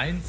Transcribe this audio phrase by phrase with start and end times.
[0.00, 0.22] 1,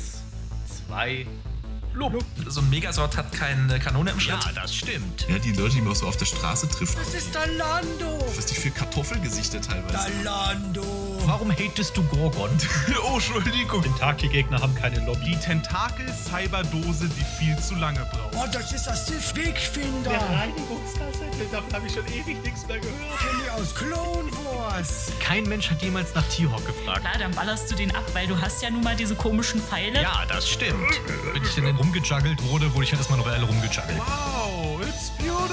[0.89, 1.50] 2, 3.
[1.93, 2.23] Lob.
[2.47, 4.43] So ein Megasort hat keine Kanone im Schritt.
[4.45, 5.27] Ja, das stimmt.
[5.27, 6.98] Ja, die Leute, die man so auf der Straße trifft.
[6.98, 8.20] Das ist Talando.
[8.36, 9.98] Was die für Kartoffelgesichter teilweise.
[10.24, 10.84] Talando.
[11.26, 12.50] Warum hatest du Gorgon?
[13.04, 13.84] oh, Entschuldigung.
[13.84, 15.31] Tentakelgegner haben keine Lobby.
[15.31, 18.35] Die Tentakel-Cyberdose, die viel zu lange braucht.
[18.35, 20.09] Oh, das ist das Sif-Wegfinder.
[20.09, 23.19] Der Reinigungsgasse, davon habe ich schon ewig nichts mehr gehört.
[23.19, 25.11] Kenny aus Clone Wars.
[25.19, 27.01] Kein Mensch hat jemals nach T-Hawk gefragt.
[27.01, 30.01] Klar, dann ballerst du den ab, weil du hast ja nun mal diese komischen Pfeile.
[30.01, 30.89] Ja, das stimmt.
[31.33, 33.98] Bin ich denn in rumgejuggelt wurde, wurde ich halt erstmal eine Weile rumgejuggelt.
[33.98, 35.52] Wow, it's beautiful.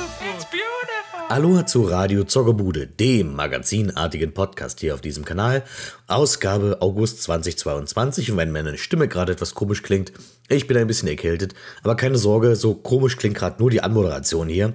[1.30, 5.64] Aloha zu Radio Zoggerbude, dem magazinartigen Podcast hier auf diesem Kanal.
[6.06, 8.30] Ausgabe August 2022.
[8.30, 10.12] Und wenn meine Stimme gerade etwas komisch klingt,
[10.48, 11.54] ich bin ein bisschen erkältet.
[11.82, 14.74] Aber keine Sorge, so komisch klingt gerade nur die Anmoderation hier.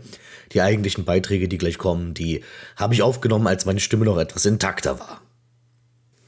[0.54, 2.44] Die eigentlichen Beiträge, die gleich kommen, die
[2.76, 5.23] habe ich aufgenommen, als meine Stimme noch etwas intakter war.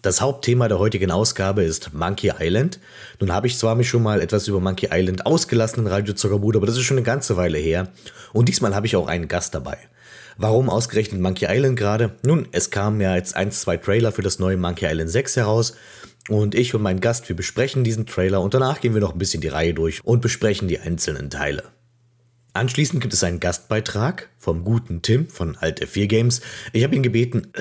[0.06, 2.80] Das Hauptthema der heutigen Ausgabe ist Monkey Island.
[3.20, 6.60] Nun habe ich zwar mich schon mal etwas über Monkey Island ausgelassen in Radio Zuckerbude,
[6.60, 7.88] aber das ist schon eine ganze Weile her.
[8.32, 9.80] Und diesmal habe ich auch einen Gast dabei.
[10.38, 12.12] Warum ausgerechnet Monkey Island gerade?
[12.22, 15.74] Nun, es kamen ja jetzt ein, zwei Trailer für das neue Monkey Island 6 heraus.
[16.30, 19.18] Und ich und mein Gast, wir besprechen diesen Trailer und danach gehen wir noch ein
[19.18, 21.64] bisschen die Reihe durch und besprechen die einzelnen Teile.
[22.54, 26.42] Anschließend gibt es einen Gastbeitrag vom guten Tim von Alt F4 Games.
[26.74, 27.52] Ich habe ihn gebeten,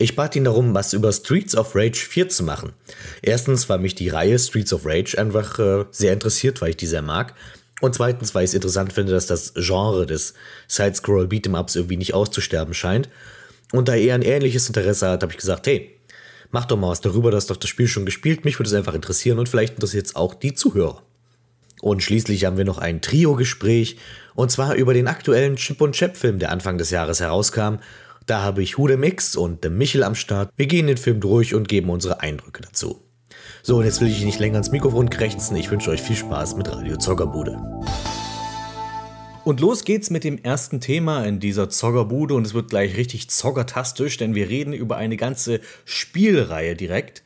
[0.00, 2.72] ich bat ihn darum, was über Streets of Rage 4 zu machen.
[3.20, 6.86] Erstens, weil mich die Reihe Streets of Rage einfach äh, sehr interessiert, weil ich die
[6.86, 7.34] sehr mag.
[7.82, 10.32] Und zweitens, weil ich es interessant finde, dass das Genre des
[10.68, 13.10] Side-Scroll Beat'em-Ups irgendwie nicht auszusterben scheint.
[13.72, 15.94] Und da er ein ähnliches Interesse hat, habe ich gesagt, hey,
[16.50, 18.74] mach doch mal was darüber, du hast doch das Spiel schon gespielt, mich würde es
[18.74, 21.02] einfach interessieren und vielleicht interessiert es auch die Zuhörer.
[21.82, 23.96] Und schließlich haben wir noch ein Trio-Gespräch,
[24.34, 27.76] und zwar über den aktuellen Chip und Chap-Film, der Anfang des Jahres herauskam.
[28.30, 30.52] Da habe ich Hude Mix und The Michel am Start.
[30.56, 33.02] Wir gehen den Film durch und geben unsere Eindrücke dazu.
[33.64, 35.56] So, und jetzt will ich nicht länger ins Mikrofon krächzen.
[35.56, 37.60] Ich wünsche euch viel Spaß mit Radio Zockerbude.
[39.42, 43.28] Und los geht's mit dem ersten Thema in dieser Zoggerbude und es wird gleich richtig
[43.30, 47.24] zoggertastisch, denn wir reden über eine ganze Spielreihe direkt.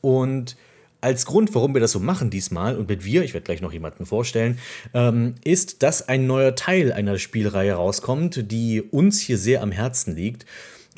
[0.00, 0.56] Und
[1.00, 3.72] als Grund, warum wir das so machen diesmal, und mit wir, ich werde gleich noch
[3.72, 4.58] jemanden vorstellen,
[4.94, 10.16] ähm, ist, dass ein neuer Teil einer Spielreihe rauskommt, die uns hier sehr am Herzen
[10.16, 10.44] liegt.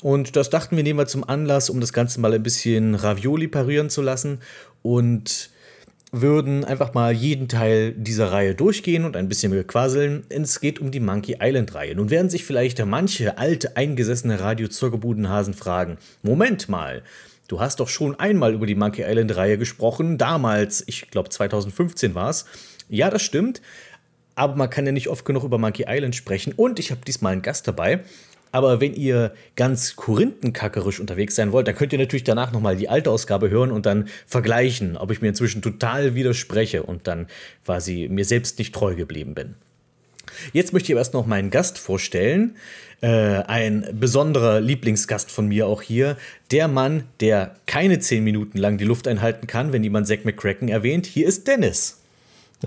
[0.02, 3.48] Und das dachten wir, nehmen wir zum Anlass, um das Ganze mal ein bisschen Ravioli
[3.48, 4.38] parieren zu lassen
[4.82, 5.50] und
[6.12, 10.24] würden einfach mal jeden Teil dieser Reihe durchgehen und ein bisschen quasseln.
[10.28, 11.94] Es geht um die Monkey Island Reihe.
[11.94, 17.02] Nun werden sich vielleicht manche alte, eingesessene Radio Zirkelbudenhasen fragen: Moment mal,
[17.50, 20.18] du hast doch schon einmal über die Monkey Island Reihe gesprochen.
[20.18, 22.46] Damals, ich glaube 2015 war es.
[22.88, 23.60] Ja, das stimmt.
[24.36, 26.52] Aber man kann ja nicht oft genug über Monkey Island sprechen.
[26.54, 28.00] Und ich habe diesmal einen Gast dabei.
[28.52, 32.88] Aber wenn ihr ganz korinthenkackerisch unterwegs sein wollt, dann könnt ihr natürlich danach nochmal die
[32.88, 37.26] alte Ausgabe hören und dann vergleichen, ob ich mir inzwischen total widerspreche und dann
[37.64, 39.54] quasi mir selbst nicht treu geblieben bin.
[40.52, 42.56] Jetzt möchte ich aber erst noch meinen Gast vorstellen.
[43.02, 43.08] Äh,
[43.46, 46.16] ein besonderer Lieblingsgast von mir auch hier.
[46.50, 50.68] Der Mann, der keine zehn Minuten lang die Luft einhalten kann, wenn jemand Zack McCracken
[50.68, 51.06] erwähnt.
[51.06, 52.00] Hier ist Dennis.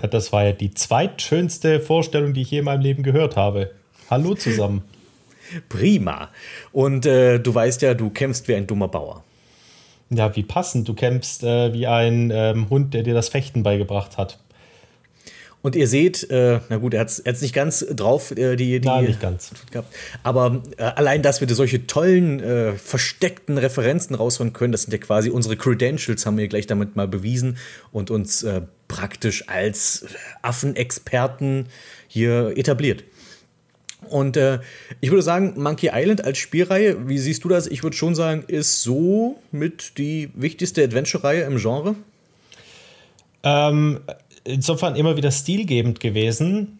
[0.00, 3.70] Ja, das war ja die zweitschönste Vorstellung, die ich je in meinem Leben gehört habe.
[4.10, 4.82] Hallo zusammen.
[5.68, 6.30] Prima.
[6.72, 9.22] Und äh, du weißt ja, du kämpfst wie ein dummer Bauer.
[10.10, 10.88] Ja, wie passend.
[10.88, 14.38] Du kämpfst äh, wie ein ähm, Hund, der dir das Fechten beigebracht hat.
[15.64, 18.86] Und ihr seht, äh, na gut, er hat es nicht ganz drauf, äh, die, die.
[18.86, 19.50] Nein, nicht ganz.
[20.22, 24.98] Aber äh, allein, dass wir solche tollen, äh, versteckten Referenzen rausholen können, das sind ja
[24.98, 27.56] quasi unsere Credentials, haben wir gleich damit mal bewiesen
[27.92, 30.04] und uns äh, praktisch als
[30.42, 31.64] Affenexperten
[32.08, 33.02] hier etabliert.
[34.10, 34.58] Und äh,
[35.00, 37.68] ich würde sagen, Monkey Island als Spielreihe, wie siehst du das?
[37.68, 41.96] Ich würde schon sagen, ist so mit die wichtigste Adventure-Reihe im Genre.
[43.44, 44.00] Ähm,
[44.44, 46.78] insofern immer wieder stilgebend gewesen.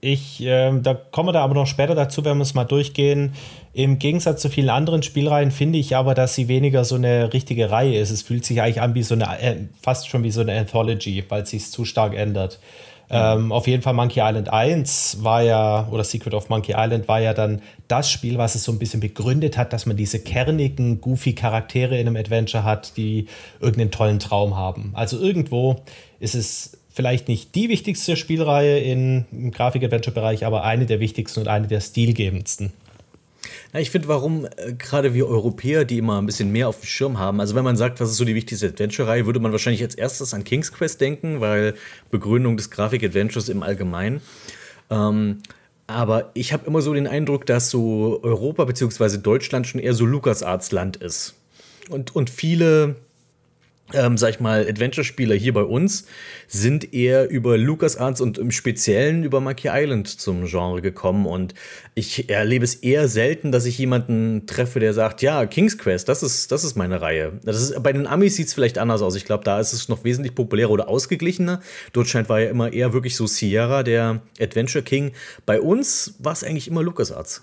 [0.00, 3.32] Ich, äh, da kommen wir da aber noch später dazu, wenn wir es mal durchgehen.
[3.72, 7.70] Im Gegensatz zu vielen anderen Spielreihen finde ich aber, dass sie weniger so eine richtige
[7.70, 8.10] Reihe ist.
[8.10, 11.24] Es fühlt sich eigentlich an wie so eine, äh, fast schon wie so eine Anthology,
[11.28, 12.60] weil es sich zu stark ändert.
[13.10, 17.20] Ähm, auf jeden Fall Monkey Island 1 war ja, oder Secret of Monkey Island war
[17.20, 21.00] ja dann das Spiel, was es so ein bisschen begründet hat, dass man diese kernigen,
[21.00, 23.26] goofy Charaktere in einem Adventure hat, die
[23.60, 24.90] irgendeinen tollen Traum haben.
[24.94, 25.76] Also irgendwo
[26.20, 31.68] ist es vielleicht nicht die wichtigste Spielreihe im Grafik-Adventure-Bereich, aber eine der wichtigsten und eine
[31.68, 32.72] der stilgebendsten.
[33.72, 36.86] Na, ich finde, warum äh, gerade wir Europäer, die immer ein bisschen mehr auf dem
[36.86, 39.80] Schirm haben, also wenn man sagt, was ist so die wichtigste Adventure-Reihe, würde man wahrscheinlich
[39.84, 41.74] als erstes an King's Quest denken, weil
[42.10, 44.20] Begründung des Grafik-Adventures im Allgemeinen.
[44.90, 45.38] Ähm,
[45.86, 49.18] aber ich habe immer so den Eindruck, dass so Europa bzw.
[49.18, 51.36] Deutschland schon eher so LucasArts Land ist.
[51.90, 52.96] Und, und viele
[53.94, 56.06] ähm, sag ich mal, Adventure-Spieler hier bei uns
[56.46, 61.26] sind eher über LucasArts und im Speziellen über Monkey Island zum Genre gekommen.
[61.26, 61.54] Und
[61.94, 66.22] ich erlebe es eher selten, dass ich jemanden treffe, der sagt, ja, King's Quest, das
[66.22, 67.32] ist, das ist meine Reihe.
[67.44, 69.16] Das ist, bei den Amis sieht es vielleicht anders aus.
[69.16, 71.60] Ich glaube, da ist es noch wesentlich populärer oder ausgeglichener.
[71.92, 75.12] Dort scheint war ja immer eher wirklich so Sierra, der Adventure King.
[75.46, 77.42] Bei uns war es eigentlich immer LucasArts.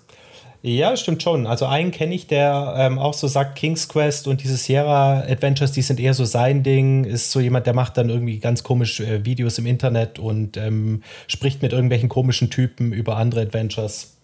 [0.66, 1.46] Ja, stimmt schon.
[1.46, 5.70] Also einen kenne ich, der ähm, auch so sagt, King's Quest und diese Sierra Adventures,
[5.70, 7.04] die sind eher so sein Ding.
[7.04, 11.04] Ist so jemand, der macht dann irgendwie ganz komisch äh, Videos im Internet und ähm,
[11.28, 14.16] spricht mit irgendwelchen komischen Typen über andere Adventures.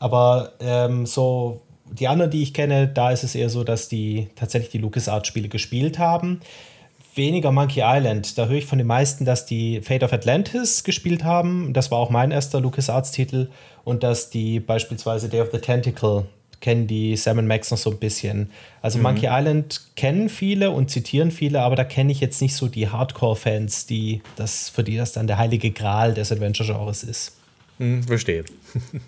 [0.00, 4.26] Aber ähm, so die anderen, die ich kenne, da ist es eher so, dass die
[4.34, 6.40] tatsächlich die LucasArts-Spiele gespielt haben
[7.16, 8.38] weniger Monkey Island.
[8.38, 11.72] Da höre ich von den meisten, dass die Fate of Atlantis gespielt haben.
[11.72, 13.48] Das war auch mein erster LucasArts-Titel.
[13.84, 16.26] Und dass die beispielsweise Day of the Tentacle
[16.60, 18.50] kennen die Sam Max noch so ein bisschen.
[18.82, 19.04] Also mhm.
[19.04, 22.88] Monkey Island kennen viele und zitieren viele, aber da kenne ich jetzt nicht so die
[22.88, 27.36] Hardcore-Fans, die das, für die das dann der heilige Gral des Adventure-Genres ist.
[27.78, 28.44] Hm, verstehe.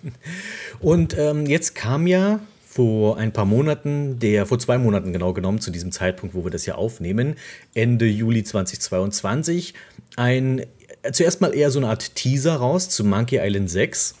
[0.79, 2.39] und ähm, jetzt kam ja
[2.71, 6.51] vor ein paar Monaten, der vor zwei Monaten genau genommen, zu diesem Zeitpunkt, wo wir
[6.51, 7.35] das ja aufnehmen,
[7.73, 9.73] Ende Juli 2022,
[10.15, 10.65] ein
[11.11, 14.15] zuerst mal eher so eine Art Teaser raus zu Monkey Island 6,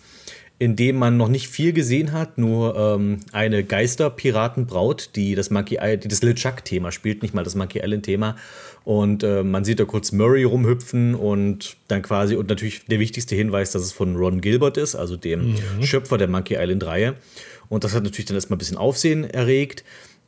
[0.57, 5.75] in dem man noch nicht viel gesehen hat, nur ähm, eine Geisterpiratenbraut, die das Monkey
[5.79, 8.35] Island, die das LeChuck-Thema spielt, nicht mal das Monkey Island-Thema.
[8.83, 13.35] Und äh, man sieht da kurz Murray rumhüpfen und dann quasi, und natürlich der wichtigste
[13.35, 15.83] Hinweis, dass es von Ron Gilbert ist, also dem mhm.
[15.83, 17.13] Schöpfer der Monkey Island-Reihe.
[17.69, 19.83] Und das hat natürlich dann erstmal ein bisschen Aufsehen erregt.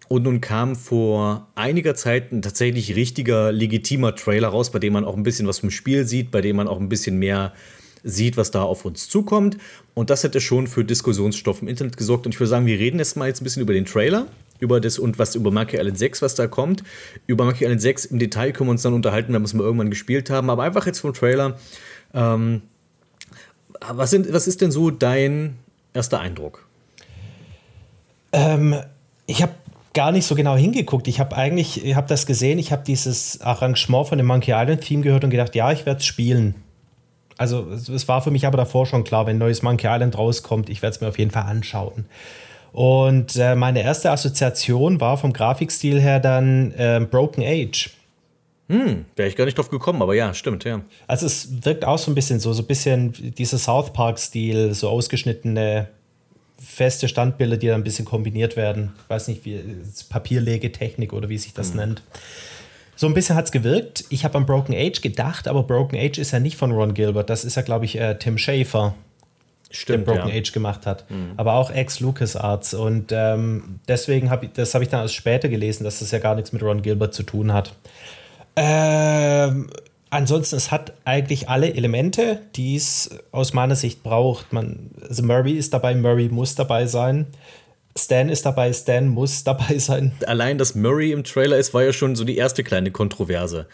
[0.08, 5.06] Und nun kam vor einiger Zeit ein tatsächlich richtiger, legitimer Trailer raus, bei dem man
[5.06, 7.54] auch ein bisschen was vom Spiel sieht, bei dem man auch ein bisschen mehr
[8.04, 9.58] sieht, was da auf uns zukommt.
[9.94, 12.26] Und das hätte schon für Diskussionsstoff im Internet gesorgt.
[12.26, 14.28] Und ich würde sagen, wir reden jetzt mal jetzt ein bisschen über den Trailer,
[14.60, 16.84] über das und was über Monkey Island 6, was da kommt.
[17.28, 19.64] Über Monkey Island 6 im Detail können wir uns dann unterhalten, wenn wir es mal
[19.64, 20.50] irgendwann gespielt haben.
[20.50, 21.58] Aber einfach jetzt vom Trailer.
[22.14, 22.64] Ähm,
[23.90, 25.56] was, sind, was ist denn so dein
[25.94, 26.68] erster Eindruck?
[28.34, 28.76] Ähm,
[29.26, 29.54] ich habe
[29.94, 31.08] gar nicht so genau hingeguckt.
[31.08, 34.82] Ich habe eigentlich, ich habe das gesehen, ich habe dieses Arrangement von dem Monkey Island
[34.82, 36.56] Team gehört und gedacht, ja, ich werde es spielen.
[37.38, 40.70] Also es war für mich aber davor schon klar, wenn ein neues Monkey Island rauskommt,
[40.70, 42.06] ich werde es mir auf jeden Fall anschauen.
[42.72, 47.90] Und äh, meine erste Assoziation war vom Grafikstil her dann äh, Broken Age.
[48.70, 50.82] Hm, wäre ich gar nicht drauf gekommen, aber ja, stimmt, ja.
[51.08, 54.88] Also es wirkt auch so ein bisschen so, so ein bisschen dieser South Park-Stil, so
[54.88, 55.90] ausgeschnittene
[56.64, 58.94] feste Standbilder, die dann ein bisschen kombiniert werden.
[59.04, 59.60] Ich weiß nicht, wie
[60.10, 61.80] Papierlegetechnik oder wie sich das mhm.
[61.80, 62.04] nennt.
[62.96, 64.06] So ein bisschen hat es gewirkt.
[64.10, 67.30] Ich habe an Broken Age gedacht, aber Broken Age ist ja nicht von Ron Gilbert.
[67.30, 68.94] Das ist ja, glaube ich, äh, Tim Schafer,
[69.72, 70.36] Stimmt, der Broken ja.
[70.36, 71.10] Age gemacht hat.
[71.10, 71.32] Mhm.
[71.38, 72.76] Aber auch ex-LucasArts.
[72.76, 76.20] Und ähm, deswegen habe ich, das habe ich dann erst später gelesen, dass das ja
[76.20, 77.74] gar nichts mit Ron Gilbert zu tun hat.
[78.56, 79.70] Ähm,
[80.12, 84.52] Ansonsten, es hat eigentlich alle Elemente, die es aus meiner Sicht braucht.
[84.52, 87.28] Man, also Murray ist dabei, Murray muss dabei sein.
[87.98, 90.12] Stan ist dabei, Stan muss dabei sein.
[90.28, 93.68] Allein, dass Murray im Trailer ist, war ja schon so die erste kleine Kontroverse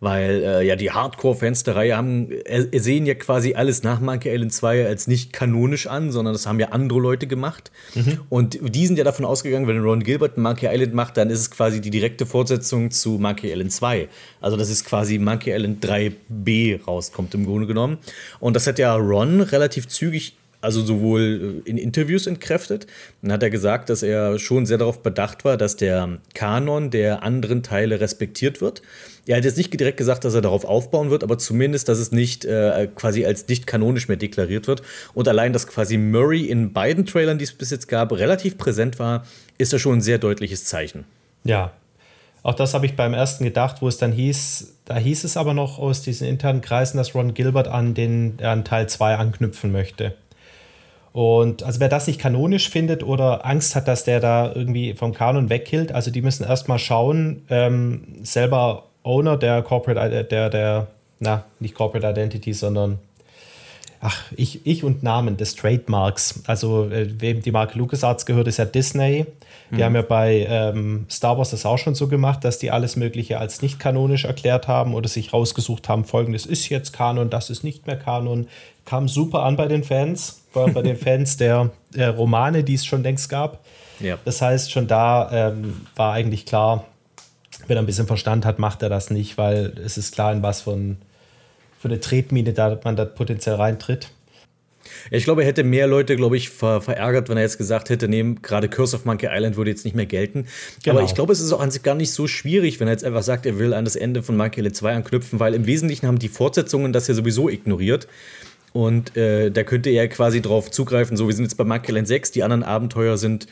[0.00, 4.32] weil äh, ja die Hardcore-Fans der Reihe haben, äh, sehen ja quasi alles nach Monkey
[4.32, 7.70] Island 2 als nicht kanonisch an, sondern das haben ja andere Leute gemacht.
[7.94, 8.20] Mhm.
[8.28, 11.50] Und die sind ja davon ausgegangen, wenn Ron Gilbert Monkey Island macht, dann ist es
[11.50, 14.08] quasi die direkte Fortsetzung zu Monkey Island 2.
[14.40, 17.98] Also das ist quasi Monkey Island 3b rauskommt im Grunde genommen.
[18.40, 22.86] Und das hat ja Ron relativ zügig also sowohl äh, in Interviews entkräftet.
[23.22, 27.22] Dann hat er gesagt, dass er schon sehr darauf bedacht war, dass der Kanon der
[27.22, 28.82] anderen Teile respektiert wird.
[29.26, 32.12] Er hat jetzt nicht direkt gesagt, dass er darauf aufbauen wird, aber zumindest, dass es
[32.12, 34.82] nicht äh, quasi als nicht kanonisch mehr deklariert wird.
[35.14, 38.98] Und allein, dass quasi Murray in beiden Trailern, die es bis jetzt gab, relativ präsent
[38.98, 39.24] war,
[39.56, 41.04] ist ja schon ein sehr deutliches Zeichen.
[41.44, 41.72] Ja,
[42.44, 45.54] auch das habe ich beim ersten gedacht, wo es dann hieß, da hieß es aber
[45.54, 50.14] noch aus diesen internen Kreisen, dass Ron Gilbert an den an Teil 2 anknüpfen möchte.
[51.14, 55.14] Und also wer das nicht kanonisch findet oder Angst hat, dass der da irgendwie vom
[55.14, 60.88] Kanon wegkillt, also die müssen erstmal schauen, ähm, selber Owner der Corporate, der, der,
[61.20, 62.98] na, nicht Corporate Identity, sondern
[64.00, 66.40] ach, ich, ich und Namen des Trademarks.
[66.48, 69.24] Also, äh, wem die Marke LucasArts gehört, ist ja Disney.
[69.70, 69.82] Die mhm.
[69.82, 73.38] haben ja bei ähm, Star Wars das auch schon so gemacht, dass die alles Mögliche
[73.38, 77.62] als nicht kanonisch erklärt haben oder sich rausgesucht haben, folgendes ist jetzt Kanon, das ist
[77.62, 78.48] nicht mehr Kanon.
[78.84, 82.86] Kam super an bei den Fans bei, bei den Fans der, der, Romane, die es
[82.86, 83.64] schon längst gab.
[84.00, 84.18] Ja.
[84.24, 86.86] Das heißt, schon da ähm, war eigentlich klar,
[87.66, 90.42] wenn er ein bisschen Verstand hat, macht er das nicht, weil es ist klar, in
[90.42, 90.96] was von
[91.78, 94.08] für eine Tretmine da man da potenziell reintritt.
[95.10, 97.90] Ja, ich glaube, er hätte mehr Leute, glaube ich, ver verärgert, wenn er jetzt gesagt
[97.90, 100.46] hätte, nee, gerade Curse of Monkey Island würde jetzt nicht mehr gelten.
[100.82, 100.96] Genau.
[100.96, 103.04] Aber ich glaube, es ist auch an sich gar nicht so schwierig, wenn er jetzt
[103.04, 106.06] einfach sagt, er will an das Ende von Monkey Island 2 anknüpfen, weil im Wesentlichen
[106.06, 108.08] haben die Fortsetzungen das ja sowieso ignoriert.
[108.74, 112.32] Und äh, da könnte er quasi drauf zugreifen, so, wir sind jetzt bei Island 6,
[112.32, 113.46] die anderen Abenteuer sind,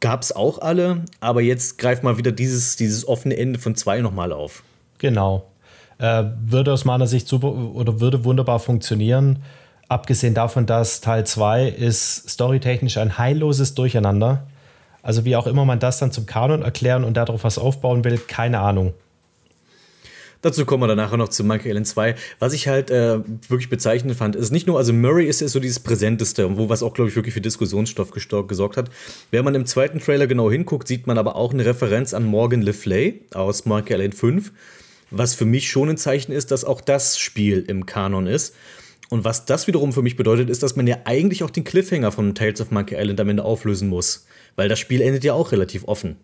[0.00, 4.00] gab es auch alle, aber jetzt greift mal wieder dieses, dieses offene Ende von 2
[4.00, 4.62] nochmal auf.
[4.96, 5.46] Genau.
[5.98, 9.42] Äh, würde aus meiner Sicht super oder würde wunderbar funktionieren.
[9.88, 14.44] Abgesehen davon, dass Teil 2 ist storytechnisch ein heilloses Durcheinander.
[15.02, 18.16] Also wie auch immer man das dann zum Kanon erklären und darauf was aufbauen will,
[18.16, 18.94] keine Ahnung.
[20.42, 22.16] Dazu kommen wir dann nachher noch zu Monkey Island 2.
[22.40, 25.60] Was ich halt äh, wirklich bezeichnend fand, ist nicht nur, also Murray ist ja so
[25.60, 28.90] dieses Präsenteste, wo was auch, glaube ich, wirklich für Diskussionsstoff gesorgt hat.
[29.30, 32.60] Wenn man im zweiten Trailer genau hinguckt, sieht man aber auch eine Referenz an Morgan
[32.60, 34.52] Le Flay aus Monkey Island 5,
[35.12, 38.54] was für mich schon ein Zeichen ist, dass auch das Spiel im Kanon ist.
[39.10, 42.10] Und was das wiederum für mich bedeutet, ist, dass man ja eigentlich auch den Cliffhanger
[42.10, 44.26] von Tales of Monkey Island am Ende auflösen muss.
[44.56, 46.16] Weil das Spiel endet ja auch relativ offen.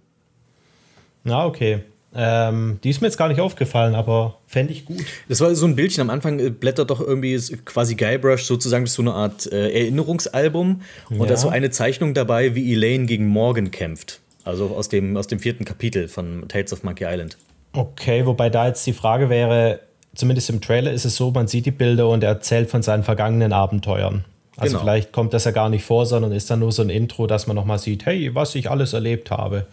[1.23, 1.83] Na, okay.
[2.15, 5.05] Ähm, die ist mir jetzt gar nicht aufgefallen, aber fände ich gut.
[5.29, 9.03] Das war so ein Bildchen am Anfang, äh, blättert doch irgendwie quasi Guybrush sozusagen so
[9.03, 10.81] eine Art äh, Erinnerungsalbum.
[11.11, 11.27] Und Ja.
[11.27, 14.21] da ist so eine Zeichnung dabei, wie Elaine gegen Morgan kämpft.
[14.45, 17.37] Also aus dem, aus dem vierten Kapitel von Tales of Monkey Island.
[17.75, 19.81] Okay, wobei da jetzt die Frage wäre,
[20.15, 23.05] zumindest im Trailer ist es so, man sieht die Bilder und er erzählt von seinen
[23.05, 24.25] vergangenen Abenteuern.
[24.57, 24.83] Also Genau.
[24.85, 27.47] vielleicht kommt das ja gar nicht vor, sondern ist dann nur so ein Intro, dass
[27.47, 29.67] man nochmal sieht, hey, was ich alles erlebt habe.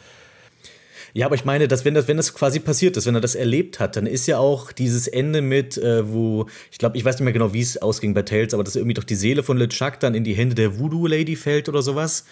[1.16, 3.36] Ja, aber ich meine, dass wenn das, wenn das quasi passiert ist, wenn er das
[3.36, 7.16] erlebt hat, dann ist ja auch dieses Ende mit, äh, wo, ich glaube, ich weiß
[7.16, 9.56] nicht mehr genau, wie es ausging bei Tales, aber dass irgendwie doch die Seele von
[9.56, 12.26] LeChuck dann in die Hände der Voodoo-Lady fällt oder sowas.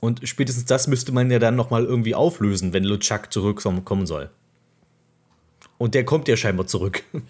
[0.00, 4.30] Und spätestens das müsste man ja dann nochmal irgendwie auflösen, wenn LeChuck zurückkommen soll.
[5.76, 7.02] Und der kommt ja scheinbar zurück.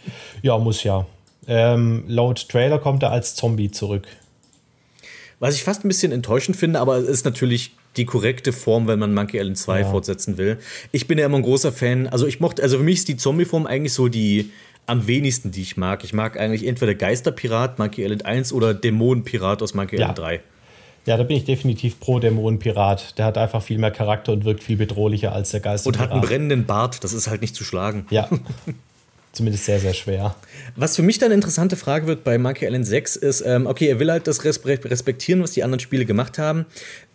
[0.42, 1.06] Ja, muss ja.
[1.48, 4.06] Ähm, laut Trailer kommt er als Zombie zurück.
[5.40, 8.98] Was ich fast ein bisschen enttäuschend finde, aber es ist natürlich die korrekte Form, wenn
[8.98, 10.58] man Monkey Island 2 fortsetzen will.
[10.92, 12.06] Ich bin ja immer ein großer Fan.
[12.06, 14.50] Also ich mochte, also für mich ist die Zombie-Form eigentlich so die
[14.86, 16.02] am wenigsten, die ich mag.
[16.04, 20.02] Ich mag eigentlich entweder Geisterpirat, Monkey Island 1 oder Dämonenpirat aus Monkey Ja.
[20.02, 20.40] Island 3.
[21.06, 23.18] Ja, da bin ich definitiv pro Dämonenpirat.
[23.18, 26.06] Der hat einfach viel mehr Charakter und wirkt viel bedrohlicher als der Und Geisterpirat.
[26.06, 28.06] hat einen brennenden Bart, das ist halt nicht zu schlagen.
[28.10, 28.28] Ja,
[29.32, 30.34] zumindest sehr, sehr schwer.
[30.74, 33.86] Was für mich dann eine interessante Frage wird bei Monkey Island 6 ist, ähm, okay,
[33.86, 36.66] er will halt das respe- respektieren, was die anderen Spiele gemacht haben.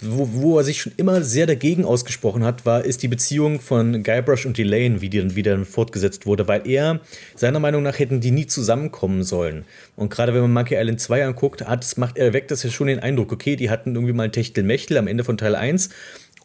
[0.01, 4.01] Wo, wo er sich schon immer sehr dagegen ausgesprochen hat, war, ist die Beziehung von
[4.01, 7.01] Guybrush und Elaine, wie die dann wieder fortgesetzt wurde, weil er,
[7.35, 9.65] seiner Meinung nach, hätten die nie zusammenkommen sollen.
[9.97, 12.87] Und gerade wenn man Monkey Island 2 anguckt, hat, macht, er weckt das ja schon
[12.87, 15.89] den Eindruck, okay, die hatten irgendwie mal ein Techtelmechtel am Ende von Teil 1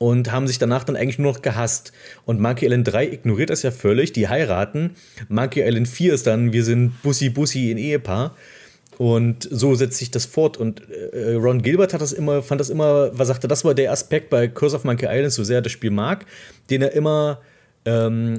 [0.00, 1.92] und haben sich danach dann eigentlich nur noch gehasst.
[2.24, 4.92] Und Monkey Island 3 ignoriert das ja völlig, die heiraten.
[5.28, 8.34] Monkey Island 4 ist dann, wir sind Bussi Bussi in Ehepaar.
[8.96, 10.56] Und so setzt sich das fort.
[10.56, 13.92] Und äh, Ron Gilbert hat das immer, fand das immer, was sagte, das war der
[13.92, 16.24] Aspekt bei Curse of Monkey Island, so sehr er das Spiel mag,
[16.70, 17.42] den er immer
[17.84, 18.38] ähm,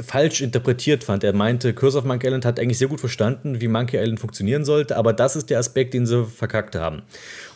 [0.00, 1.24] falsch interpretiert fand.
[1.24, 4.64] Er meinte, Curse of Monkey Island hat eigentlich sehr gut verstanden, wie Monkey Island funktionieren
[4.64, 7.02] sollte, aber das ist der Aspekt, den sie verkackt haben.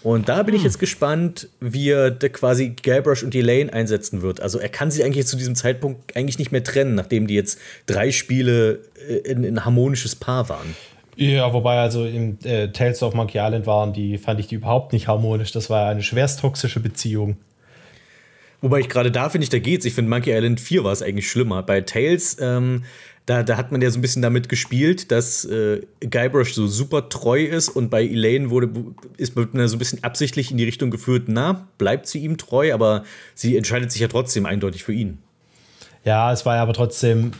[0.03, 4.41] Und da bin ich jetzt gespannt, wie er quasi Guybrush und Elaine einsetzen wird.
[4.41, 7.59] Also er kann sie eigentlich zu diesem Zeitpunkt eigentlich nicht mehr trennen, nachdem die jetzt
[7.87, 10.75] drei Spiele äh, in ein harmonisches Paar waren.
[11.17, 14.95] Ja, wobei also im äh, Tales of Monkey Island waren, die fand ich die überhaupt
[14.95, 15.53] nicht harmonisch.
[15.53, 17.37] Das war eine schwerst toxische Beziehung.
[18.61, 19.85] Wobei ich gerade da finde ich, da geht's.
[19.85, 21.62] Ich finde Monkey Island 4 war es eigentlich schlimmer.
[21.62, 22.85] Bei Tales, ähm,
[23.26, 27.09] da, da hat man ja so ein bisschen damit gespielt, dass äh, Guybrush so super
[27.09, 28.71] treu ist und bei Elaine wurde,
[29.17, 32.75] ist man so ein bisschen absichtlich in die Richtung geführt, na, bleibt sie ihm treu,
[32.75, 35.19] aber sie entscheidet sich ja trotzdem eindeutig für ihn.
[36.05, 37.33] Ja, es war ja aber trotzdem,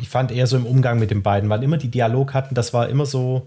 [0.00, 2.72] ich fand eher so im Umgang mit den beiden, weil immer die Dialog hatten, das
[2.72, 3.46] war immer so.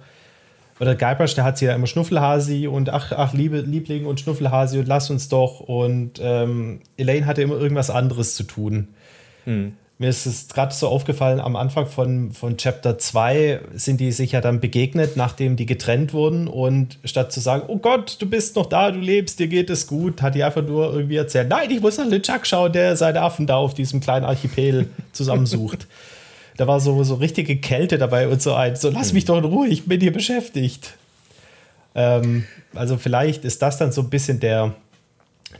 [0.80, 4.80] Oder Guybrush, der hat sie ja immer Schnuffelhasi und ach, ach, liebe Liebling und Schnuffelhasi
[4.80, 5.62] und lass uns doch.
[5.62, 8.90] Und ähm, Elaine hatte immer irgendwas anderes zu tun.
[9.98, 14.34] Mir ist es gerade so aufgefallen, am Anfang von, von Chapter 2 sind die sich
[14.34, 16.50] ja dann begegnet, nachdem die getrennt wurden.
[16.50, 19.88] Und statt zu sagen, oh Gott, du bist noch da, du lebst, dir geht es
[19.88, 23.22] gut, hat die einfach nur irgendwie erzählt, nein, ich muss nach LeChuck schauen, der seine
[23.22, 25.88] Affen da auf diesem kleinen Archipel zusammensucht.
[26.58, 29.46] da war so, so richtige Kälte dabei und so ein, so lass mich doch in
[29.46, 30.96] Ruhe, ich bin hier beschäftigt.
[31.94, 34.76] Ähm, also vielleicht ist das dann so ein bisschen der,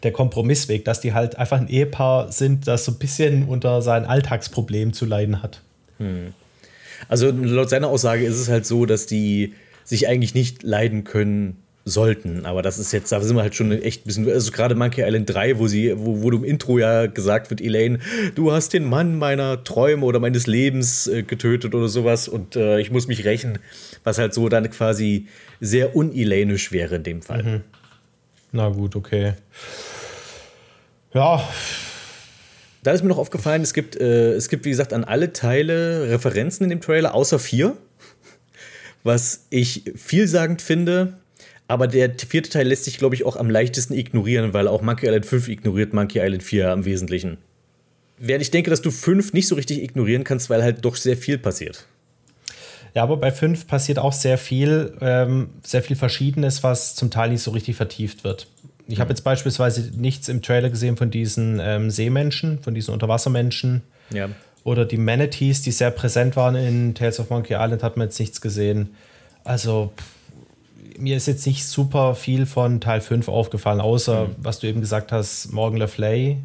[0.04, 4.06] der Kompromissweg, dass die halt einfach ein Ehepaar sind, das so ein bisschen unter seinen
[4.06, 5.62] Alltagsproblemen zu leiden hat.
[7.10, 11.58] Also laut seiner Aussage ist es halt so, dass die sich eigentlich nicht leiden können
[11.86, 12.46] sollten.
[12.46, 15.04] Aber das ist jetzt, da sind wir halt schon echt ein bisschen, also gerade Monkey
[15.04, 18.00] Island 3, wo sie, wo, wo du im Intro ja gesagt wird, Elaine,
[18.34, 22.80] du hast den Mann meiner Träume oder meines Lebens äh, getötet oder sowas und äh,
[22.80, 23.60] ich muss mich rächen,
[24.04, 25.28] was halt so dann quasi
[25.62, 27.62] sehr unelainisch wäre in dem Fall.
[28.52, 29.34] Na gut, okay.
[31.14, 31.48] Ja,
[32.84, 36.10] Da ist mir noch aufgefallen, es gibt, äh, es gibt, wie gesagt, an alle Teile
[36.10, 37.78] Referenzen in dem Trailer, außer vier.
[39.04, 41.14] Was ich vielsagend finde.
[41.68, 45.08] Aber der vierte Teil lässt sich, glaube ich, auch am leichtesten ignorieren, weil auch Monkey
[45.08, 47.38] Island 5 ignoriert Monkey Island 4 im Wesentlichen.
[48.18, 51.18] Während ich denke, dass du 5 nicht so richtig ignorieren kannst, weil halt doch sehr
[51.18, 51.86] viel passiert.
[52.94, 57.30] Ja, aber bei 5 passiert auch sehr viel, ähm, sehr viel Verschiedenes, was zum Teil
[57.30, 58.48] nicht so richtig vertieft wird.
[58.88, 63.82] Ich habe jetzt beispielsweise nichts im Trailer gesehen von diesen ähm, Seemenschen, von diesen Unterwassermenschen.
[64.12, 64.30] Ja.
[64.64, 68.20] Oder die Manatees, die sehr präsent waren in Tales of Monkey Island, hat man jetzt
[68.20, 68.96] nichts gesehen.
[69.44, 70.06] Also, pff,
[70.98, 75.12] mir ist jetzt nicht super viel von Teil 5 aufgefallen, außer, was du eben gesagt
[75.12, 76.38] hast, Morgan Le Flay,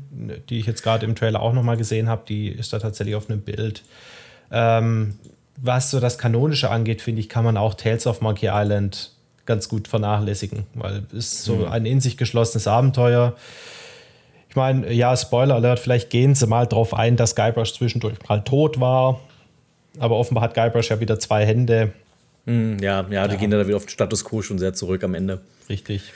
[0.48, 3.30] die ich jetzt gerade im Trailer auch nochmal gesehen habe, die ist da tatsächlich auf
[3.30, 3.82] einem Bild.
[4.50, 5.18] Ähm,
[5.56, 9.12] was so das Kanonische angeht, finde ich, kann man auch Tales of Monkey Island
[9.46, 13.34] ganz gut vernachlässigen, weil es ist so ein in sich geschlossenes Abenteuer.
[14.48, 18.42] Ich meine, ja, Spoiler Alert, vielleicht gehen sie mal drauf ein, dass Guybrush zwischendurch mal
[18.42, 19.20] tot war.
[19.98, 21.92] Aber offenbar hat Guybrush ja wieder zwei Hände.
[22.50, 25.14] Hm, Ja, ja, die gehen dann wieder auf den Status quo schon sehr zurück am
[25.14, 25.40] Ende.
[25.68, 26.12] Richtig.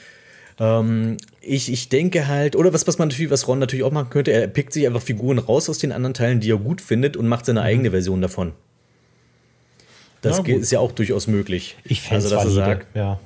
[0.59, 4.09] Ähm, ich, ich denke halt, oder was, was man natürlich, was Ron natürlich auch machen
[4.09, 7.15] könnte, er pickt sich einfach Figuren raus aus den anderen Teilen, die er gut findet
[7.15, 8.51] und macht seine eigene Version davon.
[10.21, 10.49] Das gut.
[10.49, 11.77] ist ja auch durchaus möglich.
[11.83, 13.19] Ich fände also, es dass er sagt, ja.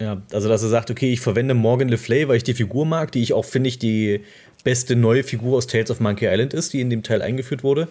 [0.00, 2.86] ja, also dass er sagt, okay, ich verwende Morgan Le Flay, weil ich die Figur
[2.86, 4.22] mag, die ich auch finde ich die
[4.64, 7.88] beste neue Figur aus Tales of Monkey Island ist, die in dem Teil eingeführt wurde.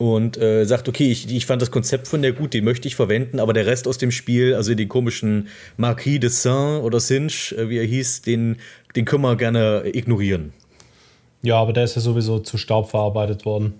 [0.00, 2.96] Und äh, sagt, okay, ich, ich fand das Konzept von der gut, den möchte ich
[2.96, 7.54] verwenden, aber der Rest aus dem Spiel, also den komischen Marquis de Saint oder Sinch,
[7.58, 8.56] äh, wie er hieß, den,
[8.96, 10.54] den können wir gerne ignorieren.
[11.42, 13.74] ja, aber der ist ja sowieso zu Staub verarbeitet worden.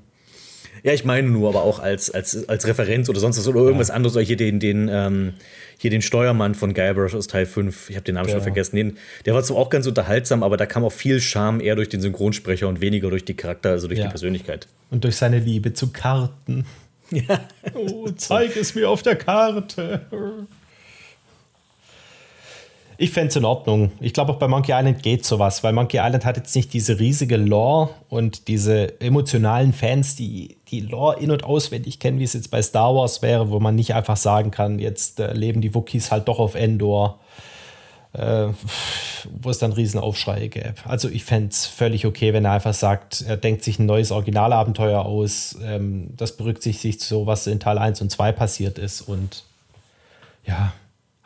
[0.83, 3.91] Ja, ich meine nur, aber auch als, als, als Referenz oder sonst was oder irgendwas
[3.91, 5.35] anderes, oder hier den, den, ähm,
[5.79, 8.43] hier den Steuermann von Guybrush aus Teil 5, ich habe den Namen schon Ja.
[8.43, 8.97] vergessen, den,
[9.27, 12.01] der war zwar auch ganz unterhaltsam, aber da kam auch viel Charme eher durch den
[12.01, 14.07] Synchronsprecher und weniger durch die Charakter, also durch Ja.
[14.07, 14.67] die Persönlichkeit.
[14.91, 16.65] Und durch seine Liebe zu Karten.
[17.13, 17.41] Ja.
[17.75, 20.03] Oh, zeig es mir auf der Karte.
[23.01, 23.93] Ich fände es in Ordnung.
[24.01, 26.99] Ich glaube, auch bei Monkey Island geht sowas, weil Monkey Island hat jetzt nicht diese
[26.99, 32.35] riesige Lore und diese emotionalen Fans, die die Lore in- und auswendig kennen, wie es
[32.35, 35.75] jetzt bei Star Wars wäre, wo man nicht einfach sagen kann, jetzt äh, leben die
[35.75, 37.19] Wookies halt doch auf Endor,
[38.13, 38.49] äh,
[39.41, 40.75] wo es dann Riesenaufschreie gäbe.
[40.85, 44.11] Also ich fände es völlig okay, wenn er einfach sagt, er denkt sich ein neues
[44.11, 49.45] Originalabenteuer aus, ähm, das berücksichtigt so, was in Teil 1 und 2 passiert ist und
[50.45, 50.75] ja,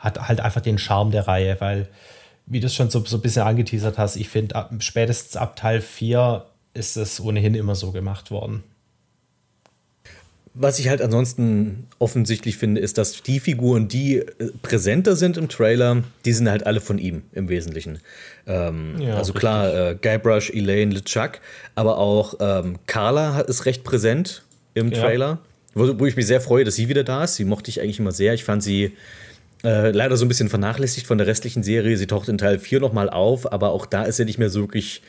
[0.05, 1.89] hat halt einfach den Charme der Reihe, weil,
[2.47, 5.57] wie du es schon so, so ein bisschen angeteasert hast, ich finde, ab, spätestens ab
[5.57, 8.63] Teil 4 ist es ohnehin immer so gemacht worden.
[10.57, 15.49] Was ich halt ansonsten offensichtlich finde, ist, dass die Figuren, die äh, präsenter sind im
[15.49, 17.99] Trailer, die sind halt alle von ihm im Wesentlichen.
[18.47, 21.41] Ähm, Ja, also klar, äh, Guybrush, Elaine, LeChuck,
[21.75, 24.43] aber auch ähm, Carla ist recht präsent
[24.75, 25.01] im Ja.
[25.01, 25.39] Trailer,
[25.75, 27.35] wo, wo ich mich sehr freue, dass sie wieder da ist.
[27.35, 28.35] Sie mochte ich eigentlich immer sehr.
[28.35, 28.93] Ich fand sie
[29.65, 31.97] äh, leider so ein bisschen vernachlässigt von der restlichen Serie.
[31.97, 34.61] Sie taucht in Teil 4 nochmal auf, aber auch da ist sie nicht mehr so
[34.61, 35.03] wirklich,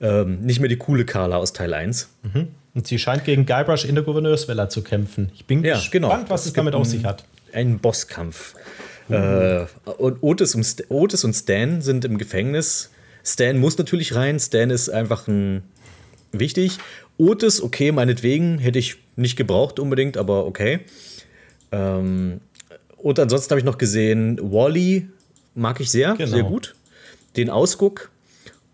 [0.00, 2.08] ähm, nicht mehr die coole Carla aus Teil 1.
[2.74, 5.30] Und sie scheint gegen Guybrush in der Gouverneursvilla zu kämpfen.
[5.34, 6.24] Ich bin Ja, gespannt, genau.
[6.28, 7.24] was Es damit auf sich hat.
[7.52, 8.54] Ein Bosskampf.
[9.10, 9.66] Äh,
[9.98, 12.90] und Otis und, Otis und Stan sind im Gefängnis.
[13.24, 14.40] Stan muss natürlich rein.
[14.40, 15.62] Stan ist einfach ein
[16.32, 16.78] wichtig.
[17.18, 20.80] Otis, okay, meinetwegen, hätte ich nicht gebraucht unbedingt, aber okay.
[21.70, 22.40] Ähm,
[23.02, 25.08] und ansonsten habe ich noch gesehen, Wally
[25.54, 26.30] mag ich sehr, Genau.
[26.30, 26.74] sehr gut.
[27.36, 28.10] Den Ausguck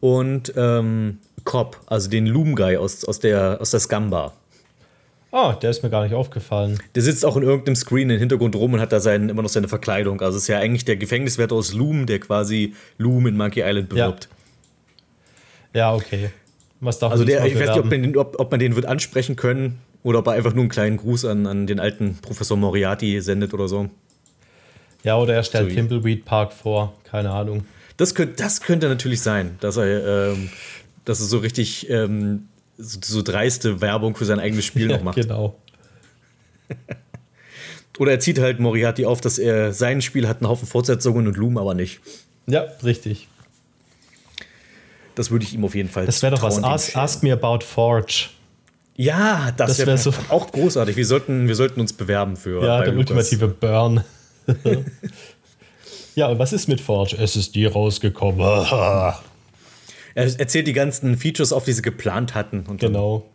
[0.01, 4.35] und ähm, Cobb, also den Loom Guy aus, aus, der, aus der Scumbar.
[5.31, 6.79] Oh, der ist mir gar nicht aufgefallen.
[6.95, 9.51] Der sitzt auch in irgendeinem Screen im Hintergrund rum und hat da sein, immer noch
[9.51, 10.21] seine Verkleidung.
[10.23, 13.91] Also es ist ja eigentlich der Gefängniswärter aus Loom, der quasi Loom in Monkey Island
[13.91, 14.29] bewirbt.
[15.75, 16.31] Ja, okay.
[16.81, 18.75] Was darf Also ich der, ich weiß nicht, ob man, den, ob, ob man den
[18.75, 22.17] wird ansprechen können oder ob er einfach nur einen kleinen Gruß an, an den alten
[22.23, 23.91] Professor Moriarty sendet oder so.
[25.05, 26.95] Ja, oder er stellt So Thimbleweed Park vor.
[27.05, 27.65] Keine Ahnung.
[27.97, 30.51] Das könnte, das könnte natürlich sein, dass er, ähm,
[31.05, 35.17] dass er so richtig ähm, so, so dreiste Werbung für sein eigenes Spiel noch macht.
[35.17, 35.57] Genau.
[37.99, 41.37] Oder er zieht halt Moriarty auf, dass er sein Spiel hat einen Haufen Fortsetzungen und
[41.37, 42.01] Loom aber nicht.
[42.47, 43.27] Ja, richtig.
[45.17, 46.63] Das würde ich ihm auf jeden Fall Das wäre doch was.
[46.63, 48.29] Ask, ask me about Forge.
[48.95, 50.97] Ja, das, Das wäre wär so- auch großartig.
[50.97, 52.65] Wir sollten, wir sollten uns bewerben für.
[52.65, 52.99] Ja, der Lucas.
[53.11, 54.05] ultimative Burn.
[56.15, 57.17] Ja, und was ist mit Forge?
[57.17, 58.41] Es ist die rausgekommen.
[60.15, 62.65] Er erzählt die ganzen Features auf, die sie geplant hatten.
[62.67, 63.27] Und Genau.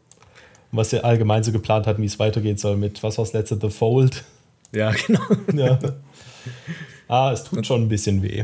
[0.70, 3.34] Und was sie allgemein so geplant hatten, wie es weitergehen soll mit, was war das
[3.34, 3.58] letzte?
[3.62, 4.26] The Fold.
[4.74, 5.22] Ja, genau.
[5.54, 5.80] Ja.
[7.08, 8.44] ah, es tut schon ein bisschen weh.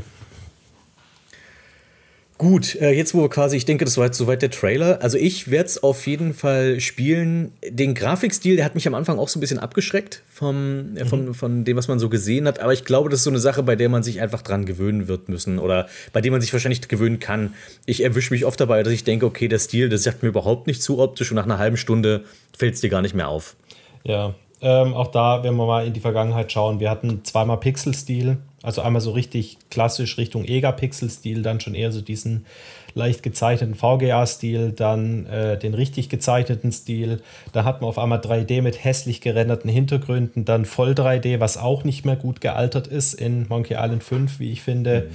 [2.40, 5.00] Gut, äh, jetzt wo wir quasi, ich denke, das war jetzt soweit der Trailer.
[5.02, 7.52] Also ich werde es auf jeden Fall spielen.
[7.68, 11.34] Den Grafikstil, der hat mich am Anfang auch so ein bisschen abgeschreckt vom, äh, von,
[11.34, 12.62] von dem, was man so gesehen hat.
[12.62, 15.10] Aber ich glaube, das ist so eine Sache, bei der man sich einfach dran gewöhnen
[15.10, 17.56] wird müssen oder bei der man sich wahrscheinlich gewöhnen kann.
[17.86, 20.66] Ich erwische mich oft dabei, dass ich denke, okay, der Stil, das sagt mir überhaupt
[20.66, 22.24] nicht zu optisch und nach einer halben Stunde
[22.58, 23.58] fällt es dir gar nicht mehr auf.
[24.06, 28.38] Ja, ähm, auch da, wenn wir mal in die Vergangenheit schauen, wir hatten zweimal Pixel-Stil,
[28.62, 32.46] also einmal so richtig klassisch Richtung Egapixel-Stil, dann schon eher so diesen
[32.94, 37.22] leicht gezeichneten VGA-Stil, dann äh, den richtig gezeichneten Stil.
[37.54, 41.84] Da hatten wir auf einmal 3D mit hässlich gerenderten Hintergründen, dann voll 3D, was auch
[41.84, 45.10] nicht mehr gut gealtert ist in Monkey Island 5, wie ich finde.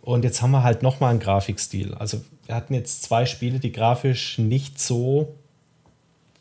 [0.00, 1.94] Und jetzt haben wir halt nochmal einen Grafikstil.
[1.94, 5.34] Also wir hatten jetzt zwei Spiele, die grafisch nicht so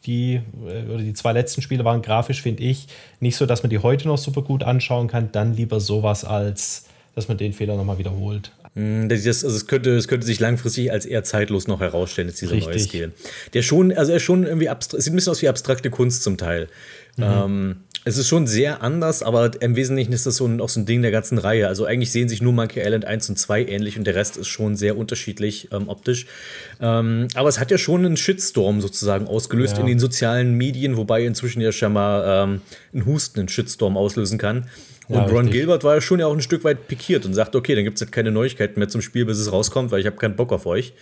[0.07, 2.87] die, äh, oder die zwei letzten Spiele waren grafisch, finde ich,
[3.19, 5.31] nicht so, dass man die heute noch super gut anschauen kann.
[5.31, 8.51] Dann lieber sowas, als dass man den Fehler nochmal wiederholt.
[8.75, 12.41] Mm, Das, also es, könnte, es könnte sich langfristig als eher zeitlos noch herausstellen, jetzt
[12.41, 12.83] dieser neue Richtig.
[12.89, 13.11] Stil.
[13.53, 16.37] Der schon, also er schon irgendwie abstrakt, sieht ein bisschen aus wie abstrakte Kunst zum
[16.37, 16.67] Teil.
[17.19, 20.79] Ähm, es ist schon sehr anders, aber im Wesentlichen ist das so ein, auch so
[20.79, 21.67] ein Ding der ganzen Reihe.
[21.67, 24.47] Also eigentlich sehen sich nur Monkey Island 1 und 2 ähnlich und der Rest ist
[24.47, 26.25] schon sehr unterschiedlich ähm, optisch.
[26.79, 29.81] Ähm, aber es hat ja schon einen Shitstorm sozusagen ausgelöst Ja.
[29.81, 32.61] in den sozialen Medien, wobei inzwischen ja schon mal ähm,
[32.93, 34.69] ein Husten einen Shitstorm auslösen kann.
[35.09, 35.51] Und Ja, Ron richtig.
[35.53, 37.97] Gilbert war ja schon ja auch ein Stück weit pikiert und sagte, okay, dann gibt
[37.97, 40.51] es halt keine Neuigkeiten mehr zum Spiel, bis es rauskommt, weil ich habe keinen Bock
[40.51, 40.93] auf euch.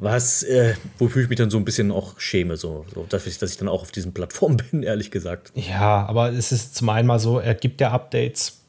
[0.00, 3.36] Was, äh, wofür ich mich dann so ein bisschen auch schäme, so, so dass, ich,
[3.38, 5.52] dass ich dann auch auf diesen Plattformen bin, ehrlich gesagt.
[5.54, 8.60] Ja, aber es ist zum einen mal so, er gibt ja Updates.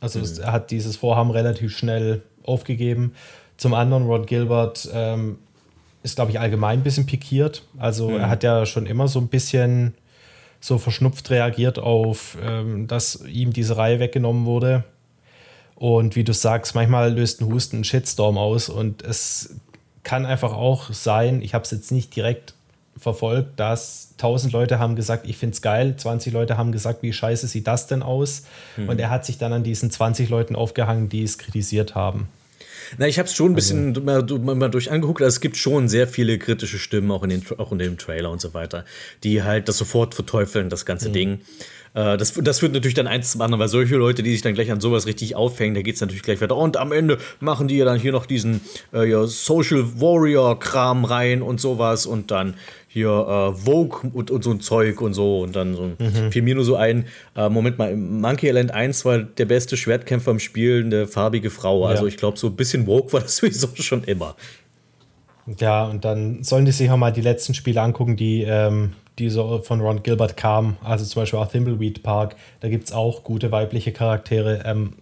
[0.00, 3.14] Also es- er hat dieses Vorhaben relativ schnell aufgegeben.
[3.56, 5.38] Zum anderen, Ron Gilbert ähm,
[6.02, 7.62] ist, glaube ich, allgemein ein bisschen pikiert.
[7.78, 9.94] Also er hat ja schon immer so ein bisschen
[10.58, 14.84] so verschnupft reagiert auf, ähm, dass ihm diese Reihe weggenommen wurde.
[15.76, 19.54] Und wie du sagst, manchmal löst ein Husten einen Shitstorm aus und es
[20.02, 22.54] kann einfach auch sein, ich habe es jetzt nicht direkt
[22.98, 27.12] verfolgt, dass 1000 Leute haben gesagt, ich finde es geil, 20 Leute haben gesagt, wie
[27.12, 28.44] scheiße sieht das denn aus?
[28.76, 32.28] Und er hat sich dann an diesen 20 Leuten aufgehangen, die es kritisiert haben.
[32.98, 35.22] Na, ich habe es schon ein bisschen mal, mal durch angeguckt.
[35.22, 38.30] Also es gibt schon sehr viele kritische Stimmen, auch in, den, auch in dem Trailer
[38.30, 38.84] und so weiter,
[39.22, 41.40] die halt das sofort verteufeln, das ganze Ding.
[41.94, 44.54] Äh, das, das führt natürlich dann eins zum anderen, weil solche Leute, die sich dann
[44.54, 46.56] gleich an sowas richtig aufhängen, da geht es natürlich gleich weiter.
[46.56, 48.60] Und am Ende machen die ja dann hier noch diesen
[48.92, 52.54] äh, ja, Social Warrior-Kram rein und sowas und dann
[52.88, 56.42] hier äh, Vogue und, und so ein Zeug und so und dann so ein, fiel
[56.42, 60.40] mir nur so ein, äh, Moment mal, Monkey Island 1 war der beste Schwertkämpfer im
[60.40, 61.86] Spiel eine farbige Frau.
[61.86, 62.08] Also Ja.
[62.08, 64.34] ich glaube, so ein bisschen Vogue war das sowieso schon immer.
[65.58, 69.30] Ja, und dann sollen die sich auch mal die letzten Spiele angucken, die, ähm, die
[69.30, 70.76] so von Ron Gilbert kamen.
[70.82, 72.36] Also zum Beispiel auch Thimbleweed Park.
[72.60, 74.62] Da gibt es auch gute weibliche Charaktere.
[74.64, 74.94] Ähm,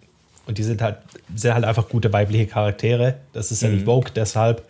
[0.47, 0.99] und die sind halt,
[1.35, 3.15] sind halt einfach gute weibliche Charaktere.
[3.33, 4.63] Das ist ja nicht Vogue, deshalb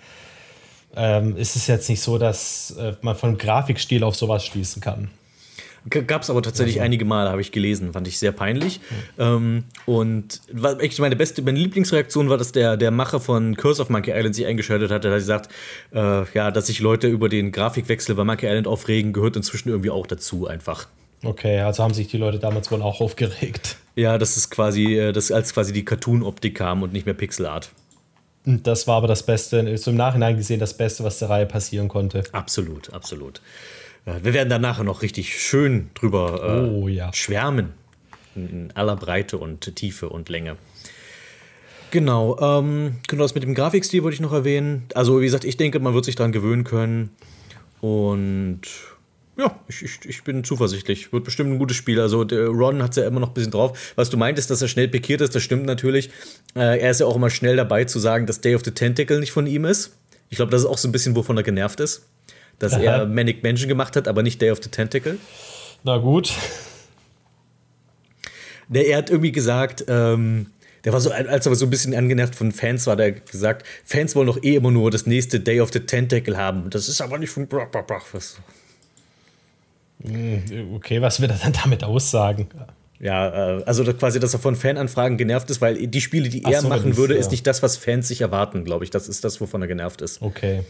[0.96, 5.10] ähm, ist es jetzt nicht so, dass äh, man von Grafikstil auf sowas schließen kann.
[5.90, 8.80] Gab es aber tatsächlich einige Male, habe ich gelesen, fand ich sehr peinlich.
[9.18, 13.82] Ähm, und war echt meine beste, meine Lieblingsreaktion war, dass der, der Macher von Curse
[13.82, 15.50] of Monkey Island sich eingeschaltet hatte, hat gesagt,
[15.92, 19.90] äh, ja, dass sich Leute über den Grafikwechsel bei Monkey Island aufregen, gehört inzwischen irgendwie
[19.90, 20.86] auch dazu einfach.
[21.22, 23.76] Okay, also haben sich die Leute damals wohl auch aufgeregt.
[23.96, 27.70] Ja, das ist quasi, äh, das als quasi die Cartoon-Optik kam und nicht mehr Pixelart.
[28.46, 31.88] Und das war aber das Beste, im Nachhinein gesehen, das Beste, was der Reihe passieren
[31.88, 32.22] konnte.
[32.32, 33.40] Absolut, absolut.
[34.22, 37.12] Wir werden da nachher noch richtig schön drüber äh, Oh, ja.
[37.12, 37.74] schwärmen.
[38.34, 40.56] In aller Breite und Tiefe und Länge.
[41.90, 44.84] Genau, ähm, genau, das mit dem Grafikstil wollte ich noch erwähnen.
[44.94, 47.10] Also, wie gesagt, ich denke, man wird sich daran gewöhnen können.
[47.80, 48.60] Und
[49.36, 51.12] ja, ich, ich, ich bin zuversichtlich.
[51.12, 52.00] Wird bestimmt ein gutes Spiel.
[52.00, 53.92] Also, Ron hat es ja immer noch ein bisschen drauf.
[53.96, 56.10] Was du meintest, dass er schnell pikiert ist, das stimmt natürlich.
[56.54, 59.18] Äh, er ist ja auch immer schnell dabei zu sagen, dass Day of the Tentacle
[59.20, 59.96] nicht von ihm ist.
[60.28, 62.02] Ich glaube, das ist auch so ein bisschen, wovon er genervt ist.
[62.58, 62.82] Dass Aha.
[62.82, 65.18] er Manic Mansion gemacht hat, aber nicht Day of the Tentacle.
[65.84, 66.32] Na gut.
[68.68, 70.46] Der, er hat irgendwie gesagt, ähm,
[70.84, 74.14] der war so, als er so ein bisschen angenervt von Fans war, der gesagt, Fans
[74.14, 76.68] wollen doch eh immer nur das nächste Day of the Tentacle haben.
[76.70, 77.46] Das ist aber nicht von.
[77.46, 78.00] Blah, blah, blah.
[78.12, 78.36] Was-
[80.74, 82.46] Okay, was will er dann damit aussagen?
[83.00, 86.62] Ja, äh, also quasi, dass er von Fananfragen genervt ist, weil die Spiele, die er
[86.62, 87.20] so, machen würde, ja.
[87.20, 88.90] ist nicht das, was Fans sich erwarten, glaube ich.
[88.90, 90.22] Das ist das, wovon er genervt ist.
[90.22, 90.62] Okay.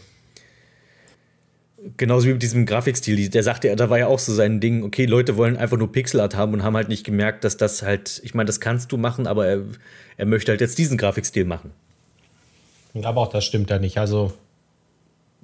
[1.97, 3.29] Genauso wie mit diesem Grafikstil.
[3.29, 6.35] Der sagte, da war ja auch so sein Ding, okay, Leute wollen einfach nur Pixelart
[6.35, 9.27] haben und haben halt nicht gemerkt, dass das halt, ich meine, das kannst du machen,
[9.27, 9.61] aber er,
[10.17, 11.71] er möchte halt jetzt diesen Grafikstil machen.
[13.01, 13.97] Aber auch das stimmt ja nicht.
[13.97, 14.33] Also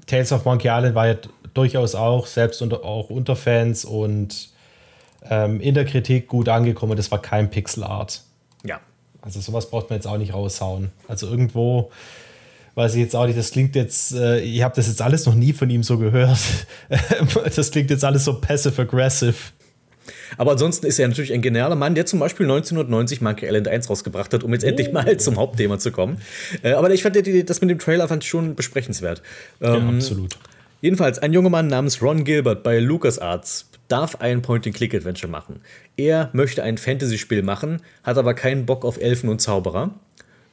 [0.07, 1.15] Tales of Monkey Island war ja
[1.53, 4.49] durchaus auch, selbst unter, auch unter Fans und
[5.29, 6.97] ähm, in der Kritik gut angekommen.
[6.97, 8.21] Das war kein Pixelart.
[8.63, 8.79] Ja.
[9.21, 10.91] Also sowas braucht man jetzt auch nicht raushauen.
[11.07, 11.91] Also irgendwo
[12.75, 15.35] weiß ich jetzt auch nicht, das klingt jetzt, äh, ich habe das jetzt alles noch
[15.35, 16.37] nie von ihm so gehört.
[17.55, 19.35] das klingt jetzt alles so passive-aggressive.
[20.37, 23.89] Aber ansonsten ist er natürlich ein genialer Mann, der zum Beispiel 1990 Monkey Island 1
[23.89, 26.17] rausgebracht hat, um jetzt endlich mal zum Hauptthema zu kommen.
[26.61, 29.21] Äh, aber ich fand das mit dem Trailer fand ich schon besprechenswert.
[29.59, 30.37] Ja, Ähm, absolut.
[30.81, 35.61] Jedenfalls, ein junger Mann namens Ron Gilbert bei LucasArts darf ein Point-and-Click-Adventure machen.
[35.95, 39.91] Er möchte ein Fantasy-Spiel machen, hat aber keinen Bock auf Elfen und Zauberer,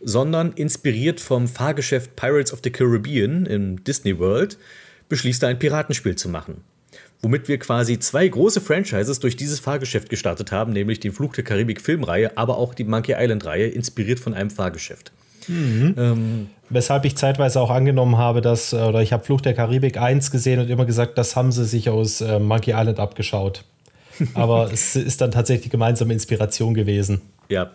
[0.03, 4.59] sondern inspiriert vom Fahrgeschäft Pirates of the Caribbean im Disney World
[5.09, 6.65] beschließt er ein Piratenspiel zu machen.
[7.21, 11.45] Womit wir quasi zwei große Franchises durch dieses Fahrgeschäft gestartet haben, nämlich die Fluch der
[11.45, 15.13] Karibik Filmreihe, aber auch die Monkey Island Reihe, inspiriert von einem Fahrgeschäft.
[16.69, 20.31] Weshalb ich zeitweise auch angenommen habe, dass, äh, oder ich habe Fluch der Karibik 1
[20.31, 23.65] gesehen und immer gesagt, das haben sie sich aus äh, Monkey Island abgeschaut.
[24.35, 27.21] Aber es ist dann tatsächlich gemeinsame Inspiration gewesen.
[27.49, 27.71] Ja.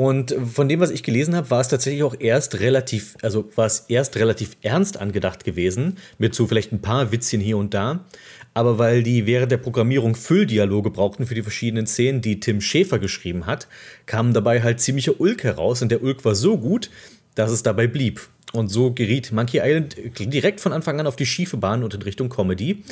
[0.00, 3.66] Und von dem, was ich gelesen habe, war es tatsächlich auch erst relativ, also war
[3.66, 8.06] es erst relativ ernst angedacht gewesen, mit so vielleicht ein paar Witzchen hier und da.
[8.54, 12.98] Aber weil die während der Programmierung Fülldialoge brauchten für die verschiedenen Szenen, die Tim Schäfer
[12.98, 13.68] geschrieben hat,
[14.06, 16.88] kam dabei halt ziemlicher Ulk heraus und der Ulk war so gut,
[17.34, 18.26] dass es dabei blieb.
[18.54, 22.00] Und so geriet Monkey Island direkt von Anfang an auf die schiefe Bahn und in
[22.00, 22.84] Richtung Comedy,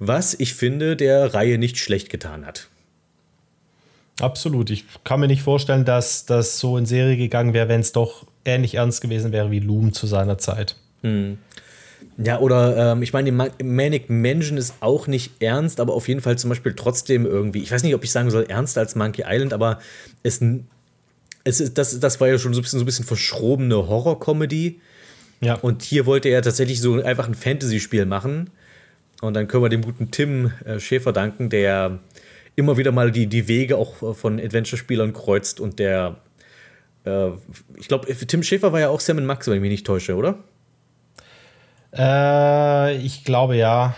[0.00, 2.66] was ich finde, der Reihe nicht schlecht getan hat.
[4.20, 4.70] Absolut.
[4.70, 8.26] Ich kann mir nicht vorstellen, dass das so in Serie gegangen wäre, wenn es doch
[8.44, 10.76] ähnlich ernst gewesen wäre wie Loom zu seiner Zeit.
[12.18, 16.38] Ja, oder ähm, ich meine, Manic Mansion ist auch nicht ernst, aber auf jeden Fall
[16.38, 19.52] zum Beispiel trotzdem irgendwie, ich weiß nicht, ob ich sagen soll, ernster als Monkey Island,
[19.52, 19.80] aber
[20.22, 20.40] es,
[21.44, 24.80] es ist, das, das war ja schon so ein bisschen, so ein bisschen verschrobene Horror-Comedy.
[25.42, 25.54] Ja.
[25.56, 28.50] Und hier wollte er tatsächlich so einfach ein Fantasy-Spiel machen.
[29.20, 31.98] Und dann können wir dem guten Tim äh, Schäfer danken, der
[32.56, 36.16] immer wieder mal die, die Wege auch äh, von Adventure-Spielern kreuzt und der,
[37.04, 37.28] äh,
[37.76, 40.38] ich glaube, Tim Schäfer war ja auch Sam Max, wenn ich mich nicht täusche, oder?
[41.96, 43.94] Äh, ich glaube ja.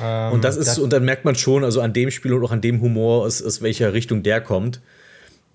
[0.00, 2.50] Ähm, Und das ist, und dann merkt man schon, also an dem Spiel und auch
[2.50, 4.80] an dem Humor, aus, aus welcher Richtung der kommt.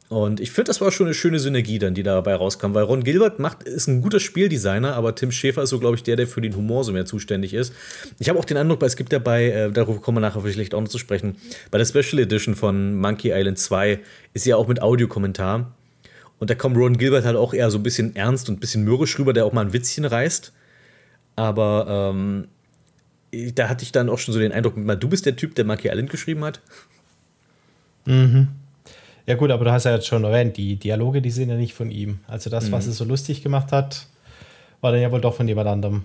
[0.10, 3.04] Und ich finde, das war schon eine schöne Synergie dann, die dabei rauskam, weil Ron
[3.04, 6.28] Gilbert macht, ist ein guter Spieldesigner, aber Tim Schäfer ist so, glaube ich, der, der
[6.28, 7.74] für den Humor so mehr zuständig ist.
[8.18, 10.42] Ich habe auch den Eindruck, weil es gibt ja bei, äh, darüber kommen wir nachher
[10.42, 11.36] vielleicht auch noch zu sprechen,
[11.72, 14.00] bei der Special Edition von Monkey Island 2
[14.34, 15.74] ist ja auch mit Audiokommentar.
[16.40, 18.84] Und da kommt Ron Gilbert halt auch eher so ein bisschen ernst und ein bisschen
[18.86, 20.54] mürrisch rüber, der auch mal ein Witzchen reißt.
[21.36, 22.48] Aber ähm,
[23.56, 25.90] da hatte ich dann auch schon so den Eindruck, du bist der Typ, der Monkey
[25.90, 26.62] Island geschrieben hat.
[29.28, 31.74] Ja, gut, aber du hast ja jetzt schon erwähnt, die Dialoge, die sind ja nicht
[31.74, 32.20] von ihm.
[32.28, 34.08] Also das, was es so lustig gemacht hat,
[34.80, 36.04] war dann ja wohl doch von jemand anderem.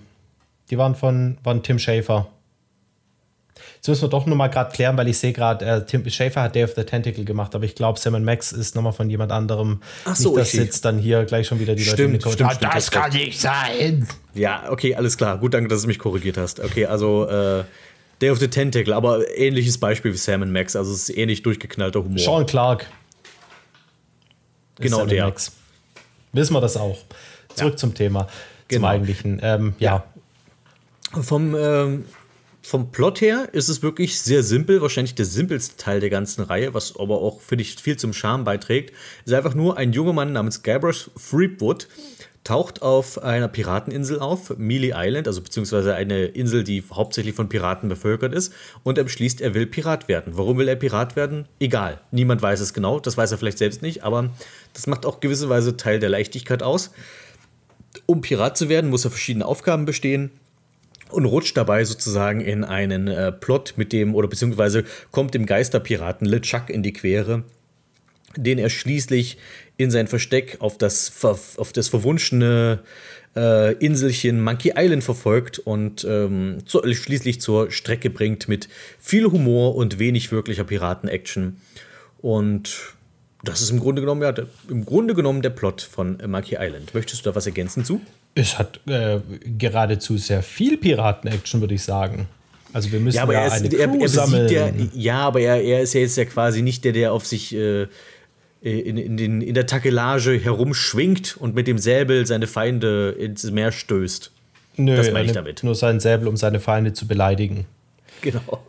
[0.69, 2.27] Die waren von, von Tim Schafer.
[3.75, 6.55] Jetzt müssen wir doch nochmal gerade klären, weil ich sehe gerade, äh, Tim Schafer hat
[6.55, 9.81] Day of the Tentacle gemacht, aber ich glaube, Sam Max ist nochmal von jemand anderem.
[10.03, 10.63] Ach so, nicht, dass okay.
[10.63, 12.73] jetzt dann hier gleich schon wieder die Leute Stimmt, in die stimmt, stimmt.
[12.73, 14.05] Das kann nicht sein.
[14.33, 15.37] Ja, okay, alles klar.
[15.37, 16.59] Gut, danke, dass du mich korrigiert hast.
[16.59, 17.63] Okay, also äh,
[18.21, 22.03] Day of the Tentacle, aber ähnliches Beispiel wie Sam Max, also es ist ähnlich durchgeknallter
[22.03, 22.19] Humor.
[22.19, 22.87] Sean Clark.
[24.83, 25.25] Genau der.
[25.25, 25.51] Max.
[26.31, 26.97] Wissen wir das auch.
[27.55, 28.27] Zurück zum Thema,
[28.67, 28.79] Genau.
[28.79, 29.39] zum eigentlichen.
[29.43, 30.03] Ähm, ja.
[31.21, 32.05] Vom, ähm,
[32.63, 36.73] vom Plot her ist es wirklich sehr simpel, wahrscheinlich der simpelste Teil der ganzen Reihe,
[36.73, 38.93] was aber auch, finde ich, viel zum Charme beiträgt.
[39.25, 41.87] Ist einfach nur ein junger Mann namens Gabrus Threepwood,
[42.43, 47.87] taucht auf einer Pirateninsel auf, Mealy Island, also beziehungsweise eine Insel, die hauptsächlich von Piraten
[47.87, 48.53] bevölkert ist,
[48.83, 50.33] und er beschließt, er will Pirat werden.
[50.35, 51.45] Warum will er Pirat werden?
[51.59, 51.99] Egal.
[52.11, 54.29] Niemand weiß es genau, das weiß er vielleicht selbst nicht, aber
[54.73, 56.91] das macht auch gewisse Weise Teil der Leichtigkeit aus.
[58.05, 60.31] Um Pirat zu werden, muss er verschiedene Aufgaben bestehen
[61.11, 66.25] und rutscht dabei sozusagen in einen äh, Plot mit dem, oder beziehungsweise kommt dem Geisterpiraten
[66.25, 67.43] LeChuck in die Quere,
[68.35, 69.37] den er schließlich
[69.77, 72.79] in sein Versteck auf das, auf das verwunschene
[73.35, 78.69] äh, Inselchen Monkey Island verfolgt und ähm, zu, schließlich zur Strecke bringt mit
[78.99, 81.57] viel Humor und wenig wirklicher Piraten-Action.
[82.21, 82.93] Und
[83.43, 86.93] das ist im Grunde genommen, ja, der, im Grunde genommen der Plot von Monkey Island.
[86.93, 88.01] Möchtest du da was ergänzen zu?
[88.35, 89.19] Es hat äh,
[89.57, 92.27] geradezu sehr viel Piraten-Action, würde ich sagen.
[92.71, 94.47] Also wir müssen Ja, aber ja er, ist, eine er, Crew er sammeln.
[94.47, 97.25] besiegt ja, ja, aber er, er ist ja jetzt ja quasi nicht der, der auf
[97.25, 97.87] sich äh,
[98.63, 103.71] in, in, den, in der Takelage herumschwingt und mit dem Säbel seine Feinde ins Meer
[103.71, 104.31] stößt.
[104.77, 105.63] Nö, das meine ich damit.
[105.63, 107.65] nur seinen Säbel, um seine Feinde zu beleidigen.
[108.21, 108.63] Genau.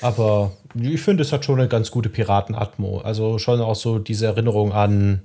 [0.00, 2.98] Aber ich finde, es hat schon eine ganz gute Piratenatmo.
[2.98, 5.22] Also schon auch so diese Erinnerung an,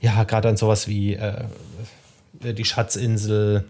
[0.00, 1.44] ja, gerade an sowas wie äh,
[2.42, 3.64] die Schatzinsel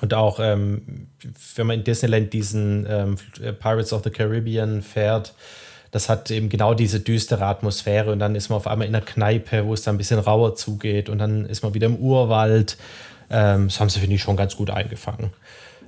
[0.00, 1.08] und auch, ähm,
[1.56, 3.16] wenn man in Disneyland diesen ähm,
[3.58, 5.34] Pirates of the Caribbean fährt,
[5.90, 9.04] das hat eben genau diese düstere Atmosphäre und dann ist man auf einmal in einer
[9.04, 12.76] Kneipe, wo es dann ein bisschen rauer zugeht und dann ist man wieder im Urwald.
[13.30, 15.30] Ähm, das haben sie, finde ich, schon ganz gut eingefangen.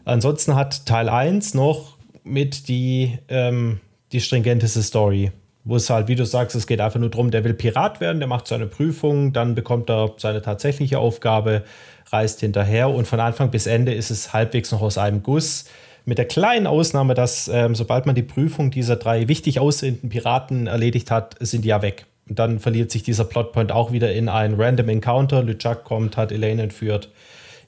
[0.04, 5.30] Ansonsten hat Teil 1 noch mit die, ähm, die stringenteste Story.
[5.64, 8.18] Wo es halt, wie du sagst, es geht einfach nur darum, der will Pirat werden,
[8.18, 11.62] der macht seine Prüfung, dann bekommt er seine tatsächliche Aufgabe,
[12.10, 15.66] reist hinterher und von Anfang bis Ende ist es halbwegs noch aus einem Guss.
[16.04, 20.66] Mit der kleinen Ausnahme, dass ähm, sobald man die Prüfung dieser drei wichtig aussehenden Piraten
[20.66, 22.06] erledigt hat, sind die ja weg.
[22.28, 25.42] Und dann verliert sich dieser Plotpoint auch wieder in ein Random Encounter.
[25.42, 27.10] LeJuck kommt, hat Elaine entführt.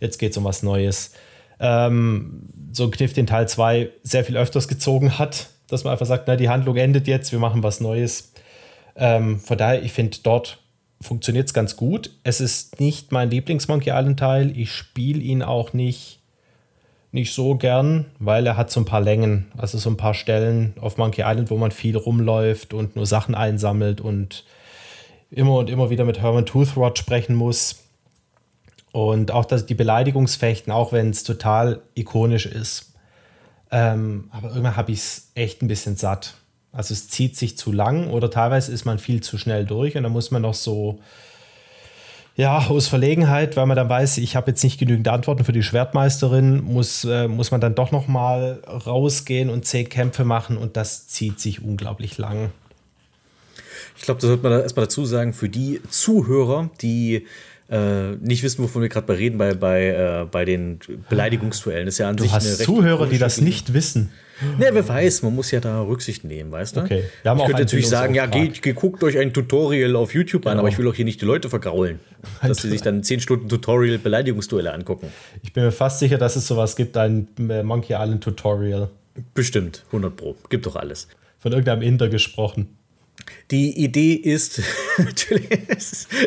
[0.00, 1.12] Jetzt geht es um was Neues
[1.60, 2.42] ähm,
[2.72, 6.28] so ein Kniff, den Teil 2 sehr viel öfters gezogen hat, dass man einfach sagt,
[6.28, 8.32] na, die Handlung endet jetzt, wir machen was Neues.
[8.96, 10.58] Ähm, von daher, ich finde, dort
[11.00, 12.10] funktioniert es ganz gut.
[12.22, 14.56] Es ist nicht mein Lieblings-Monkey Island-Teil.
[14.56, 16.20] Ich spiele ihn auch nicht,
[17.14, 20.74] nicht so gern, weil er hat so ein paar Längen, also so ein paar Stellen
[20.80, 24.44] auf Monkey Island, wo man viel rumläuft und nur Sachen einsammelt und
[25.30, 27.84] immer und immer wieder mit Herman Toothrod sprechen muss.
[28.90, 32.94] Und auch das, die Beleidigungsfechten, auch wenn es total ikonisch ist.
[33.70, 36.34] Ähm, aber irgendwann habe ich es echt ein bisschen satt.
[36.72, 40.02] Also es zieht sich zu lang oder teilweise ist man viel zu schnell durch und
[40.02, 40.98] dann muss man noch so,
[42.36, 45.62] ja, aus Verlegenheit, weil man dann weiß, ich habe jetzt nicht genügend Antworten für die
[45.62, 50.76] Schwertmeisterin, muss, äh, muss man dann doch noch mal rausgehen und zehn Kämpfe machen und
[50.76, 52.50] das zieht sich unglaublich lang.
[53.96, 57.26] Ich glaube, da sollte man da erstmal dazu sagen, für die Zuhörer, die
[57.70, 61.86] äh, nicht wissen, wovon wir gerade bei reden, bei, bei, äh, bei den Beleidigungsduellen.
[61.86, 64.10] Das ist ja an Du sich hast Zuhörer, die das nicht wissen.
[64.58, 66.80] Ne, wer weiß, man muss ja da Rücksicht nehmen, weißt du?
[66.80, 67.04] Okay.
[67.22, 70.52] Wir haben ich könnte natürlich sagen, ja, geht, guckt euch ein Tutorial auf YouTube an,
[70.52, 70.60] Genau.
[70.60, 72.00] aber ich will auch hier nicht die Leute vergraulen,
[72.42, 75.08] dass sie sich dann 10 Stunden Tutorial Beleidigungsduelle angucken.
[75.42, 78.90] Ich bin mir fast sicher, dass es sowas gibt, ein äh, Monkey Island Tutorial.
[79.34, 80.34] Bestimmt, 100 Pro.
[80.50, 81.08] Gibt doch alles.
[81.38, 82.76] Von irgendeinem Inder gesprochen.
[83.50, 84.62] Die Idee ist,
[84.98, 85.48] natürlich,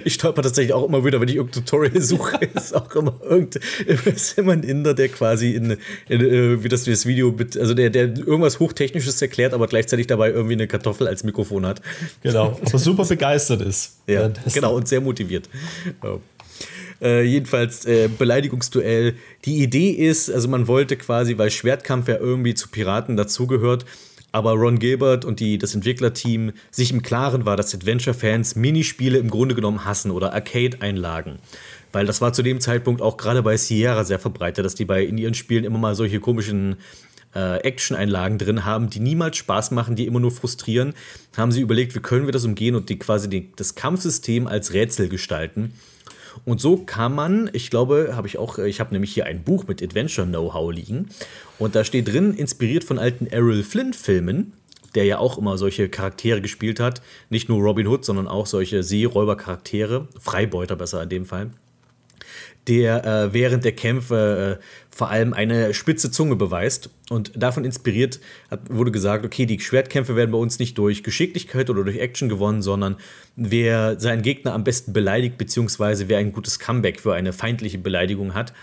[0.05, 3.55] ich stolper tatsächlich auch immer wieder, wenn ich irgendein Tutorial suche, ist auch immer irgend,
[4.05, 5.77] ist immer ein Inder, der quasi in,
[6.09, 10.07] in äh, wie das, das Video mit, also der, der irgendwas Hochtechnisches erklärt, aber gleichzeitig
[10.07, 11.81] dabei irgendwie eine Kartoffel als Mikrofon hat.
[12.21, 12.59] Genau.
[12.65, 13.93] Aber super begeistert ist.
[14.07, 15.49] Ja, genau, und sehr motiviert.
[16.01, 16.19] Ja.
[17.01, 19.15] Äh, jedenfalls äh, Beleidigungsduell.
[19.43, 23.85] Die Idee ist, also man wollte quasi, weil Schwertkampf ja irgendwie zu Piraten dazugehört,
[24.31, 29.29] aber Ron Gilbert und die, das Entwicklerteam sich im Klaren war, dass Adventure-Fans Minispiele im
[29.29, 31.39] Grunde genommen hassen oder Arcade-Einlagen.
[31.91, 35.03] Weil das war zu dem Zeitpunkt auch gerade bei Sierra sehr verbreitet, dass die bei
[35.03, 36.75] in ihren Spielen immer mal solche komischen
[37.33, 40.93] äh, Action-Einlagen drin haben, die niemals Spaß machen, die immer nur frustrieren,
[41.35, 44.73] haben sie überlegt, wie können wir das umgehen und die quasi die, das Kampfsystem als
[44.73, 45.73] Rätsel gestalten.
[46.45, 49.65] Und so kann man, ich glaube, habe ich auch, ich habe nämlich hier ein Buch
[49.67, 51.09] mit Adventure-Know-how liegen.
[51.59, 54.53] Und da steht drin, inspiriert von alten Errol Flynn-Filmen,
[54.95, 57.01] der ja auch immer solche Charaktere gespielt hat.
[57.29, 60.07] Nicht nur Robin Hood, sondern auch solche Seeräuber-Charaktere.
[60.19, 61.51] Freibeuter besser in dem Fall
[62.67, 66.89] der äh, während der Kämpfe äh, vor allem eine spitze Zunge beweist.
[67.09, 71.69] Und davon inspiriert hat, wurde gesagt, okay, die Schwertkämpfe werden bei uns nicht durch Geschicklichkeit
[71.69, 72.97] oder durch Action gewonnen, sondern
[73.35, 78.33] wer seinen Gegner am besten beleidigt, beziehungsweise wer ein gutes Comeback für eine feindliche Beleidigung
[78.33, 78.53] hat.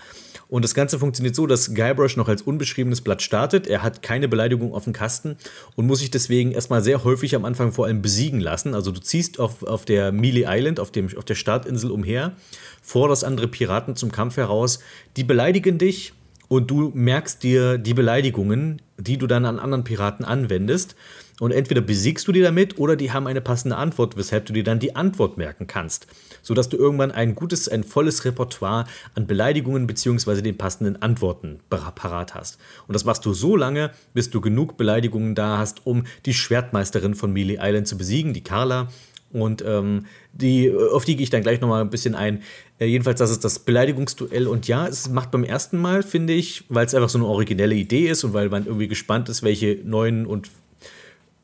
[0.47, 3.67] Und das Ganze funktioniert so, dass Guybrush noch als unbeschriebenes Blatt startet.
[3.67, 5.37] Er hat keine Beleidigung auf dem Kasten
[5.75, 8.73] und muss sich deswegen erstmal sehr häufig am Anfang vor allem besiegen lassen.
[8.73, 12.33] Also du ziehst auf, auf der Mealy Island, auf, dem, auf der Startinsel umher,
[12.81, 14.79] forderst andere Piraten zum Kampf heraus.
[15.17, 16.13] Die beleidigen dich
[16.47, 20.95] und du merkst dir die Beleidigungen, die du dann an anderen Piraten anwendest.
[21.39, 24.63] Und entweder besiegst du die damit oder die haben eine passende Antwort, weshalb du dir
[24.63, 26.07] dann die Antwort merken kannst.
[26.45, 30.43] Sodass du irgendwann ein gutes, ein volles Repertoire an Beleidigungen bzw.
[30.43, 32.59] den passenden Antworten parat hast.
[32.87, 37.15] Und das machst du so lange, bis du genug Beleidigungen da hast, um die Schwertmeisterin
[37.15, 38.89] von Mealy Island zu besiegen, die Carla.
[39.33, 42.43] Und ähm, die, auf die gehe ich dann gleich nochmal ein bisschen ein.
[42.77, 44.47] Äh, jedenfalls, das ist das Beleidigungsduell.
[44.47, 47.73] Und ja, es macht beim ersten Mal, finde ich, weil es einfach so eine originelle
[47.75, 50.51] Idee ist und weil man irgendwie gespannt ist, welche neuen und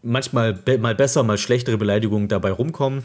[0.04, 3.04] manchmal be mal besser, mal schlechtere Beleidigungen dabei rumkommen.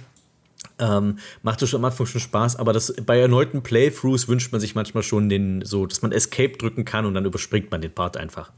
[0.79, 4.61] Ähm, macht es schon am Anfang schon Spaß, aber das, bei erneuten Playthroughs wünscht man
[4.61, 7.93] sich manchmal schon den, so, dass man Escape drücken kann und dann überspringt man den
[7.93, 8.51] Part einfach.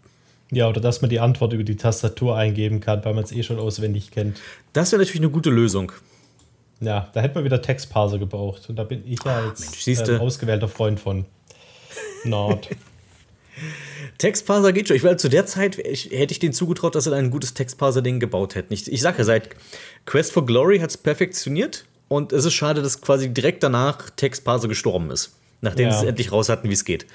[0.50, 3.42] Ja, oder dass man die Antwort über die Tastatur eingeben kann, weil man es eh
[3.42, 4.40] schon auswendig kennt.
[4.72, 5.92] Das wäre natürlich eine gute Lösung.
[6.80, 8.68] Ja, da hätte man wieder Textparser gebraucht.
[8.68, 10.14] Und da bin ich ja jetzt Mensch, siehste.
[10.14, 11.26] ähm, ausgewählter Freund von.
[12.24, 12.68] Nord.
[14.18, 14.96] Textparser geht schon.
[14.96, 18.20] Ich weil zu der Zeit ich, hätte ich denen zugetraut, dass sie ein gutes Textparser-Ding
[18.20, 18.72] gebaut hätten.
[18.72, 19.50] Ich, ich sage ja, seit
[20.06, 24.68] Quest for Glory hat es perfektioniert und es ist schade, dass quasi direkt danach Textparser
[24.68, 25.32] gestorben ist.
[25.60, 25.92] Nachdem Ja.
[25.92, 27.06] sie es endlich raus hatten, wie es geht.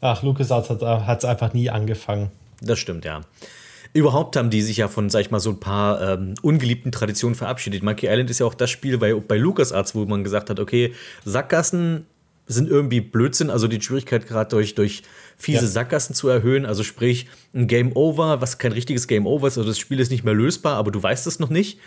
[0.00, 2.30] Ach, LucasArts hat es einfach nie angefangen.
[2.60, 3.22] Das stimmt, ja.
[3.94, 7.34] Überhaupt haben die sich ja von, sag ich mal, so ein paar ähm, ungeliebten Traditionen
[7.34, 7.82] verabschiedet.
[7.82, 10.92] Monkey Island ist ja auch das Spiel bei, bei LucasArts, wo man gesagt hat, okay,
[11.24, 12.06] Sackgassen
[12.46, 15.02] sind irgendwie Blödsinn, also die Schwierigkeit gerade durch, durch
[15.36, 15.70] fiese Ja.
[15.70, 16.64] Sackgassen zu erhöhen.
[16.66, 20.10] Also sprich, ein Game Over, was kein richtiges Game Over ist, also das Spiel ist
[20.10, 21.78] nicht mehr lösbar, aber du weißt es noch nicht.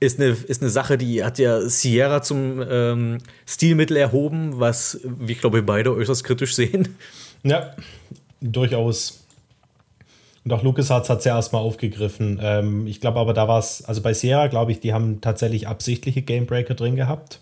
[0.00, 5.34] Ist eine, ist eine Sache, die hat ja Sierra zum ähm, Stilmittel erhoben, was wir,
[5.34, 6.96] glaube ich, beide äußerst kritisch sehen.
[7.42, 7.74] Ja,
[8.40, 9.24] durchaus.
[10.44, 12.38] Und auch LucasArts hat es ja erstmal aufgegriffen.
[12.40, 15.66] Ähm, ich glaube aber, da war es, also bei Sierra, glaube ich, die haben tatsächlich
[15.66, 17.40] absichtliche Gamebreaker drin gehabt.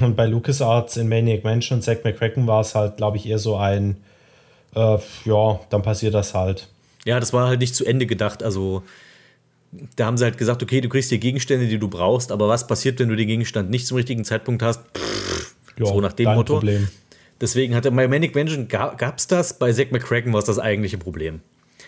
[0.00, 3.38] Und bei LucasArts in Maniac Mansion und Zack McCracken war es halt, glaube ich, eher
[3.38, 3.96] so ein,
[4.74, 6.68] äh, ja, dann passiert das halt.
[7.04, 8.42] Ja, das war halt nicht zu Ende gedacht.
[8.42, 8.82] Also,
[9.96, 12.66] da haben sie halt gesagt, okay, du kriegst die Gegenstände, die du brauchst, aber was
[12.66, 14.80] passiert, wenn du den Gegenstand nicht zum richtigen Zeitpunkt hast?
[15.78, 16.54] Ja, So nach dem Motto.
[16.54, 16.88] Problem.
[17.40, 20.98] Deswegen hatte bei Manic Mansion gab es das, bei Zack McCracken war es das eigentliche
[20.98, 21.40] Problem.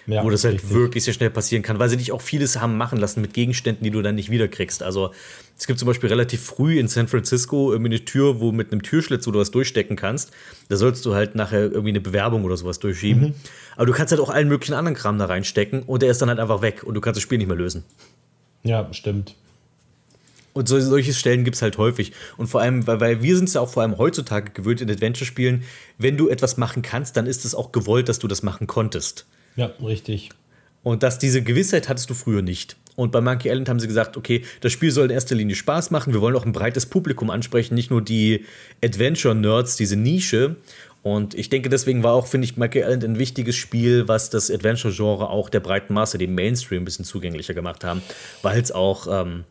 [0.07, 0.70] Ja, wo das halt richtig.
[0.70, 3.82] wirklich sehr schnell passieren kann, weil sie dich auch vieles haben machen lassen mit Gegenständen,
[3.82, 4.82] die du dann nicht wiederkriegst.
[4.82, 5.11] Also
[5.59, 8.82] es gibt zum Beispiel relativ früh in San Francisco irgendwie eine Tür, wo mit einem
[8.82, 10.30] Türschlitz, wo du was durchstecken kannst.
[10.68, 13.22] Da sollst du halt nachher irgendwie eine Bewerbung oder sowas durchschieben.
[13.22, 13.34] Mhm.
[13.74, 16.28] Aber du kannst halt auch allen möglichen anderen Kram da reinstecken und der ist dann
[16.28, 17.82] halt einfach weg und du kannst das Spiel nicht mehr lösen.
[18.62, 19.34] Ja, stimmt.
[20.52, 22.12] Und so, solche Stellen gibt es halt häufig.
[22.36, 24.90] Und vor allem, weil, weil wir sind es ja auch vor allem heutzutage gewöhnt in
[24.90, 25.64] Adventure-Spielen,
[25.98, 29.26] wenn du etwas machen kannst, dann ist es auch gewollt, dass du das machen konntest.
[29.57, 30.30] Ja, richtig.
[30.82, 32.76] Und dass diese Gewissheit hattest du früher nicht.
[32.94, 35.90] Und bei Monkey Island haben sie gesagt, okay, das Spiel soll in erster Linie Spaß
[35.90, 36.12] machen.
[36.12, 38.46] Wir wollen auch ein breites Publikum ansprechen, nicht nur die
[38.82, 40.57] Adventure-Nerds, diese Nische.
[41.02, 44.50] Und ich denke, deswegen war auch, finde ich, Monkey Island ein wichtiges Spiel, was das
[44.50, 48.02] Adventure-Genre auch der breiten Masse, dem Mainstream, ein bisschen zugänglicher gemacht haben,
[48.42, 49.44] weil es auch ähm,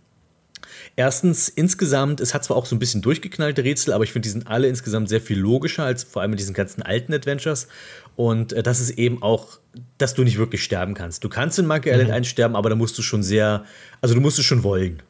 [0.98, 4.32] Erstens, insgesamt, es hat zwar auch so ein bisschen durchgeknallte Rätsel, aber ich finde, die
[4.32, 7.68] sind alle insgesamt sehr viel logischer als vor allem in diesen ganzen alten Adventures.
[8.16, 9.60] Und äh, das ist eben auch,
[9.98, 11.24] dass du nicht wirklich sterben kannst.
[11.24, 13.66] Du kannst in Monkey Island einsterben, aber da musst du schon sehr,
[14.02, 15.02] also du musst es schon wollen.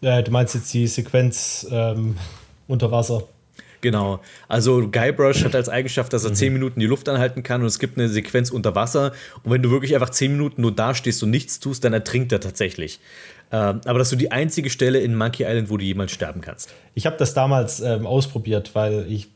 [0.00, 2.16] Äh, du meinst jetzt die Sequenz ähm,
[2.66, 3.24] unter Wasser.
[3.80, 4.20] Genau.
[4.48, 7.78] Also Guybrush hat als Eigenschaft, dass er 10 Minuten die Luft anhalten kann und es
[7.78, 9.12] gibt eine Sequenz unter Wasser.
[9.44, 12.40] Und wenn du wirklich einfach 10 Minuten nur dastehst und nichts tust, dann ertrinkt er
[12.40, 13.00] tatsächlich.
[13.52, 16.40] Ähm, aber das ist so die einzige Stelle in Monkey Island, wo du jemals sterben
[16.40, 16.74] kannst.
[16.94, 19.28] Ich habe das damals ähm, ausprobiert, weil ich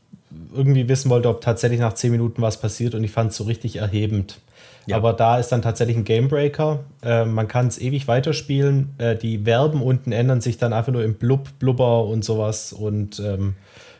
[0.55, 3.45] irgendwie wissen wollte, ob tatsächlich nach 10 Minuten was passiert und ich fand es so
[3.45, 4.39] richtig erhebend.
[4.87, 4.97] Ja.
[4.97, 6.81] Aber da ist dann tatsächlich ein Gamebreaker.
[7.03, 8.91] Äh, man kann es ewig weiterspielen.
[8.99, 12.72] Äh, die Verben unten ändern sich dann einfach nur im Blub, Blubber und sowas.
[12.72, 13.55] Und ähm,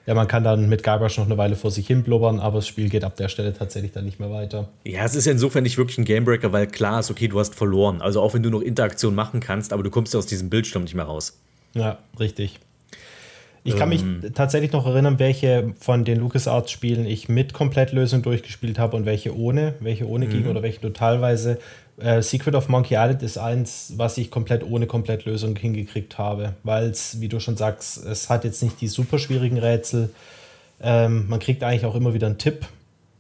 [0.07, 2.67] ja, man kann dann mit Guybrush noch eine Weile vor sich hin blubbern, aber das
[2.67, 4.69] Spiel geht ab der Stelle tatsächlich dann nicht mehr weiter.
[4.85, 8.01] Ja, es ist insofern nicht wirklich ein Gamebreaker, weil klar ist, okay, du hast verloren.
[8.01, 10.83] Also auch wenn du noch Interaktion machen kannst, aber du kommst ja aus diesem Bildschirm
[10.83, 11.39] nicht mehr raus.
[11.75, 12.59] Ja, richtig.
[13.63, 14.03] Ich kann mich
[14.35, 19.75] tatsächlich noch erinnern, welche von den LucasArts-Spielen ich mit Komplettlösung durchgespielt habe und welche ohne,
[19.81, 21.59] welche ohne ging oder welche nur teilweise.
[21.99, 26.89] Äh, Secret of Monkey Island ist eins, was ich komplett ohne Komplettlösung hingekriegt habe, weil
[26.89, 30.09] es, wie du schon sagst, es hat jetzt nicht die super schwierigen Rätsel.
[30.83, 32.67] Ähm, man kriegt eigentlich auch immer wieder einen Tipp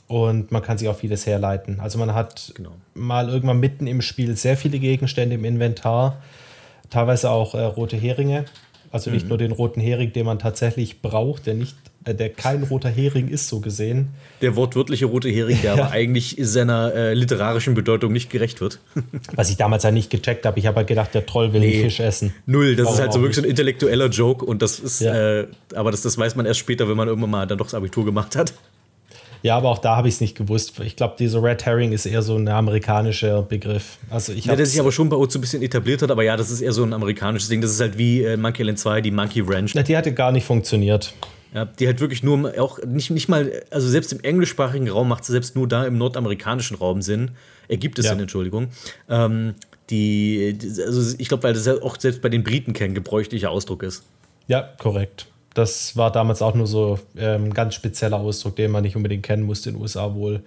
[0.09, 1.79] und man kann sich auf vieles herleiten.
[1.81, 2.71] Also man hat Genau.
[2.95, 6.17] mal irgendwann mitten im Spiel sehr viele Gegenstände im Inventar,
[6.89, 8.47] teilweise auch äh, rote Heringe.
[8.93, 12.65] Also nicht nur den roten Hering, den man tatsächlich braucht, der nicht, äh, der kein
[12.65, 14.09] roter Hering ist, so gesehen.
[14.43, 15.83] Der wortwörtliche rote Hering, der Ja.
[15.85, 18.81] aber eigentlich seiner äh, literarischen Bedeutung nicht gerecht wird.
[19.37, 20.59] Was ich damals ja nicht gecheckt habe.
[20.59, 21.75] Ich habe halt gedacht, der Troll will Nee.
[21.75, 22.35] einen Fisch essen.
[22.47, 25.41] Null, das Warum ist halt so wirklich so ein intellektueller Joke und das ist, Ja.
[25.43, 27.75] äh, aber das, das weiß man erst später, wenn man irgendwann mal dann doch das
[27.75, 28.53] Abitur gemacht hat.
[29.43, 30.79] Ja, aber auch da habe ich es nicht gewusst.
[30.81, 33.99] Ich glaube, dieser Red Herring ist eher so ein amerikanischer Begriff.
[34.11, 36.23] Also ich Ja, der sich aber schon bei uns so ein bisschen etabliert hat, aber
[36.23, 37.61] ja, das ist eher so ein amerikanisches Ding.
[37.61, 39.73] Das ist halt wie äh, Monkey Island 2, die Monkey Ranch.
[39.73, 41.15] die hatte gar nicht funktioniert.
[41.55, 45.25] Ja, die halt wirklich nur, auch nicht, nicht mal, also selbst im englischsprachigen Raum macht
[45.25, 47.33] sie selbst nur da im nordamerikanischen Raum Sinn.
[47.67, 48.13] Ergibt es Ja.
[48.13, 48.69] Sinn, Entschuldigung.
[49.09, 49.55] Ähm,
[49.91, 53.51] die, die- also ich glaube, weil das ja auch selbst bei den Briten kein gebräuchlicher
[53.51, 54.05] Ausdruck ist.
[54.47, 55.27] Ja, korrekt.
[55.55, 59.25] Das war damals auch nur so ähm, ein ganz spezieller Ausdruck, den man nicht unbedingt
[59.25, 60.43] kennen musste in den USA wohl.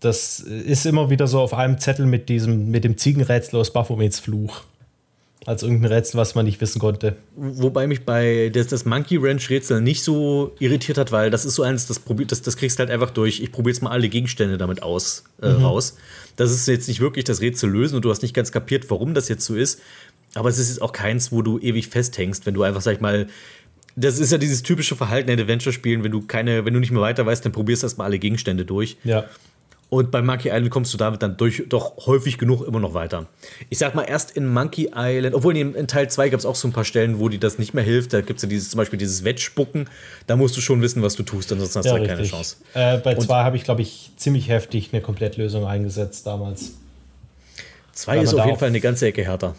[0.00, 4.20] Das ist immer wieder so auf einem Zettel mit diesem, mit dem Ziegenrätsel aus Baphomets
[4.20, 4.62] Fluch.
[5.46, 7.16] Als irgendein Rätsel, was man nicht wissen konnte.
[7.34, 11.54] Wobei mich bei das, das Monkey Ranch Rätsel nicht so irritiert hat, weil das ist
[11.54, 13.90] so eins, das, probiert, das, das kriegst du halt einfach durch, ich probiere jetzt mal
[13.90, 15.96] alle Gegenstände damit aus, äh, raus.
[16.36, 19.14] Das ist jetzt nicht wirklich das Rätsel lösen und du hast nicht ganz kapiert, warum
[19.14, 19.80] das jetzt so ist.
[20.34, 23.00] Aber es ist jetzt auch keins, wo du ewig festhängst, wenn du einfach, sag ich
[23.00, 23.28] mal,
[23.96, 27.02] das ist ja dieses typische Verhalten in Adventure-Spielen, wenn du keine, wenn du nicht mehr
[27.02, 28.96] weiter weißt, dann probierst du erstmal alle Gegenstände durch.
[29.04, 29.24] Ja.
[29.90, 33.26] Und bei Monkey Island kommst du damit dann durch, doch häufig genug immer noch weiter.
[33.70, 36.56] Ich sag mal, erst in Monkey Island, obwohl in, in Teil 2 gab es auch
[36.56, 38.12] so ein paar Stellen, wo dir das nicht mehr hilft.
[38.12, 39.88] Da gibt es ja dieses, zum Beispiel dieses Wettspucken.
[40.26, 42.22] Da musst du schon wissen, was du tust, ansonsten hast du halt keine.
[42.22, 42.56] Chance.
[42.74, 46.72] Äh, bei Und- zwei habe ich, glaube ich, ziemlich heftig eine Komplettlösung eingesetzt damals.
[47.92, 49.54] 2 Weil ist auf jeden Fall eine ganze Ecke härter.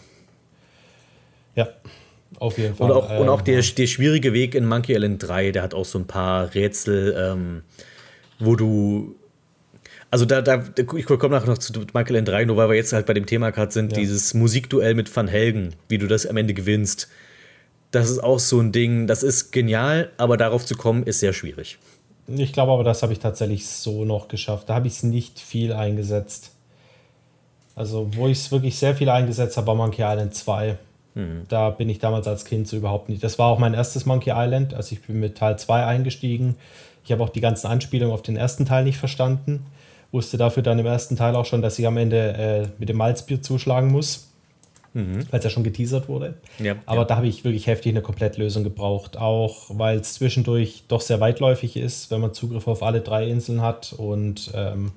[1.56, 1.70] Ja,
[2.38, 2.92] auf jeden Fall.
[2.92, 5.74] Und auch, und auch Ähm, der, der schwierige Weg in Monkey Island 3, der hat
[5.74, 7.64] auch so ein paar Rätsel, ähm,
[8.40, 9.16] wo du.
[10.12, 10.64] Also da, da,
[10.96, 13.26] ich komme nachher noch zu Monkey Island 3, nur weil wir jetzt halt bei dem
[13.28, 14.00] Thema gerade sind, Ja.
[14.00, 17.10] dieses Musikduell mit Van Helgen, wie du das am Ende gewinnst.
[17.92, 21.34] Das ist auch so ein Ding, das ist genial, aber darauf zu kommen, ist sehr
[21.34, 21.78] schwierig.
[22.28, 24.70] Ich glaube aber, das habe ich tatsächlich so noch geschafft.
[24.70, 26.52] Da habe ich es nicht viel eingesetzt.
[27.76, 30.78] Also, wo ich es wirklich sehr viel eingesetzt habe, war Monkey Island 2.
[31.48, 33.24] Da bin ich damals als Kind so überhaupt nicht.
[33.24, 34.74] Das war auch mein erstes Monkey Island.
[34.74, 36.56] Also, ich bin mit Teil 2 eingestiegen.
[37.04, 39.66] Ich habe auch die ganzen Anspielungen auf den ersten Teil nicht verstanden.
[40.12, 42.98] Wusste dafür dann im ersten Teil auch schon, dass ich am Ende äh, mit dem
[42.98, 44.30] Malzbier zuschlagen muss.
[45.30, 46.36] Weil es ja schon geteasert wurde.
[46.58, 47.06] Ja, Aber ja.
[47.06, 49.18] da habe ich wirklich heftig eine Komplettlösung gebraucht.
[49.18, 53.62] Auch weil es zwischendurch doch sehr weitläufig ist, wenn man Zugriff auf alle drei Inseln
[53.62, 53.94] hat.
[53.96, 54.92] Und ähm,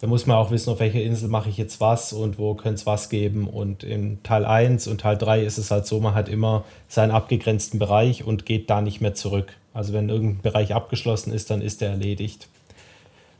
[0.00, 2.76] da muss man auch wissen, auf welcher Insel mache ich jetzt was und wo könnte
[2.76, 3.48] es was geben.
[3.48, 7.10] Und in Teil 1 und Teil 3 ist es halt so, man hat immer seinen
[7.10, 9.54] abgegrenzten Bereich und geht da nicht mehr zurück.
[9.74, 12.48] Also wenn irgendein Bereich abgeschlossen ist, dann ist der erledigt.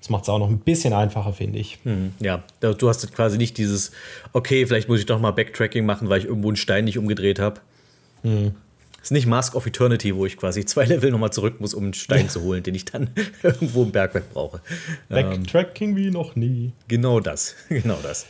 [0.00, 1.78] Das macht es auch noch ein bisschen einfacher, finde ich.
[1.84, 3.92] Hm, Ja, du hast jetzt quasi nicht dieses,
[4.32, 7.38] okay, vielleicht muss ich doch mal Backtracking machen, weil ich irgendwo einen Stein nicht umgedreht
[7.38, 7.60] habe.
[9.08, 11.94] Ist nicht Mask of Eternity, wo ich quasi zwei Level nochmal zurück muss, um einen
[11.94, 13.08] Stein zu holen, den ich dann
[13.42, 14.60] irgendwo im Bergwerk brauche.
[15.08, 16.72] Ähm, Backtracking wie noch nie.
[16.88, 18.26] Genau das, genau das.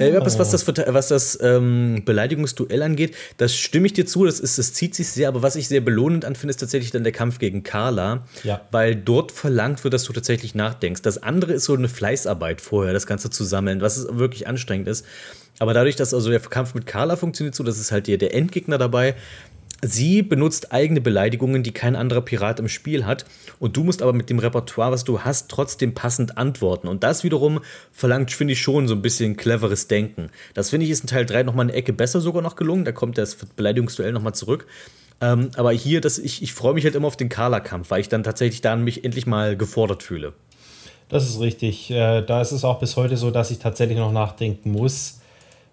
[0.00, 4.40] Äh, was, was das, was das ähm, Beleidigungsduell angeht, das stimme ich dir zu, das,
[4.40, 7.12] ist, das zieht sich sehr, aber was ich sehr belohnend anfinde, ist tatsächlich dann der
[7.12, 8.62] Kampf gegen Carla, Ja.
[8.72, 11.02] weil dort verlangt wird, dass du tatsächlich nachdenkst.
[11.02, 14.88] Das andere ist so eine Fleißarbeit vorher, das Ganze zu sammeln, was es wirklich anstrengend
[14.88, 15.06] ist.
[15.60, 18.34] Aber dadurch, dass also der Kampf mit Carla funktioniert so, das ist halt der, der
[18.34, 19.14] Endgegner dabei.
[19.82, 23.26] Sie benutzt eigene Beleidigungen, die kein anderer Pirat im Spiel hat.
[23.58, 26.88] Und du musst aber mit dem Repertoire, was du hast, trotzdem passend antworten.
[26.88, 27.60] Und das wiederum
[27.92, 30.30] verlangt, finde ich, schon so ein bisschen cleveres Denken.
[30.54, 32.84] Das finde ich ist in Teil 3 nochmal eine Ecke besser sogar noch gelungen.
[32.84, 34.66] Da kommt das Beleidigungsduell nochmal zurück.
[35.20, 38.08] Ähm, aber hier, das, ich, ich freue mich halt immer auf den Carla-Kampf, weil ich
[38.08, 40.32] dann tatsächlich dann mich endlich mal gefordert fühle.
[41.08, 41.90] Das ist richtig.
[41.90, 45.20] Äh, da ist es auch bis heute so, dass ich tatsächlich noch nachdenken muss.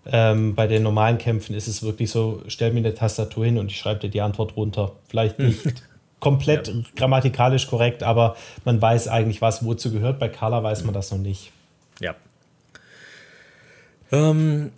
[0.05, 3.71] Ähm, bei den normalen Kämpfen ist es wirklich so, stell mir eine Tastatur hin und
[3.71, 4.91] ich schreibe dir die Antwort runter.
[5.07, 5.61] Vielleicht nicht
[6.19, 8.35] komplett grammatikalisch korrekt, aber
[8.65, 10.19] man weiß eigentlich, was wozu gehört.
[10.19, 11.51] Bei Carla weiß man das noch nicht.
[11.99, 12.15] Ja.
[14.11, 14.71] Ähm,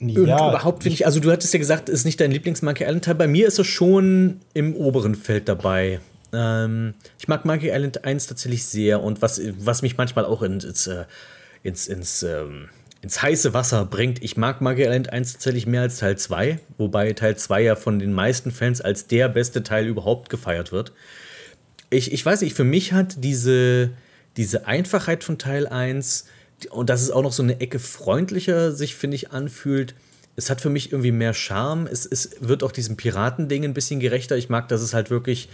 [0.00, 3.14] Und überhaupt finde ich, also du hattest ja gesagt, ist nicht dein Lieblings-Monkey Island-Teil.
[3.14, 6.00] Bei mir ist er schon im oberen Feld dabei.
[6.32, 10.64] Ähm, ich mag Monkey Island 1 tatsächlich sehr und was, was mich manchmal auch ins,
[10.64, 11.04] ins, äh,
[11.62, 12.68] ins, ins, ähm,
[13.02, 14.22] ins heiße Wasser bringt.
[14.22, 17.98] Ich mag Monkey Island 1 tatsächlich mehr als Teil 2, wobei Teil 2 ja von
[17.98, 20.92] den meisten Fans als der beste Teil überhaupt gefeiert wird.
[21.90, 23.90] Ich, ich weiß nicht, für mich hat diese,
[24.36, 26.26] diese Einfachheit von Teil 1
[26.62, 29.94] die- und dass es auch noch so eine Ecke freundlicher sich, finde ich, anfühlt.
[30.36, 31.88] Es hat für mich irgendwie mehr Charme.
[31.88, 34.36] Es, es wird auch diesem Piratending ein bisschen gerechter.
[34.36, 35.48] Ich mag, dass es halt wirklich,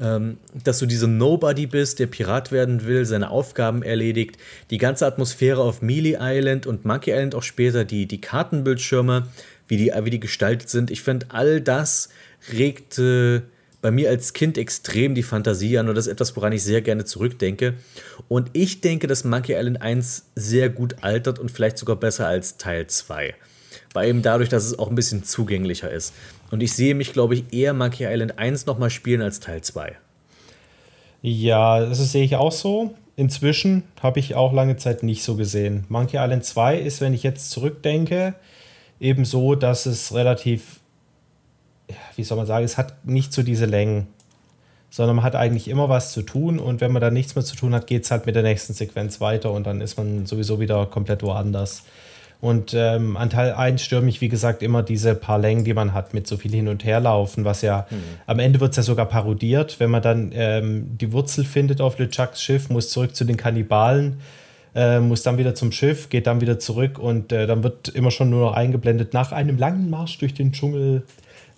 [0.00, 4.36] ähm, dass du diese Nobody bist, der Pirat werden will, seine Aufgaben erledigt.
[4.70, 9.28] Die ganze Atmosphäre auf Mealy Island und Monkey Island auch später, die, die Kartenbildschirme,
[9.68, 10.90] wie die, wie die gestaltet sind.
[10.90, 12.08] Ich finde, all das
[12.52, 13.44] regte
[13.82, 16.82] bei mir als Kind extrem die Fantasie an und das ist etwas, woran ich sehr
[16.82, 17.74] gerne zurückdenke.
[18.28, 22.56] Und ich denke, dass Monkey Island 1 sehr gut altert und vielleicht sogar besser als
[22.56, 23.34] Teil 2.
[23.92, 26.14] Weil eben dadurch, dass es auch ein bisschen zugänglicher ist.
[26.50, 29.96] Und ich sehe mich, glaube ich, eher Monkey Island 1 nochmal spielen als Teil 2.
[31.22, 32.94] Ja, das sehe ich auch so.
[33.16, 35.84] Inzwischen habe ich auch lange Zeit nicht so gesehen.
[35.88, 38.34] Monkey Island 2 ist, wenn ich jetzt zurückdenke,
[39.00, 40.80] eben so, dass es relativ,
[42.14, 44.06] wie soll man sagen, es hat nicht so diese Längen,
[44.90, 47.56] sondern man hat eigentlich immer was zu tun und wenn man dann nichts mehr zu
[47.56, 50.60] tun hat, geht es halt mit der nächsten Sequenz weiter und dann ist man sowieso
[50.60, 51.82] wieder komplett woanders.
[52.40, 55.94] Und ähm, an Teil 1 stört mich, wie gesagt, immer diese paar Längen, die man
[55.94, 57.86] hat mit so viel Hin- und Herlaufen, was ja
[58.26, 61.98] am Ende wird es ja sogar parodiert, wenn man dann ähm, die Wurzel findet auf
[61.98, 64.20] LeChucks Schiff, muss zurück zu den Kannibalen,
[64.74, 68.10] äh, muss dann wieder zum Schiff, geht dann wieder zurück und äh, dann wird immer
[68.10, 71.04] schon nur noch eingeblendet nach einem langen Marsch durch den Dschungel.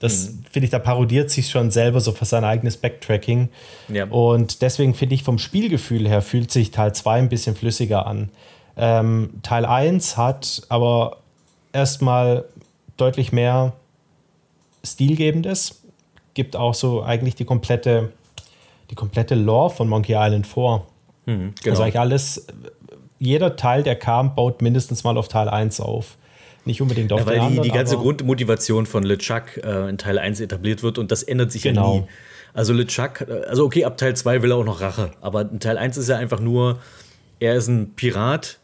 [0.01, 3.49] Das finde ich, da parodiert sich schon selber so für sein eigenes Backtracking.
[3.93, 4.05] Ja.
[4.05, 8.29] Und deswegen finde ich vom Spielgefühl her fühlt sich Teil 2 ein bisschen flüssiger an.
[8.79, 11.19] Ähm, Teil 1 hat aber
[11.73, 12.45] erstmal
[12.97, 13.73] deutlich mehr
[14.85, 15.83] Stilgebendes.
[16.35, 18.13] gibt auch so eigentlich die komplette,
[18.91, 20.87] die komplette Lore von Monkey Island vor.
[21.27, 21.51] genau.
[21.67, 22.47] Also eigentlich alles,
[23.19, 26.17] jeder Teil, der kam, baut mindestens mal auf Teil 1 auf.
[26.65, 30.19] Nicht unbedingt auf Ja, weil die, anderen, die ganze Grundmotivation von LeChuck äh, in Teil
[30.19, 31.97] 1 etabliert wird und das ändert sich ja Genau.
[31.99, 32.05] nie.
[32.55, 35.59] Also LeChuck, äh, also okay, ab Teil 2 will er auch noch Rache, aber in
[35.61, 36.79] Teil 1 ist er einfach nur,
[37.41, 38.58] er ist ein Pirat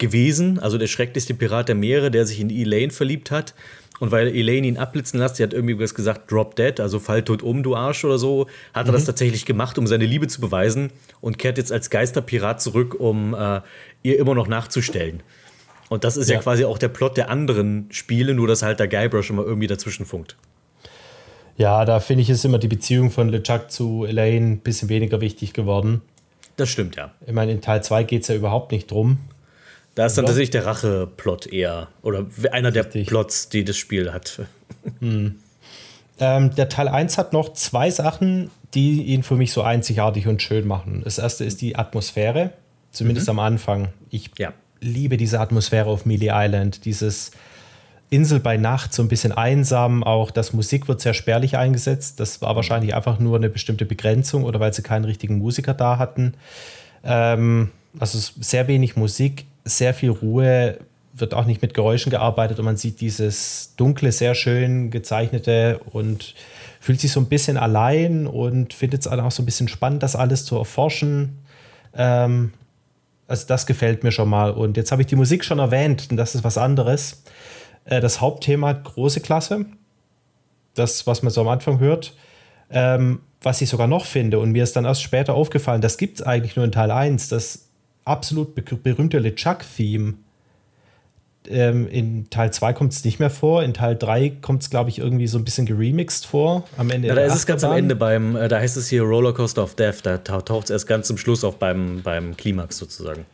[0.00, 3.54] gewesen, also der schrecklichste Pirat der Meere, der sich in Elaine verliebt hat.
[4.00, 7.22] Und weil Elaine ihn abblitzen lässt, sie hat irgendwie was gesagt, drop dead, also fall
[7.22, 10.40] tot um, du Arsch oder so, hat er das tatsächlich gemacht, um seine Liebe zu
[10.40, 10.90] beweisen
[11.20, 13.60] und kehrt jetzt als Geisterpirat zurück, um äh,
[14.02, 15.22] ihr immer noch nachzustellen.
[15.90, 16.36] Und das ist ja.
[16.36, 16.40] Ja.
[16.40, 20.06] quasi auch der Plot der anderen Spiele, nur dass halt der Guybrush immer irgendwie dazwischen
[20.06, 20.36] funkt.
[21.58, 25.20] Ja, da finde ich, ist immer die Beziehung von LeChuck zu Elaine ein bisschen weniger
[25.20, 26.00] wichtig geworden.
[26.56, 27.10] Das stimmt, ja.
[27.26, 29.18] Ich meine, in Teil 2 geht es ja überhaupt nicht drum.
[29.94, 30.28] Da ist dann Ja.
[30.28, 33.08] tatsächlich der Rache-Plot eher, oder einer der Richtig.
[33.08, 34.40] Plots, die das Spiel hat.
[35.02, 40.42] Ähm, der Teil 1 hat noch zwei Sachen, die ihn für mich so einzigartig und
[40.42, 41.00] schön machen.
[41.04, 42.50] Das erste ist die Atmosphäre,
[42.92, 43.88] zumindest am Anfang.
[44.10, 44.52] Ich Ja.
[44.80, 47.32] liebe diese Atmosphäre auf Mealy Island, dieses
[48.10, 52.18] Insel bei Nacht, so ein bisschen einsam, auch das Musik wird sehr spärlich eingesetzt.
[52.20, 55.96] Das war wahrscheinlich einfach nur eine bestimmte Begrenzung oder weil sie keinen richtigen Musiker da
[55.98, 56.34] hatten.
[57.04, 60.78] Ähm, also sehr wenig Musik, sehr viel Ruhe,
[61.12, 66.34] wird auch nicht mit Geräuschen gearbeitet und man sieht dieses dunkle, sehr schön gezeichnete und
[66.80, 70.16] fühlt sich so ein bisschen allein und findet es auch so ein bisschen spannend, das
[70.16, 71.38] alles zu erforschen.
[71.94, 72.52] Ähm,
[73.28, 74.50] also das gefällt mir schon mal.
[74.50, 77.22] Und jetzt habe ich die Musik schon erwähnt und das ist was anderes.
[77.84, 79.66] Äh, das Hauptthema große Klasse.
[80.74, 82.14] Das, was man so am Anfang hört.
[82.70, 86.20] Ähm, was ich sogar noch finde, und mir ist dann erst später aufgefallen, das gibt
[86.20, 87.69] es eigentlich nur in Teil 1, das
[88.10, 90.14] absolut be berühmte LeChuck-Theme.
[91.48, 94.90] Ähm, in Teil 2 kommt es nicht mehr vor, in Teil 3 kommt es, glaube
[94.90, 96.64] ich, irgendwie so ein bisschen geremixed vor.
[96.76, 97.74] Am Ende Ja, da ist es ganz am.
[97.74, 100.86] Ende beim, äh, da heißt es hier Rollercoaster of Death, da tau- taucht es erst
[100.86, 103.24] ganz zum Schluss auf beim, beim Klimax sozusagen.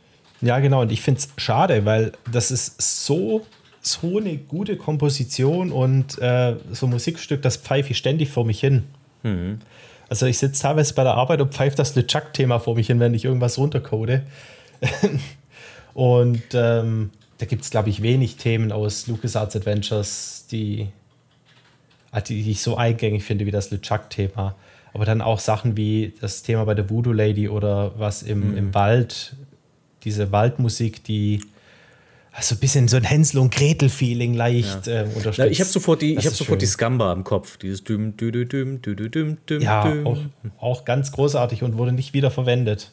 [0.40, 0.82] Ja, genau.
[0.82, 3.44] Und ich finde es schade, weil das ist so,
[3.80, 8.60] so eine gute Komposition und äh, so ein Musikstück, das pfeife ich ständig vor mich
[8.60, 8.84] hin.
[10.08, 13.12] Also ich sitze teilweise bei der Arbeit und pfeife das LeChuck-Thema vor mich hin, wenn
[13.14, 14.20] ich irgendwas runtercode.
[15.94, 20.88] und ähm, da gibt es, glaube ich, wenig Themen aus LucasArts Adventures, die,
[22.10, 24.54] ah, die die ich so eingängig finde wie das LeChuck-Thema.
[24.92, 28.74] Aber dann auch Sachen wie das Thema bei der Voodoo Lady oder was im, im
[28.74, 29.34] Wald,
[30.04, 31.40] diese Waldmusik, die
[32.36, 35.38] also ein bisschen so ein Hänsel und Gretel-Feeling leicht äh, unterstützt.
[35.38, 36.66] Ja, ich habe sofort die, Das ich habe die.
[36.66, 40.06] Scamba im Kopf, dieses düm dü dü düm dü dü düm düm Ja, düm.
[40.06, 40.18] auch,
[40.58, 42.92] auch ganz großartig und wurde nicht wieder verwendet.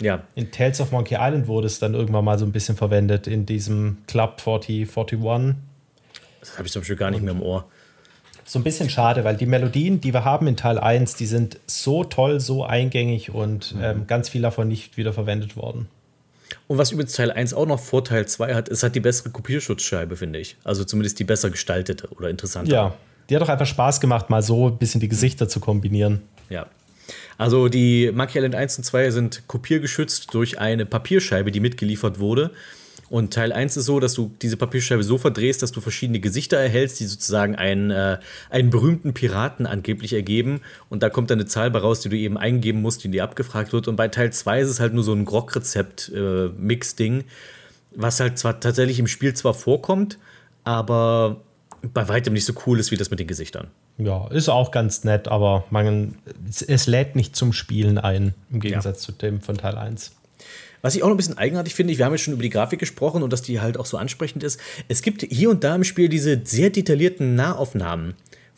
[0.00, 0.22] Ja.
[0.34, 3.46] In Tales of Monkey Island wurde es dann irgendwann mal so ein bisschen verwendet, in
[3.46, 5.56] diesem Club 4041.
[6.40, 7.64] Das habe ich zum Beispiel gar nicht mehr im Ohr.
[8.44, 11.58] So ein bisschen schade, weil die Melodien, die wir haben in Teil 1, die sind
[11.66, 15.88] so toll, so eingängig und ähm, ganz viel davon nicht wieder verwendet worden.
[16.66, 19.30] Und was übrigens Teil 1 auch noch vor Teil 2 hat, ist halt die bessere
[19.30, 20.56] Kopierschutzscheibe, finde ich.
[20.62, 22.70] Also zumindest die besser gestaltete oder interessanter.
[22.70, 22.94] Ja,
[23.30, 26.20] die hat doch einfach Spaß gemacht, mal so ein bisschen die Gesichter zu kombinieren.
[26.50, 26.66] Ja.
[27.38, 32.50] Also die Monkey Island 1 und 2 sind kopiergeschützt durch eine Papierscheibe, die mitgeliefert wurde.
[33.10, 36.56] Und Teil 1 ist so, dass du diese Papierscheibe so verdrehst, dass du verschiedene Gesichter
[36.56, 38.18] erhältst, die sozusagen einen, äh,
[38.50, 40.62] einen berühmten Piraten angeblich ergeben.
[40.88, 43.24] Und da kommt dann eine Zahl bei raus, die du eben eingeben musst, die dir
[43.24, 43.88] abgefragt wird.
[43.88, 47.24] Und bei Teil 2 ist es halt nur so ein Grog-Rezept-Mix-Ding,
[47.94, 50.18] was halt zwar tatsächlich im Spiel zwar vorkommt,
[50.64, 51.40] aber
[51.82, 53.68] bei weitem nicht so cool ist wie das mit den Gesichtern.
[53.98, 56.16] Ja, ist auch ganz nett, aber man,
[56.48, 60.12] es, es lädt nicht zum Spielen ein, im Gegensatz zu dem von Teil 1.
[60.82, 62.78] Was ich auch noch ein bisschen eigenartig finde, wir haben ja schon über die Grafik
[62.78, 64.60] gesprochen und dass die halt auch so ansprechend ist.
[64.88, 68.14] Es gibt hier und da im Spiel diese sehr detaillierten Nahaufnahmen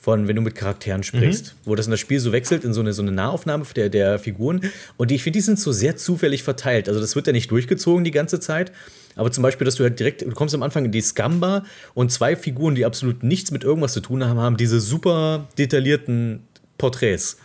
[0.07, 2.81] von, wenn du mit Charakteren sprichst, wo das in das Spiel so wechselt in so
[2.81, 4.61] eine, so eine Nahaufnahme der, der Figuren.
[4.97, 6.89] Und die, ich finde, die sind so sehr zufällig verteilt.
[6.89, 8.73] Also das wird ja nicht durchgezogen die ganze Zeit.
[9.17, 11.65] Aber zum Beispiel, dass du halt direkt, du kommst am Anfang in die Scamba
[11.95, 16.43] und zwei Figuren, die absolut nichts mit irgendwas zu tun haben, haben diese super detaillierten
[16.79, 17.39] Porträts.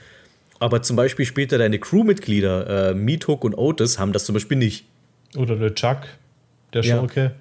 [0.60, 4.58] Aber zum Beispiel später deine Crewmitglieder, äh, Meat Hook und Otis, haben das zum Beispiel
[4.58, 4.86] nicht.
[5.36, 6.02] Oder der Chuck,
[6.74, 6.98] der Ja.
[6.98, 7.32] Schurke.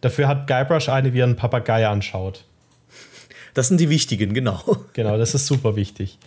[0.00, 2.44] Dafür hat Guybrush eine, wie er einen Papagei anschaut.
[3.54, 4.62] Das sind die wichtigen, genau.
[4.92, 6.18] Genau, das ist super wichtig.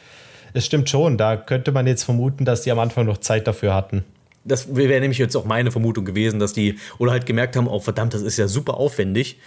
[0.53, 3.73] Es stimmt schon, da könnte man jetzt vermuten, dass die am Anfang noch Zeit dafür
[3.73, 4.03] hatten.
[4.43, 7.79] Das wäre nämlich jetzt auch meine Vermutung gewesen, dass die oder halt gemerkt haben, oh
[7.79, 9.37] verdammt, das ist ja super aufwendig,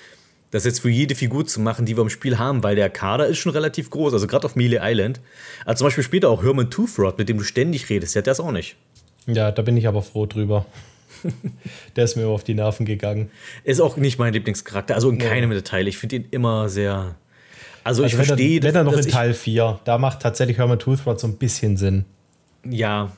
[0.53, 3.27] das jetzt für jede Figur zu machen, die wir im Spiel haben, weil der Kader
[3.27, 5.21] ist schon relativ groß, also gerade auf Melee Island.
[5.65, 8.39] Also zum Beispiel später auch Herman Toothrod, mit dem du ständig redest, der hat das
[8.39, 8.77] auch nicht.
[9.27, 10.65] Ja, da bin ich aber froh drüber.
[11.97, 13.31] der ist mir auf die Nerven gegangen.
[13.65, 15.89] Ist auch nicht mein Lieblingscharakter, also in keinem der Teile.
[15.89, 17.15] Ich finde ihn immer sehr.
[17.83, 20.21] Also, ich Also wenn, verstehe, er, wenn er noch in ich- Teil 4, da macht
[20.21, 22.05] tatsächlich Herman Toothrod so ein bisschen Sinn.
[22.69, 23.13] Ja,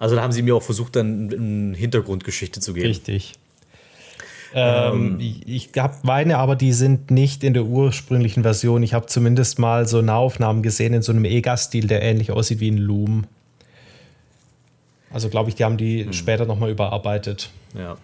[0.00, 2.86] also da haben sie mir auch versucht, dann eine Hintergrundgeschichte zu geben.
[2.88, 3.34] Richtig.
[4.52, 8.82] Ähm, ich ich habe meine, aber die sind nicht in der ursprünglichen Version.
[8.82, 12.70] Ich habe zumindest mal so Nahaufnahmen gesehen in so einem EGA-Stil, der ähnlich aussieht wie
[12.70, 13.26] ein Loom.
[15.12, 16.12] Also glaube ich, die haben die Hm.
[16.12, 17.50] später nochmal überarbeitet.
[17.78, 17.96] Ja.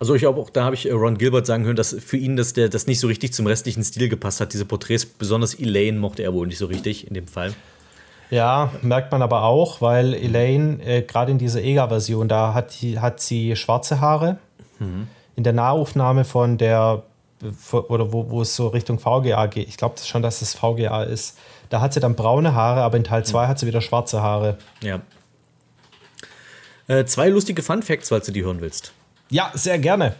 [0.00, 2.36] Also ich glaube auch, da habe ich äh, Ron Gilbert sagen hören, dass für ihn
[2.36, 4.52] das, der, das nicht so richtig zum restlichen Stil gepasst hat.
[4.54, 7.52] Diese Porträts, besonders Elaine, mochte er wohl nicht so richtig in dem Fall.
[8.30, 13.20] Ja, merkt man aber auch, weil Elaine, äh, gerade in dieser EGA-Version, da hat, hat
[13.20, 14.38] sie schwarze Haare.
[15.36, 17.04] In der Nahaufnahme von der,
[17.70, 21.38] oder wo, wo es so Richtung VGA geht, ich glaube schon, dass es VGA ist,
[21.70, 24.58] da hat sie dann braune Haare, aber in Teil 2 hat sie wieder schwarze Haare.
[24.82, 25.00] Ja.
[26.86, 28.92] Äh, zwei lustige Fun Facts, falls du die hören willst.
[29.30, 30.14] Ja, sehr gerne.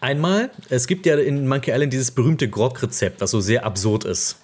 [0.00, 4.36] Einmal, es gibt ja in Monkey Island dieses berühmte Grog-Rezept, was so sehr absurd ist.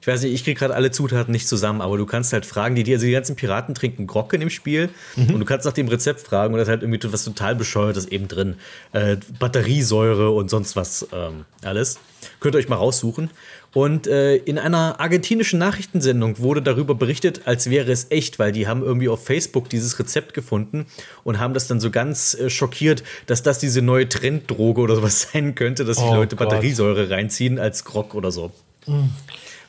[0.00, 2.74] Ich weiß nicht, ich kriege gerade alle Zutaten nicht zusammen, aber du kannst halt fragen,
[2.74, 5.72] die, die, also die ganzen Piraten trinken Grog in dem Spiel und du kannst nach
[5.72, 8.54] dem Rezept fragen und da ist halt irgendwie was total bescheuertes eben drin.
[8.92, 11.98] Äh, Batteriesäure und sonst was ähm, alles.
[12.40, 13.30] Könnt ihr euch mal raussuchen.
[13.74, 18.66] Und äh, in einer argentinischen Nachrichtensendung wurde darüber berichtet, als wäre es echt, weil die
[18.66, 20.86] haben irgendwie auf Facebook dieses Rezept gefunden
[21.22, 25.28] und haben das dann so ganz äh, schockiert, dass das diese neue Trenddroge oder sowas
[25.32, 26.48] sein könnte, dass die Oh Leute Gott.
[26.48, 28.50] Batteriesäure reinziehen als Grog oder so.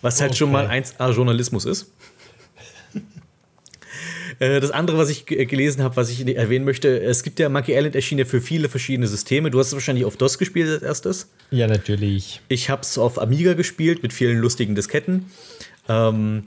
[0.01, 0.67] Was halt schon Okay.
[0.67, 1.91] mal 1A Journalismus ist.
[4.39, 7.49] Äh, Das andere, was ich ge- gelesen habe, was ich erwähnen möchte, es gibt ja
[7.49, 9.51] Monkey Island erschienen ja für viele verschiedene Systeme.
[9.51, 11.29] Du hast es wahrscheinlich auf DOS gespielt als erstes.
[11.51, 12.41] Ja, natürlich.
[12.47, 15.29] Ich habe es auf Amiga gespielt mit vielen lustigen Disketten.
[15.89, 16.43] Ähm,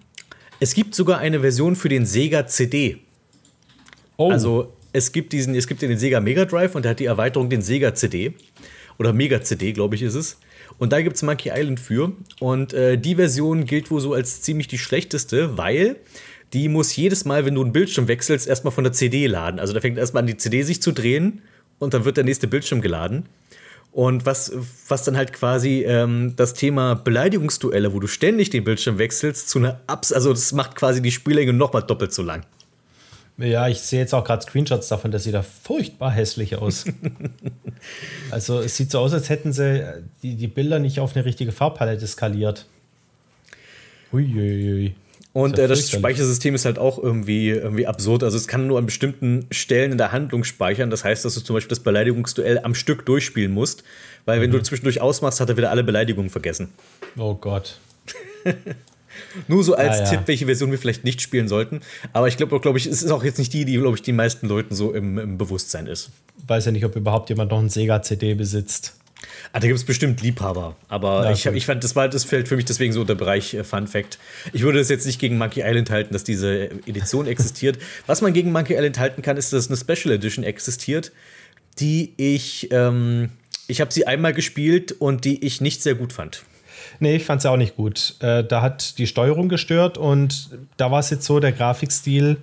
[0.61, 2.99] es gibt sogar eine Version für den Sega CD.
[4.17, 7.07] Oh, Also es gibt diesen, es gibt den Sega Mega Drive und der hat die
[7.07, 8.33] Erweiterung den Sega CD
[8.99, 10.39] oder Mega CD, glaube ich, ist es.
[10.79, 12.13] Und da gibt es Monkey Island für.
[12.41, 15.97] Und äh, die Version gilt wohl so als ziemlich die schlechteste, weil
[16.53, 19.59] die muss jedes Mal, wenn du einen Bildschirm wechselst, erstmal von der CD laden.
[19.59, 21.43] Also da fängt erstmal an, die CD sich zu drehen
[21.79, 23.27] und dann wird der nächste Bildschirm geladen.
[23.91, 24.53] Und was,
[24.89, 29.59] was dann halt quasi ähm, das Thema Beleidigungsduelle, wo du ständig den Bildschirm wechselst, zu
[29.59, 32.45] einer Abs, also das macht quasi die Spiellänge nochmal doppelt so lang.
[33.39, 36.85] Ja, ich sehe jetzt auch gerade Screenshots davon, das sieht da furchtbar hässlich aus.
[38.31, 41.25] also es sieht so aus, als hätten sie äh, die, die Bilder nicht auf eine
[41.25, 42.67] richtige Farbpalette skaliert.
[44.13, 44.95] Uiuiui.
[45.33, 45.91] Und ja äh, das.
[45.91, 48.23] Speichersystem ist halt auch irgendwie, irgendwie absurd.
[48.23, 50.91] Also es kann nur an bestimmten Stellen in der Handlung speichern.
[50.91, 53.83] Das heißt, dass du zum Beispiel das Beleidigungsduell am Stück durchspielen musst.
[54.27, 54.55] Weil wenn Mhm.
[54.57, 56.69] du zwischendurch ausmachst, hat er wieder alle Beleidigungen vergessen.
[57.17, 57.79] Oh Gott.
[59.49, 60.11] Nur so als Ah, ja.
[60.11, 61.81] Tipp, welche Version wir vielleicht nicht spielen sollten.
[62.13, 64.17] Aber ich glaube, glaube ich, es ist auch jetzt nicht die, die, glaube ich, den
[64.17, 66.11] meisten Leuten so im, im Bewusstsein ist.
[66.47, 68.95] Weiß ja nicht, ob überhaupt jemand noch einen Sega-CD besitzt.
[69.53, 70.77] Ah, da gibt es bestimmt Liebhaber.
[70.89, 73.15] Aber Ja, ich, hab, ich fand, das, war, das fällt für mich deswegen so unter
[73.15, 74.19] Bereich äh, Fun Fact.
[74.53, 77.79] Ich würde das jetzt nicht gegen Monkey Island halten, dass diese Edition existiert.
[78.07, 81.13] Was man gegen Monkey Island halten kann, ist, dass eine Special Edition existiert,
[81.79, 83.29] die ich, ähm,
[83.69, 86.43] ich habe sie einmal gespielt und die ich nicht sehr gut fand.
[87.03, 88.15] Nee, ich fand es auch nicht gut.
[88.21, 92.37] Äh, da hat die Steuerung gestört und da war es jetzt so, der Grafikstil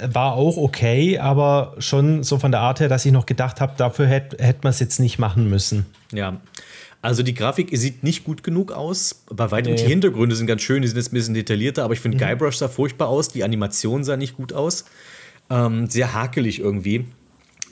[0.00, 3.74] war auch okay, aber schon so von der Art her, dass ich noch gedacht habe,
[3.76, 5.84] dafür hätte hätt man es jetzt nicht machen müssen.
[6.12, 6.40] Ja.
[7.02, 9.24] Also die Grafik sieht nicht gut genug aus.
[9.30, 9.82] Bei weitem Nee.
[9.82, 12.56] die Hintergründe sind ganz schön, die sind jetzt ein bisschen detaillierter, aber ich finde Guybrush
[12.56, 14.86] sah furchtbar aus, die Animation sah nicht gut aus.
[15.50, 17.04] Ähm, sehr hakelig irgendwie.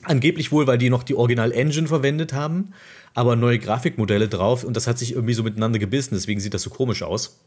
[0.08, 2.72] Angeblich wohl, weil die noch die Original Engine verwendet haben,
[3.14, 6.62] aber neue Grafikmodelle drauf und das hat sich irgendwie so miteinander gebissen, deswegen sieht das
[6.62, 7.38] so komisch aus.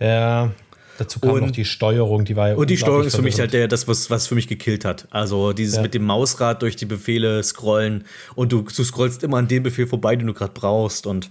[0.00, 0.52] Ja,
[0.98, 3.38] dazu kam Und- noch die Steuerung, die war ja Und die Steuerung ist für mich
[3.38, 5.06] halt der, das, was, was für mich gekillt hat.
[5.10, 5.82] Also dieses Ja.
[5.82, 8.04] mit dem Mausrad durch die Befehle scrollen
[8.34, 11.06] und du, du scrollst immer an den Befehl vorbei, den du gerade brauchst.
[11.06, 11.30] Und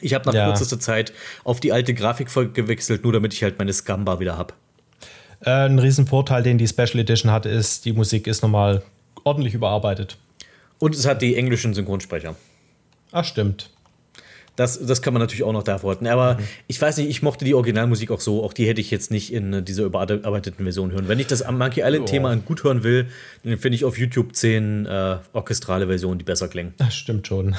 [0.00, 0.46] ich habe nach Ja.
[0.46, 1.12] kürzester Zeit
[1.44, 4.54] auf die alte Grafik voll gewechselt, nur damit ich halt meine Scamba wieder habe.
[5.40, 8.82] Äh, ein Riesenvorteil, den die Special Edition hat, ist, die Musik ist nochmal
[9.28, 10.16] ordentlich überarbeitet.
[10.78, 12.34] Und es hat die englischen Synchronsprecher.
[13.12, 13.70] Ach, stimmt.
[14.56, 16.06] Das, das kann man natürlich auch noch davor halten.
[16.08, 16.44] Aber Mhm.
[16.66, 18.42] ich weiß nicht, ich mochte die Originalmusik auch so.
[18.44, 21.06] Auch die hätte ich jetzt nicht in äh, dieser überarbeiteten Version hören.
[21.06, 23.06] Wenn ich das am Monkey Island-Thema gut hören will,
[23.44, 26.74] dann finde ich auf YouTube 10 äh, orchestrale Versionen, die besser klingen.
[26.76, 27.54] Das stimmt schon.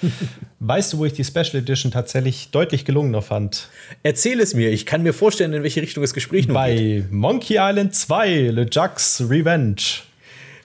[0.58, 3.68] weißt du, wo ich die Special Edition tatsächlich deutlich gelungener fand?
[4.02, 4.70] Erzähl es mir.
[4.72, 7.04] Ich kann mir vorstellen, in welche Richtung das Gespräch nun geht.
[7.04, 9.76] Bei Monkey Island 2, LeJuck's Revenge.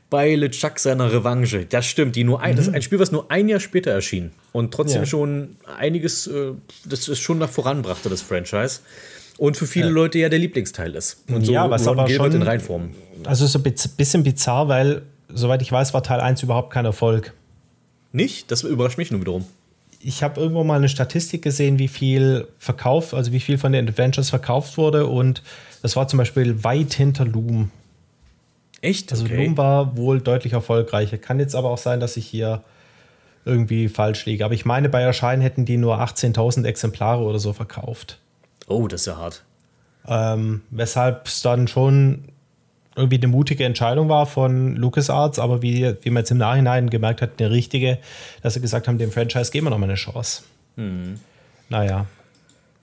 [0.09, 1.65] Bei LeChuck seiner Revanche.
[1.65, 2.15] Das stimmt.
[2.15, 4.31] Die nur ein, Das ist ein Spiel, was nur ein Jahr später erschien.
[4.53, 5.05] Und trotzdem Ja.
[5.05, 6.51] schon einiges, äh,
[6.85, 8.79] das ist schon nach voranbrachte, das Franchise.
[9.37, 11.23] Und für viele Leute ja der Lieblingsteil ist.
[11.29, 12.89] Und so Ja, was Ron aber Gilbert schon- in Reinform.
[13.25, 15.01] Also so ein bisschen bizarr, weil,
[15.33, 17.33] soweit ich weiß, war Teil 1 überhaupt kein Erfolg.
[18.13, 18.49] Nicht?
[18.49, 19.45] Das überrascht mich nur wiederum.
[19.99, 23.87] ich habe irgendwo mal eine Statistik gesehen, wie viel verkauft, also wie viel von den
[23.89, 25.41] Adventures verkauft wurde und
[25.81, 27.71] das war zum Beispiel weit hinter Loom.
[28.81, 29.11] Echt?
[29.11, 31.17] Also Loom war wohl deutlich erfolgreicher.
[31.17, 32.63] Kann jetzt aber auch sein, dass ich hier
[33.45, 34.45] irgendwie falsch liege.
[34.45, 38.19] Aber ich meine, bei Erscheinen hätten die nur 18.000 Exemplare oder so verkauft.
[38.67, 39.43] Oh, das ist ja hart.
[40.07, 42.25] Ähm, weshalb es dann schon
[42.95, 47.21] irgendwie eine mutige Entscheidung war von LucasArts, aber wie, wie man jetzt im Nachhinein gemerkt
[47.21, 47.99] hat, eine richtige,
[48.41, 50.43] dass sie gesagt haben, dem Franchise geben wir noch mal eine Chance.
[51.69, 52.07] Naja.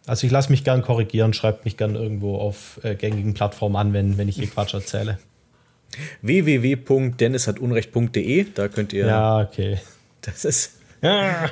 [0.06, 3.92] Also ich lasse mich gern korrigieren, schreibt mich gern irgendwo auf äh, gängigen Plattformen an,
[3.92, 5.18] wenn, wenn ich hier Quatsch erzähle.
[6.22, 9.78] www.dennishatunrecht.de, da könnt ihr, Ja, okay.
[10.22, 10.72] das ist,
[11.02, 11.50] Ja.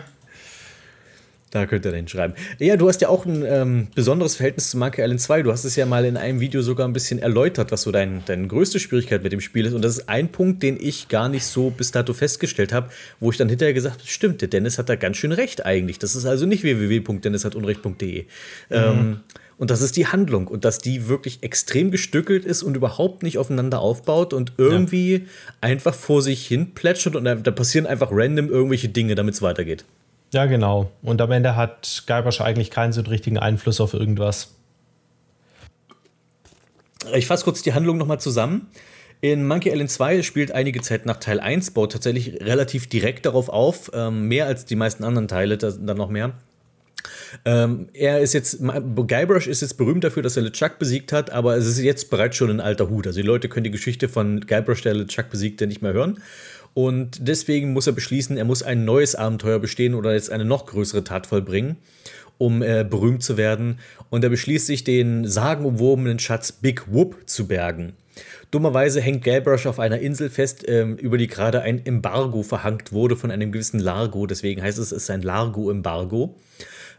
[1.51, 2.33] da könnt ihr den schreiben.
[2.59, 5.43] Ja, du hast ja auch ein ähm, besonderes Verhältnis zu Monkey Island 2.
[5.43, 8.23] Du hast es ja mal in einem Video sogar ein bisschen erläutert, was so dein,
[8.25, 9.75] deine größte Schwierigkeit mit dem Spiel ist.
[9.75, 12.89] Und das ist ein Punkt, den ich gar nicht so bis dato festgestellt habe,
[13.21, 15.99] wo ich dann hinterher gesagt habe, stimmt, der Dennis hat da ganz schön recht eigentlich.
[15.99, 18.25] Das ist also nicht www.dennishatunrecht.de.
[18.71, 19.21] Ähm,
[19.63, 23.39] und das ist die Handlung und dass die wirklich extrem gestückelt ist und überhaupt nicht
[23.39, 25.29] aufeinander aufbaut und irgendwie
[25.61, 29.85] einfach vor sich hin plätschert und da, passieren einfach random irgendwelche Dinge, damit es weitergeht.
[30.33, 30.91] ja, genau.
[31.03, 34.53] Und am Ende hat Guybrush eigentlich keinen so richtigen Einfluss auf irgendwas.
[37.15, 38.67] Ich fasse kurz die Handlung nochmal zusammen.
[39.21, 43.49] In Monkey Island 2 spielt einige Zeit nach Teil 1, baut tatsächlich relativ direkt darauf
[43.49, 46.33] auf, ähm, mehr als die meisten anderen Teile, da sind dann noch mehr.
[47.45, 51.57] Ähm, er ist jetzt, Guybrush ist jetzt berühmt dafür, dass er LeChuck besiegt hat, aber
[51.57, 53.07] es ist jetzt bereits schon ein alter Hut.
[53.07, 56.19] Also die Leute können die Geschichte von Guybrush, der LeChuck besiegte, nicht mehr hören.
[56.75, 60.67] Und deswegen muss er beschließen, er muss ein neues Abenteuer bestehen oder jetzt eine noch
[60.67, 61.77] größere Tat vollbringen,
[62.39, 63.79] um äh, berühmt zu werden.
[64.11, 67.93] Und er beschließt sich, den sagenumwobenen Schatz Big Whoop zu bergen.
[68.51, 73.17] Dummerweise hängt Guybrush auf einer Insel fest, ähm, über die gerade ein Embargo verhangt wurde
[73.17, 74.27] von einem gewissen Largo.
[74.27, 76.35] Deswegen heißt es, es ist ein Largo-Embargo.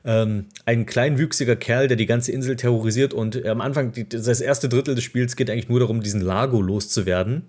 [0.06, 4.68] Ähm, ein kleinwüchsiger Kerl, der die ganze Insel terrorisiert und äh, am Anfang, das erste
[4.68, 7.44] Drittel des Spiels geht eigentlich nur darum, diesen Largo loszuwerden.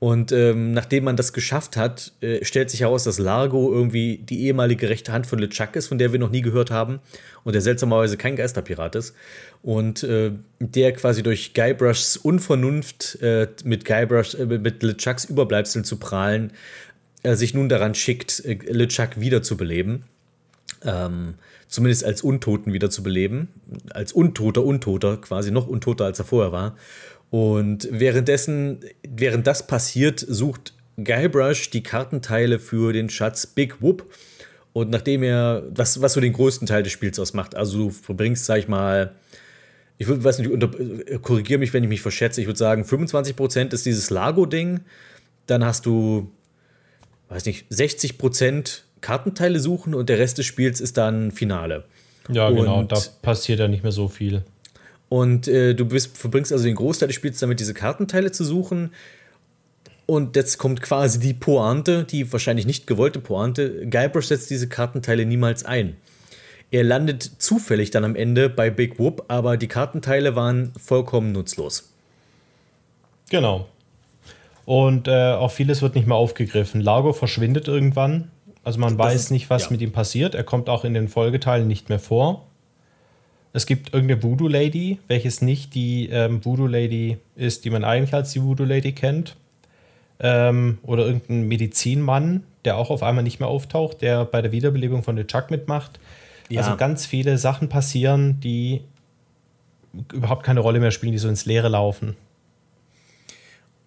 [0.00, 4.46] Und ähm, nachdem man das geschafft hat, äh, stellt sich heraus, dass Largo irgendwie die
[4.46, 7.00] ehemalige rechte Hand von LeChuck ist, von der wir noch nie gehört haben.
[7.44, 9.14] Und der seltsamerweise kein Geisterpirat ist.
[9.62, 15.98] Und äh, der quasi durch Guybrushs Unvernunft äh, mit Guybrush, äh, mit LeChucks Überbleibseln zu
[15.98, 16.52] prahlen,
[17.22, 20.04] äh, sich nun daran schickt, LeChuck wiederzubeleben.
[20.84, 21.34] Ähm,
[21.68, 23.48] zumindest als Untoten wiederzubeleben.
[23.90, 26.76] Als Untoter, Untoter, quasi noch untoter, als er vorher war.
[27.30, 34.12] Und währenddessen, während das passiert, sucht Guybrush die Kartenteile für den Schatz Big Whoop.
[34.72, 38.44] Und nachdem er, was, was so den größten Teil des Spiels ausmacht, also du verbringst,
[38.44, 39.14] sag ich mal,
[39.98, 40.70] ich würde, weiß nicht, unter,
[41.18, 44.80] korrigiere mich, wenn ich mich verschätze, ich würde sagen, 25% ist dieses Lago-Ding.
[45.46, 46.30] Dann hast du,
[47.28, 51.84] weiß nicht, 60% Kartenteile suchen und der Rest des Spiels ist dann Finale.
[52.30, 52.80] Ja, genau.
[52.80, 54.42] Und- Da passiert ja nicht mehr so viel.
[55.08, 58.92] Und äh, du bist, verbringst also den Großteil des Spiels damit, diese Kartenteile zu suchen.
[60.06, 63.86] Und jetzt kommt quasi die Pointe, die wahrscheinlich nicht gewollte Pointe.
[63.88, 65.96] Guybrush setzt diese Kartenteile niemals ein.
[66.72, 71.90] Er landet zufällig dann am Ende bei Big Whoop, aber die Kartenteile waren vollkommen nutzlos.
[73.30, 73.66] Genau.
[74.64, 76.80] Und äh, auch vieles wird nicht mehr aufgegriffen.
[76.80, 78.30] Largo verschwindet irgendwann.
[78.62, 79.70] Also man weiß ist- nicht, was ja.
[79.72, 80.34] mit ihm passiert.
[80.34, 82.46] Er kommt auch in den Folgeteilen nicht mehr vor.
[83.52, 88.14] Es gibt irgendeine Voodoo Lady, welches nicht die ähm, Voodoo Lady ist, die man eigentlich
[88.14, 89.34] als die Voodoo Lady kennt.
[90.20, 95.02] Ähm, oder irgendein Medizinmann, der auch auf einmal nicht mehr auftaucht, der bei der Wiederbelebung
[95.02, 95.98] von LeChuck mitmacht.
[96.48, 96.60] Ja.
[96.60, 98.82] Also ganz viele Sachen passieren, die
[100.12, 102.16] überhaupt keine Rolle mehr spielen, die so ins Leere laufen.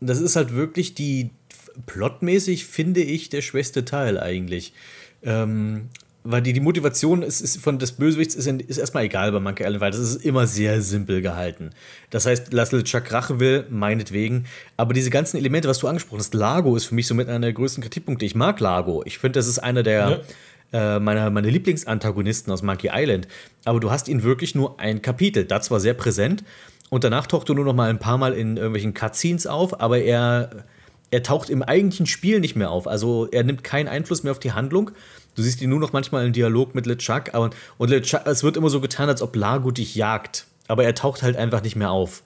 [0.02, 1.30] Und das ist halt wirklich die,
[1.86, 4.74] plotmäßig finde ich, der schwächste Teil eigentlich.
[5.24, 5.90] Ähm,
[6.26, 9.64] weil die, die Motivation ist, ist von des Bösewichts ist, ist erstmal egal bei Monkey
[9.64, 11.72] Island, weil das ist immer sehr simpel gehalten.
[12.12, 14.46] Das heißt, lass LeChuck Rache will, meinetwegen.
[14.78, 17.54] Aber diese ganzen Elemente, was du angesprochen hast, Lago ist für mich somit einer der
[17.54, 18.26] größten Kritikpunkte.
[18.26, 19.04] Ich mag Lago.
[19.06, 20.22] Ich finde, das ist einer der
[20.72, 23.28] äh, meiner, meiner Lieblingsantagonisten aus Monkey Island.
[23.66, 25.44] Aber du hast ihn wirklich nur ein Kapitel.
[25.44, 26.44] Das war sehr präsent.
[26.90, 30.00] Und danach taucht er nur noch mal ein paar Mal in irgendwelchen Cutscenes auf, aber
[30.00, 30.64] er,
[31.14, 32.88] er taucht im eigentlichen Spiel nicht mehr auf.
[32.88, 34.92] Also er nimmt keinen Einfluss mehr auf die Handlung.
[35.36, 37.34] Du siehst ihn nur noch manchmal im Dialog mit LeChuck.
[37.34, 40.46] aber- Und LeChuck, es wird immer so getan, als ob Lago dich jagt.
[40.68, 42.24] Aber er taucht halt einfach nicht mehr auf.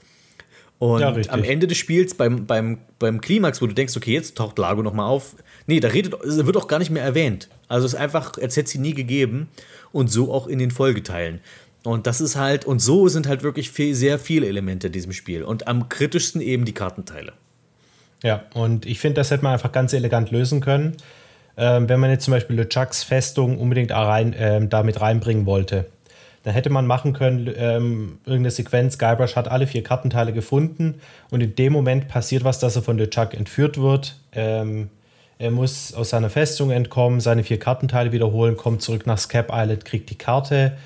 [0.79, 4.37] Und Ja, am Ende des Spiels, beim, beim, beim Klimax, wo du denkst, okay, jetzt
[4.37, 5.35] taucht Lago noch mal auf.
[5.65, 7.49] Nee, da redet, wird auch gar nicht mehr erwähnt.
[7.67, 9.49] Also es ist einfach, als hätte es sie nie gegeben.
[9.91, 11.39] Und so auch in den Folgeteilen.
[11.83, 15.13] Und das ist halt, und so sind halt wirklich viel, sehr viele Elemente in diesem
[15.13, 15.43] Spiel.
[15.43, 17.33] Und am kritischsten eben die Kartenteile.
[18.23, 20.97] Ja, und ich finde, das hätte man einfach ganz elegant lösen können.
[21.57, 25.85] ähm, wenn man jetzt zum Beispiel LeChucks Festung unbedingt rein, ähm, damit reinbringen wollte.
[26.43, 31.01] Dann hätte man machen können, ähm, irgendeine Sequenz, Guybrush hat alle vier Kartenteile gefunden
[31.31, 34.15] und in dem Moment passiert was, dass er von LeChuck entführt wird.
[34.33, 34.89] Ähm,
[35.39, 39.83] er muss aus seiner Festung entkommen, seine vier Kartenteile wiederholen, kommt zurück nach Scap Island,
[39.83, 40.77] kriegt die Karte,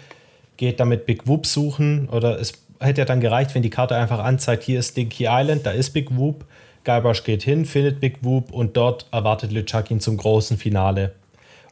[0.58, 4.20] geht damit Big Whoop suchen oder es hätte ja dann gereicht, wenn die Karte einfach
[4.20, 6.46] anzeigt, hier ist Dinky Island, da ist Big Whoop.
[6.84, 11.14] Guybrush geht hin, findet Big Whoop und dort erwartet LeChuck ihn zum großen Finale.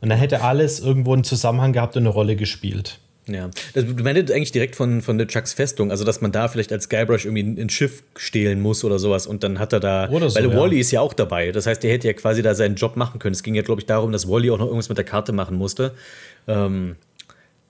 [0.02, 3.00] Und dann hätte alles irgendwo einen Zusammenhang gehabt und eine Rolle gespielt.
[3.28, 6.72] Ja, das, du meinst eigentlich direkt von, von LeChucks Festung, also dass man da vielleicht
[6.72, 10.30] als Guybrush irgendwie ein, Schiff stehlen muss oder sowas und dann hat er da, Oder
[10.30, 10.58] so, weil ja.
[10.58, 13.20] Wally ist ja auch dabei, das heißt, der hätte ja quasi da seinen Job machen
[13.20, 13.34] können.
[13.34, 15.58] Es ging ja, glaube ich, darum, dass Wally auch noch irgendwas mit der Karte machen
[15.58, 15.94] musste.
[16.48, 16.96] Ähm,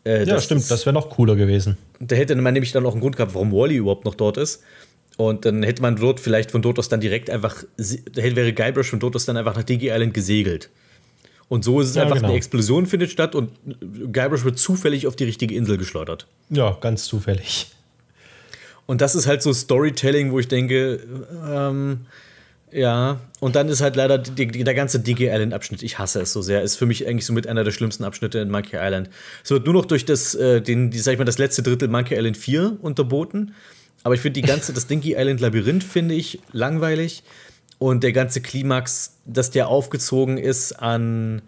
[0.06, 1.78] äh, Ja, das stimmt, das wäre noch cooler gewesen.
[2.00, 4.64] Da hätte man nämlich dann auch einen Grund gehabt, warum Wally überhaupt noch dort ist.
[5.20, 9.02] Und dann hätte man dort vielleicht von dort aus dann direkt einfach, wäre Guybrush von
[9.02, 10.70] dort aus dann einfach nach Digi Island gesegelt.
[11.50, 12.30] Und so ist es Ja, einfach, genau.
[12.30, 13.52] eine Explosion findet statt und
[14.14, 16.26] Guybrush wird zufällig auf die richtige Insel geschleudert.
[16.50, 17.68] Ja, ganz zufällig.
[18.86, 21.02] Und das ist halt so Storytelling, wo ich denke,
[21.46, 22.06] ähm,
[22.72, 23.20] ja.
[23.42, 26.32] Und dann ist halt leider die, die, der ganze Digi Island Abschnitt, ich hasse es
[26.32, 29.10] so sehr, ist für mich eigentlich so mit einer der schlimmsten Abschnitte in Monkey Island.
[29.44, 31.90] Es wird nur noch durch das, äh, den, die, sag ich mal, das letzte Drittel
[31.90, 33.54] Monkey Island 4 unterboten.
[34.04, 37.24] Aber ich finde die ganze, das Dinky Island Labyrinth finde ich langweilig.
[37.78, 41.42] Und der ganze Klimax, dass der aufgezogen ist an,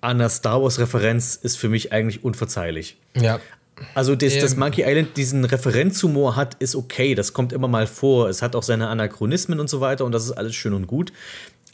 [0.00, 2.96] an einer Star Wars-Referenz, ist für mich eigentlich unverzeihlich.
[3.16, 3.40] Ja.
[3.94, 4.60] Also, das, dass Ähm.
[4.60, 7.16] Monkey Island diesen Referenzhumor hat, ist okay.
[7.16, 8.28] Das kommt immer mal vor.
[8.28, 11.12] Es hat auch seine Anachronismen und so weiter und das ist alles schön und gut.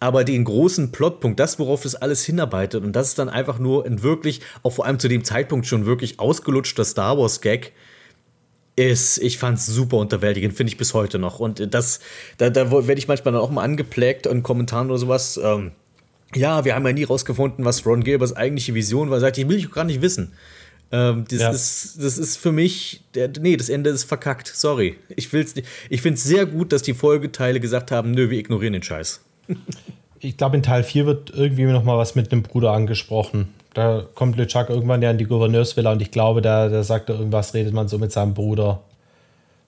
[0.03, 3.85] Aber den großen Plotpunkt, das, worauf das alles hinarbeitet, und das ist dann einfach nur
[3.85, 7.73] ein wirklich, auch vor allem zu dem Zeitpunkt schon wirklich ausgelutschter Star Wars-Gag,
[8.89, 11.41] ist, ich fand's super unterwältigend, finde ich bis heute noch.
[11.41, 12.01] Und das,
[12.39, 15.39] da, da werde ich manchmal dann auch mal angeplägt in Kommentaren oder sowas.
[15.43, 15.72] Ähm,
[16.35, 19.20] ja, wir haben ja nie rausgefunden, was Ron Gilberts eigentliche Vision war.
[19.20, 20.33] Sagt, ich will ich gar nicht wissen.
[20.93, 21.51] Ähm, das, Ja.
[21.51, 24.49] ist, das ist für mich, der, nee, das Ende ist verkackt.
[24.49, 24.97] Sorry.
[25.16, 25.66] Ich will's nicht.
[25.89, 29.20] Ich finde es sehr gut, dass die Folgeteile gesagt haben, nö, wir ignorieren den Scheiß.
[30.20, 33.49] Ich glaube, in Teil 4 wird irgendwie noch mal was mit einem Bruder angesprochen.
[33.75, 37.16] Da kommt LeChuck irgendwann ja in die Gouverneursvilla und ich glaube, da, da sagt er
[37.16, 38.81] irgendwas, redet man so mit seinem Bruder.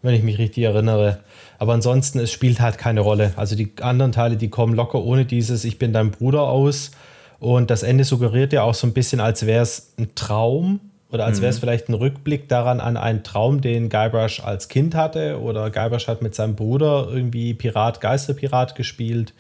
[0.03, 1.19] Wenn ich mich richtig erinnere.
[1.59, 3.33] Aber ansonsten, es spielt halt keine Rolle.
[3.37, 6.91] Also die anderen Teile, die kommen locker ohne dieses Ich bin dein Bruder aus.
[7.39, 10.81] Und das Ende suggeriert ja auch so ein bisschen, als wäre es ein Traum
[11.13, 14.95] oder als wäre es vielleicht ein Rückblick daran an einen Traum, den Guybrush als Kind
[14.95, 15.41] hatte.
[15.41, 19.35] Oder Guybrush hat mit seinem Bruder irgendwie Pirat, Geisterpirat gespielt.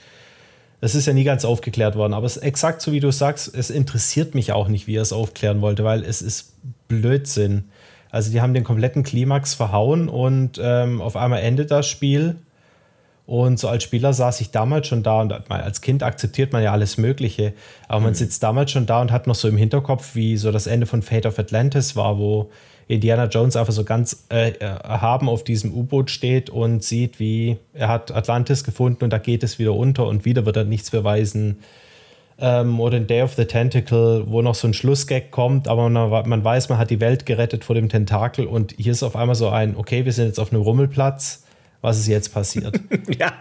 [0.83, 3.55] Das ist ja nie ganz aufgeklärt worden, aber es ist exakt so wie du sagst,
[3.55, 6.55] es interessiert mich auch nicht, wie er es aufklären wollte, weil es ist
[6.89, 7.71] Blödsinn.
[8.11, 12.35] Also die haben den kompletten Klimax verhauen und ähm, auf einmal endet das Spiel.
[13.27, 16.73] Und so als Spieler saß ich damals schon da und als Kind akzeptiert man ja
[16.73, 17.53] alles Mögliche.
[17.87, 20.67] Aber man sitzt damals schon da und hat noch so im Hinterkopf, wie so das
[20.67, 22.51] Ende von Fate of Atlantis war, wo
[22.93, 27.89] Indiana Jones einfach so ganz äh, erhaben auf diesem U-Boot steht und sieht, wie er
[27.89, 31.59] hat Atlantis gefunden und da geht es wieder unter und wieder wird er nichts beweisen.
[32.39, 36.29] Ähm, oder in Day of the Tentacle, wo noch so ein Schlussgag kommt, aber man,
[36.29, 39.37] man weiß, man hat die Welt gerettet vor dem Tentakel und hier ist auf einmal
[39.37, 41.45] so ein, okay, wir sind jetzt auf einem Rummelplatz,
[41.81, 42.79] was ist jetzt passiert?
[43.19, 43.33] Ja,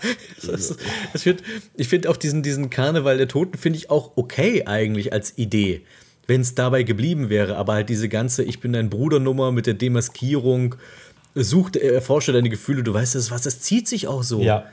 [0.46, 0.78] das,
[1.14, 1.44] das wird,
[1.76, 5.82] ich finde auch diesen, diesen Karneval der Toten finde ich auch okay eigentlich als Idee,
[6.32, 7.58] wenn es dabei geblieben wäre.
[7.58, 10.76] Aber halt diese ganze Ich bin dein Brudernummer mit der Demaskierung,
[11.36, 14.42] sucht, erforsche deine Gefühle, du weißt das was, das zieht sich auch so.
[14.42, 14.66] ja.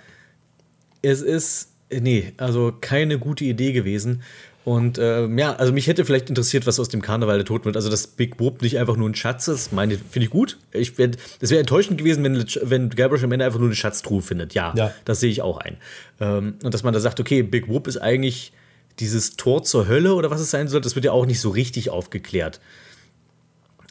[1.02, 4.22] Es ist, nee, also keine gute Idee gewesen.
[4.64, 7.76] Und ähm, ja, also mich hätte vielleicht interessiert, was aus dem Karneval der Toten wird.
[7.76, 10.58] Also, dass Big Whoop nicht einfach nur ein Schatz ist, meine, finde ich gut.
[10.72, 14.20] Ich werd, das wäre enttäuschend gewesen, wenn, wenn Guybrush am Ende einfach nur eine Schatztruhe
[14.22, 14.54] findet.
[14.54, 14.92] Ja, Ja.
[15.06, 15.76] das sehe ich auch ein.
[16.20, 18.52] Ähm, und dass man da sagt, okay, Big Whoop ist eigentlich
[19.00, 21.50] dieses Tor zur Hölle oder was es sein soll, das wird ja auch nicht so
[21.50, 22.60] richtig aufgeklärt.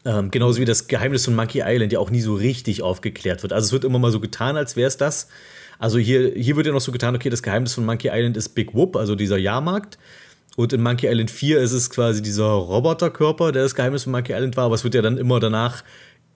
[0.05, 3.53] Ähm, genauso wie das Geheimnis von Monkey Island ja auch nie so richtig aufgeklärt wird.
[3.53, 5.28] Also es wird immer mal so getan, als wäre es das.
[5.80, 8.49] Also hier, hier wird ja noch so getan, okay, das Geheimnis von Monkey Island ist
[8.49, 9.97] Big Whoop, also dieser Jahrmarkt.
[10.55, 14.34] Und in Monkey Island 4 ist es quasi dieser Roboterkörper, der das Geheimnis von Monkey
[14.34, 15.84] Island war, aber es wird ja dann immer danach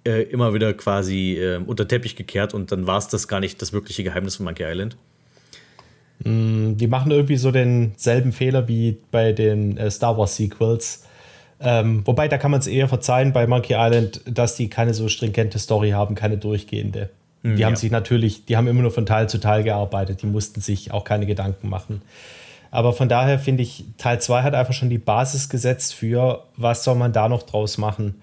[0.03, 3.61] äh, immer wieder quasi äh, unter Teppich gekehrt und dann war es das gar nicht
[3.61, 4.97] das wirkliche Geheimnis von Monkey Island.
[6.25, 11.05] Die machen irgendwie so denselben Fehler wie bei den äh, Star Wars Sequels.
[11.59, 15.07] Ähm, wobei, da kann man es eher verzeihen bei Monkey Island, dass die keine so
[15.07, 17.09] stringente Story haben, keine durchgehende.
[17.43, 17.77] Die haben ja.
[17.77, 21.03] sich natürlich, die haben immer nur von Teil zu Teil gearbeitet, die mussten sich auch
[21.03, 22.03] keine Gedanken machen.
[22.69, 26.83] Aber von daher finde ich, Teil 2 hat einfach schon die Basis gesetzt für, was
[26.83, 28.21] soll man da noch draus machen.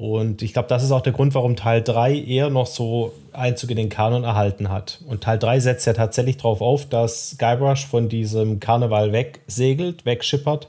[0.00, 3.68] Und ich glaube, das ist auch der Grund, warum Teil 3 eher noch so Einzug
[3.68, 4.98] in den Kanon erhalten hat.
[5.06, 10.68] Und Teil 3 setzt ja tatsächlich darauf auf, dass Guybrush von diesem Karneval wegsegelt, wegschippert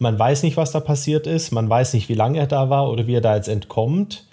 [0.00, 1.52] Man weiß nicht, was da passiert ist.
[1.52, 4.24] Man weiß nicht, wie lange er da war oder wie er da jetzt entkommt.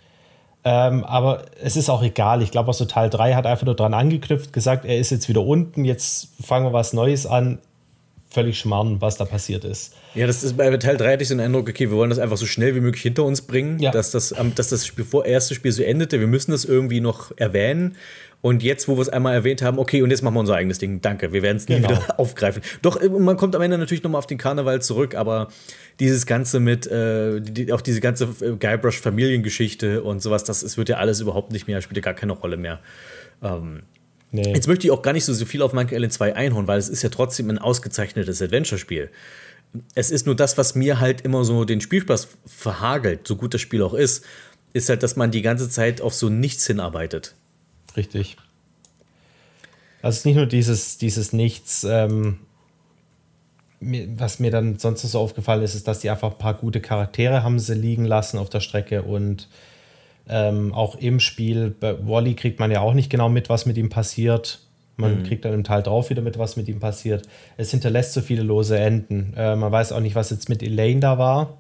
[0.64, 2.42] Ähm, aber es ist auch egal.
[2.42, 5.30] Ich glaube, auch so Teil 3 hat einfach nur dran angeknüpft, gesagt, er ist jetzt
[5.30, 7.60] wieder unten, jetzt fangen wir was Neues an.
[8.34, 9.94] Völlig schmarrn, was da passiert ist.
[10.16, 12.18] Ja, das ist bei Teil 3 hatte ich so den Eindruck, okay, wir wollen das
[12.20, 13.92] einfach so schnell wie möglich hinter uns bringen, Ja.
[13.92, 16.20] dass das, ähm, dass das Spiel, vor erste Spiel so endete.
[16.20, 17.98] Wir müssen das irgendwie noch erwähnen.
[18.40, 20.80] Und jetzt, wo wir es einmal erwähnt haben, okay, und jetzt machen wir unser eigenes
[20.80, 21.00] Ding.
[21.02, 21.90] Danke, wir werden es nie Genau.
[21.90, 22.64] wieder aufgreifen.
[22.82, 25.50] Doch, äh, man kommt am Ende natürlich nochmal auf den Karneval zurück, aber
[26.00, 30.90] dieses Ganze mit, äh, die, auch diese ganze äh, Guybrush-Familiengeschichte und sowas, das es wird
[30.90, 32.80] ja alles überhaupt nicht mehr, spielt ja gar keine Rolle mehr.
[34.32, 34.54] Nee.
[34.54, 36.80] Jetzt möchte ich auch gar nicht so, so viel auf Monkey Island 2 einhauen, weil
[36.80, 39.10] es ist ja trotzdem ein ausgezeichnetes Adventure-Spiel.
[39.94, 43.62] Es ist nur das, was mir halt immer so den Spielspaß verhagelt, so gut das
[43.62, 44.24] Spiel auch ist,
[44.74, 47.36] ist halt, dass man die ganze Zeit auf so nichts hinarbeitet.
[47.98, 48.38] Richtig.
[50.02, 52.40] Also es ist nicht nur dieses, dieses Nichts, ähm,
[53.82, 57.44] was mir dann sonst so aufgefallen ist, ist, dass die einfach ein paar gute Charaktere
[57.44, 59.50] haben sie liegen lassen auf der Strecke und
[60.30, 63.78] ähm, auch im Spiel, bei Wally kriegt man ja auch nicht genau mit, was mit
[63.78, 64.60] ihm passiert.
[64.98, 67.28] Man kriegt dann im Teil drauf wieder mit, was mit ihm passiert.
[67.58, 69.34] Es hinterlässt so viele lose Enden.
[69.36, 71.58] Äh, man weiß auch nicht, was jetzt mit Elaine da war.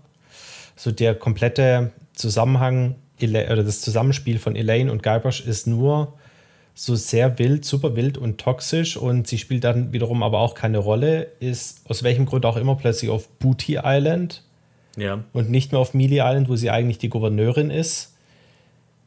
[0.76, 6.14] So der komplette Zusammenhang Ela- oder das Zusammenspiel von Elaine und Guybrush ist nur
[6.76, 10.78] so sehr wild, super wild und toxisch und sie spielt dann wiederum aber auch keine
[10.78, 14.44] Rolle, ist aus welchem Grund auch immer plötzlich auf Booty Island
[14.98, 15.24] Ja.
[15.34, 18.11] und nicht mehr auf Mealy Island, wo sie eigentlich die Gouverneurin ist.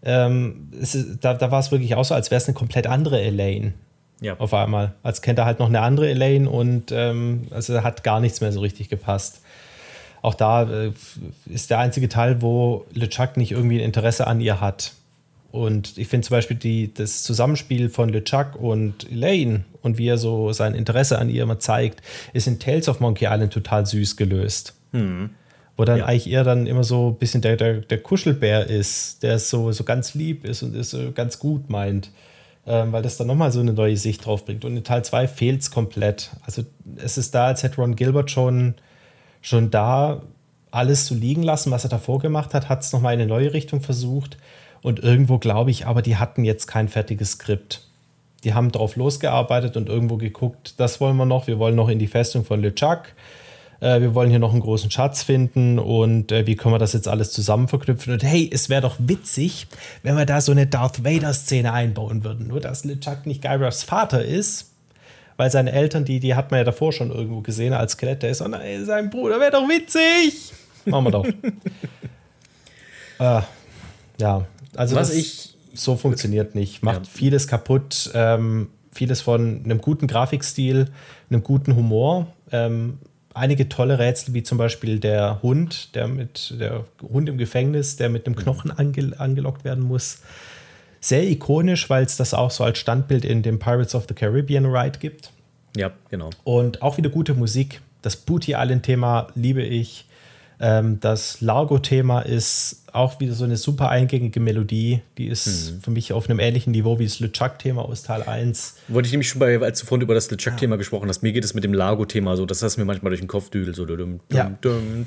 [0.04, 3.22] Ähm, ist da, da war es wirklich auch so, als wäre es eine komplett andere
[3.22, 3.72] Elaine
[4.20, 4.34] Ja.
[4.38, 4.92] auf einmal.
[5.02, 8.52] Als kennt er halt noch eine andere Elaine und ähm, also hat gar nichts mehr
[8.52, 9.40] so richtig gepasst.
[10.22, 10.92] Auch da äh,
[11.50, 14.92] ist der einzige Teil, wo LeChuck nicht irgendwie ein Interesse an ihr hat.
[15.52, 20.18] Und ich finde zum Beispiel die, das Zusammenspiel von LeChuck und Elaine und wie er
[20.18, 22.02] so sein Interesse an ihr immer zeigt,
[22.32, 24.74] ist in Tales of Monkey Island total süß gelöst.
[25.76, 26.06] Wo dann Ja.
[26.06, 29.84] eigentlich eher dann immer so ein bisschen der, der, der Kuschelbär ist, der so, so
[29.84, 32.10] ganz lieb ist und es so ganz gut meint.
[32.66, 34.64] Ähm, weil das dann nochmal so eine neue Sicht drauf bringt.
[34.64, 36.30] Und in Teil 2 fehlt es komplett.
[36.46, 36.62] Also
[36.96, 38.74] es ist da, als hätte Ron Gilbert schon,
[39.42, 40.22] schon da
[40.70, 43.52] alles so liegen lassen, was er davor gemacht hat, hat es nochmal in eine neue
[43.52, 44.38] Richtung versucht.
[44.80, 47.82] Und irgendwo glaube ich, aber die hatten jetzt kein fertiges Skript.
[48.44, 51.98] Die haben drauf losgearbeitet und irgendwo geguckt, das wollen wir noch, wir wollen noch in
[51.98, 53.12] die Festung von LeChuck.
[53.84, 56.94] Äh, wir wollen hier noch einen großen Schatz finden und äh, wie können wir das
[56.94, 58.14] jetzt alles zusammen verknüpfen?
[58.14, 59.66] Und hey, es wäre doch witzig,
[60.02, 62.46] wenn wir da so eine Darth Vader-Szene einbauen würden.
[62.48, 64.70] Nur, dass LeChuck nicht Guybrushs Vater ist,
[65.36, 68.30] weil seine Eltern, die, die hat man ja davor schon irgendwo gesehen als Skelett, der
[68.30, 70.52] ist, oh nein, sein Bruder wäre doch witzig.
[70.86, 71.26] Machen wir doch.
[73.18, 73.42] äh,
[74.18, 76.82] ja, also Was das ich- so funktioniert nicht.
[76.84, 77.10] Macht Ja.
[77.12, 80.88] vieles kaputt, ähm, vieles von einem guten Grafikstil,
[81.28, 82.28] einem guten Humor.
[82.52, 82.98] Ähm,
[83.34, 88.08] einige tolle Rätsel, wie zum Beispiel der Hund, der mit der Hund im Gefängnis, der
[88.08, 90.22] mit einem Knochen ange, angelockt werden muss.
[91.00, 94.64] Sehr ikonisch, weil es das auch so als Standbild in dem Pirates of the Caribbean
[94.66, 95.30] Ride gibt.
[95.76, 96.30] Ja, genau.
[96.44, 97.80] Und auch wieder gute Musik.
[98.02, 100.06] Das Booty Island-Thema liebe ich.
[100.60, 105.00] Ähm, das Largo-Thema ist auch wieder so eine super eingängige Melodie.
[105.18, 108.76] Die ist für mich auf einem ähnlichen Niveau wie das LeChuck-Thema aus Teil 1.
[108.88, 111.44] Wollte ich nämlich schon bei, als du vorhin über das LeChuck-Thema gesprochen hast, mir geht
[111.44, 114.20] es mit dem Lago-Thema so, das hast mir manchmal durch den Kopf düdelt, so dudum,
[114.28, 114.56] dum, Ja.
[114.60, 115.06] dum.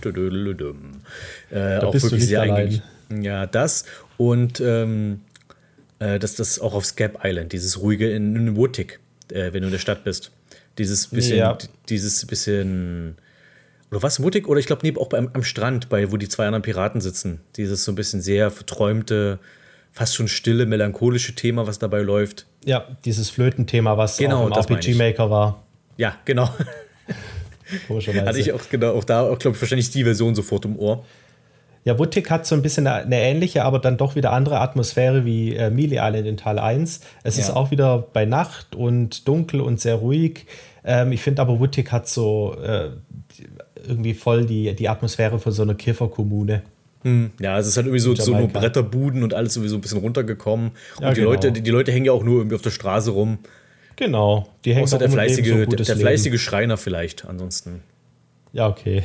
[1.52, 2.82] Äh, auch wirklich sehr eingängig.
[3.22, 3.86] Ja, das
[4.18, 5.22] und ähm,
[6.00, 9.00] äh, das, das auch auf Scap Island, dieses ruhige in, in Woodtick,
[9.32, 10.32] äh, wenn du in der Stadt bist.
[10.78, 11.58] Dieses bisschen, Ja.
[11.90, 13.16] dieses bisschen
[13.92, 14.48] oder was, Mutig?
[14.48, 17.40] Oder ich glaube, nee, auch beim, am Strand, bei, wo die zwei anderen Piraten sitzen.
[17.56, 19.40] Dieses so ein bisschen sehr verträumte,
[19.92, 22.46] fast schon stille, melancholische Thema, was dabei läuft.
[22.66, 24.88] Ja, dieses Flötenthema, was Genau, auch im ich.
[24.88, 25.64] RPG-Maker war.
[25.98, 26.50] Ja, genau.
[27.88, 28.26] Komischerweise.
[28.26, 31.04] Hatte ich auch, genau, auch da, glaube ich, wahrscheinlich die Version sofort im Ohr.
[31.84, 35.24] Ja, Woodtick hat so ein bisschen eine, eine ähnliche, aber dann doch wieder andere Atmosphäre
[35.26, 37.00] wie äh, Mealy Island in Teil 1.
[37.24, 37.56] Es ist Ja.
[37.56, 40.46] auch wieder bei Nacht und dunkel und sehr ruhig.
[40.84, 42.90] Ähm, ich finde aber Woodtick hat so äh,
[43.88, 46.64] irgendwie voll die, die Atmosphäre von so einer Kifferkommune.
[47.40, 48.50] Ja, es ist halt irgendwie so, so nur.
[48.50, 50.72] Bretterbuden und alles sowieso ein bisschen runtergekommen.
[50.98, 51.32] Und Ja, die, genau.
[51.32, 53.38] Leute, die, die Leute hängen ja auch nur irgendwie auf der Straße rum.
[53.96, 57.26] Genau, die hängen Außer der fleißige, so der, der fleißige Schreiner vielleicht.
[57.26, 57.82] Ansonsten.
[58.52, 59.04] Ja, okay.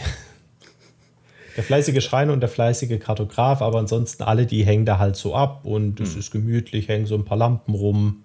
[1.57, 5.35] Der fleißige Schreiner und der fleißige Kartograf, aber ansonsten alle, die hängen da halt so
[5.35, 6.07] ab und Hm.
[6.07, 8.25] es ist gemütlich, hängen so ein paar Lampen rum.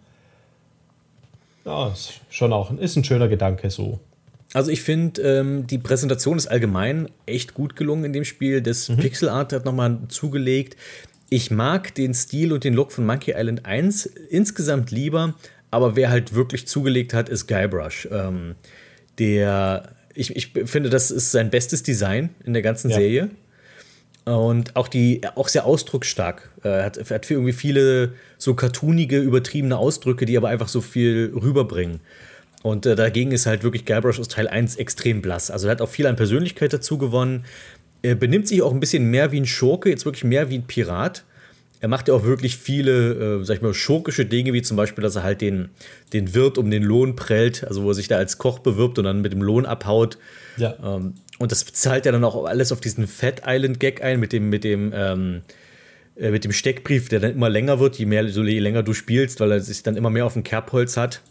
[1.66, 4.00] Ja, ist schon auch ist ein schöner Gedanke so.
[4.58, 8.60] Also ich finde, ähm, die Präsentation ist allgemein echt gut gelungen in dem Spiel.
[8.60, 8.98] Das Mhm.
[8.98, 10.76] Pixel Art hat nochmal zugelegt.
[11.30, 15.36] Ich mag den Stil und den Look von Monkey Island 1 insgesamt lieber,
[15.70, 18.08] aber wer halt wirklich zugelegt hat, ist Guybrush.
[18.12, 18.56] Ähm,
[19.20, 22.98] der ich, ich finde, das ist sein bestes Design in der ganzen Ja.
[22.98, 23.30] Serie.
[24.26, 26.50] Und auch die, auch sehr ausdrucksstark.
[26.64, 31.32] Er hat, er hat irgendwie viele so cartoonige, übertriebene Ausdrücke, die aber einfach so viel
[31.36, 32.00] rüberbringen.
[32.64, 35.52] Und äh, dagegen ist halt wirklich Guybrush aus Teil 1 extrem blass.
[35.52, 37.46] Also er hat auch viel an Persönlichkeit dazu gewonnen.
[38.02, 40.68] Er benimmt sich auch ein bisschen mehr wie ein Schurke, jetzt wirklich mehr wie ein
[40.68, 41.24] Pirat.
[41.80, 45.04] Er macht ja auch wirklich viele, äh, sag ich mal, schurkische Dinge, wie zum Beispiel,
[45.04, 45.70] dass er halt den,
[46.12, 49.06] den Wirt um den Lohn prellt, also wo er sich da als Koch bewirbt und
[49.06, 50.18] dann mit dem Lohn abhaut.
[50.58, 50.76] Ja.
[50.84, 54.34] Ähm, und das zahlt ja dann auch alles auf diesen Fat Island Gag ein mit
[54.34, 55.42] dem, mit dem, ähm,
[56.16, 58.94] äh, mit dem Steckbrief, der dann immer länger wird, je mehr, so je länger du
[58.94, 61.22] spielst, weil er sich dann immer mehr auf dem Kerbholz hat.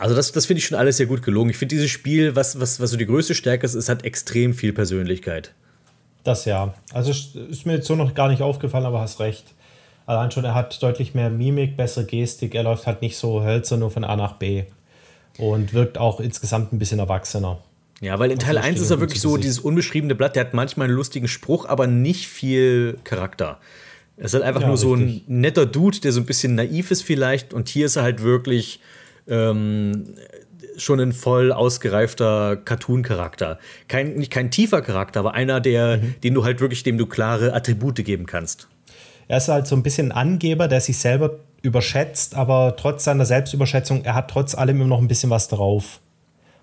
[0.00, 1.50] Also das, das finde ich schon alles sehr gut gelungen.
[1.50, 4.54] Ich finde dieses Spiel, was, was, was so die größte Stärke ist, es hat extrem
[4.54, 5.52] viel Persönlichkeit.
[6.24, 6.72] Das ja.
[6.94, 9.44] Also ist mir jetzt so noch gar nicht aufgefallen, aber hast recht.
[10.06, 12.54] Allein schon, er hat deutlich mehr Mimik, bessere Gestik.
[12.54, 14.64] Er läuft halt nicht so hölzern nur von A nach B.
[15.36, 17.58] Und wirkt auch insgesamt ein bisschen erwachsener.
[18.00, 20.54] Ja, weil in Teil Also 1 ist er wirklich so dieses unbeschriebene Blatt, der hat
[20.54, 23.58] manchmal einen lustigen Spruch, aber nicht viel Charakter.
[24.16, 25.28] Er ist halt einfach Ja, nur so ein richtig.
[25.28, 27.52] netter Dude, der so ein bisschen naiv ist vielleicht.
[27.52, 28.80] Und hier ist er halt wirklich
[29.30, 30.14] ähm,
[30.76, 33.58] schon ein voll ausgereifter Cartoon-Charakter.
[33.88, 36.14] Kein, nicht kein tiefer Charakter, aber einer, der, Mhm.
[36.22, 38.68] den du halt wirklich, dem du klare Attribute geben kannst.
[39.28, 43.26] Er ist halt so ein bisschen ein Angeber, der sich selber überschätzt, aber trotz seiner
[43.26, 46.00] Selbstüberschätzung, er hat trotz allem immer noch ein bisschen was drauf.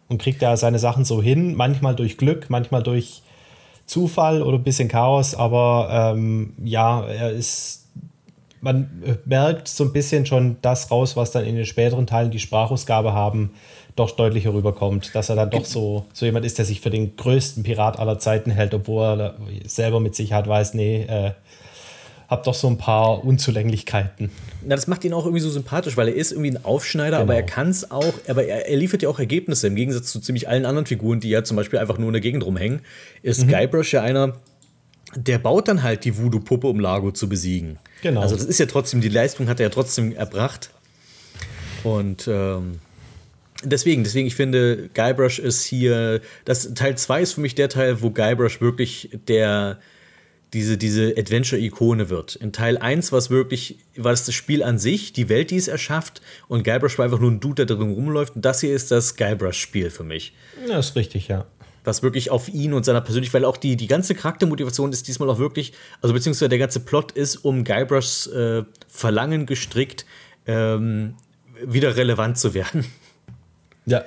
[0.10, 3.22] Und kriegt da seine Sachen so hin, manchmal durch Glück, manchmal durch
[3.85, 7.86] Zufall oder ein bisschen Chaos, aber ähm, ja, er ist.
[8.61, 12.39] Man merkt so ein bisschen schon das raus, was dann in den späteren Teilen die
[12.39, 13.51] Sprachausgabe haben,
[13.95, 15.13] doch deutlicher rüberkommt.
[15.13, 18.19] Dass er dann doch so, so jemand ist, der sich für den größten Pirat aller
[18.19, 19.35] Zeiten hält, obwohl er
[19.65, 21.31] selber mit Sicherheit weiß, nee, äh,
[22.27, 24.31] hab doch so ein paar Unzulänglichkeiten.
[24.65, 27.34] Na, das macht ihn auch irgendwie so sympathisch, weil er ist irgendwie ein Aufschneider, aber
[27.35, 27.38] Genau.
[27.38, 30.49] er kann es auch, aber er, er liefert ja auch Ergebnisse im Gegensatz zu ziemlich
[30.49, 32.81] allen anderen Figuren, die ja zum Beispiel einfach nur in der Gegend rumhängen.
[33.21, 33.51] Ist Mhm.
[33.51, 34.34] Guybrush ja einer,
[35.15, 37.79] der baut dann halt die Voodoo-Puppe, um Lago zu besiegen.
[38.01, 38.21] Genau.
[38.21, 40.69] Also das ist ja trotzdem, die Leistung hat er ja trotzdem erbracht.
[41.84, 42.79] Und ähm,
[43.63, 48.01] deswegen, deswegen, ich finde, Guybrush ist hier, das Teil 2 ist für mich der Teil,
[48.01, 49.79] wo Guybrush wirklich der,
[50.53, 52.35] diese, diese Adventure-Ikone wird.
[52.35, 55.57] In Teil 1 war es wirklich, war es das Spiel an sich, die Welt, die
[55.57, 58.35] es erschafft, und Guybrush war einfach nur ein Dude, der drin rumläuft.
[58.35, 60.34] Und das hier ist das Guybrush-Spiel für mich.
[60.67, 61.45] Ja, ist richtig, ja.
[61.88, 65.30] Was wirklich auf ihn und seiner Persönlichkeit, weil auch die, die ganze Charaktermotivation ist diesmal
[65.30, 70.05] auch wirklich, also beziehungsweise der ganze Plot ist um Guybrushs äh, Verlangen gestrickt,
[70.47, 71.15] ähm,
[71.65, 72.85] wieder relevant zu werden.
[73.89, 74.03] Ja.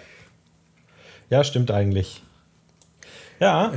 [1.30, 2.22] Ja, stimmt eigentlich.
[3.40, 3.72] Ja,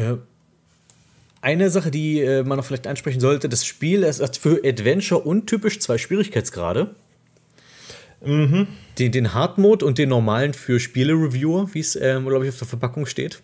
[1.39, 5.80] Eine Sache, die äh, man noch vielleicht ansprechen sollte, das Spiel hat für Adventure untypisch
[5.80, 6.93] zwei Schwierigkeitsgrade.
[8.99, 12.59] Den, den Hard Mode und den normalen für Spiele-Reviewer, wie es, ähm, glaube ich, auf
[12.59, 13.41] der Verpackung steht.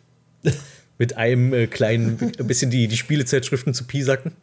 [0.98, 4.34] Mit einem äh, kleinen, ein bisschen die, die Spielezeitschriften zu piesacken.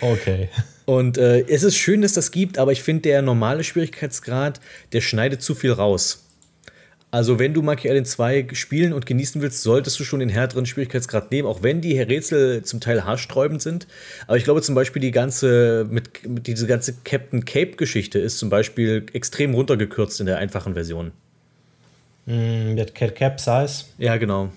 [0.00, 0.48] okay.
[0.84, 4.60] Und äh, es ist schön, dass das gibt, aber ich finde, der normale Schwierigkeitsgrad,
[4.92, 6.24] der schneidet zu viel raus.
[7.14, 10.66] Also, wenn du Monkey Island 2 spielen und genießen willst, solltest du schon den härteren
[10.66, 13.86] Schwierigkeitsgrad nehmen, auch wenn die Rätsel zum Teil haarsträubend sind.
[14.26, 18.50] Aber ich glaube zum Beispiel, die ganze, mit, mit diese ganze Captain Cape-Geschichte ist zum
[18.50, 21.12] Beispiel extrem runtergekürzt in der einfachen Version.
[22.26, 23.84] Mit Cat Cap Size.
[23.98, 24.50] Ja, genau.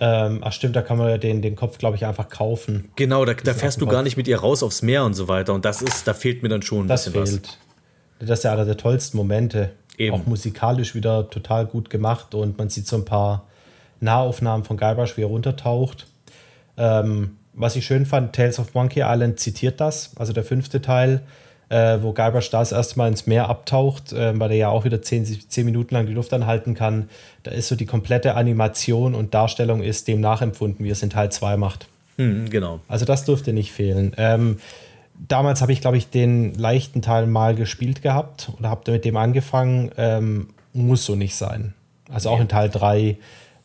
[0.00, 2.90] Ähm, ach stimmt, da kann man ja den, den Kopf, glaube ich, einfach kaufen.
[2.96, 5.54] Genau, da, da fährst du gar nicht mit ihr raus aufs Meer und so weiter.
[5.54, 7.30] Und das ist, da fehlt mir dann schon ein Das bisschen was.
[7.30, 7.58] fehlt.
[8.20, 9.70] Das ist ja einer der tollsten Momente.
[9.96, 10.14] Eben.
[10.14, 13.46] Auch musikalisch wieder total gut gemacht und man sieht so ein paar
[14.00, 16.06] Nahaufnahmen von Guybrush, wie er runtertaucht.
[16.76, 21.22] Ähm, was ich schön fand, Tales of Monkey Island zitiert das, also der fünfte Teil,
[21.68, 24.84] äh, wo Guybrush da das erste Mal ins Meer abtaucht, äh, weil er ja auch
[24.84, 27.08] wieder zehn, zehn Minuten lang die Luft anhalten kann.
[27.42, 31.30] Da ist so die komplette Animation und Darstellung ist dem nachempfunden, wie es in Teil
[31.30, 31.86] 2 macht.
[32.16, 32.80] Hm, genau.
[32.88, 34.12] Also das dürfte nicht fehlen.
[34.16, 34.58] Ähm,
[35.28, 39.16] damals habe ich, glaube ich, den leichten Teil mal gespielt gehabt oder habe mit dem
[39.16, 39.90] angefangen.
[39.96, 41.74] Ähm, muss so nicht sein.
[42.10, 43.18] Also auch in Teil 3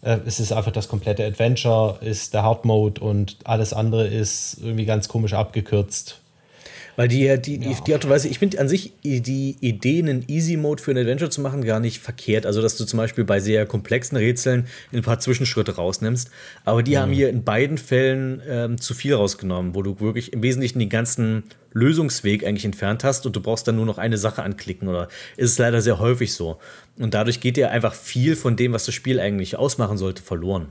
[0.03, 4.57] äh, es ist einfach das komplette Adventure, ist der Hard Mode und alles andere ist
[4.61, 6.19] irgendwie ganz komisch abgekürzt.
[6.95, 10.23] Weil die, die, die, die Art und Weise, ich finde an sich die Idee, einen
[10.27, 12.45] Easy Mode für ein Adventure zu machen, gar nicht verkehrt.
[12.45, 16.29] Also, dass du zum Beispiel bei sehr komplexen Rätseln ein paar Zwischenschritte rausnimmst.
[16.65, 20.43] Aber die haben hier in beiden Fällen ähm, zu viel rausgenommen, wo du wirklich im
[20.43, 21.43] Wesentlichen den ganzen
[21.73, 24.87] Lösungsweg eigentlich entfernt hast und du brauchst dann nur noch eine Sache anklicken.
[24.87, 26.59] Oder ist es leider sehr häufig so.
[26.99, 30.67] Und dadurch geht dir einfach viel von dem, was das Spiel eigentlich ausmachen sollte, verloren.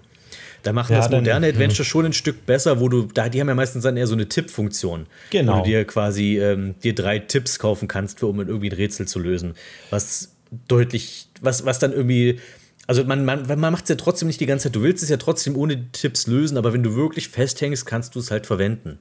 [0.62, 3.40] Da machen Ja, das dann- moderne Adventure schon ein Stück besser, wo du, da, die
[3.40, 5.06] haben ja meistens dann eher so eine Tippfunktion.
[5.30, 5.55] Genau.
[5.55, 9.06] Wo du dir quasi ähm, dir drei Tipps kaufen kannst, für, um irgendwie ein Rätsel
[9.09, 9.55] zu lösen.
[9.90, 10.30] Was
[10.68, 12.39] deutlich, was, was dann irgendwie
[12.86, 14.74] Also man, man, man macht es ja trotzdem nicht die ganze Zeit.
[14.76, 18.18] Du willst es ja trotzdem ohne Tipps lösen, aber wenn du wirklich festhängst, kannst du
[18.18, 18.98] es halt verwenden.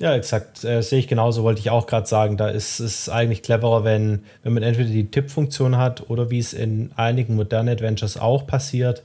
[0.00, 0.62] Ja, exakt.
[0.62, 2.36] Äh, sehe ich genauso, wollte ich auch gerade sagen.
[2.36, 6.52] Da ist es eigentlich cleverer, wenn, wenn man entweder die Tippfunktion hat oder wie es
[6.52, 9.02] in einigen modernen Adventures auch passiert,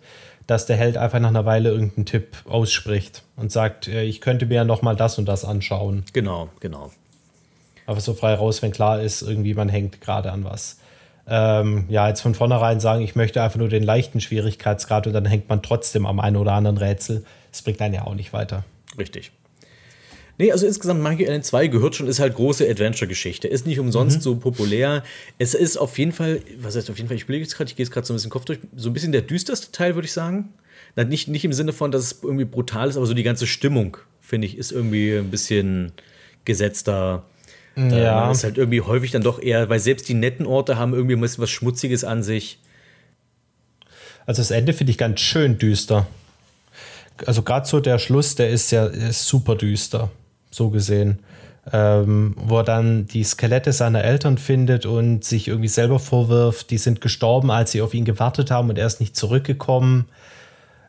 [0.48, 4.46] dass der Held einfach nach einer Weile irgendeinen Tipp ausspricht und sagt, äh, ich könnte
[4.46, 6.04] mir ja nochmal das und das anschauen.
[6.14, 6.92] Genau, genau.
[7.86, 10.80] Aber so frei raus, wenn klar ist, irgendwie man hängt gerade an was.
[11.26, 15.26] Ähm, ja, jetzt von vornherein sagen, ich möchte einfach nur den leichten Schwierigkeitsgrad und dann
[15.26, 17.26] hängt man trotzdem am einen oder anderen Rätsel.
[17.52, 18.66] Das bringt einen ja auch nicht weiter.
[18.98, 19.32] Richtig.
[20.40, 23.48] Nee, also insgesamt Monkey Island 2 gehört schon, ist halt große Adventure-Geschichte.
[23.48, 25.04] Ist nicht umsonst so populär.
[25.38, 27.76] Es ist auf jeden Fall, was heißt auf jeden Fall, ich überlege jetzt gerade, ich
[27.76, 30.08] gehe jetzt gerade so ein bisschen Kopf durch, so ein bisschen der düsterste Teil, würde
[30.08, 30.50] ich sagen.
[30.96, 33.98] Nicht, nicht im Sinne von, dass es irgendwie brutal ist, aber so die ganze Stimmung,
[34.22, 35.92] finde ich, ist irgendwie ein bisschen
[36.46, 37.24] gesetzter.
[37.76, 38.32] Da Ja.
[38.32, 41.22] ist halt irgendwie häufig dann doch eher, weil selbst die netten Orte haben irgendwie ein
[41.22, 42.60] bisschen was Schmutziges an sich.
[44.26, 46.08] Also das Ende finde ich ganz schön düster.
[47.26, 50.12] Also gerade so der Schluss, der ist ja ist super düster,
[50.54, 51.20] so gesehen.
[51.72, 56.78] Ähm, wo er dann die Skelette seiner Eltern findet und sich irgendwie selber vorwirft, die
[56.78, 60.06] sind gestorben, als sie auf ihn gewartet haben und er ist nicht zurückgekommen.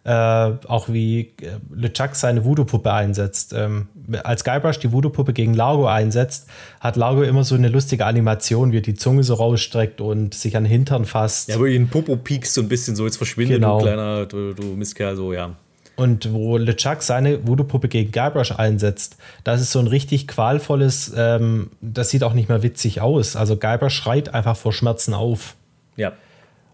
[0.07, 3.55] Äh, auch wie äh, LeChuck seine Voodoo-Puppe einsetzt.
[3.57, 3.87] Ähm,
[4.23, 6.47] als Guybrush die Voodoo-Puppe gegen Largo einsetzt,
[6.79, 10.59] hat Largo immer so eine lustige Animation, wie er die Zunge so rausstreckt und sich
[10.59, 11.49] an den Hintern fasst.
[11.49, 13.79] Ja, wo ihn Popo piekst so ein bisschen so, jetzt verschwinde Genau.
[13.79, 15.55] du kleiner, du, du Mistkerl, so, ja.
[15.97, 21.71] Und wo LeChuck seine Voodoo-Puppe gegen Guybrush einsetzt, das ist so ein richtig qualvolles, ähm,
[21.81, 23.37] das sieht auch nicht mehr witzig aus.
[23.37, 25.55] Also Guybrush schreit einfach vor Schmerzen auf.
[25.97, 26.13] Ja.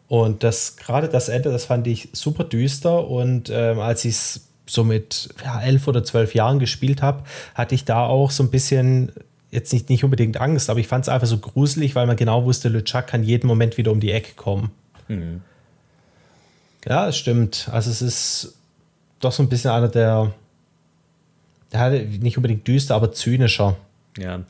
[0.08, 3.08] Und das gerade das Ende, das fand ich super düster.
[3.08, 7.24] Und ähm, als ich es so mit ja, elf oder zwölf Jahren gespielt habe,
[7.54, 9.12] hatte ich da auch so ein bisschen,
[9.50, 12.44] jetzt nicht, nicht unbedingt Angst, aber ich fand es einfach so gruselig, weil man genau
[12.44, 14.70] wusste, LeChuck kann jeden Moment wieder um die Ecke kommen.
[16.86, 17.68] Ja, es stimmt.
[17.70, 18.54] Also es ist
[19.20, 20.32] doch so ein bisschen einer der,
[21.72, 23.76] ja, nicht unbedingt düster, aber zynischer.
[24.18, 24.40] Ja.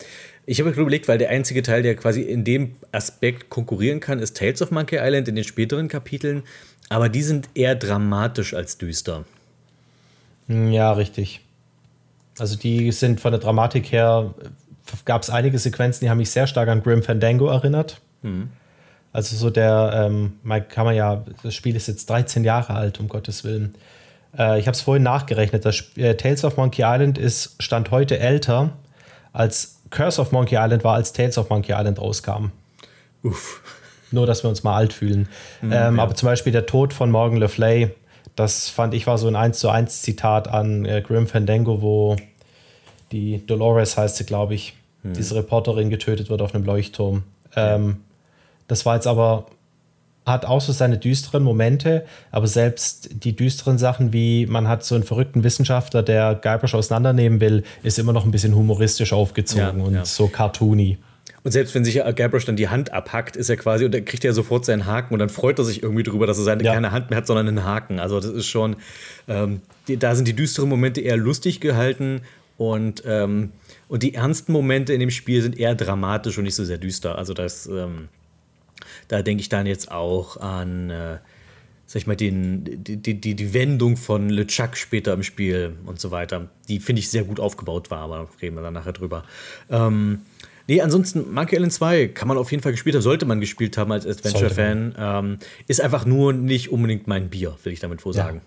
[0.47, 4.37] Ich habe überlegt, weil der einzige Teil, der quasi in dem Aspekt konkurrieren kann, ist
[4.37, 6.43] Tales of Monkey Island in den späteren Kapiteln.
[6.89, 9.25] Aber die sind eher dramatisch als düster.
[10.49, 11.41] Ja, richtig.
[12.39, 14.35] Also die sind von der Dramatik her,
[15.05, 18.01] gab es einige Sequenzen, die haben mich sehr stark an Grim Fandango erinnert.
[19.13, 20.33] Also so der, ähm,
[20.69, 23.75] kann man ja, das Spiel ist jetzt 13 Jahre alt, um Gottes Willen.
[24.39, 25.65] Äh, ich habe es vorhin nachgerechnet.
[25.65, 28.71] Das Sp- äh, Tales of Monkey Island ist Stand heute älter,
[29.33, 32.47] als Curse of Monkey Island war, als Tales of Monkey Island rauskam.
[33.23, 33.63] Uff.
[34.13, 35.29] Nur, dass wir uns mal alt fühlen.
[35.63, 37.91] ähm, Aber zum Beispiel der Tod von Morgan Le Fay,
[38.37, 42.17] das fand ich war so ein 1 zu 1 Zitat an äh, Grim Fandango, wo
[43.13, 47.23] die Dolores heißt sie, glaube ich, diese Reporterin getötet wird auf einem Leuchtturm.
[47.57, 47.99] Ähm,
[48.69, 49.47] das war jetzt aber,
[50.27, 54.95] hat auch so seine düsteren Momente, aber selbst die düsteren Sachen, wie man hat so
[54.95, 59.85] einen verrückten Wissenschaftler, der Guybrush auseinandernehmen will, ist immer noch ein bisschen humoristisch aufgezogen Ja,
[59.85, 60.05] und ja.
[60.05, 60.99] so cartoony.
[61.43, 64.05] Und selbst wenn sich ja Guybrush dann die Hand abhackt, ist er quasi, und dann
[64.05, 66.63] kriegt er sofort seinen Haken und dann freut er sich irgendwie drüber, dass er seine
[66.63, 66.75] Ja.
[66.75, 67.99] keine Hand mehr hat, sondern einen Haken.
[67.99, 68.77] Also das ist schon,
[69.27, 72.21] ähm, die, da sind die düsteren Momente eher lustig gehalten
[72.59, 73.53] und, ähm,
[73.89, 77.17] und die ernsten Momente in dem Spiel sind eher dramatisch und nicht so sehr düster.
[77.17, 78.09] Also das, ähm,
[79.09, 81.19] da denke ich dann jetzt auch an, äh,
[81.87, 86.11] sag ich mal, den, die, die, die, Wendung von LeChuck später im Spiel und so
[86.11, 89.25] weiter, die finde ich sehr gut aufgebaut war, aber reden wir dann nachher drüber.
[89.71, 90.21] Ähm,
[90.69, 93.77] nee, ansonsten, Monkey Island 2 kann man auf jeden Fall gespielt haben, sollte man gespielt
[93.77, 94.95] haben als Adventure-Fan.
[94.99, 98.25] Ähm, ist einfach nur nicht unbedingt mein Bier, will ich damit wohl Ja.
[98.25, 98.41] sagen.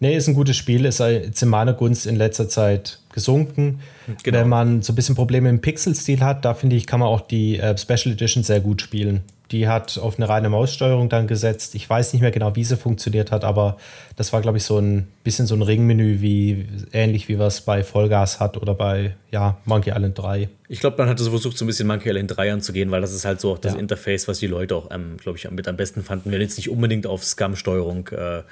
[0.00, 3.80] Nee, ist ein gutes Spiel, ist jetzt in meiner Gunst in letzter Zeit gesunken.
[4.22, 4.38] Genau.
[4.38, 7.20] Wenn man so ein bisschen Probleme im Pixel-Stil hat, da finde ich, kann man auch
[7.20, 9.22] die äh, Special Edition sehr gut spielen.
[9.50, 11.74] Die hat auf eine reine Maussteuerung dann gesetzt.
[11.74, 13.78] Ich weiß nicht mehr genau, wie sie funktioniert hat, aber
[14.14, 17.82] das war, glaube ich, so ein bisschen so ein Ringmenü, wie ähnlich wie was bei
[17.82, 20.48] Vollgas hat oder bei ja, Monkey Island 3.
[20.68, 23.12] Ich glaube, man hatte so versucht, so ein bisschen Monkey Island 3 anzugehen, weil das
[23.14, 23.80] ist halt so auch das Ja.
[23.80, 26.58] Interface, was die Leute auch, ähm, glaube ich, mit am besten fanden, wenn du jetzt
[26.58, 28.42] nicht unbedingt auf Scam-Steuerung äh,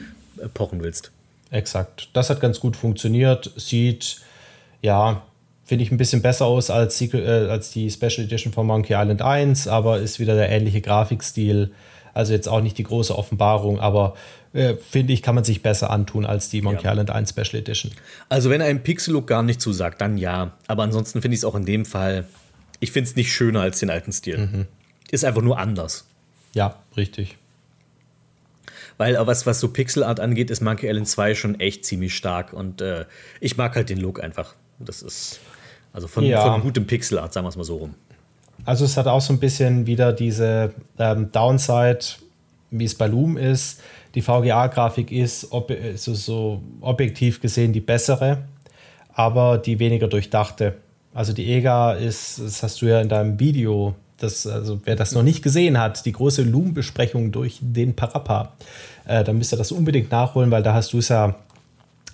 [0.54, 1.12] pochen willst.
[1.50, 2.08] Exakt.
[2.12, 3.52] Das hat ganz gut funktioniert.
[3.56, 4.20] Sieht,
[4.82, 5.22] ja,
[5.64, 8.94] finde ich ein bisschen besser aus als, Sequel- äh, als die Special Edition von Monkey
[8.94, 11.72] Island 1, aber ist wieder der ähnliche Grafikstil.
[12.14, 14.14] Also jetzt auch nicht die große Offenbarung, aber
[14.54, 16.92] äh, finde ich, kann man sich besser antun als die Monkey Ja.
[16.92, 17.92] Island 1 Special Edition.
[18.30, 20.52] Also, wenn einem Pixel-Look gar nicht zusagt, dann ja.
[20.66, 22.24] Aber ansonsten finde ich es auch in dem Fall,
[22.80, 24.66] ich finde es nicht schöner als den alten Stil.
[25.10, 26.04] Ist einfach nur anders.
[26.54, 27.36] Ja, richtig.
[28.98, 32.52] Weil äh, was, was so Pixelart angeht, ist Monkey Island 2 schon echt ziemlich stark.
[32.54, 33.04] Und äh,
[33.40, 34.54] ich mag halt den Look einfach.
[34.78, 35.40] Das ist
[35.92, 36.52] also von, Ja.
[36.52, 37.94] von gutem Pixelart, sagen wir es mal so rum.
[38.64, 42.00] Also es hat auch so ein bisschen wieder diese ähm, Downside
[42.70, 43.80] wie es bei Loom ist.
[44.14, 48.38] Die VGA-Grafik ist ob, so, so objektiv gesehen die bessere,
[49.12, 50.74] aber die weniger durchdachte.
[51.14, 55.12] Also die EGA ist, das hast du ja in deinem Video, das, also wer das
[55.12, 58.52] noch nicht gesehen hat, die große Loom-Besprechung durch den Parappa,
[59.06, 61.34] äh, dann müsst ihr das unbedingt nachholen, weil da hast du es ja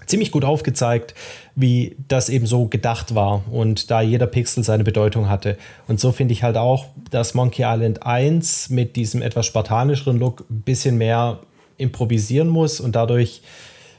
[0.06, 1.14] ziemlich gut aufgezeigt,
[1.54, 5.56] wie das eben so gedacht war und da jeder Pixel seine Bedeutung hatte.
[5.88, 10.44] Und so finde ich halt auch, dass Monkey Island 1 mit diesem etwas spartanischeren Look
[10.50, 11.40] ein bisschen mehr
[11.78, 13.42] improvisieren muss und dadurch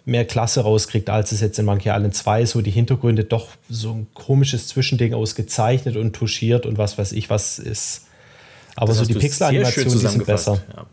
[0.05, 3.49] mehr Klasse rauskriegt, als es jetzt in Monkey Island 2 ist, wo die Hintergründe doch
[3.69, 8.07] so ein komisches Zwischending ausgezeichnet und touchiert und was weiß ich was ist.
[8.75, 10.61] Aber Das so die Pixel-Animationen, sind besser.
[10.75, 10.85] Ja.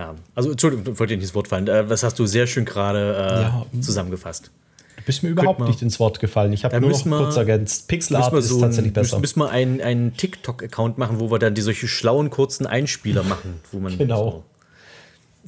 [0.00, 0.14] Ja.
[0.34, 1.66] Also, Entschuldigung, wollte dir nicht ins Wort fallen.
[1.68, 3.66] Äh, Das hast du sehr schön gerade äh, Ja.
[3.80, 4.50] zusammengefasst.
[4.96, 6.52] Du bist mir überhaupt nicht ins Wort gefallen.
[6.52, 7.88] Ich habe nur noch kurz ergänzt.
[7.88, 9.18] Pixel Art wir ist so tatsächlich ein, besser.
[9.18, 13.22] müssen, müssen wir einen, einen TikTok-Account machen, wo wir dann die solche schlauen, kurzen Einspieler
[13.22, 13.54] machen.
[13.72, 14.30] Wo man Genau.
[14.30, 14.44] So,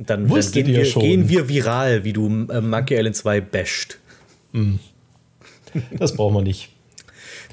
[0.04, 1.02] dann, dann gehen, wir, schon?
[1.02, 3.98] gehen wir viral, wie du äh, Monkey Island 2 basht.
[5.98, 6.70] Das brauchen wir nicht.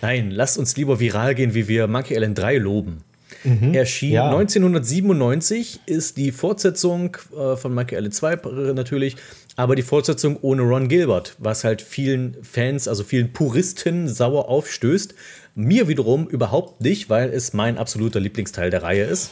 [0.02, 3.04] Nein, lasst uns lieber viral gehen, wie wir Monkey Island 3 loben.
[3.44, 4.16] Erschien Mhm.
[4.16, 4.30] Ja.
[4.30, 9.16] 1997, ist die Fortsetzung äh, von Monkey Island 2 äh, natürlich,
[9.56, 15.14] aber die Fortsetzung ohne Ron Gilbert, was halt vielen Fans, also vielen Puristen sauer aufstößt.
[15.56, 19.32] Mir wiederum überhaupt nicht, weil es mein absoluter Lieblingsteil der Reihe ist.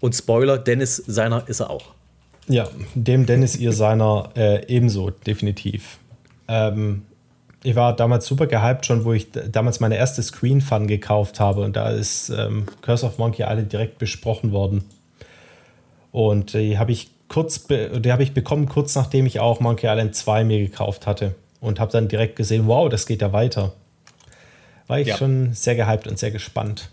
[0.00, 1.94] Und Spoiler, Dennis seiner ist er auch.
[2.48, 5.98] Ja, dem Dennis ihr seiner äh, ebenso, definitiv.
[6.48, 7.02] Ähm,
[7.62, 11.62] ich war damals super gehypt schon, wo ich damals meine erste Screen Fun gekauft habe
[11.62, 14.84] und da ist ähm, Curse of Monkey Island direkt besprochen worden.
[16.12, 20.14] Und die habe ich kurz, die habe ich bekommen kurz nachdem ich auch Monkey Island
[20.16, 23.72] 2 mir gekauft hatte und habe dann direkt gesehen, wow, das geht ja weiter.
[24.86, 25.16] War ich Ja.
[25.16, 26.88] schon sehr gehypt und sehr gespannt.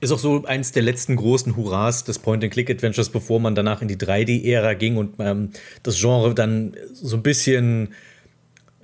[0.00, 3.96] Ist auch so eins der letzten großen Hurras des Point-and-Click-Adventures, bevor man danach in die
[3.96, 5.52] 3D-Ära ging und ähm,
[5.82, 7.94] das Genre dann so ein bisschen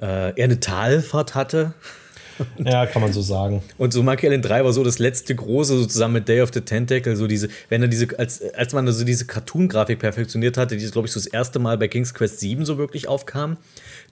[0.02, 1.74] äh, eher eine Talfahrt hatte.
[2.58, 3.62] Ja, kann man so sagen.
[3.78, 6.50] Und so Monkey Island 3 war so das letzte große, so zusammen mit Day of
[6.52, 10.76] the Tentacle, so diese, wenn er diese, als, als man so diese Cartoon-Grafik perfektioniert hatte,
[10.76, 13.58] die, glaube ich, so das erste Mal bei King's Quest 7 so wirklich aufkam,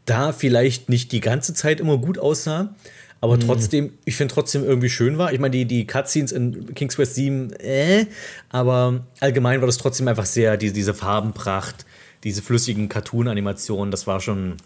[0.04, 2.74] da vielleicht nicht die ganze Zeit immer gut aussah,
[3.22, 5.32] aber trotzdem, ich finde trotzdem irgendwie schön war.
[5.32, 8.06] Ich meine, die, die Cutscenes in King's Quest 7, äh,
[8.48, 11.84] aber allgemein war das trotzdem einfach sehr, die, diese Farbenpracht,
[12.24, 14.56] diese flüssigen Cartoon-Animationen, das war schon,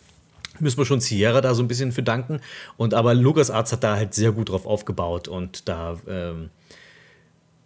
[0.60, 2.40] müssen wir schon Sierra da so ein bisschen für danken.
[2.76, 6.50] Und aber LucasArts hat da halt sehr gut drauf aufgebaut und da ähm,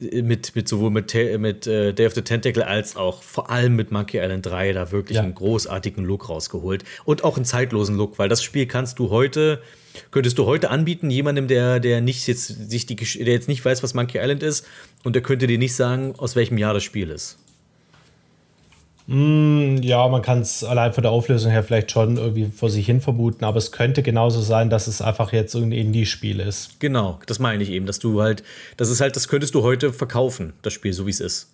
[0.00, 3.90] mit, mit sowohl mit, mit äh, Day of the Tentacle als auch vor allem mit
[3.90, 5.22] Monkey Island 3 da wirklich Ja.
[5.22, 6.84] einen großartigen Look rausgeholt.
[7.04, 9.60] Und auch einen zeitlosen Look, weil das Spiel kannst du heute,
[10.12, 13.82] könntest du heute anbieten, jemandem, der, der nicht jetzt sich die der jetzt nicht weiß,
[13.82, 14.66] was Monkey Island ist,
[15.02, 17.38] und der könnte dir nicht sagen, aus welchem Jahr das Spiel ist.
[19.10, 23.00] Ja, man kann es allein von der Auflösung her vielleicht schon irgendwie vor sich hin
[23.00, 26.78] vermuten, aber es könnte genauso sein, dass es einfach jetzt irgendein Indie-Spiel ist.
[26.78, 28.42] Genau, das meine ich eben, dass du halt,
[28.76, 31.48] das ist halt, das könntest du heute verkaufen, das Spiel, so wie es ist.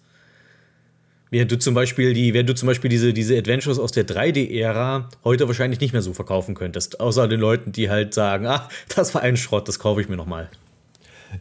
[1.30, 5.08] Während du zum Beispiel die, während du zum Beispiel diese, diese Adventures aus der 3D-Ära
[5.22, 6.98] heute wahrscheinlich nicht mehr so verkaufen könntest.
[6.98, 10.16] Außer den Leuten, die halt sagen, ah, das war ein Schrott, das kaufe ich mir
[10.16, 10.48] nochmal.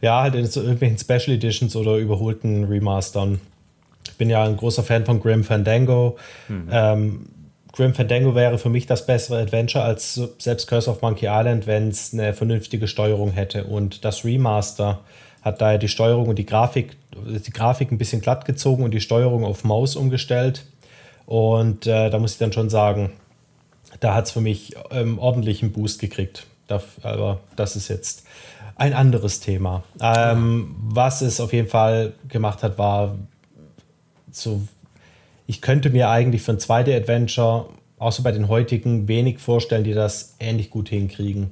[0.00, 3.40] Ja, halt in so irgendwelchen Special Editions oder überholten Remastern.
[4.14, 6.16] Ich bin ja ein großer Fan von Grim Fandango.
[6.70, 7.26] Ähm,
[7.72, 11.88] Grim Fandango wäre für mich das bessere Adventure als selbst Curse of Monkey Island, wenn
[11.88, 13.64] es eine vernünftige Steuerung hätte.
[13.64, 15.00] Und das Remaster
[15.42, 19.00] hat daher die Steuerung und die Grafik, die Grafik ein bisschen glatt gezogen und die
[19.00, 20.64] Steuerung auf Maus umgestellt.
[21.26, 23.10] Und äh, da muss ich dann schon sagen,
[23.98, 26.46] da hat es für mich ähm, ordentlichen Boost gekriegt.
[26.68, 28.22] Da, aber das ist jetzt
[28.76, 29.82] ein anderes Thema.
[30.00, 33.16] Ähm, was es auf jeden Fall gemacht hat, war
[34.36, 34.62] so,
[35.46, 37.66] ich könnte mir eigentlich für ein 2D-Adventure,
[37.98, 41.50] außer bei den heutigen, wenig vorstellen, die das ähnlich gut hinkriegen.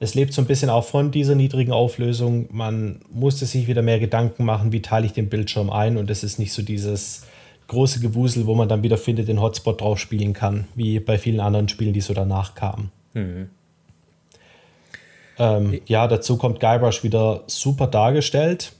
[0.00, 2.46] Es lebt so ein bisschen auch von dieser niedrigen Auflösung.
[2.50, 6.22] Man musste sich wieder mehr Gedanken machen, wie teile ich den Bildschirm ein und es
[6.22, 7.26] ist nicht so dieses
[7.66, 11.40] große Gewusel, wo man dann wieder findet, den Hotspot drauf spielen kann, wie bei vielen
[11.40, 12.90] anderen Spielen, die so danach kamen.
[15.38, 18.72] Ähm, ja, dazu kommt Guybrush wieder super dargestellt.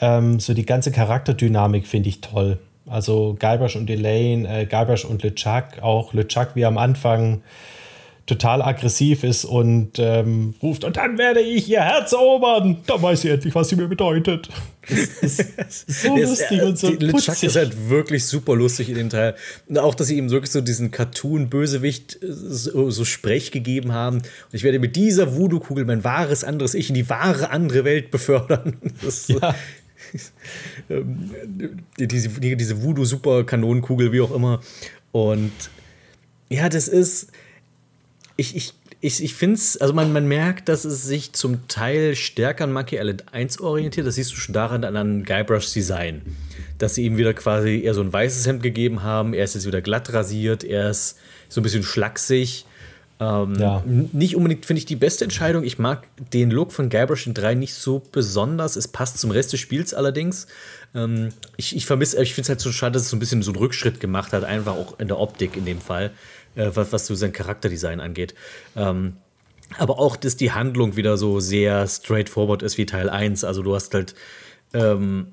[0.00, 2.58] Ähm, so die ganze Charakterdynamik finde ich toll.
[2.86, 7.42] Also Guybrush und Elaine, äh, Guybrush und LeChuck, auch LeChuck, wie am Anfang
[8.26, 12.78] total aggressiv ist und ähm, ruft, und dann werde ich ihr Herz erobern.
[12.86, 14.48] Dann weiß sie endlich, was sie mir bedeutet.
[14.88, 17.42] Das ist so ist, lustig und so die- LeChuck putzig.
[17.48, 19.34] ist halt wirklich super lustig in dem Teil.
[19.68, 24.18] Und auch, dass sie ihm wirklich so diesen Cartoon-Bösewicht äh, so, so Sprech gegeben haben.
[24.18, 28.10] Und ich werde mit dieser Voodoo-Kugel mein wahres anderes Ich in die wahre andere Welt
[28.10, 28.74] befördern.
[29.02, 29.54] Das Ja.
[30.90, 31.30] ähm,
[31.98, 34.60] die- diese, die- diese Voodoo-Super-Kanonenkugel, wie auch immer.
[35.12, 35.52] Und
[36.48, 37.28] ja, das ist.
[38.36, 42.14] Ich, ich, ich, ich finde es, also man, man merkt, dass es sich zum Teil
[42.16, 44.06] stärker an Monkey Island 1 orientiert.
[44.06, 46.22] Das siehst du schon daran an, an Guybrushs Design.
[46.78, 49.34] Dass sie ihm wieder quasi eher so ein weißes Hemd gegeben haben.
[49.34, 51.18] Er ist jetzt wieder glatt rasiert, er ist
[51.48, 52.64] so ein bisschen schlaksig.
[53.22, 53.82] Ähm, Ja.
[53.86, 55.62] Nicht unbedingt, finde ich, die beste Entscheidung.
[55.64, 58.76] Ich mag den Look von Guybrush in 3 nicht so besonders.
[58.76, 60.46] Es passt zum Rest des Spiels allerdings.
[60.94, 63.42] Ähm, ich ich vermisse, ich finde es halt so schade, dass es so ein bisschen
[63.42, 66.10] so einen Rückschritt gemacht hat, einfach auch in der Optik in dem Fall,
[66.56, 68.34] äh, was, was so sein Charakterdesign angeht.
[68.76, 69.14] Ähm,
[69.78, 73.44] aber auch, dass die Handlung wieder so sehr straightforward ist wie Teil 1.
[73.44, 74.14] Also du hast halt
[74.74, 75.28] ähm,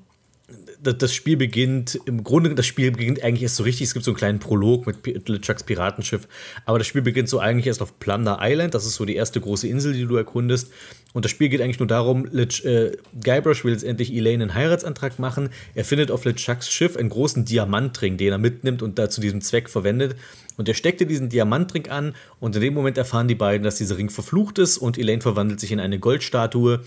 [0.82, 3.88] das, Spiel beginnt, im Grunde, das Spiel beginnt eigentlich erst so richtig.
[3.88, 6.26] Es gibt so einen kleinen Prolog mit LeChucks Piratenschiff.
[6.64, 8.74] Aber das Spiel beginnt so eigentlich erst auf Plunder Island.
[8.74, 10.70] Das ist so die erste große Insel, die du erkundest.
[11.12, 14.54] Und das Spiel geht eigentlich nur darum, Lech, äh, Guybrush will jetzt endlich Elaine einen
[14.54, 15.50] Heiratsantrag machen.
[15.74, 19.40] Er findet auf LeChucks Schiff einen großen Diamantring, den er mitnimmt und da zu diesem
[19.40, 20.16] Zweck verwendet.
[20.56, 22.14] Und er steckte diesen Diamantring an.
[22.38, 24.78] Und in dem Moment erfahren die beiden, dass dieser Ring verflucht ist.
[24.78, 26.80] Und Elaine verwandelt sich in eine Goldstatue.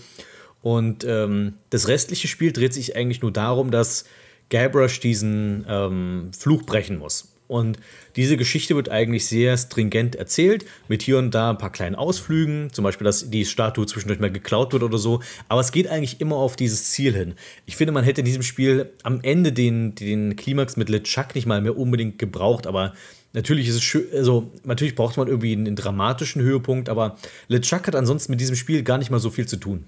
[0.64, 4.06] Und ähm, das restliche Spiel dreht sich eigentlich nur darum, dass
[4.50, 7.34] Guybrush diesen ähm, Fluch brechen muss.
[7.48, 7.78] Und
[8.16, 12.72] diese Geschichte wird eigentlich sehr stringent erzählt, mit hier und da ein paar kleinen Ausflügen,
[12.72, 15.20] zum Beispiel, dass die Statue zwischendurch mal geklaut wird oder so.
[15.50, 17.34] Aber es geht eigentlich immer auf dieses Ziel hin.
[17.66, 21.44] Ich finde, man hätte in diesem Spiel am Ende den, den Klimax mit LeChuck nicht
[21.44, 22.94] mal mehr unbedingt gebraucht, aber
[23.34, 27.16] Natürlich ist es schön, also natürlich braucht man irgendwie einen, einen dramatischen Höhepunkt, aber
[27.48, 29.86] LeChuck hat ansonsten mit diesem Spiel gar nicht mal so viel zu tun.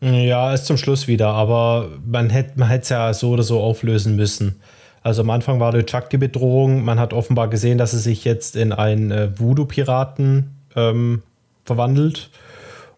[0.00, 4.16] Ja, ist zum Schluss wieder, aber man hätte man es ja so oder so auflösen
[4.16, 4.60] müssen.
[5.02, 6.84] Also am Anfang war der Chuck die Bedrohung.
[6.84, 11.22] Man hat offenbar gesehen, dass er sich jetzt in einen äh, Voodoo-Piraten ähm,
[11.64, 12.30] verwandelt.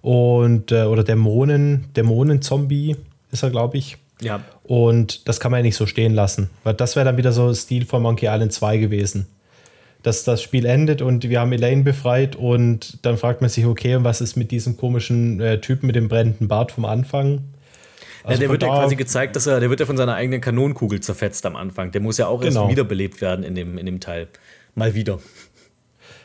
[0.03, 2.97] Und, äh, oder Dämonen, Dämonen-Zombie
[3.31, 3.97] ist er, glaube ich.
[4.23, 7.33] Ja, Und das kann man ja nicht so stehen lassen, weil das wäre dann wieder
[7.33, 9.27] so Stil von Monkey Island 2 gewesen.
[10.03, 13.95] Dass das Spiel endet und wir haben Elaine befreit und dann fragt man sich, okay,
[13.97, 17.41] und was ist mit diesem komischen äh, Typen mit dem brennenden Bart vom Anfang?
[18.23, 20.15] ja Also der von wird ja quasi gezeigt, dass er, der wird ja von seiner
[20.15, 21.91] eigenen Kanonenkugel zerfetzt am Anfang.
[21.93, 22.63] Der muss ja auch Genau.
[22.63, 24.29] erst wiederbelebt werden in dem, in dem Teil.
[24.75, 25.19] Mal wieder.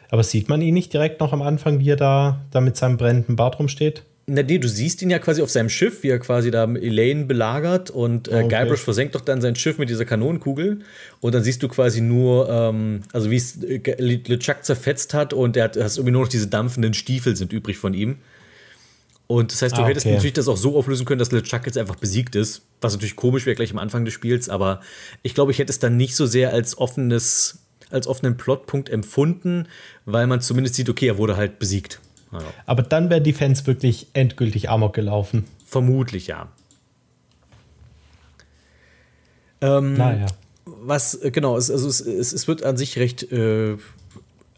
[0.09, 2.95] Aber sieht man ihn nicht direkt noch am Anfang, wie er da, da mit seinem
[2.95, 4.03] brennenden Bart rumsteht?
[4.27, 7.25] Na, nee, du siehst ihn ja quasi auf seinem Schiff, wie er quasi da Elaine
[7.25, 8.47] belagert und äh, Okay.
[8.63, 10.79] Guybrush versenkt doch dann sein Schiff mit dieser Kanonenkugel
[11.21, 15.33] und dann siehst du quasi nur, ähm, also wie es äh, Le- LeChuck zerfetzt hat
[15.33, 18.17] und er hat hast irgendwie nur noch diese dampfenden Stiefel sind übrig von ihm.
[19.27, 20.15] Und das heißt, du Ah, hättest okay.
[20.15, 23.45] natürlich das auch so auflösen können, dass LeChuck jetzt einfach besiegt ist, was natürlich komisch
[23.45, 24.81] wäre gleich am Anfang des Spiels, aber
[25.21, 27.59] ich glaube, ich hätte es dann nicht so sehr als offenes,
[27.91, 29.67] als offenen Plotpunkt empfunden,
[30.05, 32.01] weil man zumindest sieht, okay, er wurde halt besiegt.
[32.41, 32.47] Ja.
[32.65, 35.45] Aber dann wären die Fans wirklich endgültig amok gelaufen.
[35.65, 36.47] Vermutlich ja.
[39.61, 40.27] Ähm, Naja.
[40.65, 43.31] Was, äh, genau, es, also es, es, es wird an sich recht.
[43.31, 43.77] Äh,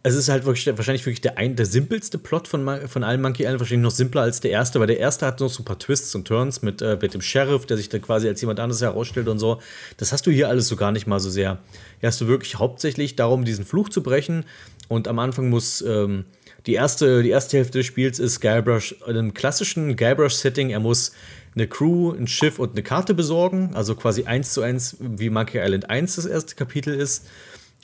[0.03, 3.43] es ist halt wirklich, wahrscheinlich wirklich der, ein, der simpelste Plot von, von allen Monkey
[3.43, 5.79] Island, wahrscheinlich noch simpler als der erste, weil der erste hat noch so ein paar
[5.79, 8.81] Twists und Turns mit, äh, mit dem Sheriff, der sich dann quasi als jemand anderes
[8.81, 9.59] herausstellt und so.
[9.97, 11.57] Das hast du hier alles so gar nicht mal so sehr.
[11.99, 14.45] Hier hast du wirklich hauptsächlich darum, diesen Fluch zu brechen.
[14.87, 16.23] Und am Anfang muss ähm,
[16.67, 20.69] die, erste, die erste Hälfte des Spiels ist Guybrush in einem klassischen Guybrush-Setting.
[20.69, 21.13] Er muss
[21.55, 25.59] eine Crew, ein Schiff und eine Karte besorgen, also quasi eins zu eins, wie Monkey
[25.59, 27.25] Island 1 das erste Kapitel ist.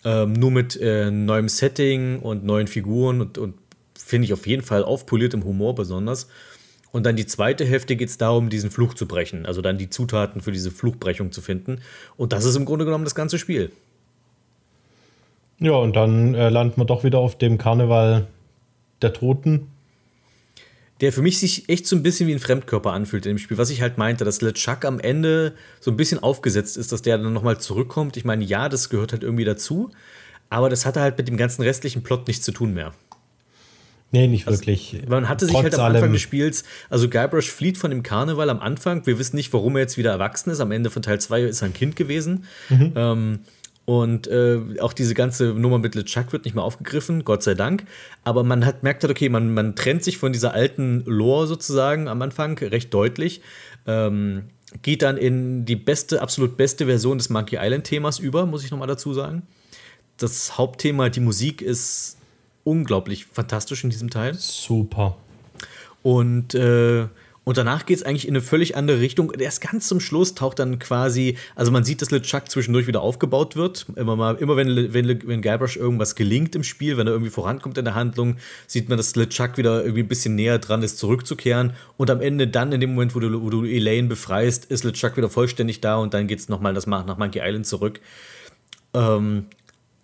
[0.06, 3.56] Ähm, nur mit äh, neuem Setting und neuen Figuren und, und
[3.98, 6.28] finde ich auf jeden Fall aufpoliertem Humor besonders.
[6.92, 9.90] Und dann die zweite Hälfte geht es darum, diesen Fluch zu brechen, also dann die
[9.90, 11.80] Zutaten für diese Fluchbrechung zu finden.
[12.18, 13.72] Und das ist im Grunde genommen das ganze Spiel.
[15.60, 18.28] Ja, und dann äh, landen wir doch wieder auf dem Karneval
[19.04, 19.68] der Toten.
[21.02, 23.58] der für mich sich echt so ein bisschen wie ein Fremdkörper anfühlt in dem Spiel.
[23.58, 27.18] Was ich halt meinte, dass LeChuck am Ende so ein bisschen aufgesetzt ist, dass der
[27.18, 28.16] dann nochmal zurückkommt.
[28.16, 29.90] Ich meine, ja, das gehört halt irgendwie dazu,
[30.50, 32.94] aber das hatte halt mit dem ganzen restlichen Plot nichts zu tun mehr.
[34.12, 35.02] Nee, nicht wirklich.
[35.08, 38.04] Man hatte sich Trotz halt am Anfang allem- des Spiels, also Guybrush flieht von dem
[38.04, 39.06] Karneval am Anfang.
[39.08, 40.60] Wir wissen nicht, warum er jetzt wieder erwachsen ist.
[40.60, 42.46] Am Ende von Teil 2 ist er ein Kind gewesen.
[42.70, 43.40] Ähm,
[43.86, 47.86] und äh, auch diese ganze Nummer mit LeChuck wird nicht mehr aufgegriffen, Gott sei Dank.
[48.24, 52.08] Aber man hat merkt halt, okay, man, man trennt sich von dieser alten Lore sozusagen
[52.08, 53.42] am Anfang recht deutlich.
[53.86, 54.44] Ähm,
[54.82, 58.88] geht dann in die beste, absolut beste Version des Monkey Island-Themas über, muss ich nochmal
[58.88, 59.44] dazu sagen.
[60.18, 62.18] Das Hauptthema, die Musik, ist
[62.64, 64.34] unglaublich fantastisch in diesem Teil.
[64.36, 65.18] Super.
[66.02, 67.08] Und, äh,
[67.46, 69.32] Und danach geht es eigentlich in eine völlig andere Richtung.
[69.38, 73.58] Erst ganz zum Schluss taucht dann quasi, also man sieht, dass LeChuck zwischendurch wieder aufgebaut
[73.58, 73.86] wird.
[73.96, 77.78] Immer mal, immer wenn, wenn, wenn Guybrush irgendwas gelingt im Spiel, wenn er irgendwie vorankommt
[77.78, 81.74] in der Handlung, sieht man, dass LeChuck wieder irgendwie ein bisschen näher dran ist, zurückzukehren.
[81.98, 85.18] Und am Ende dann, in dem Moment, wo du, wo du Elaine befreist, ist LeChuck
[85.18, 88.00] wieder vollständig da und dann geht es nochmal nach Monkey Island zurück.
[88.94, 89.48] Ähm,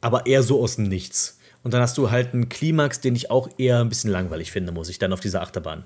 [0.01, 1.39] aber eher so aus dem Nichts.
[1.63, 4.71] Und dann hast du halt einen Klimax, den ich auch eher ein bisschen langweilig finde,
[4.71, 5.83] muss ich dann auf dieser Achterbahn.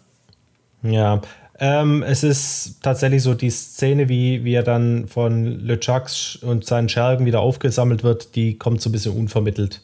[0.84, 1.22] Ja,
[1.64, 6.08] ähm, es ist tatsächlich so die Szene, wie, wie er dann von LeChuck
[6.42, 9.80] und seinen Schergen wieder aufgesammelt wird, die kommt so ein bisschen unvermittelt.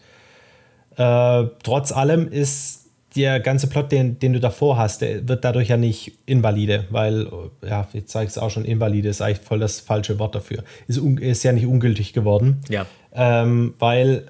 [0.98, 5.70] Äh, trotz allem ist der ganze Plot, den, den du davor hast, der wird dadurch
[5.70, 7.28] ja nicht invalide, weil,
[7.66, 10.66] ja, jetzt zeige ich es auch schon, invalide ist eigentlich voll das falsche Wort dafür.
[10.88, 12.62] Ist, un, ist ja nicht ungültig geworden.
[12.68, 12.88] Ja.
[13.14, 14.26] Ähm, weil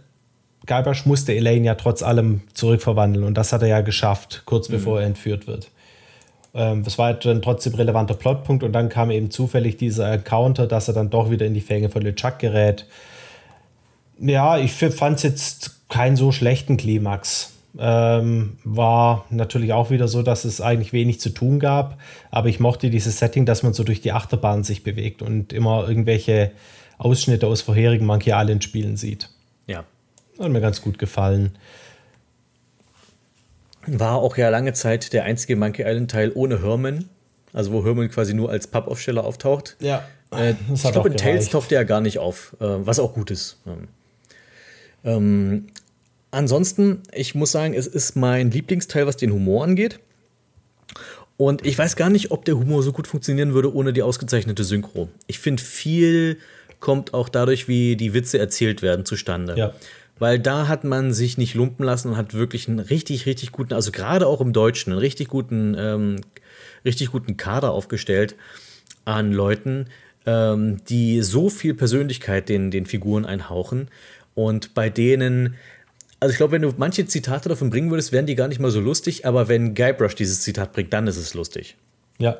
[0.67, 4.73] Guybrush musste Elaine ja trotz allem zurückverwandeln und das hat er ja geschafft, kurz Mhm.
[4.73, 5.71] bevor er entführt wird.
[6.53, 10.87] Ähm, das war dann trotzdem relevanter Plotpunkt und dann kam eben zufällig dieser Encounter, dass
[10.87, 12.85] er dann doch wieder in die Fänge von LeChuck gerät.
[14.19, 17.53] Ja, ich fand es jetzt keinen so schlechten Klimax.
[17.77, 21.99] Ähm, war natürlich auch wieder so, dass es eigentlich wenig zu tun gab,
[22.31, 25.87] aber ich mochte dieses Setting, dass man so durch die Achterbahn sich bewegt und immer
[25.87, 26.51] irgendwelche
[26.97, 29.29] Ausschnitte aus vorherigen Monkey Island Spielen sieht.
[29.67, 29.83] Ja.
[30.39, 31.51] Hat mir ganz gut gefallen.
[33.87, 37.09] War auch ja lange Zeit der einzige Monkey Island-Teil ohne Herman.
[37.53, 39.75] Also wo Herman quasi nur als Pappaufsteller auftaucht.
[39.79, 40.07] Ja.
[40.31, 43.31] Äh, ich glaube, in Tales taucht er ja gar nicht auf, äh, was auch gut
[43.31, 43.57] ist.
[43.65, 43.87] Ähm,
[45.03, 45.67] ähm,
[46.31, 49.99] ansonsten, ich muss sagen, es ist mein Lieblingsteil, was den Humor angeht.
[51.37, 54.63] Und ich weiß gar nicht, ob der Humor so gut funktionieren würde ohne die ausgezeichnete
[54.63, 55.07] Synchro.
[55.25, 56.37] Ich finde, viel
[56.81, 59.55] kommt auch dadurch, wie die Witze erzählt werden, zustande.
[59.57, 59.73] Ja.
[60.19, 63.73] Weil da hat man sich nicht lumpen lassen und hat wirklich einen richtig, richtig guten,
[63.73, 66.21] also gerade auch im Deutschen, einen richtig guten, ähm,
[66.85, 68.35] richtig guten Kader aufgestellt
[69.05, 69.87] an Leuten,
[70.25, 73.87] ähm, die so viel Persönlichkeit den, den Figuren einhauchen
[74.35, 75.55] und bei denen,
[76.19, 78.71] also ich glaube, wenn du manche Zitate davon bringen würdest, wären die gar nicht mal
[78.71, 81.75] so lustig, aber wenn Guybrush dieses Zitat bringt, dann ist es lustig.
[82.19, 82.37] Ja.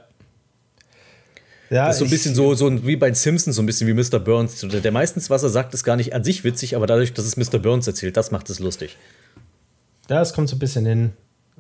[1.69, 3.87] Ja, Das ist so ein bisschen so, so wie bei den Simpsons, so ein bisschen
[3.87, 4.19] wie Mr.
[4.19, 4.59] Burns.
[4.61, 7.37] Der meistens, was er sagt, ist gar nicht an sich witzig, aber dadurch, dass es
[7.37, 7.59] Mr.
[7.59, 8.97] Burns erzählt, das macht es lustig.
[10.09, 11.13] Ja, es kommt so ein bisschen hin.